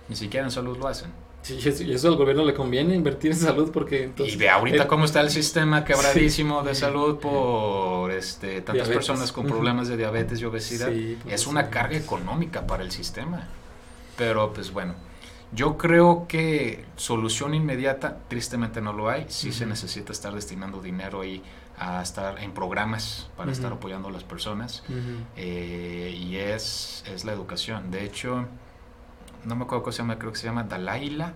Ni 0.08 0.16
siquiera 0.16 0.46
en 0.46 0.50
salud 0.50 0.78
lo 0.78 0.88
hacen. 0.88 1.10
Sí, 1.42 1.58
y 1.84 1.92
eso 1.92 2.08
al 2.08 2.16
gobierno 2.16 2.46
le 2.46 2.54
conviene 2.54 2.94
invertir 2.94 3.32
en 3.32 3.36
salud 3.36 3.70
porque 3.70 4.10
Y 4.16 4.36
ve 4.36 4.48
ahorita 4.48 4.88
cómo 4.88 5.04
está 5.04 5.20
el 5.20 5.28
sistema 5.28 5.84
quebradísimo 5.84 6.62
de 6.62 6.74
salud 6.74 7.18
por 7.18 8.10
este, 8.10 8.62
tantas 8.62 8.88
personas 8.88 9.32
con 9.32 9.44
problemas 9.44 9.88
de 9.88 9.98
diabetes 9.98 10.40
y 10.40 10.46
obesidad. 10.46 10.88
Pues, 10.88 11.34
es 11.34 11.46
una 11.46 11.68
carga 11.68 11.98
económica 11.98 12.66
para 12.66 12.82
el 12.82 12.90
sistema. 12.90 13.50
Pero 14.16 14.52
pues 14.52 14.72
bueno, 14.72 14.94
yo 15.52 15.76
creo 15.76 16.26
que 16.28 16.84
solución 16.96 17.54
inmediata, 17.54 18.18
tristemente 18.28 18.80
no 18.80 18.92
lo 18.92 19.08
hay. 19.08 19.26
Sí 19.28 19.52
se 19.52 19.66
necesita 19.66 20.12
estar 20.12 20.34
destinando 20.34 20.80
dinero 20.80 21.22
ahí 21.22 21.42
a 21.76 22.00
estar 22.02 22.38
en 22.40 22.52
programas 22.52 23.28
para 23.36 23.50
estar 23.50 23.72
apoyando 23.72 24.08
a 24.08 24.12
las 24.12 24.24
personas. 24.24 24.84
Eh, 25.36 26.14
y 26.16 26.36
es, 26.36 27.04
es 27.06 27.24
la 27.24 27.32
educación. 27.32 27.90
De 27.90 28.04
hecho 28.04 28.46
no 29.44 29.56
me 29.56 29.64
acuerdo 29.64 29.82
cómo 29.82 29.92
se 29.92 29.98
llama, 29.98 30.18
creo 30.18 30.32
que 30.32 30.38
se 30.38 30.46
llama 30.46 30.64
Dalaila, 30.64 31.34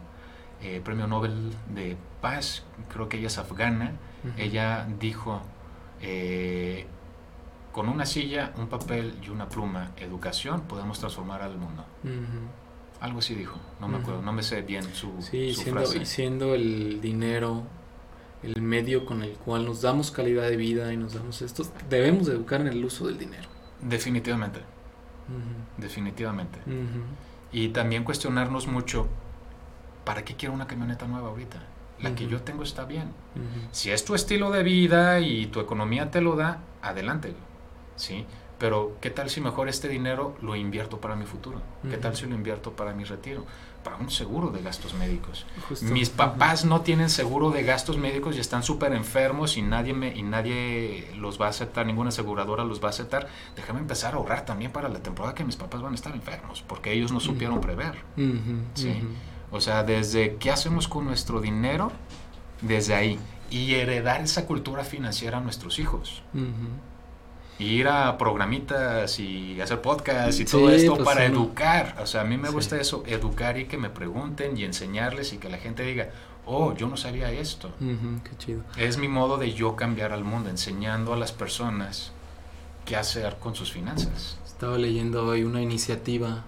eh, 0.62 0.80
premio 0.82 1.06
Nobel 1.06 1.52
de 1.68 1.96
Paz, 2.20 2.64
creo 2.92 3.08
que 3.08 3.18
ella 3.18 3.28
es 3.28 3.38
afgana. 3.38 3.92
Ella 4.36 4.86
dijo, 4.98 5.40
eh, 6.00 6.86
con 7.72 7.88
una 7.88 8.04
silla, 8.04 8.52
un 8.56 8.66
papel 8.66 9.16
y 9.22 9.28
una 9.28 9.48
pluma, 9.48 9.92
educación, 9.96 10.62
podemos 10.62 10.98
transformar 10.98 11.42
al 11.42 11.56
mundo. 11.56 11.84
Algo 13.00 13.20
así 13.20 13.34
dijo, 13.34 13.56
no 13.80 13.88
me 13.88 13.98
acuerdo, 13.98 14.22
no 14.22 14.32
me 14.32 14.42
sé 14.42 14.62
bien 14.62 14.82
su, 14.92 15.12
sí, 15.20 15.54
siendo, 15.54 15.86
siendo 15.86 16.54
el 16.54 17.00
dinero 17.00 17.64
el 18.42 18.60
medio 18.62 19.04
con 19.04 19.22
el 19.22 19.32
cual 19.32 19.64
nos 19.64 19.82
damos 19.82 20.10
calidad 20.10 20.48
de 20.48 20.56
vida 20.56 20.92
y 20.92 20.96
nos 20.96 21.14
damos 21.14 21.42
esto, 21.42 21.64
debemos 21.88 22.28
educar 22.28 22.60
en 22.60 22.68
el 22.68 22.84
uso 22.84 23.06
del 23.06 23.18
dinero. 23.18 23.48
Definitivamente. 23.80 24.60
Definitivamente. 25.76 26.58
Y 27.52 27.68
también 27.68 28.04
cuestionarnos 28.04 28.66
mucho, 28.66 29.08
¿para 30.04 30.24
qué 30.24 30.34
quiero 30.34 30.54
una 30.54 30.66
camioneta 30.66 31.06
nueva 31.06 31.28
ahorita? 31.28 31.58
La 32.00 32.14
que 32.14 32.28
yo 32.28 32.42
tengo 32.42 32.62
está 32.62 32.84
bien. 32.84 33.12
Si 33.72 33.90
es 33.90 34.04
tu 34.04 34.14
estilo 34.14 34.50
de 34.50 34.62
vida 34.62 35.20
y 35.20 35.46
tu 35.46 35.60
economía 35.60 36.10
te 36.10 36.20
lo 36.20 36.36
da, 36.36 36.60
adelante. 36.80 37.34
¿sí? 37.96 38.24
Pero 38.58 38.96
¿qué 39.00 39.10
tal 39.10 39.30
si 39.30 39.40
mejor 39.40 39.68
este 39.68 39.88
dinero 39.88 40.36
lo 40.42 40.56
invierto 40.56 41.00
para 41.00 41.14
mi 41.14 41.26
futuro? 41.26 41.62
¿Qué 41.88 41.96
tal 41.96 42.16
si 42.16 42.26
lo 42.26 42.34
invierto 42.34 42.72
para 42.72 42.92
mi 42.92 43.04
retiro? 43.04 43.46
Para 43.84 43.96
un 43.96 44.10
seguro 44.10 44.50
de 44.50 44.60
gastos 44.62 44.94
médicos. 44.94 45.46
Mis 45.82 46.10
papás 46.10 46.64
no 46.64 46.80
tienen 46.80 47.08
seguro 47.08 47.50
de 47.50 47.62
gastos 47.62 47.98
médicos 47.98 48.36
y 48.36 48.40
están 48.40 48.64
súper 48.64 48.92
enfermos 48.94 49.56
y 49.56 49.62
nadie, 49.62 49.94
me, 49.94 50.16
y 50.16 50.24
nadie 50.24 51.08
los 51.16 51.40
va 51.40 51.46
a 51.46 51.50
aceptar, 51.50 51.86
ninguna 51.86 52.08
aseguradora 52.08 52.64
los 52.64 52.82
va 52.82 52.88
a 52.88 52.90
aceptar. 52.90 53.28
Déjame 53.54 53.78
empezar 53.78 54.14
a 54.14 54.16
ahorrar 54.16 54.44
también 54.44 54.72
para 54.72 54.88
la 54.88 54.98
temporada 54.98 55.36
que 55.36 55.44
mis 55.44 55.56
papás 55.56 55.80
van 55.80 55.92
a 55.92 55.94
estar 55.94 56.12
enfermos, 56.12 56.62
porque 56.66 56.92
ellos 56.92 57.12
no 57.12 57.20
supieron 57.20 57.60
prever. 57.60 57.94
¿sí? 58.74 59.00
O 59.52 59.60
sea, 59.60 59.84
desde 59.84 60.34
qué 60.34 60.50
hacemos 60.50 60.88
con 60.88 61.04
nuestro 61.04 61.40
dinero, 61.40 61.92
desde 62.60 62.94
ahí. 62.96 63.20
Y 63.50 63.74
heredar 63.74 64.20
esa 64.20 64.46
cultura 64.46 64.82
financiera 64.82 65.38
a 65.38 65.40
nuestros 65.40 65.78
hijos 65.78 66.22
ir 67.58 67.88
a 67.88 68.16
programitas 68.18 69.18
y 69.18 69.60
hacer 69.60 69.80
podcasts 69.80 70.38
y 70.40 70.44
todo 70.44 70.70
esto 70.70 70.94
pues 70.94 71.04
para 71.04 71.24
educar. 71.24 71.96
O 72.00 72.06
sea, 72.06 72.22
a 72.22 72.24
mí 72.24 72.36
me 72.36 72.50
gusta 72.50 72.80
eso, 72.80 73.02
educar 73.06 73.58
y 73.58 73.66
que 73.66 73.76
me 73.76 73.90
pregunten 73.90 74.56
y 74.56 74.64
enseñarles 74.64 75.32
y 75.32 75.38
que 75.38 75.48
la 75.48 75.58
gente 75.58 75.82
diga, 75.82 76.10
oh, 76.46 76.74
yo 76.74 76.88
no 76.88 76.96
sabía 76.96 77.30
esto. 77.32 77.72
qué 77.78 78.36
chido. 78.38 78.62
Es 78.76 78.98
mi 78.98 79.08
modo 79.08 79.38
de 79.38 79.52
yo 79.52 79.76
cambiar 79.76 80.12
al 80.12 80.24
mundo, 80.24 80.50
enseñando 80.50 81.12
a 81.12 81.16
las 81.16 81.32
personas 81.32 82.12
qué 82.84 82.96
hacer 82.96 83.36
con 83.38 83.54
sus 83.54 83.72
finanzas. 83.72 84.38
Estaba 84.46 84.78
leyendo 84.78 85.26
hoy 85.26 85.42
una 85.42 85.60
iniciativa 85.60 86.44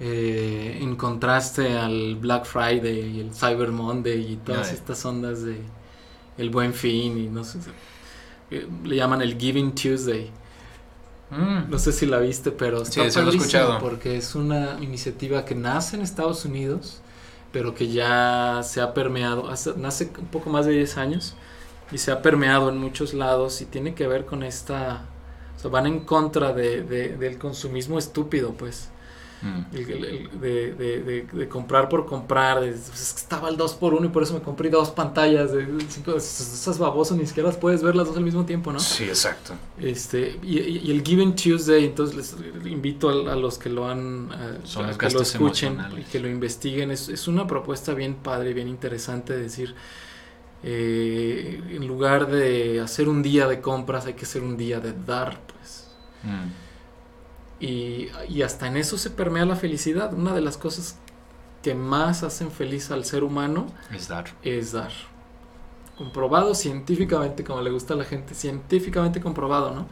eh, 0.00 0.78
en 0.80 0.96
contraste 0.96 1.76
al 1.76 2.16
Black 2.16 2.44
Friday 2.44 3.16
y 3.16 3.20
el 3.20 3.34
Cyber 3.34 3.72
Monday 3.72 4.32
y 4.32 4.36
todas 4.36 4.72
estas 4.72 5.04
ondas 5.04 5.42
de 5.42 5.60
el 6.38 6.50
buen 6.50 6.72
fin 6.72 7.18
y 7.18 7.26
no 7.26 7.42
sé 7.42 7.58
le 8.50 8.96
llaman 8.96 9.22
el 9.22 9.38
Giving 9.38 9.74
Tuesday. 9.74 10.30
Mm. 11.30 11.70
No 11.70 11.78
sé 11.78 11.92
si 11.92 12.06
la 12.06 12.18
viste, 12.18 12.50
pero 12.50 12.82
está 12.82 13.10
sí, 13.10 13.20
escuchado. 13.20 13.78
porque 13.80 14.16
es 14.16 14.34
una 14.34 14.78
iniciativa 14.80 15.44
que 15.44 15.54
nace 15.54 15.96
en 15.96 16.02
Estados 16.02 16.44
Unidos, 16.44 17.00
pero 17.52 17.74
que 17.74 17.88
ya 17.88 18.60
se 18.62 18.80
ha 18.80 18.94
permeado, 18.94 19.50
nace 19.76 20.10
un 20.18 20.26
poco 20.26 20.50
más 20.50 20.66
de 20.66 20.72
10 20.72 20.96
años 20.96 21.34
y 21.92 21.98
se 21.98 22.12
ha 22.12 22.22
permeado 22.22 22.68
en 22.70 22.78
muchos 22.78 23.14
lados 23.14 23.60
y 23.60 23.66
tiene 23.66 23.94
que 23.94 24.06
ver 24.06 24.24
con 24.24 24.42
esta, 24.42 25.04
o 25.56 25.60
sea, 25.60 25.70
van 25.70 25.86
en 25.86 26.00
contra 26.00 26.52
de, 26.52 26.82
del 26.82 27.38
consumismo 27.38 27.98
estúpido, 27.98 28.52
pues. 28.54 28.90
Mm. 29.40 30.40
de, 30.40 31.48
comprar 31.48 31.88
por 31.88 32.06
comprar. 32.06 32.58
Pues, 32.58 33.14
estaba 33.16 33.48
el 33.48 33.56
2 33.56 33.74
por 33.74 33.94
1 33.94 34.06
y 34.06 34.08
por 34.08 34.22
eso 34.22 34.34
me 34.34 34.40
compré 34.40 34.68
dos 34.70 34.90
pantallas. 34.90 35.52
De, 35.52 35.66
esas 36.16 36.78
babosas 36.78 37.16
ni 37.16 37.26
siquiera 37.26 37.48
las 37.48 37.58
puedes 37.58 37.82
ver 37.82 37.94
las 37.94 38.08
dos 38.08 38.16
al 38.16 38.24
mismo 38.24 38.44
tiempo, 38.44 38.72
¿no? 38.72 38.80
Sí, 38.80 39.04
exacto. 39.04 39.54
Este, 39.80 40.38
y, 40.42 40.90
el 40.90 41.02
Given 41.04 41.36
Tuesday, 41.36 41.84
entonces 41.84 42.16
les 42.16 42.66
invito 42.66 43.08
a, 43.08 43.36
los 43.36 43.58
que 43.58 43.68
lo 43.68 43.88
han, 43.88 44.30
que 44.98 45.10
lo 45.10 45.22
escuchen 45.22 45.78
y 45.96 46.02
que 46.02 46.18
lo 46.18 46.28
investiguen. 46.28 46.90
Es, 46.90 47.08
es, 47.08 47.28
una 47.28 47.46
propuesta 47.46 47.94
bien 47.94 48.14
padre, 48.16 48.54
bien 48.54 48.68
interesante 48.68 49.34
de 49.34 49.42
decir. 49.42 49.74
Eh, 50.64 51.62
en 51.70 51.86
lugar 51.86 52.26
de 52.26 52.80
hacer 52.80 53.08
un 53.08 53.22
día 53.22 53.46
de 53.46 53.60
compras, 53.60 54.06
hay 54.06 54.14
que 54.14 54.24
hacer 54.24 54.42
un 54.42 54.56
día 54.56 54.80
de 54.80 54.92
dar, 54.92 55.40
pues. 55.46 55.88
Mm. 56.24 56.67
Y, 57.60 58.10
hasta 58.42 58.68
en 58.68 58.76
eso 58.76 58.98
se 58.98 59.10
permea 59.10 59.44
la 59.44 59.56
felicidad. 59.56 60.14
Una 60.14 60.34
de 60.34 60.40
las 60.40 60.56
cosas 60.56 60.98
que 61.62 61.74
más 61.74 62.22
hacen 62.22 62.50
feliz 62.50 62.90
al 62.90 63.04
ser 63.04 63.24
humano 63.24 63.66
es 63.92 64.08
dar. 64.08 64.26
Es 64.42 64.72
dar. 64.72 64.92
Comprobado 65.96 66.54
científicamente, 66.54 67.42
como 67.42 67.60
le 67.60 67.70
gusta 67.70 67.94
a 67.94 67.96
la 67.96 68.04
gente, 68.04 68.34
científicamente 68.34 69.20
comprobado, 69.20 69.74
¿no? 69.74 69.86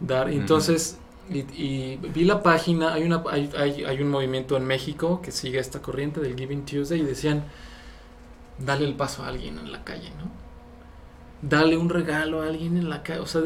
Dar. 0.00 0.30
Entonces, 0.30 0.98
y, 1.30 1.96
vi 1.96 2.24
la 2.24 2.42
página, 2.42 2.92
hay, 2.92 3.04
una, 3.04 3.22
hay, 3.30 3.50
hay, 3.56 3.84
hay, 3.84 4.02
un 4.02 4.10
movimiento 4.10 4.56
en 4.56 4.66
México 4.66 5.22
que 5.22 5.30
sigue 5.30 5.58
esta 5.58 5.80
corriente 5.80 6.20
del 6.20 6.36
Giving 6.36 6.66
Tuesday 6.66 7.00
y 7.00 7.04
decían, 7.04 7.44
dale 8.58 8.84
el 8.84 8.94
paso 8.94 9.22
a 9.22 9.28
alguien 9.28 9.58
en 9.58 9.72
la 9.72 9.84
calle, 9.84 10.10
¿no? 10.18 10.39
Dale 11.42 11.76
un 11.76 11.88
regalo 11.88 12.42
a 12.42 12.46
alguien 12.46 12.76
en 12.76 12.90
la 12.90 13.02
calle, 13.02 13.20
o 13.20 13.26
sea, 13.26 13.40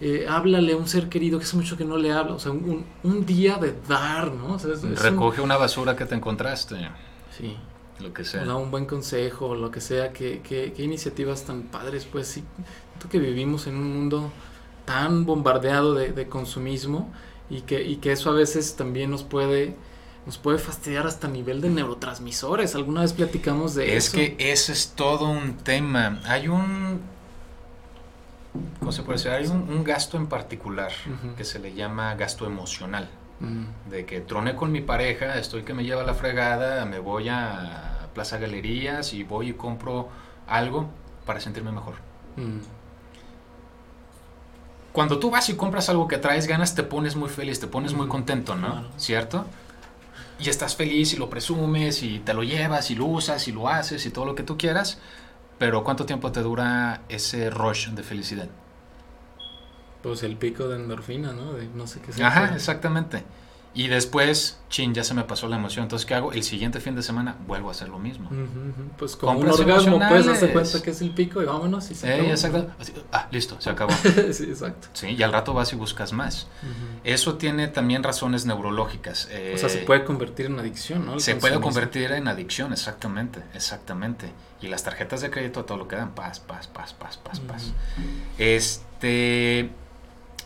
eh, 0.00 0.26
háblale 0.28 0.72
a 0.72 0.76
un 0.76 0.88
ser 0.88 1.08
querido 1.08 1.38
que 1.38 1.44
hace 1.44 1.56
mucho 1.56 1.76
que 1.76 1.84
no 1.84 1.96
le 1.96 2.12
habla, 2.12 2.34
o 2.34 2.38
sea, 2.40 2.50
un, 2.50 2.84
un 3.04 3.26
día 3.26 3.56
de 3.56 3.74
dar, 3.88 4.32
¿no? 4.32 4.58
Recoge 4.96 5.40
una 5.40 5.56
basura 5.56 5.94
que 5.94 6.06
te 6.06 6.14
encontraste. 6.14 6.76
Sí. 7.36 7.56
Lo 8.00 8.12
que 8.12 8.24
sea. 8.24 8.42
O 8.42 8.46
da 8.46 8.56
un 8.56 8.70
buen 8.70 8.86
consejo, 8.86 9.54
lo 9.54 9.70
que 9.70 9.80
sea, 9.80 10.12
qué 10.12 10.40
que, 10.40 10.72
iniciativas 10.78 11.44
tan 11.44 11.62
padres, 11.64 12.06
pues 12.10 12.28
sí, 12.28 12.42
tú 12.98 13.08
que 13.08 13.18
vivimos 13.18 13.66
en 13.66 13.76
un 13.76 13.94
mundo 13.94 14.32
tan 14.86 15.26
bombardeado 15.26 15.94
de, 15.94 16.12
de 16.12 16.26
consumismo 16.26 17.12
y 17.50 17.60
que, 17.60 17.82
y 17.82 17.96
que 17.96 18.12
eso 18.12 18.30
a 18.30 18.34
veces 18.34 18.74
también 18.74 19.10
nos 19.10 19.22
puede 19.22 19.76
nos 20.26 20.38
puede 20.38 20.58
fastidiar 20.58 21.06
hasta 21.06 21.26
a 21.26 21.30
nivel 21.30 21.60
de 21.60 21.70
neurotransmisores. 21.70 22.74
Alguna 22.74 23.02
vez 23.02 23.12
platicamos 23.12 23.74
de 23.74 23.96
es 23.96 24.08
eso. 24.08 24.18
Es 24.18 24.36
que 24.36 24.52
ese 24.52 24.72
es 24.72 24.92
todo 24.94 25.28
un 25.28 25.56
tema. 25.56 26.20
Hay 26.24 26.48
un. 26.48 27.00
¿Cómo 28.80 28.92
se 28.92 29.02
puede 29.02 29.18
decir? 29.18 29.30
Hay 29.30 29.46
un, 29.46 29.84
gasto 29.84 30.16
en 30.16 30.26
particular 30.26 30.92
que 31.36 31.44
se 31.44 31.58
le 31.58 31.72
llama 31.72 32.14
gasto 32.14 32.46
emocional. 32.46 33.08
De 33.88 34.04
que 34.04 34.20
troné 34.20 34.54
con 34.54 34.70
mi 34.70 34.82
pareja, 34.82 35.38
estoy 35.38 35.62
que 35.62 35.72
me 35.72 35.84
lleva 35.84 36.02
la 36.02 36.12
fregada, 36.12 36.84
me 36.84 36.98
voy 36.98 37.28
a 37.30 38.08
Plaza 38.14 38.36
Galerías 38.38 39.14
y 39.14 39.22
voy 39.22 39.50
y 39.50 39.52
compro 39.54 40.08
algo 40.46 40.90
para 41.24 41.40
sentirme 41.40 41.72
mejor. 41.72 41.94
Cuando 44.92 45.18
tú 45.18 45.30
vas 45.30 45.48
y 45.48 45.54
compras 45.54 45.88
algo 45.88 46.08
que 46.08 46.18
traes 46.18 46.46
ganas, 46.46 46.74
te 46.74 46.82
pones 46.82 47.16
muy 47.16 47.28
feliz, 47.28 47.60
te 47.60 47.68
pones 47.68 47.94
muy 47.94 48.08
contento, 48.08 48.56
¿no? 48.56 48.88
¿Cierto? 48.96 49.46
Y 50.40 50.48
estás 50.48 50.74
feliz 50.74 51.12
y 51.12 51.16
lo 51.16 51.30
presumes 51.30 52.02
y 52.02 52.18
te 52.18 52.34
lo 52.34 52.42
llevas 52.42 52.90
y 52.90 52.96
lo 52.96 53.04
usas 53.04 53.46
y 53.46 53.52
lo 53.52 53.68
haces 53.68 54.04
y 54.06 54.10
todo 54.10 54.24
lo 54.24 54.34
que 54.34 54.42
tú 54.42 54.58
quieras. 54.58 54.98
Pero 55.60 55.84
¿cuánto 55.84 56.06
tiempo 56.06 56.32
te 56.32 56.40
dura 56.40 57.02
ese 57.10 57.50
rush 57.50 57.90
de 57.90 58.02
felicidad? 58.02 58.48
Pues 60.02 60.22
el 60.22 60.38
pico 60.38 60.68
de 60.68 60.76
endorfina, 60.76 61.34
¿no? 61.34 61.52
De 61.52 61.68
no 61.68 61.86
sé 61.86 62.00
qué 62.00 62.14
sea. 62.14 62.28
Ajá, 62.28 62.54
exactamente. 62.54 63.22
Y 63.72 63.86
después, 63.86 64.58
chin, 64.68 64.94
ya 64.94 65.04
se 65.04 65.14
me 65.14 65.22
pasó 65.22 65.46
la 65.46 65.54
emoción. 65.54 65.84
Entonces, 65.84 66.04
¿qué 66.04 66.14
hago? 66.14 66.32
El 66.32 66.42
siguiente 66.42 66.80
fin 66.80 66.96
de 66.96 67.04
semana 67.04 67.36
vuelvo 67.46 67.68
a 67.68 67.70
hacer 67.70 67.88
lo 67.88 68.00
mismo. 68.00 68.28
Pues 68.98 69.14
como 69.14 69.38
un 69.38 69.48
orgasmo, 69.48 70.00
pues, 70.08 70.26
hace 70.26 70.52
cuenta 70.52 70.82
que 70.82 70.90
es 70.90 71.00
el 71.00 71.10
pico 71.10 71.40
y 71.40 71.44
vámonos 71.44 71.88
y 71.90 71.94
se 71.94 72.12
eh, 72.12 72.30
exacto. 72.30 72.66
ah, 73.12 73.28
listo, 73.30 73.60
se 73.60 73.70
acabó. 73.70 73.92
sí, 74.32 74.44
exacto. 74.44 74.88
Sí, 74.92 75.10
y 75.10 75.22
al 75.22 75.32
rato 75.32 75.54
vas 75.54 75.72
y 75.72 75.76
buscas 75.76 76.12
más. 76.12 76.48
Eso 77.04 77.36
tiene 77.36 77.68
también 77.68 78.02
razones 78.02 78.44
neurológicas. 78.44 79.26
o 79.26 79.58
sea, 79.58 79.68
se 79.68 79.82
eh, 79.82 79.84
puede 79.84 80.04
convertir 80.04 80.46
en 80.46 80.58
adicción, 80.58 81.06
¿no? 81.06 81.20
se 81.20 81.36
puede 81.36 81.60
convertir 81.60 82.10
en 82.10 82.26
adicción, 82.26 82.72
exactamente, 82.72 83.40
exactamente. 83.54 84.32
Y 84.60 84.66
las 84.66 84.82
tarjetas 84.82 85.20
de 85.20 85.30
crédito, 85.30 85.64
todo 85.64 85.78
lo 85.78 85.86
que 85.86 85.96
dan, 85.96 86.14
paz, 86.14 86.40
paz, 86.40 86.66
paz, 86.66 86.92
paz, 86.92 87.16
paz, 87.16 87.40
paz. 87.40 87.72
Este 88.36 89.70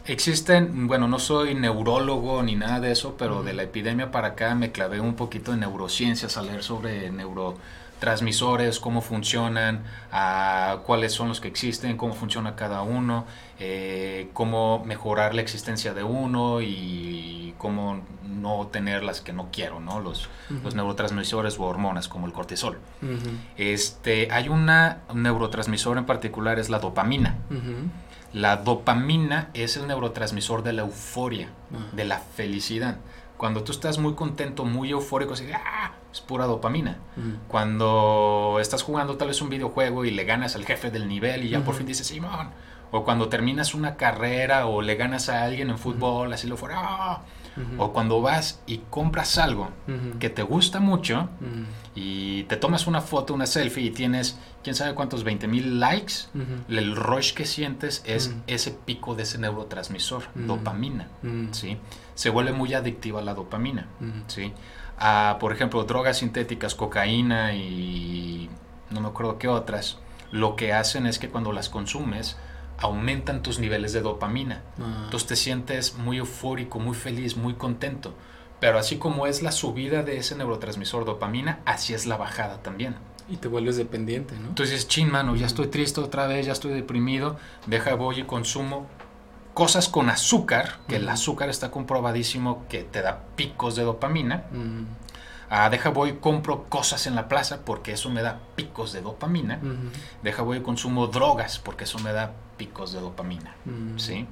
Existen, 0.07 0.87
bueno, 0.87 1.09
no 1.09 1.19
soy 1.19 1.55
neurólogo 1.55 2.43
ni 2.43 2.57
nada 2.57 2.79
de 2.79 2.93
eso, 2.93 3.17
pero 3.17 3.43
de 3.43 3.55
la 3.55 3.63
epidemia 3.63 4.11
para 4.11 4.29
acá 4.29 4.55
me 4.55 4.71
clavé 4.71 5.01
un 5.01 5.15
poquito 5.15 5.55
en 5.55 5.61
neurociencias, 5.61 6.37
a 6.37 6.43
leer 6.43 6.63
sobre 6.63 7.11
neurotransmisores, 7.11 8.81
cómo 8.81 9.01
funcionan, 9.01 9.83
a 10.13 10.81
cuáles 10.85 11.13
son 11.13 11.29
los 11.29 11.41
que 11.41 11.49
existen, 11.49 11.97
cómo 11.97 12.13
funciona 12.13 12.55
cada 12.55 12.83
uno, 12.83 13.25
eh, 13.59 14.29
cómo 14.35 14.85
mejorar 14.85 15.35
la 15.35 15.41
existencia 15.41 15.95
de 15.95 16.03
uno 16.03 16.61
y 16.61 17.55
cómo 17.57 18.03
no 18.29 18.67
tener 18.67 19.05
las 19.05 19.23
que 19.23 19.33
no 19.33 19.49
quiero, 19.51 19.81
¿no? 19.81 20.01
Los, 20.01 20.29
los 20.63 20.75
neurotransmisores 20.75 21.59
o 21.59 21.63
hormonas 21.63 22.09
como 22.09 22.27
el 22.27 22.35
cortisol. 22.35 22.79
este, 23.57 24.29
hay 24.31 24.51
una, 24.51 24.99
un 25.09 25.23
neurotransmisor 25.23 25.97
en 25.97 26.05
particular, 26.05 26.59
es 26.59 26.69
la 26.69 26.79
dopamina. 26.79 27.39
La 28.35 28.57
dopamina 28.57 29.51
es 29.55 29.77
el 29.77 29.87
neurotransmisor 29.87 30.65
de 30.65 30.73
la 30.73 30.83
euforia, 30.83 31.51
de 31.93 32.05
la 32.05 32.19
felicidad. 32.19 32.97
Cuando 33.37 33.63
tú 33.63 33.71
estás 33.71 33.99
muy 33.99 34.15
contento, 34.15 34.65
muy 34.65 34.91
eufórico, 34.91 35.35
así, 35.35 35.47
¡ah! 35.55 35.93
es 36.13 36.21
pura 36.21 36.47
dopamina. 36.47 36.99
Cuando 37.47 38.59
estás 38.61 38.83
jugando 38.83 39.17
tal 39.17 39.29
vez 39.29 39.41
un 39.41 39.51
videojuego 39.51 40.05
y 40.05 40.11
le 40.11 40.25
ganas 40.25 40.57
al 40.57 40.65
jefe 40.65 40.91
del 40.91 41.07
nivel 41.07 41.45
y 41.45 41.51
ya 41.51 41.65
por 41.65 41.77
fin 41.77 41.87
dices, 41.87 42.09
Simón. 42.09 42.51
O 42.91 43.05
cuando 43.05 43.29
terminas 43.29 43.73
una 43.73 43.95
carrera 43.97 44.67
o 44.67 44.83
le 44.83 44.97
ganas 44.97 45.29
a 45.29 45.45
alguien 45.45 45.71
en 45.71 45.79
fútbol, 45.79 46.33
así 46.33 46.49
lo 46.49 46.57
fuera. 46.57 46.77
¡ah! 46.79 47.23
O 47.79 47.93
cuando 47.93 48.21
vas 48.21 48.61
y 48.67 48.79
compras 48.91 49.39
algo 49.39 49.71
que 50.19 50.31
te 50.31 50.43
gusta 50.43 50.81
mucho 50.81 51.29
y 51.95 52.45
te 52.45 52.57
tomas 52.57 52.87
una 52.87 53.01
foto, 53.01 53.35
una 53.35 53.47
selfie 53.47 53.85
y 53.85 53.91
tienes 53.91 54.39
quién 54.63 54.75
sabe 54.75 54.95
cuántos 54.95 55.23
20 55.25 55.47
mil 55.47 55.79
likes, 55.79 56.15
el 56.69 56.97
rush 56.97 57.33
que 57.33 57.45
sientes 57.47 58.03
es 58.07 58.35
ese 58.47 58.73
pico 58.73 59.15
de 59.15 59.23
ese 59.23 59.39
neurotransmisor, 59.39 60.25
dopamina. 60.35 61.09
¿sí? 61.53 61.79
Se 62.15 62.31
vuelve 62.31 62.53
muy 62.53 62.75
adictiva 62.75 63.23
la 63.23 63.35
dopamina. 63.35 63.87
¿sí? 64.27 64.53
A, 64.99 65.39
por 65.41 65.53
ejemplo, 65.53 65.85
drogas 65.85 66.19
sintéticas, 66.19 66.75
cocaína 66.75 67.55
y 67.55 68.49
no 68.91 69.01
me 69.01 69.09
acuerdo 69.09 69.39
qué 69.39 69.49
otras, 69.49 69.99
lo 70.31 70.57
que 70.57 70.73
hacen 70.73 71.07
es 71.07 71.19
que 71.19 71.29
cuando 71.29 71.53
las 71.53 71.69
consumes, 71.69 72.37
aumentan 72.85 73.43
tus 73.43 73.59
niveles 73.59 73.95
de 73.95 74.03
dopamina. 74.03 74.63
Ah. 74.79 75.05
Entonces 75.05 75.27
te 75.27 75.37
sientes 75.37 75.95
muy 75.95 76.19
eufórico, 76.19 76.79
muy 76.79 76.95
feliz, 76.95 77.37
muy 77.37 77.55
contento. 77.55 78.15
Pero 78.61 78.79
así 78.79 78.99
como 78.99 79.27
es 79.27 79.43
la 79.43 79.53
subida 79.53 80.03
de 80.03 80.19
ese 80.19 80.37
neurotransmisor 80.37 81.07
dopamina, 81.07 81.61
así 81.65 81.95
es 81.95 82.05
la 82.05 82.19
bajada 82.19 82.63
también. 82.63 82.95
Y 83.29 83.37
te 83.39 83.49
vuelves 83.49 83.77
dependiente, 83.77 84.37
¿no? 84.37 84.49
Entonces, 84.49 84.87
chin, 84.87 85.11
mano, 85.11 85.35
ya 85.35 85.47
estoy 85.47 85.69
triste 85.69 86.01
otra 86.01 86.27
vez, 86.27 86.45
ya 86.45 86.53
estoy 86.53 86.75
deprimido, 86.75 87.39
deja, 87.67 87.95
voy 87.95 88.21
y 88.21 88.25
consumo 88.25 88.87
cosas 89.55 89.89
con 89.89 90.11
azúcar, 90.11 90.81
que 90.87 90.97
el 90.97 91.09
azúcar 91.09 91.49
está 91.49 91.71
comprobadísimo 91.71 92.67
que 92.69 92.83
te 92.83 93.01
da 93.01 93.21
picos 93.35 93.77
de 93.77 93.85
dopamina. 93.85 94.45
Ah, 95.51 95.69
deja 95.71 95.91
voy 95.91 96.15
compro 96.15 96.65
cosas 96.65 97.07
en 97.07 97.15
la 97.15 97.29
plaza 97.29 97.65
porque 97.65 97.93
eso 97.93 98.11
me 98.11 98.23
da 98.23 98.41
picos 98.57 98.93
de 98.93 99.03
dopamina. 99.03 99.61
Deja 100.23 100.43
voy 100.43 100.61
consumo 100.61 101.07
drogas 101.07 101.59
porque 101.59 101.85
eso 101.85 101.99
me 101.99 102.13
da 102.13 102.33
picos 102.57 102.93
de 102.93 103.01
dopamina. 103.01 103.55
¿Sí? 103.97 104.27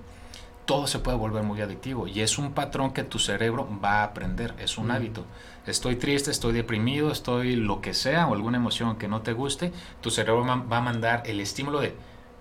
Todo 0.65 0.87
se 0.87 1.01
puede 1.01 1.17
volver 1.17 1.43
muy 1.43 1.61
adictivo 1.61 2.07
y 2.07 2.21
es 2.21 2.39
un 2.39 2.53
patrón 2.53 2.93
que 2.93 3.03
tu 3.03 3.19
cerebro 3.19 3.69
va 3.85 4.01
a 4.01 4.05
aprender, 4.05 4.55
es 4.59 4.79
un 4.79 4.91
hábito. 4.91 5.25
Estoy 5.67 5.97
triste, 5.97 6.31
estoy 6.31 6.53
deprimido, 6.53 7.11
estoy 7.11 7.57
lo 7.57 7.81
que 7.81 7.95
sea 7.95 8.27
o 8.27 8.35
alguna 8.35 8.59
emoción 8.59 8.97
que 8.97 9.09
no 9.09 9.23
te 9.23 9.33
guste, 9.33 9.73
tu 10.01 10.11
cerebro 10.11 10.45
va 10.45 10.77
a 10.77 10.81
mandar 10.81 11.25
el 11.27 11.41
estímulo 11.41 11.81
de 11.81 11.95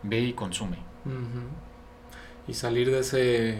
ve 0.03 0.19
y 0.21 0.33
consume. 0.33 0.77
Y 2.47 2.53
salir 2.53 2.91
de 2.91 2.99
ese 2.99 3.59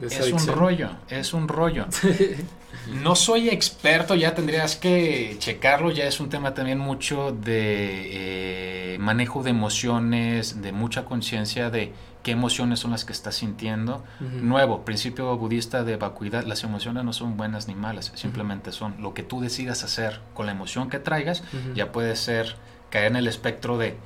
es 0.00 0.32
un 0.32 0.46
rollo, 0.46 0.90
es 1.08 1.32
un 1.32 1.48
rollo. 1.48 1.86
No 2.88 3.14
soy 3.16 3.48
experto, 3.48 4.14
ya 4.14 4.34
tendrías 4.34 4.76
que 4.76 5.36
checarlo, 5.38 5.90
ya 5.90 6.04
es 6.04 6.20
un 6.20 6.28
tema 6.28 6.54
también 6.54 6.78
mucho 6.78 7.32
de 7.32 8.94
eh, 8.94 8.98
manejo 8.98 9.42
de 9.42 9.50
emociones, 9.50 10.62
de 10.62 10.72
mucha 10.72 11.04
conciencia 11.04 11.70
de 11.70 11.92
qué 12.22 12.32
emociones 12.32 12.80
son 12.80 12.90
las 12.90 13.04
que 13.04 13.12
estás 13.12 13.36
sintiendo. 13.36 14.04
Nuevo, 14.20 14.84
principio 14.84 15.36
budista 15.36 15.84
de 15.84 15.96
vacuidad, 15.96 16.44
las 16.44 16.64
emociones 16.64 17.04
no 17.04 17.12
son 17.12 17.36
buenas 17.36 17.68
ni 17.68 17.74
malas, 17.74 18.12
simplemente 18.14 18.72
son 18.72 18.96
lo 19.00 19.14
que 19.14 19.22
tú 19.22 19.40
decidas 19.40 19.84
hacer 19.84 20.20
con 20.34 20.46
la 20.46 20.52
emoción 20.52 20.90
que 20.90 20.98
traigas, 20.98 21.44
ya 21.74 21.92
puede 21.92 22.16
ser 22.16 22.56
caer 22.90 23.06
en 23.06 23.16
el 23.16 23.28
espectro 23.28 23.78
de 23.78 23.96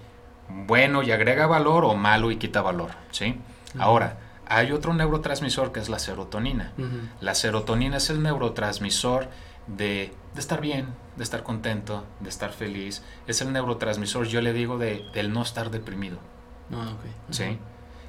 bueno 0.66 1.02
y 1.02 1.12
agrega 1.12 1.46
valor 1.46 1.84
o 1.84 1.94
malo 1.94 2.30
y 2.30 2.36
quita 2.36 2.60
valor, 2.60 2.90
¿sí? 3.10 3.36
Ahora, 3.78 4.18
hay 4.50 4.72
otro 4.72 4.92
neurotransmisor 4.92 5.70
que 5.70 5.78
es 5.78 5.88
la 5.88 6.00
serotonina. 6.00 6.72
La 7.20 7.36
serotonina 7.36 7.98
es 7.98 8.10
el 8.10 8.20
neurotransmisor 8.20 9.28
de, 9.68 10.12
estar 10.36 10.60
bien, 10.60 10.88
de 11.16 11.22
estar 11.22 11.44
contento, 11.44 12.04
de 12.18 12.28
estar 12.28 12.50
feliz. 12.50 13.04
Es 13.28 13.40
el 13.42 13.52
neurotransmisor, 13.52 14.26
yo 14.26 14.40
le 14.40 14.52
digo, 14.52 14.76
de, 14.76 15.04
del 15.14 15.32
no 15.32 15.42
estar 15.42 15.70
deprimido. 15.70 16.18
Ah, 16.72 16.94
¿Sí? 17.30 17.58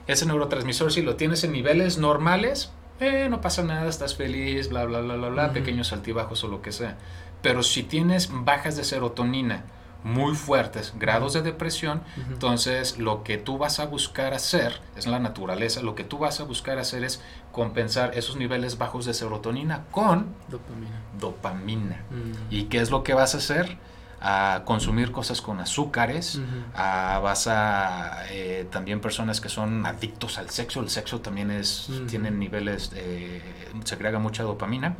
Ese 0.07 0.25
neurotransmisor, 0.25 0.91
si 0.91 1.03
lo 1.03 1.15
tienes 1.15 1.43
en 1.43 1.51
niveles 1.51 1.99
normales, 1.99 2.71
eh, 2.99 3.27
no 3.29 3.39
pasa 3.39 3.61
nada, 3.61 3.87
estás 3.87 4.15
feliz, 4.15 4.69
bla, 4.69 4.85
bla, 4.85 5.01
bla, 5.01 5.17
bla, 5.17 5.29
bla, 5.29 5.53
pequeños 5.53 5.93
altibajos 5.93 6.43
o 6.43 6.47
lo 6.47 6.63
que 6.63 6.71
sea. 6.71 6.97
Pero 7.43 7.61
si 7.61 7.83
tienes 7.83 8.29
bajas 8.31 8.75
de 8.75 8.83
serotonina, 8.83 9.65
muy 10.03 10.35
fuertes, 10.35 10.93
grados 10.97 11.33
de 11.33 11.41
depresión, 11.41 12.01
entonces 12.29 12.97
lo 12.97 13.23
que 13.23 13.37
tú 13.37 13.57
vas 13.57 13.79
a 13.79 13.85
buscar 13.85 14.33
hacer, 14.33 14.81
es 14.95 15.07
la 15.07 15.19
naturaleza, 15.19 15.81
lo 15.81 15.95
que 15.95 16.03
tú 16.03 16.17
vas 16.17 16.39
a 16.39 16.43
buscar 16.43 16.79
hacer 16.79 17.03
es 17.03 17.21
compensar 17.51 18.17
esos 18.17 18.35
niveles 18.35 18.77
bajos 18.77 19.05
de 19.05 19.13
serotonina 19.13 19.85
con 19.91 20.33
dopamina. 20.47 21.01
dopamina. 21.19 22.05
Mm. 22.09 22.53
¿Y 22.53 22.63
qué 22.63 22.79
es 22.79 22.89
lo 22.89 23.03
que 23.03 23.13
vas 23.13 23.35
a 23.35 23.37
hacer? 23.37 23.77
a 24.23 24.61
consumir 24.65 25.11
cosas 25.11 25.41
con 25.41 25.59
azúcares, 25.59 26.39
vas 26.75 27.47
a 27.47 28.23
eh, 28.29 28.67
también 28.69 29.01
personas 29.01 29.41
que 29.41 29.49
son 29.49 29.83
adictos 29.83 30.37
al 30.37 30.51
sexo, 30.51 30.79
el 30.81 30.91
sexo 30.91 31.21
también 31.21 31.49
es, 31.49 31.89
tiene 32.07 32.29
niveles, 32.29 32.91
eh, 32.93 33.41
se 33.83 33.95
agrega 33.95 34.19
mucha 34.19 34.43
dopamina, 34.43 34.95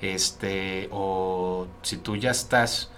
este, 0.00 0.88
o 0.92 1.66
si 1.82 1.96
tú 1.96 2.14
ya 2.14 2.30
estás 2.30 2.90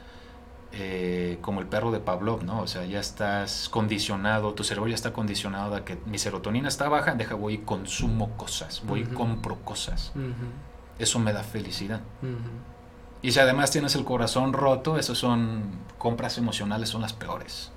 eh, 0.74 1.38
como 1.42 1.60
el 1.60 1.66
perro 1.66 1.90
de 1.90 2.00
Pavlov, 2.00 2.44
¿no? 2.44 2.62
O 2.62 2.66
sea, 2.66 2.84
ya 2.86 2.98
estás 2.98 3.68
condicionado, 3.68 4.54
tu 4.54 4.64
cerebro 4.64 4.88
ya 4.88 4.94
está 4.94 5.12
condicionado 5.12 5.74
a 5.74 5.84
que 5.84 5.98
mi 6.06 6.18
serotonina 6.18 6.68
está 6.68 6.88
baja, 6.88 7.14
deja, 7.14 7.34
voy 7.34 7.54
y 7.54 7.58
consumo 7.58 8.30
cosas, 8.38 8.82
voy 8.86 9.00
y 9.00 9.04
compro 9.04 9.56
cosas. 9.64 10.12
Eso 10.98 11.18
me 11.18 11.32
da 11.32 11.42
felicidad. 11.42 12.00
Y 13.20 13.32
si 13.32 13.38
además 13.38 13.70
tienes 13.70 13.94
el 13.94 14.04
corazón 14.04 14.52
roto, 14.52 14.98
esas 14.98 15.18
son 15.18 15.62
compras 15.98 16.38
emocionales, 16.38 16.88
son 16.88 17.02
las 17.02 17.12
peores. 17.12 17.70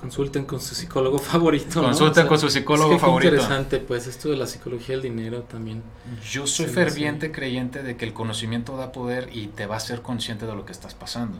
Consulten 0.00 0.44
con 0.44 0.60
su 0.60 0.74
psicólogo 0.74 1.18
favorito. 1.18 1.82
Consulten 1.82 2.26
con 2.26 2.38
su 2.38 2.48
psicólogo 2.48 2.94
es 2.94 3.00
favorito. 3.00 3.34
interesante, 3.34 3.78
pues, 3.78 4.06
esto 4.06 4.30
de 4.30 4.36
la 4.36 4.46
psicología 4.46 4.94
del 4.96 5.02
dinero 5.02 5.42
también. 5.42 5.82
Yo 6.30 6.46
soy 6.46 6.66
ferviente 6.66 7.32
creyente 7.32 7.82
de 7.82 7.96
que 7.96 8.04
el 8.04 8.12
conocimiento 8.12 8.76
da 8.76 8.92
poder 8.92 9.30
y 9.32 9.48
te 9.48 9.66
va 9.66 9.76
a 9.76 9.80
ser 9.80 10.02
consciente 10.02 10.46
de 10.46 10.54
lo 10.54 10.64
que 10.64 10.72
estás 10.72 10.94
pasando. 10.94 11.38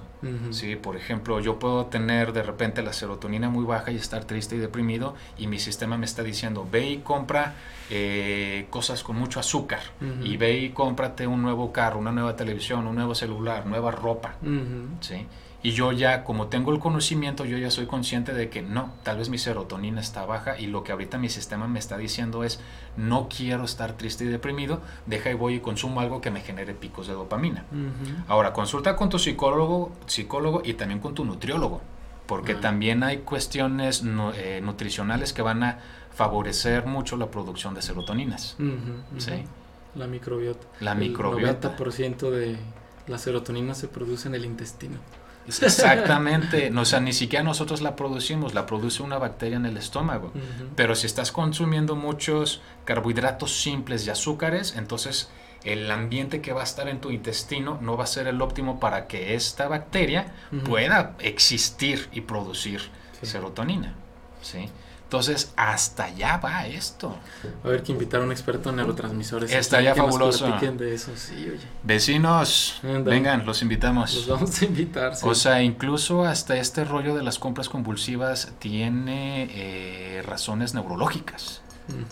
Sí, 0.50 0.76
por 0.76 0.96
ejemplo, 0.96 1.40
yo 1.40 1.58
puedo 1.58 1.86
tener 1.86 2.32
de 2.32 2.42
repente 2.42 2.82
la 2.82 2.92
serotonina 2.92 3.48
muy 3.48 3.64
baja 3.64 3.92
y 3.92 3.96
estar 3.96 4.24
triste 4.24 4.56
y 4.56 4.58
deprimido 4.58 5.14
y 5.38 5.46
mi 5.46 5.58
sistema 5.58 5.96
me 5.96 6.06
está 6.06 6.22
diciendo, 6.22 6.66
ve 6.70 6.90
y 6.90 6.98
compra 6.98 7.54
eh, 7.90 8.66
cosas 8.70 9.02
con 9.02 9.16
mucho 9.16 9.40
azúcar 9.40 9.80
y 10.22 10.36
ve 10.36 10.58
y 10.58 10.70
cómprate 10.70 11.26
un 11.26 11.42
nuevo 11.42 11.72
carro, 11.72 11.98
una 11.98 12.12
nueva 12.12 12.36
televisión, 12.36 12.86
un 12.86 12.96
nuevo 12.96 13.14
celular, 13.14 13.66
nueva 13.66 13.90
ropa. 13.90 14.34
¿sí? 15.00 15.26
Y 15.60 15.72
yo 15.72 15.90
ya, 15.90 16.22
como 16.22 16.46
tengo 16.46 16.72
el 16.72 16.78
conocimiento, 16.78 17.44
yo 17.44 17.58
ya 17.58 17.70
soy 17.70 17.86
consciente 17.86 18.32
de 18.32 18.48
que 18.48 18.62
no, 18.62 18.92
tal 19.02 19.18
vez 19.18 19.28
mi 19.28 19.38
serotonina 19.38 20.00
está 20.00 20.24
baja 20.24 20.58
y 20.58 20.66
lo 20.66 20.84
que 20.84 20.92
ahorita 20.92 21.18
mi 21.18 21.28
sistema 21.28 21.66
me 21.66 21.80
está 21.80 21.96
diciendo 21.96 22.44
es, 22.44 22.60
no 22.96 23.28
quiero 23.28 23.64
estar 23.64 23.94
triste 23.94 24.24
y 24.24 24.28
deprimido, 24.28 24.80
deja 25.06 25.30
y 25.30 25.34
voy 25.34 25.54
y 25.54 25.60
consumo 25.60 26.00
algo 26.00 26.20
que 26.20 26.30
me 26.30 26.42
genere 26.42 26.74
picos 26.74 27.08
de 27.08 27.14
dopamina. 27.14 27.64
Ahora, 28.28 28.52
consulta 28.52 28.94
con 28.94 29.08
tu 29.08 29.18
psicólogo, 29.18 29.90
psicólogo 30.06 30.62
y 30.64 30.74
también 30.74 31.00
con 31.00 31.14
tu 31.14 31.24
nutriólogo, 31.24 31.80
porque 32.26 32.54
también 32.54 33.02
hay 33.02 33.18
cuestiones 33.18 34.04
eh, 34.36 34.60
nutricionales 34.62 35.32
que 35.32 35.42
van 35.42 35.64
a 35.64 35.78
favorecer 36.14 36.86
mucho 36.86 37.16
la 37.16 37.32
producción 37.32 37.74
de 37.74 37.82
serotoninas. 37.82 38.56
¿sí? 39.18 39.32
La 39.96 40.06
microbiota. 40.06 40.66
La 40.78 40.94
microbiota. 40.94 41.68
El 41.68 41.76
90% 41.76 42.30
de 42.30 42.58
la 43.08 43.18
serotonina 43.18 43.74
se 43.74 43.88
produce 43.88 44.28
en 44.28 44.36
el 44.36 44.44
intestino. 44.44 44.98
Exactamente, 45.48 46.70
no, 46.70 46.82
o 46.82 46.84
sea, 46.84 47.00
ni 47.00 47.12
siquiera 47.12 47.42
nosotros 47.42 47.80
la 47.80 47.96
producimos, 47.96 48.54
la 48.54 48.66
produce 48.66 49.02
una 49.02 49.18
bacteria 49.18 49.56
en 49.56 49.66
el 49.66 49.76
estómago. 49.76 50.32
Pero 50.76 50.94
si 50.94 51.06
estás 51.06 51.32
consumiendo 51.32 51.96
muchos 51.96 52.60
carbohidratos 52.84 53.60
simples 53.60 54.06
y 54.06 54.10
azúcares, 54.10 54.74
entonces 54.76 55.30
el 55.64 55.90
ambiente 55.90 56.40
que 56.40 56.52
va 56.52 56.60
a 56.60 56.64
estar 56.64 56.88
en 56.88 57.00
tu 57.00 57.10
intestino 57.10 57.78
no 57.80 57.96
va 57.96 58.04
a 58.04 58.06
ser 58.06 58.26
el 58.28 58.40
óptimo 58.40 58.78
para 58.78 59.06
que 59.06 59.34
esta 59.34 59.68
bacteria 59.68 60.32
pueda 60.66 61.16
existir 61.18 62.08
y 62.12 62.20
producir 62.22 62.82
serotonina. 63.22 63.94
¿sí? 64.42 64.68
Entonces, 65.08 65.54
hasta 65.56 66.04
allá 66.04 66.36
va 66.36 66.66
esto. 66.66 67.16
A 67.64 67.68
ver 67.68 67.82
que 67.82 67.92
invitar 67.92 68.20
a 68.20 68.24
un 68.24 68.30
experto 68.30 68.68
en 68.68 68.76
neurotransmisores. 68.76 69.50
Está 69.50 69.80
ya 69.80 69.94
fabuloso. 69.94 70.46
de 70.60 70.94
eso, 70.94 71.16
sí, 71.16 71.48
oye. 71.48 71.66
Vecinos, 71.82 72.78
vengan, 72.82 73.46
los 73.46 73.62
invitamos. 73.62 74.14
Los 74.14 74.26
vamos 74.28 74.60
a 74.60 74.66
invitar. 74.66 75.14
O 75.22 75.34
sea, 75.34 75.62
incluso 75.62 76.26
hasta 76.26 76.58
este 76.58 76.84
rollo 76.84 77.16
de 77.16 77.22
las 77.22 77.38
compras 77.38 77.70
convulsivas 77.70 78.52
tiene 78.58 79.48
eh, 79.50 80.22
razones 80.26 80.74
neurológicas. 80.74 81.62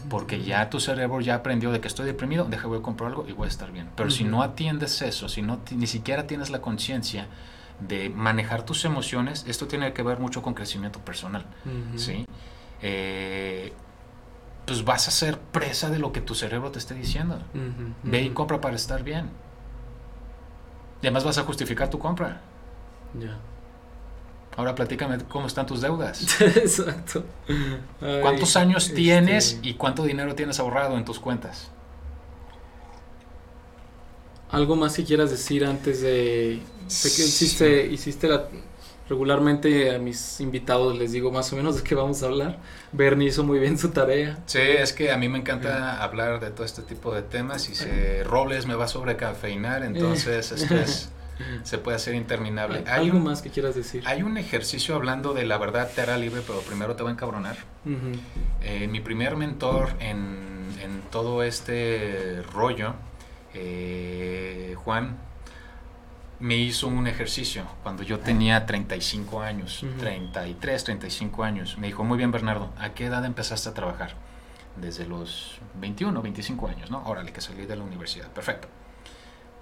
Porque 0.08 0.42
ya 0.42 0.70
tu 0.70 0.80
cerebro 0.80 1.20
ya 1.20 1.34
aprendió 1.34 1.70
de 1.72 1.82
que 1.82 1.88
estoy 1.88 2.06
deprimido, 2.06 2.46
deja 2.46 2.66
voy 2.66 2.78
a 2.78 2.82
comprar 2.82 3.10
algo 3.10 3.26
y 3.28 3.32
voy 3.32 3.44
a 3.44 3.48
estar 3.50 3.72
bien. 3.72 3.90
Pero 3.94 4.10
si 4.10 4.24
no 4.24 4.42
atiendes 4.42 5.02
eso, 5.02 5.28
si 5.28 5.42
no 5.42 5.60
ni 5.70 5.86
siquiera 5.86 6.26
tienes 6.26 6.48
la 6.48 6.62
conciencia 6.62 7.26
de 7.78 8.08
manejar 8.08 8.64
tus 8.64 8.86
emociones, 8.86 9.44
esto 9.46 9.66
tiene 9.66 9.92
que 9.92 10.02
ver 10.02 10.18
mucho 10.18 10.40
con 10.40 10.54
crecimiento 10.54 11.00
personal, 11.00 11.44
¿sí? 11.96 12.24
Eh, 12.82 13.72
pues 14.66 14.84
vas 14.84 15.08
a 15.08 15.10
ser 15.10 15.38
presa 15.38 15.90
de 15.90 15.98
lo 15.98 16.12
que 16.12 16.20
tu 16.20 16.34
cerebro 16.34 16.70
te 16.70 16.78
esté 16.78 16.94
diciendo. 16.94 17.38
Ve 18.02 18.22
y 18.22 18.30
compra 18.30 18.60
para 18.60 18.76
estar 18.76 19.02
bien. 19.02 19.30
Y 21.02 21.06
además 21.06 21.24
vas 21.24 21.38
a 21.38 21.42
justificar 21.42 21.88
tu 21.88 21.98
compra. 21.98 22.40
Ya. 23.18 23.38
Ahora 24.56 24.74
platícame 24.74 25.18
cómo 25.28 25.46
están 25.46 25.66
tus 25.66 25.82
deudas. 25.82 26.40
Exacto. 26.40 27.24
¿Cuántos 28.00 28.56
años 28.56 28.84
este 28.84 28.96
tienes 28.96 29.60
y 29.62 29.74
cuánto 29.74 30.02
dinero 30.02 30.34
tienes 30.34 30.58
ahorrado 30.58 30.96
en 30.96 31.04
tus 31.04 31.20
cuentas? 31.20 31.70
¿Algo 34.50 34.76
más 34.76 34.94
que 34.96 35.04
quieras 35.04 35.30
decir 35.30 35.64
antes 35.64 36.00
de... 36.00 36.62
Sé 36.86 37.08
que 37.14 37.28
hiciste, 37.28 37.86
hiciste 37.86 38.28
la, 38.28 38.48
regularmente 39.08 39.94
a 39.94 39.98
mis 39.98 40.40
invitados 40.40 40.98
les 40.98 41.12
digo 41.12 41.30
más 41.30 41.52
o 41.52 41.56
menos 41.56 41.76
de 41.76 41.82
qué 41.82 41.94
vamos 41.94 42.22
a 42.22 42.26
hablar. 42.26 42.58
Bernie 42.92 43.28
hizo 43.28 43.44
muy 43.44 43.58
bien 43.58 43.78
su 43.78 43.90
tarea. 43.90 44.38
Sí, 44.46 44.60
es 44.60 44.92
que 44.92 45.12
a 45.12 45.16
mí 45.16 45.28
me 45.28 45.38
encanta 45.38 46.02
hablar 46.02 46.40
de 46.40 46.50
todo 46.50 46.64
este 46.64 46.82
tipo 46.82 47.14
de 47.14 47.22
temas 47.22 47.68
y 47.68 47.74
si 47.74 48.22
Robles 48.24 48.66
me 48.66 48.74
va 48.74 48.84
a 48.86 48.88
sobrecafeinar, 48.88 49.84
entonces 49.84 50.52
esto 50.52 50.74
se 51.62 51.78
puede 51.78 51.96
hacer 51.96 52.14
interminable. 52.14 52.84
¿Hay 52.86 53.06
¿Algo 53.06 53.20
más 53.20 53.42
que 53.42 53.50
quieras 53.50 53.74
decir? 53.74 54.02
Hay 54.06 54.22
un 54.22 54.38
ejercicio 54.38 54.94
hablando 54.94 55.34
de 55.34 55.44
la 55.44 55.58
verdad 55.58 55.90
te 55.94 56.00
hará 56.00 56.18
libre, 56.18 56.42
pero 56.46 56.60
primero 56.60 56.96
te 56.96 57.02
va 57.02 57.10
a 57.10 57.12
encabronar. 57.12 57.56
Eh, 58.62 58.88
mi 58.88 59.00
primer 59.00 59.36
mentor 59.36 59.90
en, 60.00 60.66
en 60.82 61.02
todo 61.10 61.42
este 61.42 62.42
rollo, 62.52 62.94
eh, 63.54 64.74
Juan, 64.76 65.16
me 66.38 66.56
hizo 66.56 66.88
un 66.88 67.06
ejercicio 67.06 67.64
cuando 67.82 68.02
yo 68.02 68.18
tenía 68.20 68.66
35 68.66 69.40
años, 69.40 69.84
33, 69.98 70.84
35 70.84 71.44
años. 71.44 71.78
Me 71.78 71.86
dijo, 71.86 72.04
muy 72.04 72.18
bien 72.18 72.30
Bernardo, 72.30 72.70
¿a 72.78 72.90
qué 72.90 73.06
edad 73.06 73.24
empezaste 73.24 73.68
a 73.68 73.74
trabajar? 73.74 74.14
Desde 74.76 75.06
los 75.06 75.58
21, 75.80 76.20
25 76.20 76.68
años, 76.68 76.90
¿no? 76.90 77.02
Órale, 77.06 77.32
que 77.32 77.40
salí 77.40 77.64
de 77.64 77.76
la 77.76 77.84
universidad. 77.84 78.28
Perfecto. 78.28 78.68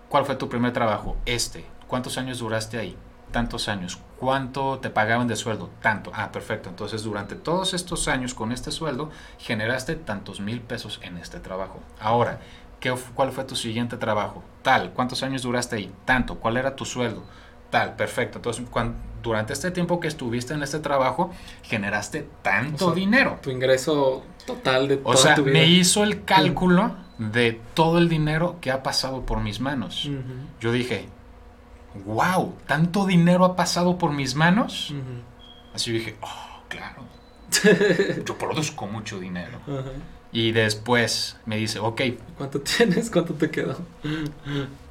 ¿Cuál 0.08 0.24
fue 0.24 0.36
tu 0.36 0.48
primer 0.48 0.72
trabajo? 0.72 1.16
Este. 1.24 1.64
¿Cuántos 1.86 2.18
años 2.18 2.38
duraste 2.40 2.78
ahí? 2.78 2.96
Tantos 3.30 3.68
años. 3.68 4.00
¿Cuánto 4.18 4.78
te 4.80 4.90
pagaban 4.90 5.28
de 5.28 5.36
sueldo? 5.36 5.70
Tanto. 5.80 6.10
Ah, 6.14 6.32
perfecto. 6.32 6.68
Entonces, 6.68 7.02
durante 7.02 7.36
todos 7.36 7.74
estos 7.74 8.08
años 8.08 8.34
con 8.34 8.52
este 8.52 8.72
sueldo, 8.72 9.10
generaste 9.38 9.94
tantos 9.96 10.40
mil 10.40 10.60
pesos 10.60 11.00
en 11.02 11.16
este 11.18 11.40
trabajo. 11.40 11.80
Ahora, 12.00 12.40
¿Cuál 13.14 13.32
fue 13.32 13.44
tu 13.44 13.56
siguiente 13.56 13.96
trabajo? 13.96 14.42
Tal. 14.62 14.92
¿Cuántos 14.92 15.22
años 15.22 15.42
duraste 15.42 15.76
ahí? 15.76 15.92
Tanto. 16.04 16.36
¿Cuál 16.36 16.56
era 16.56 16.76
tu 16.76 16.84
sueldo? 16.84 17.24
Tal. 17.70 17.96
Perfecto. 17.96 18.38
Entonces, 18.38 18.64
durante 19.22 19.52
este 19.52 19.70
tiempo 19.70 20.00
que 20.00 20.08
estuviste 20.08 20.54
en 20.54 20.62
este 20.62 20.78
trabajo, 20.78 21.30
generaste 21.62 22.28
tanto 22.42 22.92
dinero. 22.92 23.38
Tu 23.42 23.50
ingreso 23.50 24.22
total 24.46 24.88
de 24.88 25.00
O 25.02 25.16
sea, 25.16 25.36
me 25.36 25.66
hizo 25.66 26.04
el 26.04 26.24
cálculo 26.24 26.94
de 27.18 27.60
todo 27.74 27.98
el 27.98 28.08
dinero 28.08 28.58
que 28.60 28.70
ha 28.70 28.82
pasado 28.82 29.24
por 29.24 29.40
mis 29.40 29.60
manos. 29.60 30.10
Yo 30.60 30.72
dije, 30.72 31.08
wow, 32.04 32.54
tanto 32.66 33.06
dinero 33.06 33.44
ha 33.44 33.56
pasado 33.56 33.98
por 33.98 34.12
mis 34.12 34.34
manos. 34.34 34.92
Así 35.74 35.90
dije, 35.90 36.16
oh, 36.20 36.62
claro. 36.68 37.02
Yo 38.24 38.38
produzco 38.38 38.86
mucho 38.86 39.18
dinero. 39.18 39.58
Y 40.34 40.50
después 40.50 41.36
me 41.46 41.56
dice, 41.56 41.78
ok. 41.78 42.02
¿Cuánto 42.36 42.60
tienes? 42.76 43.08
¿Cuánto 43.08 43.34
te 43.34 43.50
quedó? 43.50 43.78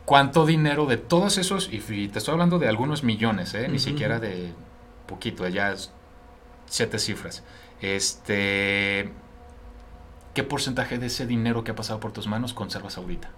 ¿Cuánto 0.05 0.45
dinero 0.45 0.85
de 0.85 0.95
todos 0.95 1.37
esos? 1.37 1.69
Y 1.71 2.07
te 2.07 2.19
estoy 2.19 2.31
hablando 2.31 2.59
de 2.59 2.69
algunos 2.69 3.03
millones, 3.03 3.53
¿eh? 3.53 3.67
Ni 3.67 3.77
siquiera 3.77 4.19
de 4.19 4.53
poquito, 5.05 5.45
ya 5.47 5.75
siete 6.65 6.97
cifras. 6.97 7.43
Este. 7.81 9.11
¿Qué 10.33 10.43
porcentaje 10.43 10.97
de 10.97 11.07
ese 11.07 11.27
dinero 11.27 11.63
que 11.63 11.71
ha 11.71 11.75
pasado 11.75 11.99
por 11.99 12.13
tus 12.13 12.25
manos 12.25 12.53
conservas 12.53 12.97
ahorita? 12.97 13.29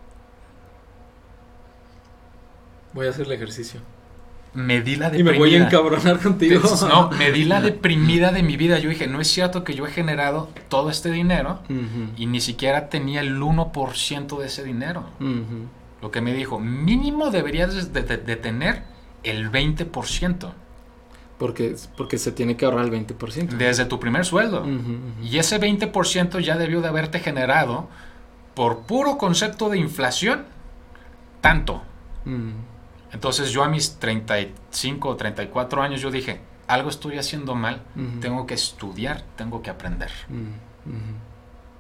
Voy 2.93 3.07
a 3.07 3.09
hacer 3.09 3.25
el 3.25 3.31
ejercicio 3.33 3.81
me 4.55 4.81
di 4.81 4.95
la 4.95 5.09
deprimida. 5.09 5.31
Y 5.31 5.33
me 5.33 5.37
voy 5.37 5.55
a 5.55 5.65
encabronar 5.65 6.19
contigo. 6.19 6.61
No, 6.87 7.09
me 7.17 7.31
di 7.31 7.43
la 7.43 7.61
deprimida 7.61 8.31
de 8.31 8.41
mi 8.41 8.57
vida. 8.57 8.79
Yo 8.79 8.89
dije, 8.89 9.07
no 9.07 9.21
es 9.21 9.27
cierto 9.27 9.63
que 9.63 9.75
yo 9.75 9.85
he 9.85 9.91
generado 9.91 10.49
todo 10.69 10.89
este 10.89 11.11
dinero 11.11 11.59
y 12.17 12.25
ni 12.25 12.39
siquiera 12.39 12.89
tenía 12.89 13.21
el 13.21 13.39
1% 13.39 14.39
de 14.39 14.45
ese 14.47 14.63
dinero. 14.63 15.03
Lo 16.01 16.11
que 16.11 16.21
me 16.21 16.33
dijo, 16.33 16.59
mínimo 16.59 17.31
deberías 17.31 17.93
de, 17.93 18.03
tener 18.35 18.83
el 19.23 19.51
20%. 19.51 20.51
Porque, 21.37 21.75
porque 21.97 22.17
se 22.17 22.31
tiene 22.31 22.55
que 22.55 22.63
ahorrar 22.63 22.85
el 22.85 22.91
20%. 22.91 23.57
Desde 23.57 23.85
tu 23.85 23.99
primer 23.99 24.25
sueldo. 24.25 24.65
Y 25.21 25.37
ese 25.37 25.59
20% 25.59 26.39
ya 26.39 26.57
debió 26.57 26.81
de 26.81 26.87
haberte 26.87 27.19
generado, 27.19 27.89
por 28.53 28.83
puro 28.83 29.17
concepto 29.17 29.69
de 29.69 29.77
inflación, 29.79 30.45
tanto. 31.41 31.81
Entonces 33.15 33.51
yo 33.51 33.63
a 33.63 33.69
mis 33.69 33.97
35 33.97 35.07
o 35.07 35.15
34 35.15 35.81
años 35.81 36.01
yo 36.01 36.11
dije, 36.11 36.41
algo 36.67 36.89
estoy 36.89 37.17
haciendo 37.17 37.55
mal, 37.55 37.81
tengo 38.19 38.45
que 38.45 38.55
estudiar, 38.55 39.23
tengo 39.37 39.61
que 39.61 39.69
aprender. 39.69 40.11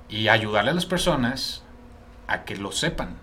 Y 0.07 0.29
ayudarle 0.29 0.71
a 0.71 0.73
las 0.73 0.85
personas 0.85 1.61
a 2.27 2.45
que 2.45 2.55
lo 2.55 2.71
sepan. 2.71 3.17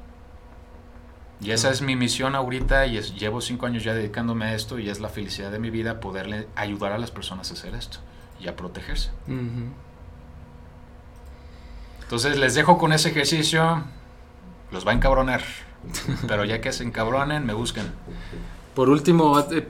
Y 1.40 1.52
esa 1.52 1.70
es 1.70 1.80
mi 1.80 1.96
misión 1.96 2.34
ahorita 2.34 2.84
y 2.84 2.98
es, 2.98 3.14
llevo 3.18 3.40
cinco 3.40 3.64
años 3.64 3.82
ya 3.82 3.94
dedicándome 3.94 4.44
a 4.44 4.54
esto 4.54 4.78
y 4.78 4.90
es 4.90 5.00
la 5.00 5.08
felicidad 5.08 5.50
de 5.50 5.58
mi 5.58 5.70
vida 5.70 5.98
poderle 5.98 6.48
ayudar 6.54 6.92
a 6.92 6.98
las 6.98 7.10
personas 7.10 7.50
a 7.50 7.54
hacer 7.54 7.74
esto 7.74 7.96
y 8.38 8.46
a 8.46 8.56
protegerse. 8.56 9.10
Entonces 12.02 12.36
les 12.36 12.54
dejo 12.54 12.76
con 12.76 12.92
ese 12.92 13.08
ejercicio, 13.08 13.84
los 14.70 14.86
va 14.86 14.90
a 14.90 14.94
encabronar. 14.96 15.40
Pero 16.28 16.44
ya 16.44 16.60
que 16.60 16.72
se 16.72 16.84
encabronen, 16.84 17.46
me 17.46 17.54
busquen. 17.54 17.86
Por 18.74 18.88
último, 18.88 19.38
eh, 19.40 19.68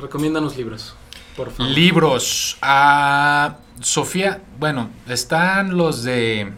recomiéndanos 0.00 0.56
libros. 0.56 0.94
Por 1.36 1.50
favor. 1.50 1.72
Libros. 1.72 2.58
Ah, 2.62 3.56
Sofía, 3.80 4.42
bueno, 4.58 4.90
están 5.08 5.76
los 5.76 6.04
de 6.04 6.52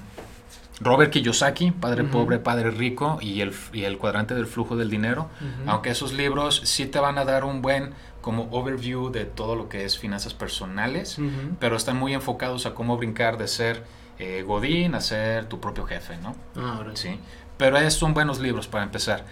Robert 0.80 1.10
Kiyosaki, 1.10 1.70
Padre. 1.70 2.04
Pobre, 2.04 2.38
Padre 2.38 2.70
Rico 2.70 3.18
y 3.22 3.40
el, 3.40 3.54
y 3.72 3.84
el 3.84 3.96
cuadrante 3.96 4.34
del 4.34 4.46
flujo 4.46 4.76
del 4.76 4.90
dinero. 4.90 5.30
Aunque 5.66 5.90
esos 5.90 6.12
libros 6.12 6.60
sí 6.64 6.86
te 6.86 6.98
van 6.98 7.16
a 7.18 7.24
dar 7.24 7.44
un 7.44 7.62
buen 7.62 7.94
como 8.20 8.48
overview 8.50 9.10
de 9.10 9.24
todo 9.24 9.54
lo 9.54 9.68
que 9.68 9.84
es 9.84 9.96
finanzas 9.96 10.34
personales, 10.34 11.18
pero 11.58 11.76
están 11.76 11.96
muy 11.96 12.12
enfocados 12.12 12.66
a 12.66 12.74
cómo 12.74 12.96
brincar 12.96 13.38
de 13.38 13.48
ser 13.48 13.84
eh, 14.18 14.42
Godín 14.46 14.94
a 14.94 15.00
ser 15.00 15.46
tu 15.46 15.60
propio 15.60 15.84
jefe, 15.84 16.16
¿no? 16.18 16.34
Ah. 16.56 16.82
Sí. 16.94 17.20
Pero 17.56 17.76
es, 17.78 17.94
son 17.94 18.14
buenos 18.14 18.38
libros 18.40 18.66
para 18.68 18.84
empezar. 18.84 19.24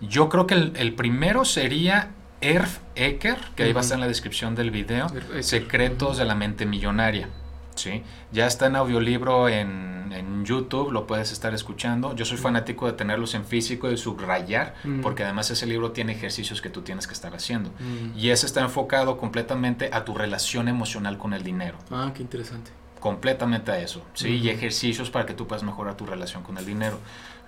Yo 0.00 0.28
creo 0.28 0.46
que 0.46 0.54
el, 0.54 0.72
el 0.76 0.94
primero 0.94 1.44
sería 1.44 2.10
Erf 2.40 2.78
Ecker, 2.94 3.38
que 3.56 3.64
ahí 3.64 3.72
va 3.72 3.80
a 3.80 3.82
estar 3.82 3.96
en 3.96 4.00
la 4.02 4.06
descripción 4.08 4.54
del 4.54 4.70
video, 4.70 5.06
Ecker. 5.06 5.42
Secretos 5.44 6.18
de 6.18 6.24
la 6.24 6.34
mente 6.34 6.66
millonaria. 6.66 7.28
¿sí? 7.74 8.02
Ya 8.32 8.46
está 8.46 8.66
en 8.66 8.74
audiolibro 8.76 9.48
en, 9.48 10.12
en 10.12 10.44
YouTube, 10.44 10.90
lo 10.90 11.06
puedes 11.06 11.30
estar 11.30 11.54
escuchando. 11.54 12.14
Yo 12.16 12.24
soy 12.24 12.36
fanático 12.36 12.86
de 12.86 12.92
tenerlos 12.94 13.34
en 13.34 13.44
físico 13.44 13.88
y 13.90 13.96
subrayar, 13.96 14.74
porque 15.02 15.22
además 15.22 15.50
ese 15.52 15.66
libro 15.66 15.92
tiene 15.92 16.12
ejercicios 16.12 16.60
que 16.60 16.70
tú 16.70 16.82
tienes 16.82 17.06
que 17.06 17.12
estar 17.14 17.34
haciendo. 17.36 17.70
Y 18.16 18.30
ese 18.30 18.46
está 18.46 18.62
enfocado 18.62 19.16
completamente 19.16 19.90
a 19.92 20.04
tu 20.04 20.14
relación 20.14 20.66
emocional 20.68 21.18
con 21.18 21.34
el 21.34 21.44
dinero 21.44 21.78
Ah, 21.90 22.10
qué 22.14 22.22
interesante. 22.22 22.72
completamente 22.98 23.70
a 23.70 23.78
eso, 23.78 24.04
¿sí? 24.14 24.28
Y 24.30 24.48
ejercicios 24.48 25.08
para 25.10 25.24
que 25.24 25.34
tú 25.34 25.46
puedas 25.46 25.62
mejorar 25.62 25.96
tu 25.96 26.04
relación 26.04 26.42
con 26.42 26.58
el 26.58 26.66
dinero. 26.66 26.98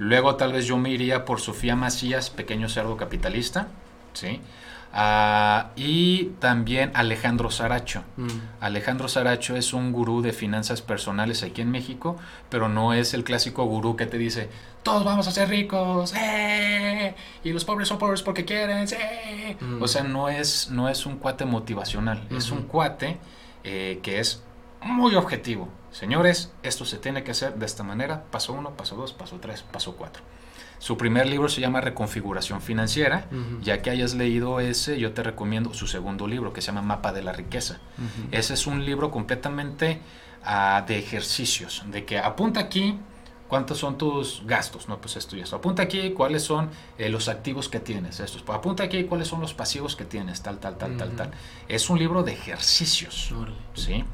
Luego 0.00 0.36
tal 0.36 0.54
vez 0.54 0.64
yo 0.64 0.78
me 0.78 0.88
iría 0.88 1.26
por 1.26 1.42
Sofía 1.42 1.76
Macías, 1.76 2.30
Pequeño 2.30 2.70
Cerdo 2.70 2.96
Capitalista, 2.96 3.68
¿sí? 4.14 4.40
Ah, 4.94 5.72
y 5.76 6.30
también 6.40 6.90
Alejandro 6.94 7.50
Saracho. 7.50 8.02
Mm. 8.16 8.28
Alejandro 8.60 9.08
Saracho 9.08 9.56
es 9.56 9.74
un 9.74 9.92
gurú 9.92 10.22
de 10.22 10.32
finanzas 10.32 10.80
personales 10.80 11.42
aquí 11.42 11.60
en 11.60 11.70
México, 11.70 12.16
pero 12.48 12.70
no 12.70 12.94
es 12.94 13.12
el 13.12 13.24
clásico 13.24 13.66
gurú 13.66 13.94
que 13.94 14.06
te 14.06 14.16
dice, 14.16 14.48
todos 14.82 15.04
vamos 15.04 15.28
a 15.28 15.32
ser 15.32 15.50
ricos, 15.50 16.14
¡eh! 16.16 17.14
y 17.44 17.52
los 17.52 17.66
pobres 17.66 17.86
son 17.86 17.98
pobres 17.98 18.22
porque 18.22 18.46
quieren, 18.46 18.88
¡eh! 18.90 19.58
Mm. 19.60 19.82
o 19.82 19.86
sea, 19.86 20.02
no 20.02 20.30
es, 20.30 20.70
no 20.70 20.88
es 20.88 21.04
un 21.04 21.18
cuate 21.18 21.44
motivacional, 21.44 22.26
es 22.30 22.50
un 22.50 22.62
cuate 22.62 23.18
eh, 23.64 24.00
que 24.02 24.18
es 24.18 24.42
muy 24.82 25.14
objetivo. 25.14 25.68
Señores, 25.90 26.52
esto 26.62 26.84
se 26.84 26.98
tiene 26.98 27.24
que 27.24 27.32
hacer 27.32 27.54
de 27.56 27.66
esta 27.66 27.82
manera, 27.82 28.24
paso 28.30 28.52
1, 28.52 28.76
paso 28.76 28.96
2, 28.96 29.12
paso 29.12 29.38
3, 29.40 29.62
paso 29.62 29.96
4. 29.96 30.22
Su 30.78 30.96
primer 30.96 31.26
libro 31.26 31.48
se 31.48 31.60
llama 31.60 31.82
Reconfiguración 31.82 32.62
Financiera. 32.62 33.26
Ya 33.62 33.82
que 33.82 33.90
hayas 33.90 34.14
leído 34.14 34.60
ese, 34.60 34.98
yo 34.98 35.12
te 35.12 35.22
recomiendo 35.22 35.74
su 35.74 35.86
segundo 35.86 36.26
libro 36.26 36.54
que 36.54 36.62
se 36.62 36.68
llama 36.68 36.80
Mapa 36.80 37.12
de 37.12 37.22
la 37.22 37.32
Riqueza. 37.32 37.80
Ese 38.30 38.54
es 38.54 38.66
un 38.66 38.84
libro 38.86 39.10
completamente 39.10 40.00
ah, 40.42 40.82
de 40.88 40.98
ejercicios, 40.98 41.84
de 41.86 42.06
que 42.06 42.18
apunta 42.18 42.60
aquí 42.60 42.98
cuántos 43.50 43.78
son 43.78 43.98
tus 43.98 44.42
gastos, 44.46 44.88
no, 44.88 45.00
pues 45.00 45.16
esto 45.16 45.36
y 45.36 45.40
esto. 45.40 45.56
Apunta 45.56 45.82
aquí 45.82 46.12
cuáles 46.12 46.44
son 46.44 46.70
eh, 46.96 47.10
los 47.10 47.28
activos 47.28 47.68
que 47.68 47.80
tienes, 47.80 48.20
estos. 48.20 48.42
Apunta 48.48 48.84
aquí 48.84 49.04
cuáles 49.04 49.28
son 49.28 49.42
los 49.42 49.52
pasivos 49.52 49.96
que 49.96 50.06
tienes, 50.06 50.40
tal, 50.40 50.60
tal, 50.60 50.78
tal, 50.78 50.96
tal, 50.96 51.10
tal. 51.16 51.30
Es 51.68 51.90
un 51.90 51.98
libro 51.98 52.22
de 52.22 52.32
ejercicios. 52.32 53.34
¿sí? 53.74 54.04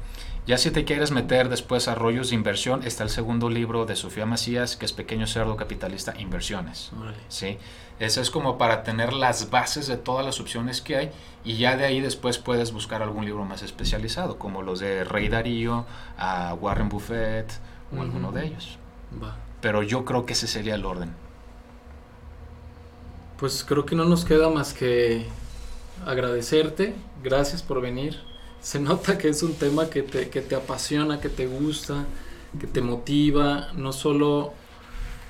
Ya 0.47 0.57
si 0.57 0.71
te 0.71 0.85
quieres 0.85 1.11
meter 1.11 1.49
después 1.49 1.89
a 1.89 1.95
rollos 1.95 2.29
de 2.29 2.35
inversión, 2.35 2.81
está 2.83 3.03
el 3.03 3.09
segundo 3.09 3.49
libro 3.49 3.85
de 3.85 3.97
Sofía 3.97 4.25
Macías, 4.25 4.77
que 4.77 4.85
es 4.85 4.93
Pequeño 4.93 5.27
Cerdo 5.27 5.57
Capitalista, 5.57 6.13
Inversiones. 6.17 6.91
Órale. 6.97 7.17
¿sí? 7.27 7.57
Eso 7.99 8.21
es 8.21 8.31
como 8.31 8.57
para 8.57 8.83
tener 8.83 9.11
las 9.11 9.49
bases 9.49 9.87
de 9.87 9.97
todas 9.97 10.25
las 10.25 10.39
opciones 10.39 10.79
que 10.79 10.95
hay 10.95 11.11
y 11.43 11.57
ya 11.57 11.75
de 11.75 11.83
ahí 11.83 11.99
después 11.99 12.37
puedes 12.37 12.71
buscar 12.71 13.03
algún 13.03 13.25
libro 13.25 13.43
más 13.43 13.61
especializado, 13.61 14.39
como 14.39 14.61
los 14.61 14.79
de 14.79 15.03
Rey 15.03 15.27
Darío, 15.27 15.85
a 16.17 16.53
Warren 16.53 16.87
Buffett 16.87 17.51
o 17.93 17.99
alguno 17.99 18.31
de 18.31 18.45
ellos. 18.45 18.77
Va. 19.21 19.35
Pero 19.59 19.83
yo 19.83 20.05
creo 20.05 20.25
que 20.25 20.31
ese 20.31 20.47
sería 20.47 20.75
el 20.75 20.85
orden. 20.85 21.11
Pues 23.37 23.65
creo 23.67 23.85
que 23.85 23.95
no 23.95 24.05
nos 24.05 24.23
queda 24.23 24.49
más 24.49 24.73
que 24.73 25.27
agradecerte. 26.05 26.95
Gracias 27.21 27.61
por 27.63 27.81
venir. 27.81 28.17
Se 28.61 28.79
nota 28.79 29.17
que 29.17 29.29
es 29.29 29.43
un 29.43 29.53
tema 29.53 29.89
que 29.89 30.03
te, 30.03 30.29
que 30.29 30.41
te 30.41 30.55
apasiona, 30.55 31.21
que 31.21 31.29
te 31.29 31.47
gusta, 31.47 32.05
que 32.59 32.67
te 32.67 32.81
motiva, 32.81 33.69
no 33.75 33.93
solo, 33.93 34.53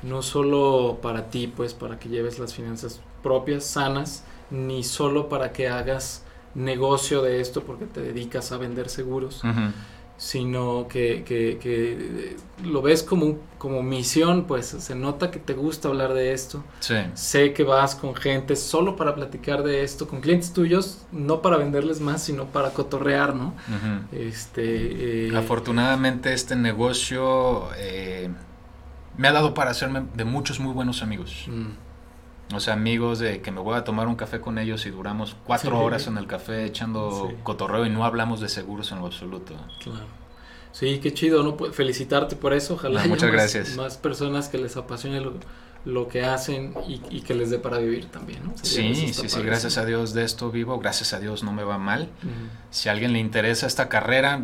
no 0.04 0.22
solo 0.22 1.00
para 1.02 1.30
ti, 1.30 1.48
pues 1.48 1.74
para 1.74 2.00
que 2.00 2.10
lleves 2.10 2.40
las 2.40 2.54
finanzas 2.54 3.02
propias, 3.22 3.66
sanas, 3.66 4.24
ni 4.50 4.84
solo 4.84 5.30
para 5.30 5.52
que 5.52 5.68
hagas 5.68 6.24
negocio 6.56 7.22
de 7.22 7.40
esto 7.42 7.64
porque 7.64 7.86
te 7.86 8.02
dedicas 8.02 8.52
a 8.52 8.58
vender 8.58 8.90
seguros, 8.90 9.42
sino 10.18 10.88
que, 10.88 11.24
que- 11.24 11.60
que, 11.62 11.92
eh, 11.94 12.36
lo 12.66 12.82
ves 12.82 13.04
como, 13.04 13.38
como 13.60 13.84
misión, 13.84 14.46
pues 14.48 14.66
se 14.66 14.96
nota 14.96 15.30
que 15.30 15.38
te 15.40 15.54
gusta 15.54 15.90
hablar 15.90 16.14
de 16.16 16.34
esto. 16.34 16.64
Sí. 16.80 16.96
Sé 17.14 17.54
que 17.54 17.64
vas 17.64 17.94
con 17.96 18.16
gente 18.16 18.56
solo 18.56 18.96
para 18.96 19.14
platicar 19.14 19.62
de 19.62 19.84
esto, 19.84 20.08
con 20.08 20.20
clientes 20.22 20.54
tuyos, 20.54 21.06
no 21.12 21.42
para 21.44 21.58
venderles 21.58 22.02
más, 22.02 22.24
sino 22.24 22.46
para 22.46 22.72
cotorrear, 22.72 23.36
¿no? 23.36 23.54
Este, 24.12 25.28
eh, 25.28 25.38
Afortunadamente 25.38 26.34
este 26.34 26.56
negocio 26.56 27.70
eh, 27.78 28.30
me 29.18 29.28
ha 29.28 29.32
dado 29.32 29.54
para 29.54 29.72
hacerme 29.72 30.04
de 30.16 30.26
muchos 30.26 30.60
muy 30.60 30.74
buenos 30.74 31.04
amigos. 31.04 31.46
mm, 31.48 31.87
O 32.54 32.60
sea, 32.62 32.74
amigos 32.76 33.20
de 33.20 33.42
que 33.42 33.52
me 33.52 33.60
voy 33.60 33.76
a 33.76 33.84
tomar 33.84 34.08
un 34.08 34.16
café 34.16 34.40
con 34.40 34.58
ellos 34.58 34.86
y 34.86 34.90
duramos 34.90 35.36
cuatro 35.46 35.72
Sí. 35.72 35.84
horas 35.84 36.08
en 36.08 36.18
el 36.18 36.28
café 36.28 36.64
echando 36.66 37.28
Sí. 37.30 37.36
cotorreo 37.44 37.86
y 37.86 37.90
no 37.90 38.06
hablamos 38.06 38.40
de 38.40 38.48
seguros 38.50 38.92
en 38.92 39.00
lo 39.00 39.06
absoluto. 39.08 39.54
claro. 39.84 40.06
Sí, 40.72 41.00
qué 41.02 41.12
chido, 41.12 41.42
¿no? 41.44 41.58
Pues, 41.58 41.76
Felicitarte 41.76 42.36
por 42.36 42.54
eso. 42.54 42.76
Ojalá 42.76 43.00
No, 43.06 43.14
haya 43.16 43.26
más, 43.26 43.32
gracias. 43.34 43.76
más 43.76 43.98
personas 43.98 44.48
que 44.48 44.60
les 44.60 44.78
apasione 44.78 45.20
lo, 45.22 45.34
lo 45.86 46.08
que 46.08 46.24
hacen 46.24 46.74
y, 46.88 47.02
y 47.10 47.22
que 47.22 47.34
les 47.34 47.50
dé 47.50 47.58
para 47.58 47.80
vivir 47.80 48.06
también, 48.06 48.44
¿no? 48.44 48.54
Sería- 48.62 48.92
eso 48.92 49.02
Sí, 49.08 49.14
sí, 49.14 49.30
sí, 49.30 49.42
gracias 49.42 49.78
a 49.80 49.86
Dios 49.86 50.14
de 50.14 50.24
esto 50.24 50.52
vivo, 50.52 50.78
gracias 50.78 51.14
a 51.14 51.20
Dios 51.20 51.44
no 51.44 51.52
me 51.52 51.64
va 51.64 51.78
mal. 51.80 52.10
Si 52.70 52.90
a 52.90 52.92
alguien 52.92 53.12
le 53.14 53.20
interesa 53.20 53.66
esta 53.66 53.90
carrera, 53.90 54.44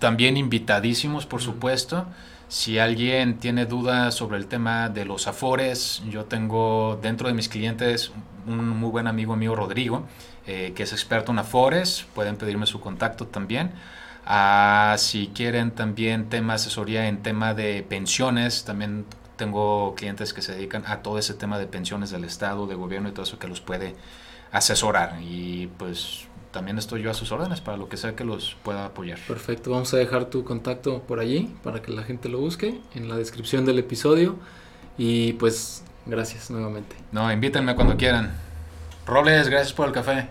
también 0.00 0.36
invitadísimos, 0.36 1.24
por 1.24 1.40
supuesto. 1.40 2.06
Si 2.54 2.78
alguien 2.78 3.40
tiene 3.40 3.66
dudas 3.66 4.14
sobre 4.14 4.36
el 4.36 4.46
tema 4.46 4.88
de 4.88 5.04
los 5.04 5.26
afores, 5.26 6.04
yo 6.08 6.26
tengo 6.26 6.96
dentro 7.02 7.26
de 7.26 7.34
mis 7.34 7.48
clientes 7.48 8.12
un 8.46 8.68
muy 8.68 8.90
buen 8.90 9.08
amigo 9.08 9.34
mío, 9.34 9.56
Rodrigo, 9.56 10.06
eh, 10.46 10.72
que 10.76 10.84
es 10.84 10.92
experto 10.92 11.32
en 11.32 11.40
afores, 11.40 12.06
pueden 12.14 12.36
pedirme 12.36 12.66
su 12.66 12.78
contacto 12.78 13.26
también. 13.26 13.72
Ah, 14.24 14.94
si 14.98 15.32
quieren 15.34 15.72
también 15.72 16.28
tema 16.28 16.54
asesoría 16.54 17.08
en 17.08 17.24
tema 17.24 17.54
de 17.54 17.82
pensiones, 17.82 18.64
también 18.64 19.04
tengo 19.34 19.96
clientes 19.96 20.32
que 20.32 20.40
se 20.40 20.54
dedican 20.54 20.84
a 20.86 21.02
todo 21.02 21.18
ese 21.18 21.34
tema 21.34 21.58
de 21.58 21.66
pensiones 21.66 22.10
del 22.10 22.22
Estado, 22.22 22.68
de 22.68 22.76
gobierno 22.76 23.08
y 23.08 23.12
todo 23.12 23.24
eso 23.24 23.40
que 23.40 23.48
los 23.48 23.60
puede 23.60 23.96
asesorar. 24.52 25.20
Y 25.20 25.66
pues 25.76 26.28
también 26.54 26.78
estoy 26.78 27.02
yo 27.02 27.10
a 27.10 27.14
sus 27.14 27.32
órdenes 27.32 27.60
para 27.60 27.76
lo 27.76 27.88
que 27.88 27.96
sea 27.96 28.14
que 28.14 28.24
los 28.24 28.56
pueda 28.62 28.86
apoyar. 28.86 29.18
Perfecto, 29.26 29.72
vamos 29.72 29.92
a 29.92 29.96
dejar 29.96 30.26
tu 30.26 30.44
contacto 30.44 31.02
por 31.02 31.18
allí 31.18 31.52
para 31.64 31.82
que 31.82 31.90
la 31.90 32.04
gente 32.04 32.28
lo 32.28 32.38
busque 32.38 32.80
en 32.94 33.08
la 33.08 33.16
descripción 33.16 33.66
del 33.66 33.80
episodio. 33.80 34.36
Y 34.96 35.32
pues, 35.34 35.82
gracias 36.06 36.50
nuevamente. 36.50 36.94
No, 37.10 37.30
invítenme 37.30 37.74
cuando 37.74 37.96
quieran. 37.96 38.32
Robles, 39.04 39.48
gracias 39.48 39.72
por 39.72 39.88
el 39.88 39.92
café. 39.92 40.28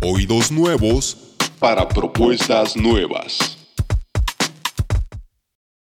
Oídos 0.00 0.52
nuevos 0.52 1.16
para 1.58 1.88
propuestas 1.88 2.76
nuevas. 2.76 3.61